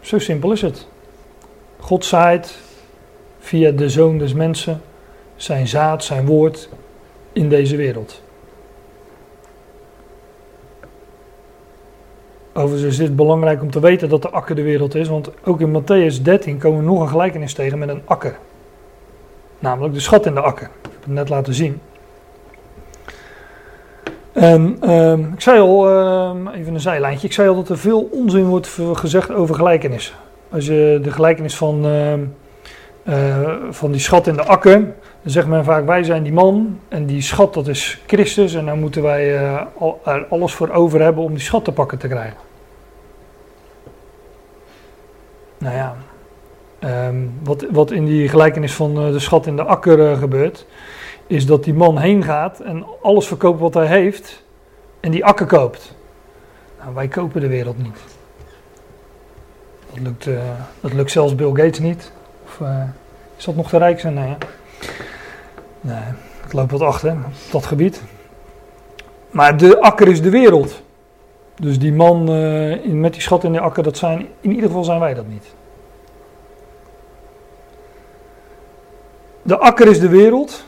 Zo 0.00 0.18
simpel 0.18 0.52
is 0.52 0.62
het. 0.62 0.86
God 1.78 2.04
zaait 2.04 2.58
via 3.38 3.70
de 3.70 3.88
zoon 3.88 4.18
des 4.18 4.32
mensen 4.32 4.80
zijn 5.36 5.68
zaad, 5.68 6.04
zijn 6.04 6.26
woord 6.26 6.68
in 7.32 7.48
deze 7.48 7.76
wereld. 7.76 8.22
Overigens 12.52 12.92
is 12.92 12.96
dit 12.96 13.16
belangrijk 13.16 13.62
om 13.62 13.70
te 13.70 13.80
weten 13.80 14.08
dat 14.08 14.22
de 14.22 14.30
akker 14.30 14.54
de 14.54 14.62
wereld 14.62 14.94
is, 14.94 15.08
want 15.08 15.30
ook 15.44 15.60
in 15.60 15.82
Matthäus 15.82 16.22
13 16.22 16.58
komen 16.58 16.78
we 16.78 16.84
nog 16.84 17.00
een 17.00 17.08
gelijkenis 17.08 17.54
tegen 17.54 17.78
met 17.78 17.88
een 17.88 18.02
akker. 18.04 18.38
Namelijk 19.58 19.94
de 19.94 20.00
schat 20.00 20.26
in 20.26 20.34
de 20.34 20.40
akker. 20.40 20.66
Ik 20.66 20.88
heb 20.90 21.00
het 21.00 21.12
net 21.12 21.28
laten 21.28 21.54
zien. 21.54 21.80
En 24.32 24.78
uh, 24.84 25.12
ik 25.12 25.40
zei 25.40 25.60
al, 25.60 25.90
uh, 25.90 26.54
even 26.54 26.74
een 26.74 26.80
zijlijntje, 26.80 27.26
ik 27.26 27.32
zei 27.32 27.48
al 27.48 27.54
dat 27.54 27.68
er 27.68 27.78
veel 27.78 28.08
onzin 28.12 28.44
wordt 28.44 28.78
gezegd 28.92 29.32
over 29.32 29.54
gelijkenissen. 29.54 30.14
Als 30.50 30.66
je 30.66 30.98
de 31.02 31.10
gelijkenis 31.10 31.56
van, 31.56 31.84
ehm, 31.84 32.20
eh, 33.02 33.52
van 33.70 33.92
die 33.92 34.00
schat 34.00 34.26
in 34.26 34.34
de 34.34 34.44
akker, 34.44 34.80
dan 35.22 35.32
zegt 35.32 35.46
men 35.46 35.64
vaak 35.64 35.86
wij 35.86 36.02
zijn 36.02 36.22
die 36.22 36.32
man 36.32 36.80
en 36.88 37.06
die 37.06 37.22
schat 37.22 37.54
dat 37.54 37.68
is 37.68 38.02
Christus 38.06 38.54
en 38.54 38.66
dan 38.66 38.80
moeten 38.80 39.02
wij 39.02 39.36
er 40.04 40.26
alles 40.28 40.52
voor 40.52 40.70
over 40.70 41.02
hebben 41.02 41.22
om 41.22 41.30
die 41.30 41.42
schat 41.42 41.64
te 41.64 41.72
pakken 41.72 41.98
te 41.98 42.08
krijgen. 42.08 42.36
Nou 45.58 45.76
ja, 45.76 45.96
um, 46.84 47.32
wat, 47.42 47.66
wat 47.70 47.90
in 47.90 48.04
die 48.04 48.28
gelijkenis 48.28 48.74
van 48.74 48.94
de 48.94 49.18
schat 49.18 49.46
in 49.46 49.56
de 49.56 49.62
akker 49.62 50.16
gebeurt, 50.16 50.66
is 51.26 51.46
dat 51.46 51.64
die 51.64 51.74
man 51.74 51.98
heen 51.98 52.22
gaat 52.22 52.60
en 52.60 52.84
alles 53.02 53.26
verkoopt 53.26 53.60
wat 53.60 53.74
hij 53.74 53.86
heeft 53.86 54.42
en 55.00 55.10
die 55.10 55.24
akker 55.24 55.46
koopt. 55.46 55.94
Nou, 56.80 56.94
wij 56.94 57.08
kopen 57.08 57.40
de 57.40 57.48
wereld 57.48 57.78
niet. 57.78 57.98
Dat 59.90 60.00
lukt, 60.00 60.26
uh, 60.26 60.40
dat 60.80 60.92
lukt 60.92 61.10
zelfs 61.10 61.34
Bill 61.34 61.52
Gates 61.52 61.78
niet. 61.78 62.12
Of 62.44 62.60
is 63.36 63.44
dat 63.44 63.56
nog 63.56 63.68
te 63.68 63.78
rijk 63.78 64.00
zijn? 64.00 64.14
Nee, 64.14 64.36
nee 65.80 66.02
ik 66.44 66.52
loop 66.52 66.70
wat 66.70 66.80
achter 66.80 67.12
op 67.12 67.50
dat 67.50 67.66
gebied. 67.66 68.02
Maar 69.30 69.56
de 69.56 69.80
akker 69.80 70.08
is 70.08 70.22
de 70.22 70.30
wereld. 70.30 70.82
Dus 71.56 71.78
die 71.78 71.92
man 71.92 72.28
in, 72.82 73.00
met 73.00 73.12
die 73.12 73.22
schat 73.22 73.44
in 73.44 73.52
de 73.52 73.60
akker, 73.60 73.82
dat 73.82 73.96
zijn, 73.96 74.26
in 74.40 74.50
ieder 74.50 74.66
geval 74.66 74.84
zijn 74.84 75.00
wij 75.00 75.14
dat 75.14 75.26
niet. 75.26 75.44
De 79.48 79.58
akker 79.58 79.86
is 79.86 80.00
de 80.00 80.08
wereld. 80.08 80.64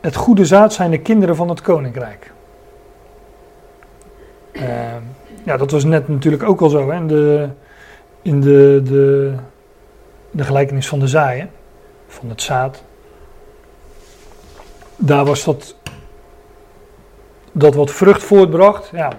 Het 0.00 0.16
goede 0.16 0.44
zaad 0.44 0.72
zijn 0.72 0.90
de 0.90 1.00
kinderen 1.00 1.36
van 1.36 1.48
het 1.48 1.60
koninkrijk. 1.60 2.32
Uh, 4.52 4.62
ja, 5.44 5.56
dat 5.56 5.70
was 5.70 5.84
net 5.84 6.08
natuurlijk 6.08 6.42
ook 6.42 6.60
al 6.60 6.68
zo 6.68 6.90
hè, 6.90 6.96
in, 8.22 8.40
de, 8.40 8.80
de, 8.84 9.34
de, 10.30 10.44
gelijkenis 10.44 10.88
van 10.88 10.98
de 10.98 11.06
zaaien, 11.06 11.50
van 12.06 12.28
het 12.28 12.42
zaad. 12.42 12.82
Daar 14.96 15.24
was 15.24 15.44
dat, 15.44 15.76
dat 17.52 17.74
wat 17.74 17.90
vrucht 17.90 18.22
voortbracht, 18.22 18.90
ja, 18.92 19.12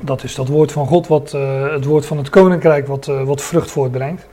dat 0.00 0.22
is 0.22 0.34
dat 0.34 0.48
woord 0.48 0.72
van 0.72 0.86
God, 0.86 1.06
wat, 1.06 1.32
uh, 1.32 1.72
het 1.72 1.84
woord 1.84 2.06
van 2.06 2.16
het 2.16 2.30
koninkrijk, 2.30 2.86
wat, 2.86 3.06
uh, 3.06 3.22
wat 3.22 3.42
vrucht 3.42 3.70
voortbrengt. 3.70 4.26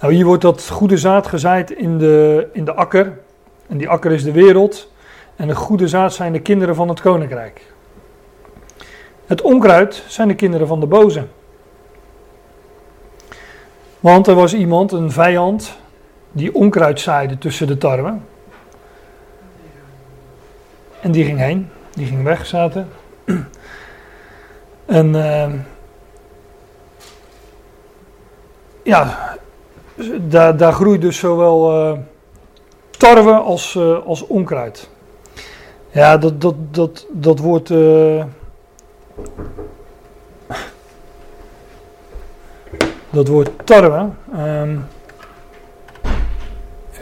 Nou, 0.00 0.12
hier 0.12 0.24
wordt 0.24 0.42
dat 0.42 0.68
goede 0.68 0.96
zaad 0.96 1.26
gezaaid 1.26 1.70
in 1.70 1.98
de, 1.98 2.48
in 2.52 2.64
de 2.64 2.74
akker, 2.74 3.18
en 3.66 3.78
die 3.78 3.88
akker 3.88 4.12
is 4.12 4.24
de 4.24 4.32
wereld. 4.32 4.94
En 5.36 5.48
de 5.48 5.54
goede 5.54 5.88
zaad 5.88 6.12
zijn 6.12 6.32
de 6.32 6.40
kinderen 6.40 6.74
van 6.74 6.88
het 6.88 7.00
koninkrijk. 7.00 7.72
Het 9.26 9.42
onkruid 9.42 10.04
zijn 10.06 10.28
de 10.28 10.34
kinderen 10.34 10.66
van 10.66 10.80
de 10.80 10.86
boze. 10.86 11.26
Want 14.00 14.26
er 14.26 14.34
was 14.34 14.54
iemand, 14.54 14.92
een 14.92 15.10
vijand, 15.10 15.78
die 16.32 16.54
onkruid 16.54 17.00
zaaide 17.00 17.38
tussen 17.38 17.66
de 17.66 17.78
tarwe. 17.78 18.14
En 21.00 21.10
die 21.10 21.24
ging 21.24 21.38
heen, 21.38 21.70
die 21.94 22.06
ging 22.06 22.22
weg, 22.22 22.46
zaten. 22.46 22.88
En 24.86 25.14
uh, 25.14 25.52
ja, 28.82 29.35
daar, 30.20 30.56
daar 30.56 30.72
groeit 30.72 31.00
dus 31.00 31.18
zowel 31.18 31.72
uh, 31.72 31.98
tarwe 32.90 33.32
als, 33.32 33.74
uh, 33.74 34.06
als 34.06 34.26
onkruid. 34.26 34.88
Ja, 35.90 36.16
dat, 36.16 36.40
dat, 36.40 36.54
dat, 36.70 37.06
dat 37.12 37.38
wordt. 37.38 37.68
Dat 43.10 43.28
wordt 43.28 43.50
tarwe. 43.64 44.08
Um, 44.36 44.86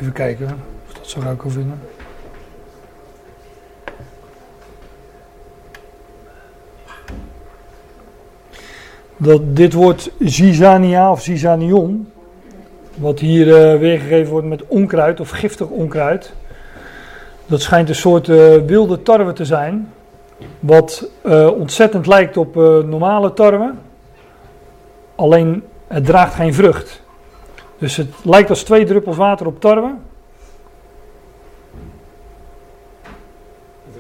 even 0.00 0.12
kijken 0.12 0.62
of 0.86 0.92
dat 0.92 1.06
zo 1.08 1.20
gauw 1.20 1.36
kan 1.36 1.50
vinden. 1.50 1.80
Dat, 9.16 9.56
dit 9.56 9.72
wordt 9.72 10.10
zizania 10.18 11.10
of 11.10 11.22
zizanion. 11.22 12.12
Wat 12.94 13.18
hier 13.18 13.46
uh, 13.46 13.78
weergegeven 13.78 14.32
wordt 14.32 14.46
met 14.46 14.66
onkruid 14.66 15.20
of 15.20 15.30
giftig 15.30 15.66
onkruid. 15.66 16.32
Dat 17.46 17.60
schijnt 17.60 17.88
een 17.88 17.94
soort 17.94 18.28
uh, 18.28 18.56
wilde 18.56 19.02
tarwe 19.02 19.32
te 19.32 19.44
zijn. 19.44 19.92
Wat 20.60 21.08
uh, 21.22 21.50
ontzettend 21.50 22.06
lijkt 22.06 22.36
op 22.36 22.54
normale 22.86 23.32
tarwe. 23.32 23.72
Alleen 25.14 25.62
het 25.86 26.04
draagt 26.04 26.34
geen 26.34 26.54
vrucht. 26.54 27.02
Dus 27.78 27.96
het 27.96 28.08
lijkt 28.22 28.50
als 28.50 28.62
twee 28.62 28.84
druppels 28.84 29.16
water 29.16 29.46
op 29.46 29.60
tarwe. 29.60 29.94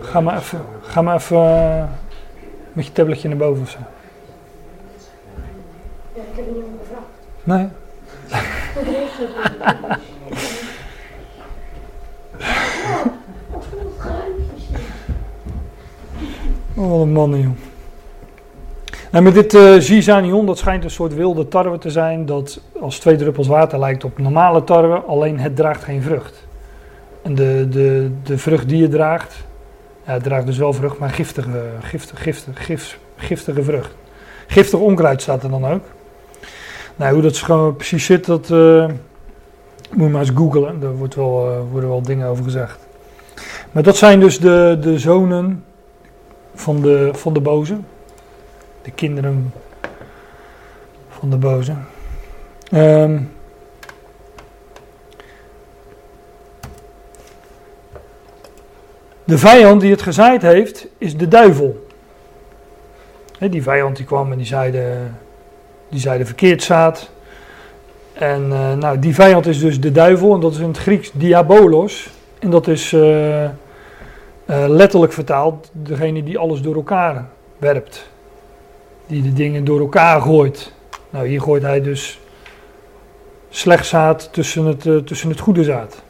Ga 0.00 0.20
maar 0.20 0.36
even, 0.36 0.60
ga 0.82 1.02
maar 1.02 1.16
even 1.16 1.88
met 2.72 2.86
je 2.86 2.92
tabletje 2.92 3.28
naar 3.28 3.36
boven 3.36 3.62
of 3.62 3.70
zo. 3.70 3.78
Ja, 6.14 6.22
ik 6.22 6.36
heb 6.36 6.46
niet 6.46 6.64
gevraagd. 6.80 7.06
Nee. 7.42 7.68
Oh, 16.76 17.00
een 17.00 17.12
mannen, 17.12 17.40
joh. 17.40 17.56
En 19.10 19.22
met 19.22 19.34
dit 19.34 19.54
uh, 19.54 19.78
zizanion, 19.78 20.46
dat 20.46 20.58
schijnt 20.58 20.84
een 20.84 20.90
soort 20.90 21.14
wilde 21.14 21.48
tarwe 21.48 21.78
te 21.78 21.90
zijn, 21.90 22.26
dat 22.26 22.60
als 22.80 22.98
twee 22.98 23.16
druppels 23.16 23.46
water 23.46 23.78
lijkt 23.78 24.04
op 24.04 24.18
normale 24.18 24.64
tarwe, 24.64 24.96
alleen 24.96 25.38
het 25.38 25.56
draagt 25.56 25.84
geen 25.84 26.02
vrucht. 26.02 26.46
En 27.22 27.34
de, 27.34 27.66
de, 27.70 28.10
de 28.22 28.38
vrucht 28.38 28.68
die 28.68 28.78
je 28.78 28.88
draagt, 28.88 29.34
ja, 30.06 30.12
het 30.12 30.22
draagt 30.22 30.46
dus 30.46 30.58
wel 30.58 30.72
vrucht, 30.72 30.98
maar 30.98 31.10
giftige, 31.10 31.62
giftige, 31.80 32.22
giftige, 32.22 32.96
giftige 33.16 33.62
vrucht. 33.62 33.94
Giftig 34.46 34.78
onkruid 34.78 35.22
staat 35.22 35.42
er 35.42 35.50
dan 35.50 35.66
ook. 35.66 35.84
Nou, 36.96 37.12
hoe 37.12 37.22
dat 37.22 37.36
gewoon 37.36 37.76
precies 37.76 38.04
zit, 38.04 38.24
dat 38.24 38.50
uh, 38.50 38.86
moet 39.90 40.04
je 40.04 40.08
maar 40.08 40.20
eens 40.20 40.30
googlen. 40.34 40.80
Daar 40.80 40.96
wordt 40.96 41.14
wel, 41.14 41.50
uh, 41.50 41.70
worden 41.70 41.88
wel 41.88 42.02
dingen 42.02 42.28
over 42.28 42.44
gezegd. 42.44 42.78
Maar 43.72 43.82
dat 43.82 43.96
zijn 43.96 44.20
dus 44.20 44.38
de, 44.38 44.78
de 44.80 44.98
zonen 44.98 45.64
van 46.54 46.82
de, 46.82 47.10
van 47.12 47.32
de 47.32 47.40
boze. 47.40 47.76
De 48.82 48.90
kinderen 48.90 49.52
van 51.08 51.30
de 51.30 51.36
boze. 51.36 51.74
Um, 52.72 53.32
de 59.24 59.38
vijand 59.38 59.80
die 59.80 59.90
het 59.90 60.02
gezaaid 60.02 60.42
heeft, 60.42 60.86
is 60.98 61.16
de 61.16 61.28
duivel. 61.28 61.86
Die 63.38 63.62
vijand 63.62 63.96
die 63.96 64.06
kwam 64.06 64.32
en 64.32 64.36
die 64.36 64.46
zeide, 64.46 64.96
die 65.94 66.02
zeide 66.02 66.24
verkeerd 66.24 66.62
zaad. 66.62 67.10
En 68.12 68.48
uh, 68.48 68.72
nou, 68.72 68.98
die 68.98 69.14
vijand 69.14 69.46
is 69.46 69.58
dus 69.58 69.80
de 69.80 69.92
duivel, 69.92 70.34
en 70.34 70.40
dat 70.40 70.52
is 70.52 70.58
in 70.58 70.68
het 70.68 70.78
Grieks 70.78 71.10
diabolos. 71.12 72.10
En 72.38 72.50
dat 72.50 72.68
is 72.68 72.92
uh, 72.92 73.42
uh, 73.42 73.50
letterlijk 74.46 75.12
vertaald 75.12 75.70
degene 75.72 76.22
die 76.22 76.38
alles 76.38 76.62
door 76.62 76.74
elkaar 76.74 77.26
werpt. 77.58 78.10
Die 79.06 79.22
de 79.22 79.32
dingen 79.32 79.64
door 79.64 79.80
elkaar 79.80 80.20
gooit. 80.20 80.72
Nou, 81.10 81.26
hier 81.26 81.40
gooit 81.40 81.62
hij 81.62 81.82
dus 81.82 82.20
slecht 83.50 83.86
zaad 83.86 84.28
tussen 84.32 84.64
het, 84.64 85.06
tussen 85.06 85.28
het 85.28 85.40
goede 85.40 85.64
zaad. 85.64 86.02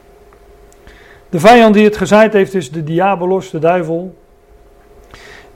De 1.29 1.41
vijand 1.41 1.75
die 1.75 1.85
het 1.85 1.97
gezaaid 1.97 2.33
heeft 2.33 2.55
is 2.55 2.71
de 2.71 2.85
diabolos, 2.85 3.51
de 3.51 3.59
duivel. 3.59 4.15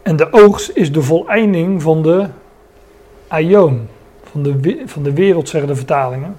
En 0.02 0.16
de 0.16 0.32
oogst 0.32 0.70
is 0.74 0.92
de 0.92 1.02
voleinding 1.02 1.82
van 1.82 2.02
de 2.02 2.26
aion. 3.28 3.88
Van 4.30 4.42
de, 4.42 4.82
van 4.86 5.02
de 5.02 5.12
wereld 5.12 5.48
zeggen 5.48 5.70
de 5.70 5.76
vertalingen. 5.76 6.36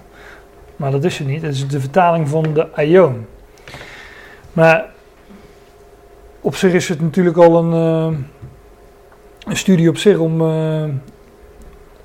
Maar 0.75 0.91
dat 0.91 1.03
is 1.03 1.17
het 1.17 1.27
niet. 1.27 1.41
Het 1.41 1.53
is 1.53 1.67
de 1.67 1.79
vertaling 1.79 2.29
van 2.29 2.53
de 2.53 2.73
aion. 2.73 3.25
Maar 4.53 4.85
op 6.41 6.55
zich 6.55 6.73
is 6.73 6.89
het 6.89 7.01
natuurlijk 7.01 7.37
al 7.37 7.57
een, 7.57 7.73
uh, 8.11 8.17
een 9.47 9.57
studie 9.57 9.89
op 9.89 9.97
zich 9.97 10.17
om, 10.17 10.41
uh, 10.41 10.83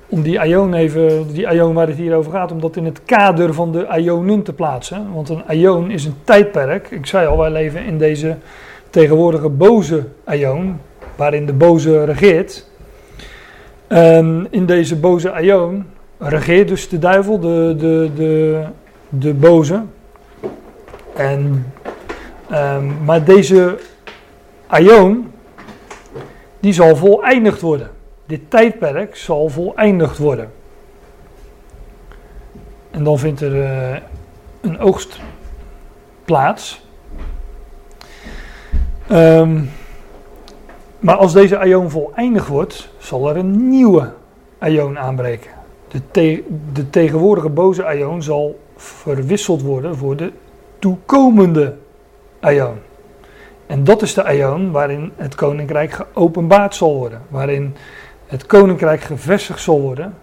om 0.07 0.21
die 0.21 0.39
aion 0.39 0.73
even, 0.73 1.33
die 1.33 1.47
aion 1.47 1.73
waar 1.73 1.87
het 1.87 1.97
hier 1.97 2.15
over 2.15 2.31
gaat, 2.31 2.51
om 2.51 2.61
dat 2.61 2.75
in 2.75 2.85
het 2.85 3.03
kader 3.05 3.53
van 3.53 3.71
de 3.71 3.87
aionen 3.87 4.43
te 4.43 4.53
plaatsen. 4.53 5.13
Want 5.13 5.29
een 5.29 5.45
aion 5.47 5.91
is 5.91 6.05
een 6.05 6.15
tijdperk. 6.23 6.91
Ik 6.91 7.05
zei 7.05 7.27
al, 7.27 7.37
wij 7.37 7.51
leven 7.51 7.85
in 7.85 7.97
deze 7.97 8.37
tegenwoordige 8.89 9.49
boze 9.49 10.03
aion, 10.23 10.79
waarin 11.15 11.45
de 11.45 11.53
boze 11.53 12.03
regeert. 12.03 12.65
En 13.87 14.47
in 14.49 14.65
deze 14.65 14.95
boze 14.95 15.31
aion 15.31 15.85
regeert 16.17 16.67
dus 16.67 16.89
de 16.89 16.99
duivel, 16.99 17.39
de, 17.39 17.75
de, 17.77 18.09
de, 18.15 18.63
de 19.09 19.33
boze. 19.33 19.81
En, 21.15 21.73
um, 22.51 23.03
maar 23.03 23.23
deze 23.23 23.77
aion, 24.67 25.31
die 26.59 26.73
zal 26.73 26.95
voleindigd 26.95 27.61
worden. 27.61 27.89
Dit 28.25 28.49
tijdperk 28.49 29.15
zal 29.15 29.49
voleindigd 29.49 30.17
worden. 30.17 30.51
En 32.91 33.03
dan 33.03 33.19
vindt 33.19 33.41
er 33.41 33.55
uh, 33.55 33.97
een 34.61 34.79
oogst 34.79 35.19
plaats. 36.25 36.85
Um, 39.11 39.69
maar 41.05 41.15
als 41.15 41.33
deze 41.33 41.57
aion 41.57 41.89
voleindigd 41.89 42.47
wordt, 42.47 42.89
zal 42.97 43.29
er 43.29 43.37
een 43.37 43.69
nieuwe 43.69 44.11
aion 44.57 44.99
aanbreken. 44.99 45.51
De, 46.11 46.43
de 46.73 46.89
tegenwoordige 46.89 47.49
boze 47.49 47.85
aion 47.85 48.23
zal 48.23 48.59
verwisseld 48.75 49.61
worden 49.61 49.97
voor 49.97 50.15
de 50.15 50.31
toekomende 50.79 51.75
aion. 52.39 52.75
En 53.67 53.83
dat 53.83 54.01
is 54.01 54.13
de 54.13 54.23
aion 54.23 54.71
waarin 54.71 55.11
het 55.15 55.35
koninkrijk 55.35 55.91
geopenbaard 55.91 56.75
zal 56.75 56.95
worden. 56.95 57.21
Waarin 57.29 57.75
het 58.27 58.45
koninkrijk 58.45 59.01
gevestigd 59.01 59.61
zal 59.61 59.81
worden. 59.81 60.13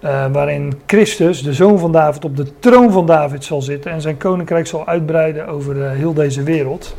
Uh, 0.00 0.26
waarin 0.32 0.80
Christus, 0.86 1.42
de 1.42 1.52
zoon 1.52 1.78
van 1.78 1.92
David, 1.92 2.24
op 2.24 2.36
de 2.36 2.58
troon 2.58 2.92
van 2.92 3.06
David 3.06 3.44
zal 3.44 3.62
zitten 3.62 3.90
en 3.90 4.00
zijn 4.00 4.16
koninkrijk 4.16 4.66
zal 4.66 4.86
uitbreiden 4.86 5.46
over 5.46 5.76
uh, 5.76 5.90
heel 5.90 6.14
deze 6.14 6.42
wereld. 6.42 6.96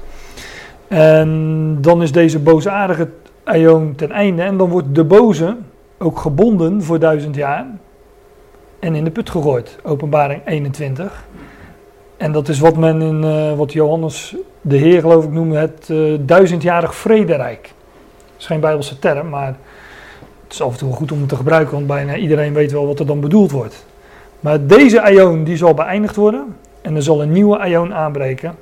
En 0.87 1.77
dan 1.81 2.01
is 2.01 2.11
deze 2.11 2.39
boosaardige 2.39 3.09
aion 3.43 3.95
ten 3.95 4.11
einde 4.11 4.41
en 4.41 4.57
dan 4.57 4.69
wordt 4.69 4.95
de 4.95 5.03
boze 5.03 5.55
ook 5.97 6.19
gebonden 6.19 6.83
voor 6.83 6.99
duizend 6.99 7.35
jaar 7.35 7.65
en 8.79 8.95
in 8.95 9.03
de 9.03 9.11
put 9.11 9.29
gegooid. 9.29 9.77
Openbaring 9.83 10.41
21. 10.45 11.25
En 12.17 12.31
dat 12.31 12.47
is 12.47 12.59
wat 12.59 12.77
men 12.77 13.01
in, 13.01 13.23
uh, 13.23 13.53
wat 13.53 13.73
Johannes 13.73 14.35
de 14.61 14.77
Heer 14.77 15.01
geloof 15.01 15.23
ik 15.23 15.31
noemde, 15.31 15.57
het 15.57 15.89
uh, 15.91 16.17
duizendjarig 16.21 16.95
vrederijk. 16.95 17.61
Dat 17.61 18.39
is 18.39 18.45
geen 18.45 18.59
bijbelse 18.59 18.99
term, 18.99 19.29
maar 19.29 19.47
het 20.43 20.53
is 20.53 20.61
af 20.61 20.71
en 20.71 20.77
toe 20.77 20.93
goed 20.93 21.11
om 21.11 21.19
het 21.19 21.29
te 21.29 21.35
gebruiken, 21.35 21.73
want 21.73 21.87
bijna 21.87 22.15
iedereen 22.15 22.53
weet 22.53 22.71
wel 22.71 22.87
wat 22.87 22.99
er 22.99 23.05
dan 23.05 23.19
bedoeld 23.19 23.51
wordt. 23.51 23.85
Maar 24.39 24.65
deze 24.65 25.01
aion 25.01 25.43
die 25.43 25.57
zal 25.57 25.73
beëindigd 25.73 26.15
worden 26.15 26.55
en 26.81 26.95
er 26.95 27.03
zal 27.03 27.21
een 27.21 27.31
nieuwe 27.31 27.57
aion 27.57 27.93
aanbreken. 27.93 28.55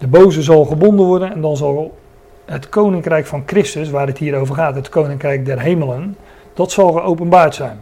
De 0.00 0.06
boze 0.06 0.42
zal 0.42 0.64
gebonden 0.64 1.06
worden 1.06 1.32
en 1.32 1.40
dan 1.40 1.56
zal 1.56 1.98
het 2.44 2.68
koninkrijk 2.68 3.26
van 3.26 3.42
Christus, 3.46 3.90
waar 3.90 4.06
het 4.06 4.18
hier 4.18 4.36
over 4.36 4.54
gaat, 4.54 4.74
het 4.74 4.88
koninkrijk 4.88 5.44
der 5.44 5.60
hemelen, 5.60 6.16
dat 6.54 6.72
zal 6.72 6.92
geopenbaard 6.92 7.54
zijn. 7.54 7.80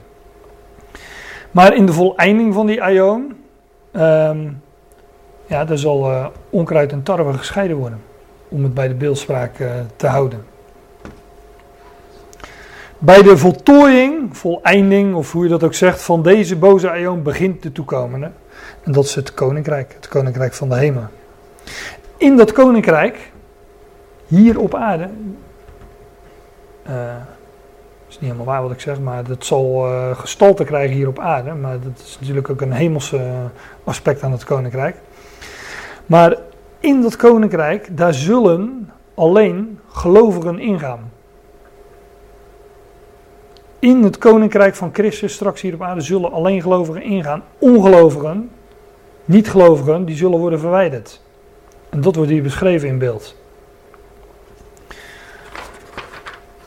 Maar 1.50 1.74
in 1.74 1.86
de 1.86 1.92
voleinding 1.92 2.54
van 2.54 2.66
die 2.66 2.82
aion, 2.82 3.36
um, 3.92 4.62
ja, 5.46 5.64
daar 5.64 5.78
zal 5.78 6.10
uh, 6.10 6.26
onkruid 6.50 6.92
en 6.92 7.02
tarwe 7.02 7.32
gescheiden 7.32 7.76
worden. 7.76 8.00
Om 8.48 8.62
het 8.62 8.74
bij 8.74 8.88
de 8.88 8.94
beeldspraak 8.94 9.58
uh, 9.58 9.70
te 9.96 10.06
houden. 10.06 10.44
Bij 12.98 13.22
de 13.22 13.36
voltooiing, 13.36 14.36
voleinding, 14.36 15.14
of 15.14 15.32
hoe 15.32 15.42
je 15.42 15.50
dat 15.50 15.62
ook 15.64 15.74
zegt, 15.74 16.02
van 16.02 16.22
deze 16.22 16.56
boze 16.56 16.90
aion 16.90 17.22
begint 17.22 17.62
de 17.62 17.72
toekomende. 17.72 18.30
En 18.82 18.92
dat 18.92 19.04
is 19.04 19.14
het 19.14 19.34
koninkrijk, 19.34 19.92
het 19.94 20.08
koninkrijk 20.08 20.54
van 20.54 20.68
de 20.68 20.76
hemel. 20.76 21.04
In 22.18 22.36
dat 22.36 22.52
koninkrijk, 22.52 23.32
hier 24.26 24.58
op 24.58 24.74
aarde, 24.74 25.08
uh, 26.88 26.92
is 28.08 28.14
niet 28.14 28.30
helemaal 28.30 28.44
waar 28.44 28.62
wat 28.62 28.70
ik 28.70 28.80
zeg, 28.80 29.00
maar 29.00 29.24
dat 29.24 29.44
zal 29.44 29.86
uh, 29.86 30.18
gestalte 30.18 30.64
krijgen 30.64 30.96
hier 30.96 31.08
op 31.08 31.18
aarde. 31.18 31.54
Maar 31.54 31.80
dat 31.80 32.02
is 32.04 32.16
natuurlijk 32.20 32.50
ook 32.50 32.60
een 32.60 32.72
hemelse 32.72 33.32
aspect 33.84 34.22
aan 34.22 34.32
het 34.32 34.44
koninkrijk. 34.44 34.96
Maar 36.06 36.36
in 36.80 37.02
dat 37.02 37.16
koninkrijk, 37.16 37.96
daar 37.96 38.14
zullen 38.14 38.90
alleen 39.14 39.80
gelovigen 39.88 40.58
ingaan. 40.58 41.10
In 43.78 44.02
het 44.02 44.18
koninkrijk 44.18 44.74
van 44.74 44.90
Christus, 44.92 45.32
straks 45.32 45.60
hier 45.60 45.74
op 45.74 45.82
aarde, 45.82 46.00
zullen 46.00 46.32
alleen 46.32 46.62
gelovigen 46.62 47.02
ingaan. 47.02 47.42
Ongelovigen, 47.58 48.50
niet-gelovigen, 49.24 50.04
die 50.04 50.16
zullen 50.16 50.38
worden 50.38 50.60
verwijderd. 50.60 51.20
En 51.90 52.00
dat 52.00 52.14
wordt 52.14 52.30
hier 52.30 52.42
beschreven 52.42 52.88
in 52.88 52.98
beeld. 52.98 53.34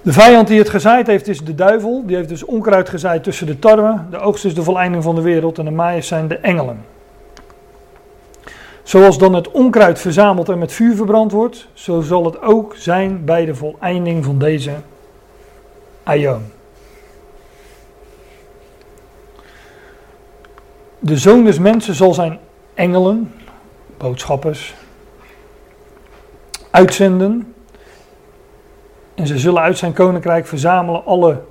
De 0.01 0.13
vijand 0.13 0.47
die 0.47 0.59
het 0.59 0.69
gezaaid 0.69 1.07
heeft 1.07 1.27
is 1.27 1.39
de 1.39 1.55
duivel. 1.55 2.03
Die 2.05 2.15
heeft 2.15 2.29
dus 2.29 2.43
onkruid 2.43 2.89
gezaaid 2.89 3.23
tussen 3.23 3.47
de 3.47 3.59
tarwe. 3.59 3.99
De 4.09 4.19
oogst 4.19 4.45
is 4.45 4.55
de 4.55 4.63
voleinding 4.63 5.03
van 5.03 5.15
de 5.15 5.21
wereld 5.21 5.57
en 5.57 5.65
de 5.65 5.71
maaiers 5.71 6.07
zijn 6.07 6.27
de 6.27 6.37
engelen. 6.37 6.85
Zoals 8.83 9.17
dan 9.17 9.33
het 9.33 9.51
onkruid 9.51 9.99
verzameld 9.99 10.49
en 10.49 10.57
met 10.57 10.71
vuur 10.71 10.95
verbrand 10.95 11.31
wordt, 11.31 11.67
zo 11.73 12.01
zal 12.01 12.25
het 12.25 12.41
ook 12.41 12.75
zijn 12.75 13.25
bij 13.25 13.45
de 13.45 13.55
voleinding 13.55 14.25
van 14.25 14.37
deze 14.37 14.71
aion. 16.03 16.41
De 20.99 21.17
zoon 21.17 21.43
des 21.43 21.59
mensen 21.59 21.95
zal 21.95 22.13
zijn 22.13 22.39
engelen, 22.73 23.33
boodschappers, 23.97 24.73
uitzenden. 26.71 27.53
En 29.13 29.27
ze 29.27 29.37
zullen 29.37 29.61
uit 29.61 29.77
zijn 29.77 29.93
koninkrijk 29.93 30.47
verzamelen 30.47 31.05
alle 31.05 31.41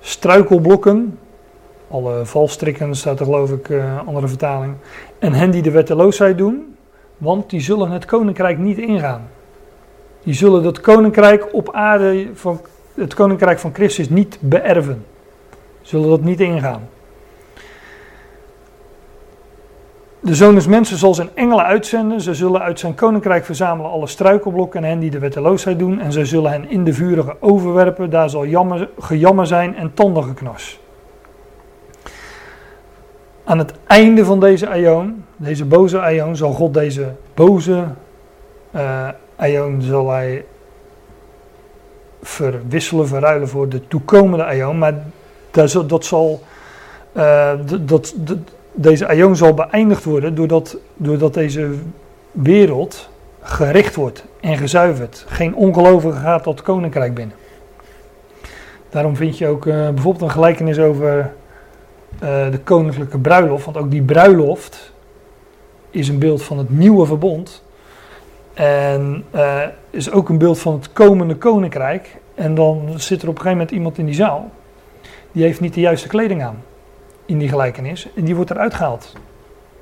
struikelblokken, 0.00 1.18
alle 1.90 2.26
valstrikken, 2.26 2.94
staat 2.94 3.20
er 3.20 3.24
geloof 3.24 3.50
ik, 3.50 3.68
uh, 3.68 4.06
andere 4.06 4.28
vertaling. 4.28 4.74
En 5.18 5.32
hen 5.32 5.50
die 5.50 5.62
de 5.62 5.70
wetteloosheid 5.70 6.38
doen, 6.38 6.76
want 7.18 7.50
die 7.50 7.60
zullen 7.60 7.90
het 7.90 8.04
koninkrijk 8.04 8.58
niet 8.58 8.78
ingaan. 8.78 9.28
Die 10.22 10.34
zullen 10.34 10.62
dat 10.62 10.80
koninkrijk 10.80 11.54
op 11.54 11.72
aarde, 11.72 12.28
van, 12.34 12.60
het 12.94 13.14
koninkrijk 13.14 13.58
van 13.58 13.74
Christus 13.74 14.08
niet 14.08 14.38
beërven. 14.40 15.04
Zullen 15.82 16.08
dat 16.08 16.20
niet 16.20 16.40
ingaan. 16.40 16.88
De 20.26 20.34
zoon 20.34 20.54
des 20.54 20.66
mensen 20.66 20.96
zal 20.96 21.14
zijn 21.14 21.28
engelen 21.34 21.64
uitzenden. 21.64 22.20
Ze 22.20 22.34
zullen 22.34 22.60
uit 22.60 22.80
zijn 22.80 22.94
koninkrijk 22.94 23.44
verzamelen 23.44 23.90
alle 23.90 24.06
struikelblokken 24.06 24.84
en 24.84 24.90
hen 24.90 24.98
die 24.98 25.10
de 25.10 25.18
wetteloosheid 25.18 25.78
doen. 25.78 26.00
En 26.00 26.12
ze 26.12 26.24
zullen 26.24 26.50
hen 26.50 26.70
in 26.70 26.84
de 26.84 26.92
vurige 26.92 27.36
overwerpen. 27.40 28.10
Daar 28.10 28.30
zal 28.30 28.46
jammer, 28.46 28.88
gejammer 28.98 29.46
zijn 29.46 29.76
en 29.76 29.94
tandengeknas. 29.94 30.80
aan 33.44 33.58
het 33.58 33.72
einde 33.86 34.24
van 34.24 34.40
deze 34.40 34.68
aion, 34.68 35.24
deze 35.36 35.64
boze 35.64 36.00
aion, 36.00 36.36
zal 36.36 36.52
God 36.52 36.74
deze 36.74 37.12
boze 37.34 37.84
uh, 38.74 39.08
aion 39.36 39.82
zal 39.82 40.10
hij 40.10 40.44
verwisselen, 42.22 43.08
verruilen 43.08 43.48
voor 43.48 43.68
de 43.68 43.88
toekomende 43.88 44.44
aion. 44.44 44.78
Maar 44.78 44.94
dat, 45.50 45.84
dat 45.88 46.04
zal, 46.04 46.42
uh, 47.16 47.52
dat, 47.84 48.14
dat, 48.16 48.38
deze 48.76 49.06
aion 49.06 49.36
zal 49.36 49.54
beëindigd 49.54 50.04
worden 50.04 50.34
doordat, 50.34 50.76
doordat 50.96 51.34
deze 51.34 51.70
wereld 52.32 53.08
gericht 53.40 53.94
wordt 53.94 54.24
en 54.40 54.56
gezuiverd. 54.56 55.24
Geen 55.28 55.54
ongelovige 55.54 56.18
gaat 56.18 56.42
tot 56.42 56.62
koninkrijk 56.62 57.14
binnen. 57.14 57.36
Daarom 58.88 59.16
vind 59.16 59.38
je 59.38 59.46
ook 59.46 59.66
uh, 59.66 59.74
bijvoorbeeld 59.74 60.22
een 60.22 60.30
gelijkenis 60.30 60.78
over 60.78 61.32
uh, 62.22 62.50
de 62.50 62.58
koninklijke 62.64 63.18
bruiloft. 63.18 63.64
Want 63.64 63.76
ook 63.76 63.90
die 63.90 64.02
bruiloft 64.02 64.92
is 65.90 66.08
een 66.08 66.18
beeld 66.18 66.42
van 66.42 66.58
het 66.58 66.70
nieuwe 66.70 67.06
verbond. 67.06 67.64
En 68.54 69.24
uh, 69.34 69.62
is 69.90 70.10
ook 70.10 70.28
een 70.28 70.38
beeld 70.38 70.58
van 70.58 70.72
het 70.72 70.92
komende 70.92 71.36
koninkrijk. 71.36 72.16
En 72.34 72.54
dan 72.54 72.92
zit 72.96 73.22
er 73.22 73.28
op 73.28 73.34
een 73.34 73.40
gegeven 73.40 73.58
moment 73.58 73.70
iemand 73.70 73.98
in 73.98 74.06
die 74.06 74.14
zaal. 74.14 74.50
Die 75.32 75.42
heeft 75.42 75.60
niet 75.60 75.74
de 75.74 75.80
juiste 75.80 76.08
kleding 76.08 76.42
aan. 76.42 76.62
In 77.26 77.38
die 77.38 77.48
gelijkenis. 77.48 78.08
En 78.14 78.24
die 78.24 78.36
wordt 78.36 78.50
eruit 78.50 78.74
gehaald. 78.74 79.12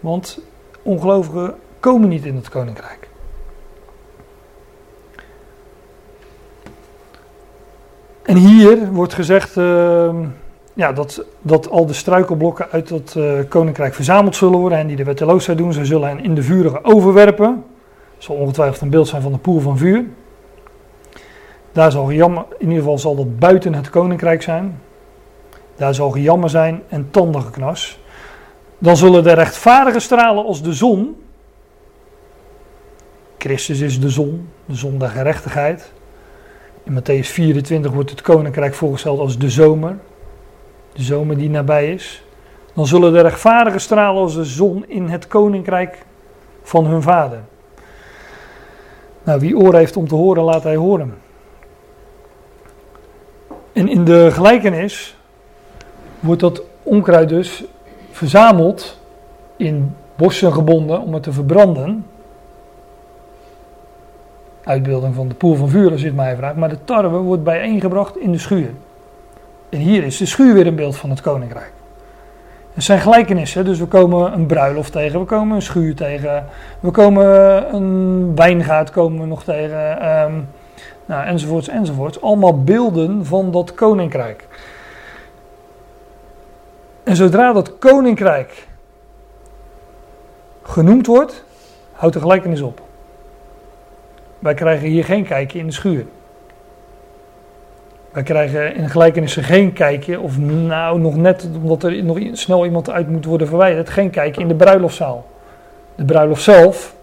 Want 0.01 0.41
ongelovigen 0.83 1.55
komen 1.81 2.09
niet 2.09 2.25
in 2.25 2.35
het 2.35 2.49
koninkrijk. 2.49 3.09
En 8.23 8.37
hier 8.37 8.93
wordt 8.93 9.15
gezegd 9.15 9.57
uh, 9.57 10.15
ja, 10.75 10.93
dat, 10.93 11.25
dat 11.43 11.71
al 11.71 11.87
de 11.87 11.93
struikelblokken 11.93 12.71
uit 12.71 12.89
dat 12.89 13.15
uh, 13.19 13.33
koninkrijk 13.49 13.95
verzameld 13.95 14.37
zullen 14.37 14.59
worden 14.59 14.79
en 14.79 14.87
die 14.87 14.97
de 14.97 15.05
wetteloosheid 15.05 15.59
doen. 15.59 15.73
Ze 15.73 15.85
zullen 15.85 16.09
hen 16.09 16.25
in 16.25 16.35
de 16.35 16.43
vurige 16.43 16.85
overwerpen. 16.85 17.65
Dat 18.15 18.25
zal 18.25 18.37
ongetwijfeld 18.37 18.81
een 18.81 18.91
beeld 18.91 19.09
zijn 19.09 19.23
van 19.23 19.33
de 19.33 19.39
poel 19.39 19.61
van 19.61 19.79
vuur. 19.79 20.05
Daar 21.73 21.93
zal 21.93 22.05
gejammer, 22.05 22.45
in 22.59 22.67
ieder 22.67 22.83
geval 22.83 22.99
zal 22.99 23.17
dat 23.17 23.39
buiten 23.39 23.75
het 23.75 23.91
koninkrijk 23.91 24.43
zijn. 24.43 24.81
Daar 25.77 25.95
zal 25.95 26.11
gejammer 26.11 26.51
zijn 26.51 26.83
en 26.89 27.11
tandengeknas. 27.11 27.99
Dan 28.79 28.97
zullen 28.97 29.23
de 29.23 29.33
rechtvaardigen 29.33 30.01
stralen 30.01 30.45
als 30.45 30.63
de 30.63 30.73
zon. 30.73 31.23
Christus 33.39 33.81
is 33.81 34.01
de 34.01 34.11
zon, 34.11 34.49
de 34.65 34.75
zon 34.75 34.99
der 34.99 35.09
gerechtigheid. 35.09 35.93
In 36.83 37.01
Matthäus 37.01 37.29
24 37.29 37.93
wordt 37.93 38.11
het 38.11 38.21
koninkrijk 38.21 38.75
voorgesteld 38.75 39.19
als 39.19 39.39
de 39.39 39.51
zomer. 39.51 39.97
De 40.93 41.03
zomer 41.03 41.37
die 41.37 41.51
nabij 41.51 41.93
is. 41.93 42.25
Dan 42.75 42.87
zullen 42.87 43.13
de 43.13 43.21
rechtvaardigen 43.21 43.81
stralen 43.81 44.23
als 44.23 44.35
de 44.35 44.45
zon 44.45 44.85
in 44.89 45.09
het 45.09 45.27
koninkrijk 45.27 45.99
van 46.63 46.87
hun 46.87 47.03
vader. 47.03 47.41
Nou, 49.23 49.41
wie 49.41 49.57
oren 49.57 49.79
heeft 49.79 49.97
om 49.97 50.09
te 50.09 50.15
horen, 50.15 50.43
laat 50.43 50.63
hij 50.63 50.77
horen. 50.77 51.15
En 53.73 53.89
in 53.89 54.05
de 54.05 54.31
gelijkenis 54.31 55.17
wordt 56.25 56.41
dat 56.41 56.63
onkruid 56.83 57.29
dus 57.29 57.65
verzameld 58.11 58.99
in 59.57 59.95
bossen 60.17 60.53
gebonden 60.53 61.01
om 61.01 61.15
het 61.15 61.23
te 61.23 61.33
verbranden 61.33 62.05
uitbeelding 64.65 65.15
van 65.15 65.29
de 65.29 65.35
poel 65.35 65.55
van 65.55 65.69
vuur, 65.69 65.91
als 65.91 66.01
je 66.01 66.07
het 66.07 66.17
mij 66.17 66.37
vraagt. 66.37 66.57
Maar 66.57 66.69
de 66.69 66.85
tarwe 66.85 67.19
wordt 67.19 67.45
bijeengebracht 67.45 68.19
in 68.19 68.33
de 68.33 68.39
schuur. 68.39 68.71
En 69.69 69.79
hier 69.79 70.05
is 70.05 70.17
de 70.17 70.27
schuur 70.27 70.55
weer 70.55 70.67
een 70.67 70.75
beeld 70.75 70.97
van 70.97 71.11
het 71.11 71.21
koninkrijk. 71.21 71.73
Er 72.75 72.83
zijn 72.83 73.01
gelijkenissen, 73.01 73.65
dus 73.65 73.79
we 73.79 73.87
komen 73.87 74.33
een 74.33 74.47
bruiloft 74.47 74.93
tegen, 74.93 75.21
we 75.21 75.27
komen 75.27 75.57
een 75.57 75.63
schuur 75.63 75.95
tegen, 75.95 76.47
we 76.81 76.91
komen 76.91 77.27
een 77.75 78.33
wijngaard 78.35 78.91
komen 78.91 79.29
nog 79.29 79.45
tegen, 79.45 80.09
um, 80.09 80.49
nou, 81.07 81.27
enzovoorts, 81.27 81.69
enzovoorts. 81.69 82.21
Allemaal 82.21 82.63
beelden 82.63 83.27
van 83.27 83.51
dat 83.51 83.75
koninkrijk. 83.75 84.47
En 87.05 87.17
zodra 87.17 87.53
dat 87.53 87.79
koninkrijk 87.79 88.67
genoemd 90.63 91.07
wordt, 91.07 91.45
houdt 91.93 92.15
de 92.15 92.21
gelijkenis 92.21 92.61
op. 92.61 92.81
Wij 94.39 94.55
krijgen 94.55 94.89
hier 94.89 95.05
geen 95.05 95.25
kijkje 95.25 95.59
in 95.59 95.67
de 95.67 95.73
schuur. 95.73 96.07
Wij 98.11 98.23
krijgen 98.23 98.75
in 98.75 98.91
gelijkenissen 98.91 99.43
geen 99.43 99.73
kijkje, 99.73 100.21
of 100.21 100.39
nou 100.39 101.01
nog 101.01 101.17
net 101.17 101.49
omdat 101.63 101.83
er 101.83 102.05
nog 102.05 102.19
snel 102.33 102.65
iemand 102.65 102.91
uit 102.91 103.09
moet 103.09 103.25
worden 103.25 103.47
verwijderd, 103.47 103.89
geen 103.91 104.11
kijkje 104.11 104.41
in 104.41 104.49
de 104.49 104.55
bruiloftzaal. 104.55 105.27
De 105.95 106.05
bruiloft 106.05 106.43
zelf, 106.43 106.95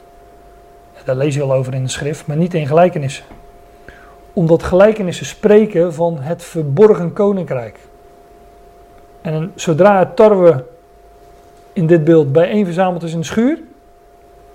daar 1.04 1.16
lees 1.16 1.36
je 1.36 1.42
al 1.42 1.54
over 1.54 1.74
in 1.74 1.84
de 1.84 1.90
schrift, 1.90 2.28
maar 2.28 2.38
niet 2.38 2.54
in 2.54 2.68
gelijkenissen. 2.68 3.26
Omdat 4.34 4.64
gelijkenissen 4.64 5.26
spreken 5.26 5.94
van 5.94 6.18
het 6.20 6.44
verborgen 6.44 7.14
koninkrijk. 7.14 7.80
En 9.22 9.52
zodra 9.56 10.00
het 10.00 10.16
tarwe 10.16 10.64
in 11.74 11.88
dit 11.88 12.04
beeld 12.04 12.32
bijeen 12.32 12.66
verzameld 12.66 13.04
is 13.04 13.14
in 13.14 13.20
de 13.20 13.26
schuur, 13.26 13.60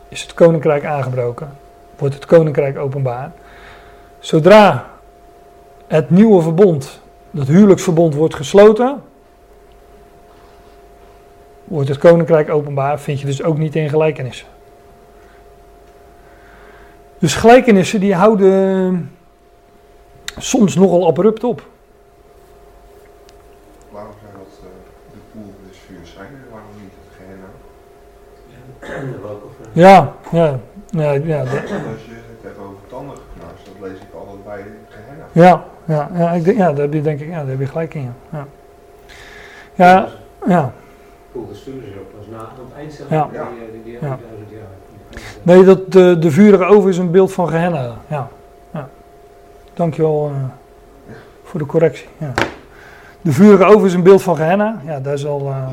is 0.08 0.22
het 0.22 0.34
koninkrijk 0.34 0.84
aangebroken 0.84 1.64
wordt 1.98 2.14
het 2.14 2.26
koninkrijk 2.26 2.78
openbaar. 2.78 3.32
Zodra 4.18 4.90
het 5.86 6.10
nieuwe 6.10 6.42
verbond, 6.42 7.00
dat 7.30 7.46
huwelijksverbond, 7.46 8.14
wordt 8.14 8.34
gesloten, 8.34 9.02
wordt 11.64 11.88
het 11.88 11.98
koninkrijk 11.98 12.50
openbaar, 12.50 13.00
vind 13.00 13.20
je 13.20 13.26
dus 13.26 13.42
ook 13.42 13.58
niet 13.58 13.74
in 13.74 13.88
gelijkenissen. 13.88 14.46
Dus 17.18 17.34
gelijkenissen 17.34 18.00
die 18.00 18.14
houden 18.14 19.10
soms 20.38 20.74
nogal 20.74 21.06
abrupt 21.06 21.44
op. 21.44 21.66
Waarom 23.90 24.12
zijn 24.20 24.32
dat 24.32 24.58
uh, 24.58 24.68
de 25.12 25.18
poel 25.32 25.54
des 25.68 25.78
vuurs 25.78 26.12
zijn 26.12 26.26
en 26.26 26.44
waarom 26.50 26.70
niet 26.80 26.92
het 27.04 27.16
Gehenna? 27.16 27.48
Ja, 29.72 30.12
ja, 30.30 30.58
ja, 30.90 31.12
ja. 31.12 31.40
Als 31.40 31.48
je 31.50 32.16
het 32.32 32.42
hebt 32.42 32.58
over 32.58 32.76
tanden 32.88 33.16
geknarst, 33.16 33.64
dat 33.64 33.88
lees 33.88 33.98
ik 33.98 34.14
altijd 34.14 34.44
bij 34.44 34.64
Gehenna. 34.88 35.24
Ja, 35.32 35.64
ja, 35.84 36.10
ja, 36.14 36.30
ik 36.30 36.44
denk, 36.44 36.56
ja, 36.56 36.72
daar 36.72 36.80
heb 36.80 36.92
je 36.92 37.02
denk 37.02 37.20
ik, 37.20 37.28
ja, 37.28 37.38
daar 37.38 37.48
heb 37.48 37.58
je 37.58 37.66
gelijk 37.66 37.94
in. 37.94 38.12
Ja, 38.30 38.46
ja. 39.74 40.08
ja. 40.46 40.72
Cool, 41.32 41.48
ze 41.54 41.70
ook 41.98 42.18
pas 42.18 42.26
na 42.30 42.38
aan 42.38 42.44
het 42.68 42.76
eind 42.76 42.92
zelf. 42.92 43.10
Ja. 43.10 43.28
Die, 43.72 43.82
die, 43.84 43.98
jaar. 44.00 44.18
Nee, 45.42 45.64
dat, 45.64 45.92
de, 45.92 46.18
de 46.18 46.30
vurige 46.30 46.64
oven 46.64 46.90
is 46.90 46.98
een 46.98 47.10
beeld 47.10 47.32
van 47.32 47.48
Gehenna. 47.48 47.94
Ja, 48.08 48.28
ja. 48.72 48.88
Dankjewel 49.74 50.30
uh, 50.34 51.14
voor 51.42 51.60
de 51.60 51.66
correctie. 51.66 52.08
Ja. 52.18 52.32
De 53.20 53.32
vurige 53.32 53.64
oven 53.64 53.86
is 53.86 53.94
een 53.94 54.02
beeld 54.02 54.22
van 54.22 54.36
Gehenna. 54.36 54.80
Ja, 54.84 55.00
daar 55.00 55.18
zal... 55.18 55.46
Uh, 55.46 55.68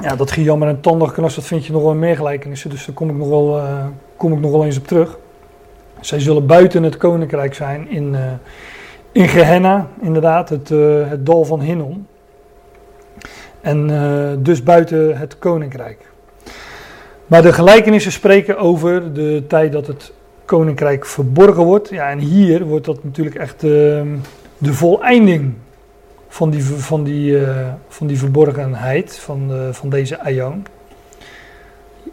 ja, 0.00 0.16
dat 0.16 0.30
gejammer 0.30 0.68
en 0.68 0.80
tandengeknas, 0.80 1.34
dat 1.34 1.44
vind 1.44 1.66
je 1.66 1.72
nog 1.72 1.82
wel 1.82 1.94
meer 1.94 2.16
gelijkenissen. 2.16 2.70
Dus 2.70 2.86
daar 2.86 2.94
kom 2.94 3.10
ik 3.10 3.16
nog 3.16 3.28
wel, 3.28 3.58
uh, 3.58 3.86
kom 4.16 4.32
ik 4.32 4.40
nog 4.40 4.50
wel 4.50 4.64
eens 4.64 4.78
op 4.78 4.86
terug. 4.86 5.18
Zij 6.00 6.20
zullen 6.20 6.46
buiten 6.46 6.82
het 6.82 6.96
koninkrijk 6.96 7.54
zijn 7.54 7.88
in, 7.88 8.12
uh, 8.12 8.20
in 9.12 9.28
Gehenna, 9.28 9.88
inderdaad, 10.00 10.48
het, 10.48 10.70
uh, 10.70 11.08
het 11.08 11.26
dal 11.26 11.44
van 11.44 11.60
Hinnom. 11.60 12.06
En 13.60 13.86
dus 14.42 14.62
buiten 14.62 15.18
het 15.18 15.38
koninkrijk. 15.38 15.98
Maar 17.26 17.42
de 17.42 17.52
gelijkenissen 17.52 18.12
spreken 18.12 18.58
over 18.58 19.12
de 19.12 19.44
tijd 19.46 19.72
dat 19.72 19.86
het 19.86 20.12
koninkrijk 20.44 21.06
verborgen 21.06 21.64
wordt. 21.64 21.88
Ja, 21.88 22.10
en 22.10 22.18
hier 22.18 22.64
wordt 22.64 22.86
dat 22.86 23.04
natuurlijk 23.04 23.36
echt 23.36 23.60
de 23.60 24.72
voleinding 24.72 25.54
van 26.32 26.50
die, 26.50 26.64
van 26.64 27.04
die, 27.04 27.30
uh, 27.30 27.68
van 27.88 28.06
die 28.06 28.18
verborgenheid 28.18 29.18
van, 29.18 29.48
de, 29.48 29.68
van 29.72 29.88
deze 29.88 30.20
aion. 30.20 30.66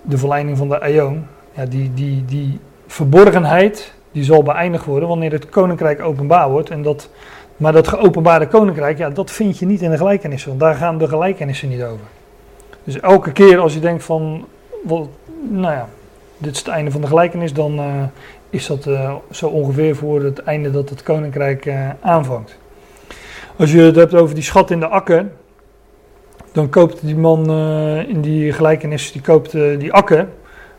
De 0.02 0.18
verleiding 0.18 0.58
van 0.58 0.70
de 0.70 0.80
aion. 0.80 1.26
Ja, 1.54 1.66
die, 1.66 1.94
die, 1.94 2.26
die 2.26 2.60
verborgenheid 2.88 3.94
die 4.12 4.24
zal 4.24 4.44
beëindigd 4.44 4.86
worden 4.86 5.10
wanneer 5.10 5.32
het 5.32 5.50
koninkrijk 5.50 6.02
openbaar 6.02 6.50
wordt. 6.50 6.70
En 6.70 6.82
dat, 6.82 7.10
maar 7.58 7.72
dat 7.72 7.88
geopenbaarde 7.88 8.48
koninkrijk, 8.48 8.98
ja, 8.98 9.10
dat 9.10 9.32
vind 9.32 9.58
je 9.58 9.66
niet 9.66 9.82
in 9.82 9.92
de 9.92 9.98
gelijkenissen. 9.98 10.50
Want 10.50 10.62
daar 10.62 10.76
gaan 10.76 10.98
de 10.98 11.08
gelijkenissen 11.08 11.70
niet 11.70 11.84
over. 11.84 12.06
Dus 12.84 13.00
elke 13.00 13.32
keer 13.32 13.60
als 13.60 13.74
je 13.74 13.80
denkt 13.80 14.04
van, 14.04 14.46
nou 15.50 15.74
ja, 15.74 15.88
dit 16.38 16.52
is 16.52 16.60
het 16.60 16.68
einde 16.68 16.92
van 16.92 17.02
de 17.02 17.08
gelijkenis, 17.08 17.54
dan 17.54 17.80
uh, 17.80 17.86
is 18.50 18.68
dat 18.68 18.90
zo 19.32 19.48
ongeveer 19.48 19.96
voor 19.96 20.24
het 20.24 20.44
einde 20.44 20.72
dat 20.72 20.90
het 20.90 21.04
koninkrijk 21.04 21.72
aanvangt. 22.02 22.58
Als 23.58 23.72
je 23.72 23.82
het 23.82 23.96
hebt 23.96 24.14
over 24.14 24.36
die 24.36 24.44
schat 24.44 24.72
in 24.72 24.80
de 24.80 24.88
akker, 24.88 25.32
dan 26.52 26.70
koopt 26.70 27.06
die 27.06 27.16
man 27.16 27.52
uh, 27.52 28.10
in 28.10 28.22
die 28.22 28.54
gelijkenis, 28.54 29.12
die 29.12 29.22
koopt 29.22 29.54
uh, 29.54 29.80
die 29.80 29.94
akker. 29.94 30.28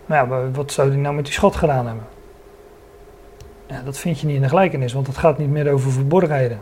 Maar 0.06 0.18
ja, 0.18 0.50
wat 0.52 0.72
zou 0.72 0.88
hij 0.88 0.98
nou 0.98 1.14
met 1.14 1.24
die 1.24 1.34
schat 1.34 1.56
gedaan 1.56 1.86
hebben? 1.86 2.04
Ja, 3.66 3.82
dat 3.84 3.98
vind 3.98 4.20
je 4.20 4.26
niet 4.26 4.36
in 4.36 4.42
de 4.42 4.48
gelijkenis, 4.48 4.92
want 4.92 5.06
het 5.06 5.16
gaat 5.16 5.38
niet 5.38 5.50
meer 5.50 5.72
over 5.72 5.92
verborgenheden. 5.92 6.60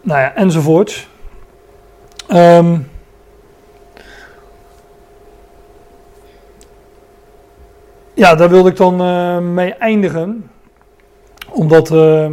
Nou 0.00 0.20
ja, 0.20 0.34
enzovoorts. 0.34 1.08
Ehm, 2.28 2.78
ja, 8.14 8.34
daar 8.34 8.48
wilde 8.48 8.70
ik 8.70 8.76
dan 8.76 9.00
eh, 9.00 9.38
mee 9.38 9.74
eindigen. 9.74 10.50
Omdat, 11.48 11.90
uh, 11.90 12.26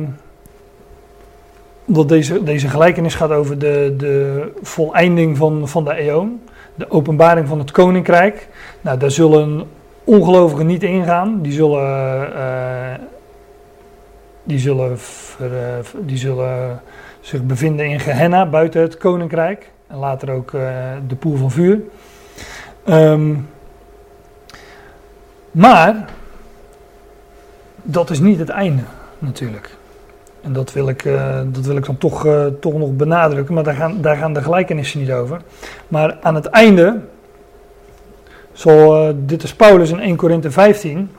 omdat 1.89 2.09
deze, 2.09 2.43
deze 2.43 2.69
gelijkenis 2.69 3.15
gaat 3.15 3.31
over 3.31 3.59
de, 3.59 3.93
de 3.97 4.47
voleinding 4.61 5.37
van, 5.37 5.67
van 5.67 5.83
de 5.83 5.93
eon. 5.93 6.41
De 6.75 6.91
openbaring 6.91 7.47
van 7.47 7.59
het 7.59 7.71
koninkrijk. 7.71 8.47
Nou, 8.81 8.97
daar 8.97 9.11
zullen 9.11 9.67
ongelovigen 10.03 10.65
niet 10.65 10.83
ingaan. 10.83 11.41
Die 11.41 11.51
zullen, 11.51 12.29
uh, 12.35 12.93
die 14.43 14.59
zullen, 14.59 14.99
ver, 14.99 15.51
die 15.99 16.17
zullen 16.17 16.81
zich 17.19 17.43
bevinden 17.43 17.85
in 17.85 17.99
Gehenna, 17.99 18.45
buiten 18.45 18.81
het 18.81 18.97
koninkrijk. 18.97 19.71
En 19.87 19.97
later 19.97 20.31
ook 20.31 20.51
uh, 20.51 20.61
de 21.07 21.15
poel 21.15 21.35
van 21.35 21.51
vuur. 21.51 21.79
Um, 22.89 23.49
maar 25.51 26.09
dat 27.83 28.09
is 28.09 28.19
niet 28.19 28.39
het 28.39 28.49
einde 28.49 28.81
natuurlijk. 29.19 29.77
En 30.41 30.53
dat 30.53 30.73
wil 30.73 30.89
ik, 30.89 31.05
uh, 31.05 31.39
dat 31.45 31.65
wil 31.65 31.77
ik 31.77 31.85
dan 31.85 31.97
toch, 31.97 32.25
uh, 32.25 32.45
toch 32.45 32.73
nog 32.73 32.95
benadrukken, 32.95 33.53
maar 33.53 33.63
daar 33.63 33.75
gaan, 33.75 34.01
daar 34.01 34.15
gaan 34.15 34.33
de 34.33 34.41
gelijkenissen 34.41 34.99
niet 34.99 35.11
over. 35.11 35.41
Maar 35.87 36.17
aan 36.21 36.35
het 36.35 36.45
einde, 36.45 36.99
zo, 38.51 38.93
uh, 39.07 39.15
dit 39.15 39.43
is 39.43 39.55
Paulus 39.55 39.91
in 39.91 39.99
1 39.99 40.15
Korinthe 40.15 40.51
15, 40.51 41.09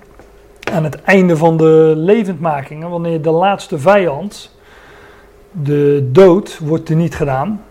aan 0.73 0.85
het 0.85 1.03
einde 1.03 1.37
van 1.37 1.57
de 1.57 1.93
levendmakingen, 1.97 2.91
wanneer 2.91 3.23
de 3.23 3.31
laatste 3.31 3.79
vijand, 3.79 4.57
de 5.51 6.09
dood, 6.13 6.59
wordt 6.59 6.89
er 6.89 6.97
niet 6.97 7.15
gedaan. 7.15 7.63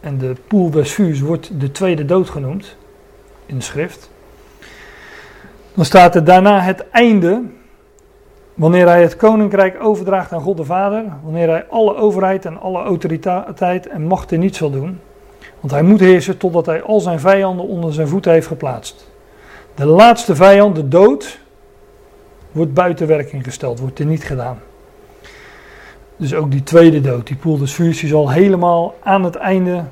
En 0.00 0.18
de 0.18 0.34
poel 0.46 0.70
des 0.70 1.20
wordt 1.20 1.60
de 1.60 1.72
tweede 1.72 2.04
dood 2.04 2.30
genoemd 2.30 2.76
in 3.46 3.56
de 3.56 3.62
schrift. 3.62 4.10
Dan 5.74 5.84
staat 5.84 6.14
er 6.14 6.24
daarna 6.24 6.60
het 6.60 6.90
einde, 6.90 7.42
wanneer 8.56 8.86
hij 8.86 9.02
het 9.02 9.16
koninkrijk 9.16 9.76
overdraagt 9.82 10.32
aan 10.32 10.40
God 10.40 10.56
de 10.56 10.64
Vader, 10.64 11.04
wanneer 11.22 11.48
hij 11.48 11.66
alle 11.70 11.96
overheid 11.96 12.44
en 12.44 12.60
alle 12.60 12.82
autoriteit 12.82 13.88
en 13.88 14.02
macht 14.06 14.30
er 14.30 14.38
niet 14.38 14.56
zal 14.56 14.70
doen. 14.70 15.00
Want 15.60 15.72
hij 15.72 15.82
moet 15.82 16.00
heersen 16.00 16.36
totdat 16.36 16.66
hij 16.66 16.82
al 16.82 17.00
zijn 17.00 17.20
vijanden 17.20 17.66
onder 17.66 17.92
zijn 17.92 18.08
voeten 18.08 18.32
heeft 18.32 18.46
geplaatst. 18.46 19.10
De 19.74 19.86
laatste 19.86 20.34
vijand, 20.34 20.76
de 20.76 20.88
dood, 20.88 21.38
wordt 22.52 22.74
buiten 22.74 23.06
werking 23.06 23.44
gesteld, 23.44 23.78
wordt 23.78 23.98
er 23.98 24.06
niet 24.06 24.24
gedaan. 24.24 24.58
Dus 26.16 26.34
ook 26.34 26.50
die 26.50 26.62
tweede 26.62 27.00
dood, 27.00 27.26
die 27.26 27.36
poel 27.36 27.58
des 27.58 27.74
vuurs, 27.74 28.04
zal 28.04 28.30
helemaal 28.30 28.94
aan 29.02 29.24
het 29.24 29.34
einde 29.34 29.84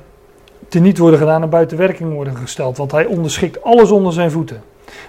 teniet 0.67 0.97
worden 0.97 1.19
gedaan 1.19 1.41
en 1.41 1.49
buiten 1.49 1.77
werking 1.77 2.13
worden 2.13 2.35
gesteld. 2.37 2.77
Want 2.77 2.91
hij 2.91 3.05
onderschikt 3.05 3.63
alles 3.63 3.91
onder 3.91 4.13
zijn 4.13 4.31
voeten. 4.31 4.63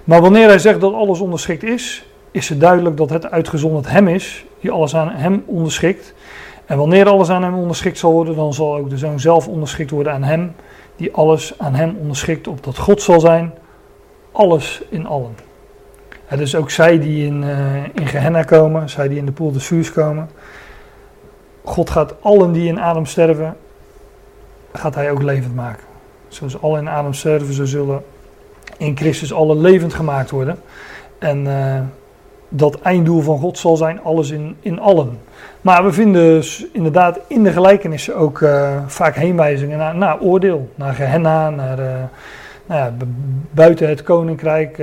Maar 0.04 0.20
wanneer 0.20 0.48
hij 0.48 0.58
zegt 0.58 0.80
dat 0.80 0.92
alles 0.92 1.20
onderschikt 1.20 1.62
is, 1.62 2.06
is 2.36 2.48
het 2.48 2.60
duidelijk 2.60 2.96
dat 2.96 3.10
het 3.10 3.30
uitgezonderd 3.30 3.88
hem 3.88 4.08
is, 4.08 4.44
die 4.60 4.70
alles 4.70 4.96
aan 4.96 5.10
hem 5.10 5.42
onderschikt. 5.46 6.14
En 6.66 6.78
wanneer 6.78 7.08
alles 7.08 7.30
aan 7.30 7.42
hem 7.42 7.54
onderschikt 7.54 7.98
zal 7.98 8.12
worden, 8.12 8.36
dan 8.36 8.54
zal 8.54 8.76
ook 8.76 8.90
de 8.90 8.98
zoon 8.98 9.20
zelf 9.20 9.48
onderschikt 9.48 9.90
worden 9.90 10.12
aan 10.12 10.22
hem, 10.22 10.54
die 10.96 11.12
alles 11.12 11.54
aan 11.58 11.74
hem 11.74 11.96
onderschikt, 12.00 12.48
opdat 12.48 12.78
God 12.78 13.02
zal 13.02 13.20
zijn, 13.20 13.54
alles 14.32 14.82
in 14.88 15.06
allen. 15.06 15.36
En 16.26 16.38
dus 16.38 16.54
ook 16.54 16.70
zij 16.70 16.98
die 16.98 17.26
in, 17.26 17.42
uh, 17.42 17.84
in 17.84 18.06
Gehenna 18.06 18.42
komen, 18.42 18.88
zij 18.88 19.08
die 19.08 19.18
in 19.18 19.26
de 19.26 19.32
poel 19.32 19.52
des 19.52 19.66
vuurs 19.66 19.92
komen. 19.92 20.30
God 21.64 21.90
gaat 21.90 22.14
allen 22.22 22.52
die 22.52 22.68
in 22.68 22.78
Adam 22.78 23.06
sterven, 23.06 23.56
gaat 24.72 24.94
hij 24.94 25.10
ook 25.10 25.22
levend 25.22 25.54
maken. 25.54 25.84
Zoals 26.28 26.62
allen 26.62 26.80
in 26.80 26.88
Adam 26.88 27.14
sterven, 27.14 27.54
zo 27.54 27.64
zullen 27.64 28.04
in 28.76 28.96
Christus 28.96 29.32
alle 29.32 29.56
levend 29.56 29.94
gemaakt 29.94 30.30
worden. 30.30 30.58
En 31.18 31.46
uh, 31.46 31.80
dat 32.48 32.80
einddoel 32.80 33.20
van 33.20 33.38
God 33.38 33.58
zal 33.58 33.76
zijn 33.76 34.02
alles 34.02 34.30
in, 34.30 34.56
in 34.60 34.80
allen. 34.80 35.18
Maar 35.60 35.84
we 35.84 35.92
vinden 35.92 36.22
dus 36.22 36.66
inderdaad 36.72 37.18
in 37.26 37.42
de 37.42 37.52
gelijkenissen 37.52 38.16
ook 38.16 38.40
uh, 38.40 38.76
vaak 38.86 39.14
heenwijzingen 39.14 39.78
naar, 39.78 39.96
naar 39.96 40.20
oordeel, 40.20 40.70
naar 40.74 40.94
Gehenna, 40.94 41.50
naar 41.50 41.78
uh, 41.78 41.86
nou 42.66 42.80
ja, 42.80 42.92
buiten 43.50 43.88
het 43.88 44.02
koninkrijk, 44.02 44.82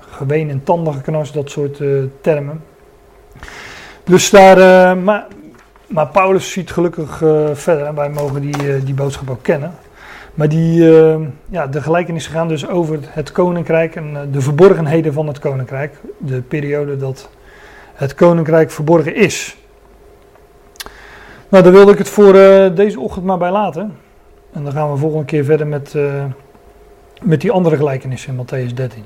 geween 0.00 0.50
en 0.50 0.62
tandengeknars, 0.64 1.32
dat 1.32 1.50
soort 1.50 1.82
termen. 2.20 2.62
Dus 4.04 4.30
daar, 4.30 4.96
maar, 4.96 5.26
maar 5.86 6.06
Paulus 6.06 6.52
ziet 6.52 6.70
gelukkig 6.70 7.16
verder 7.52 7.86
en 7.86 7.94
wij 7.94 8.10
mogen 8.10 8.40
die, 8.40 8.84
die 8.84 8.94
boodschap 8.94 9.30
ook 9.30 9.42
kennen. 9.42 9.72
Maar 10.38 10.48
die, 10.48 10.80
uh, 10.80 11.16
ja, 11.48 11.66
de 11.66 11.82
gelijkenissen 11.82 12.32
gaan 12.32 12.48
dus 12.48 12.68
over 12.68 12.98
het 13.02 13.32
koninkrijk 13.32 13.96
en 13.96 14.10
uh, 14.12 14.20
de 14.32 14.40
verborgenheden 14.40 15.12
van 15.12 15.26
het 15.26 15.38
koninkrijk. 15.38 15.94
De 16.18 16.42
periode 16.42 16.96
dat 16.96 17.30
het 17.94 18.14
koninkrijk 18.14 18.70
verborgen 18.70 19.14
is. 19.14 19.56
Nou, 21.48 21.64
daar 21.64 21.72
wilde 21.72 21.92
ik 21.92 21.98
het 21.98 22.08
voor 22.08 22.34
uh, 22.34 22.74
deze 22.74 23.00
ochtend 23.00 23.24
maar 23.24 23.38
bij 23.38 23.50
laten. 23.50 23.96
En 24.52 24.64
dan 24.64 24.72
gaan 24.72 24.90
we 24.90 24.96
volgende 24.96 25.24
keer 25.24 25.44
verder 25.44 25.66
met, 25.66 25.94
met 27.22 27.40
die 27.40 27.50
andere 27.50 27.76
gelijkenissen 27.76 28.36
in 28.36 28.44
Matthäus 28.44 28.74
13. 28.74 29.04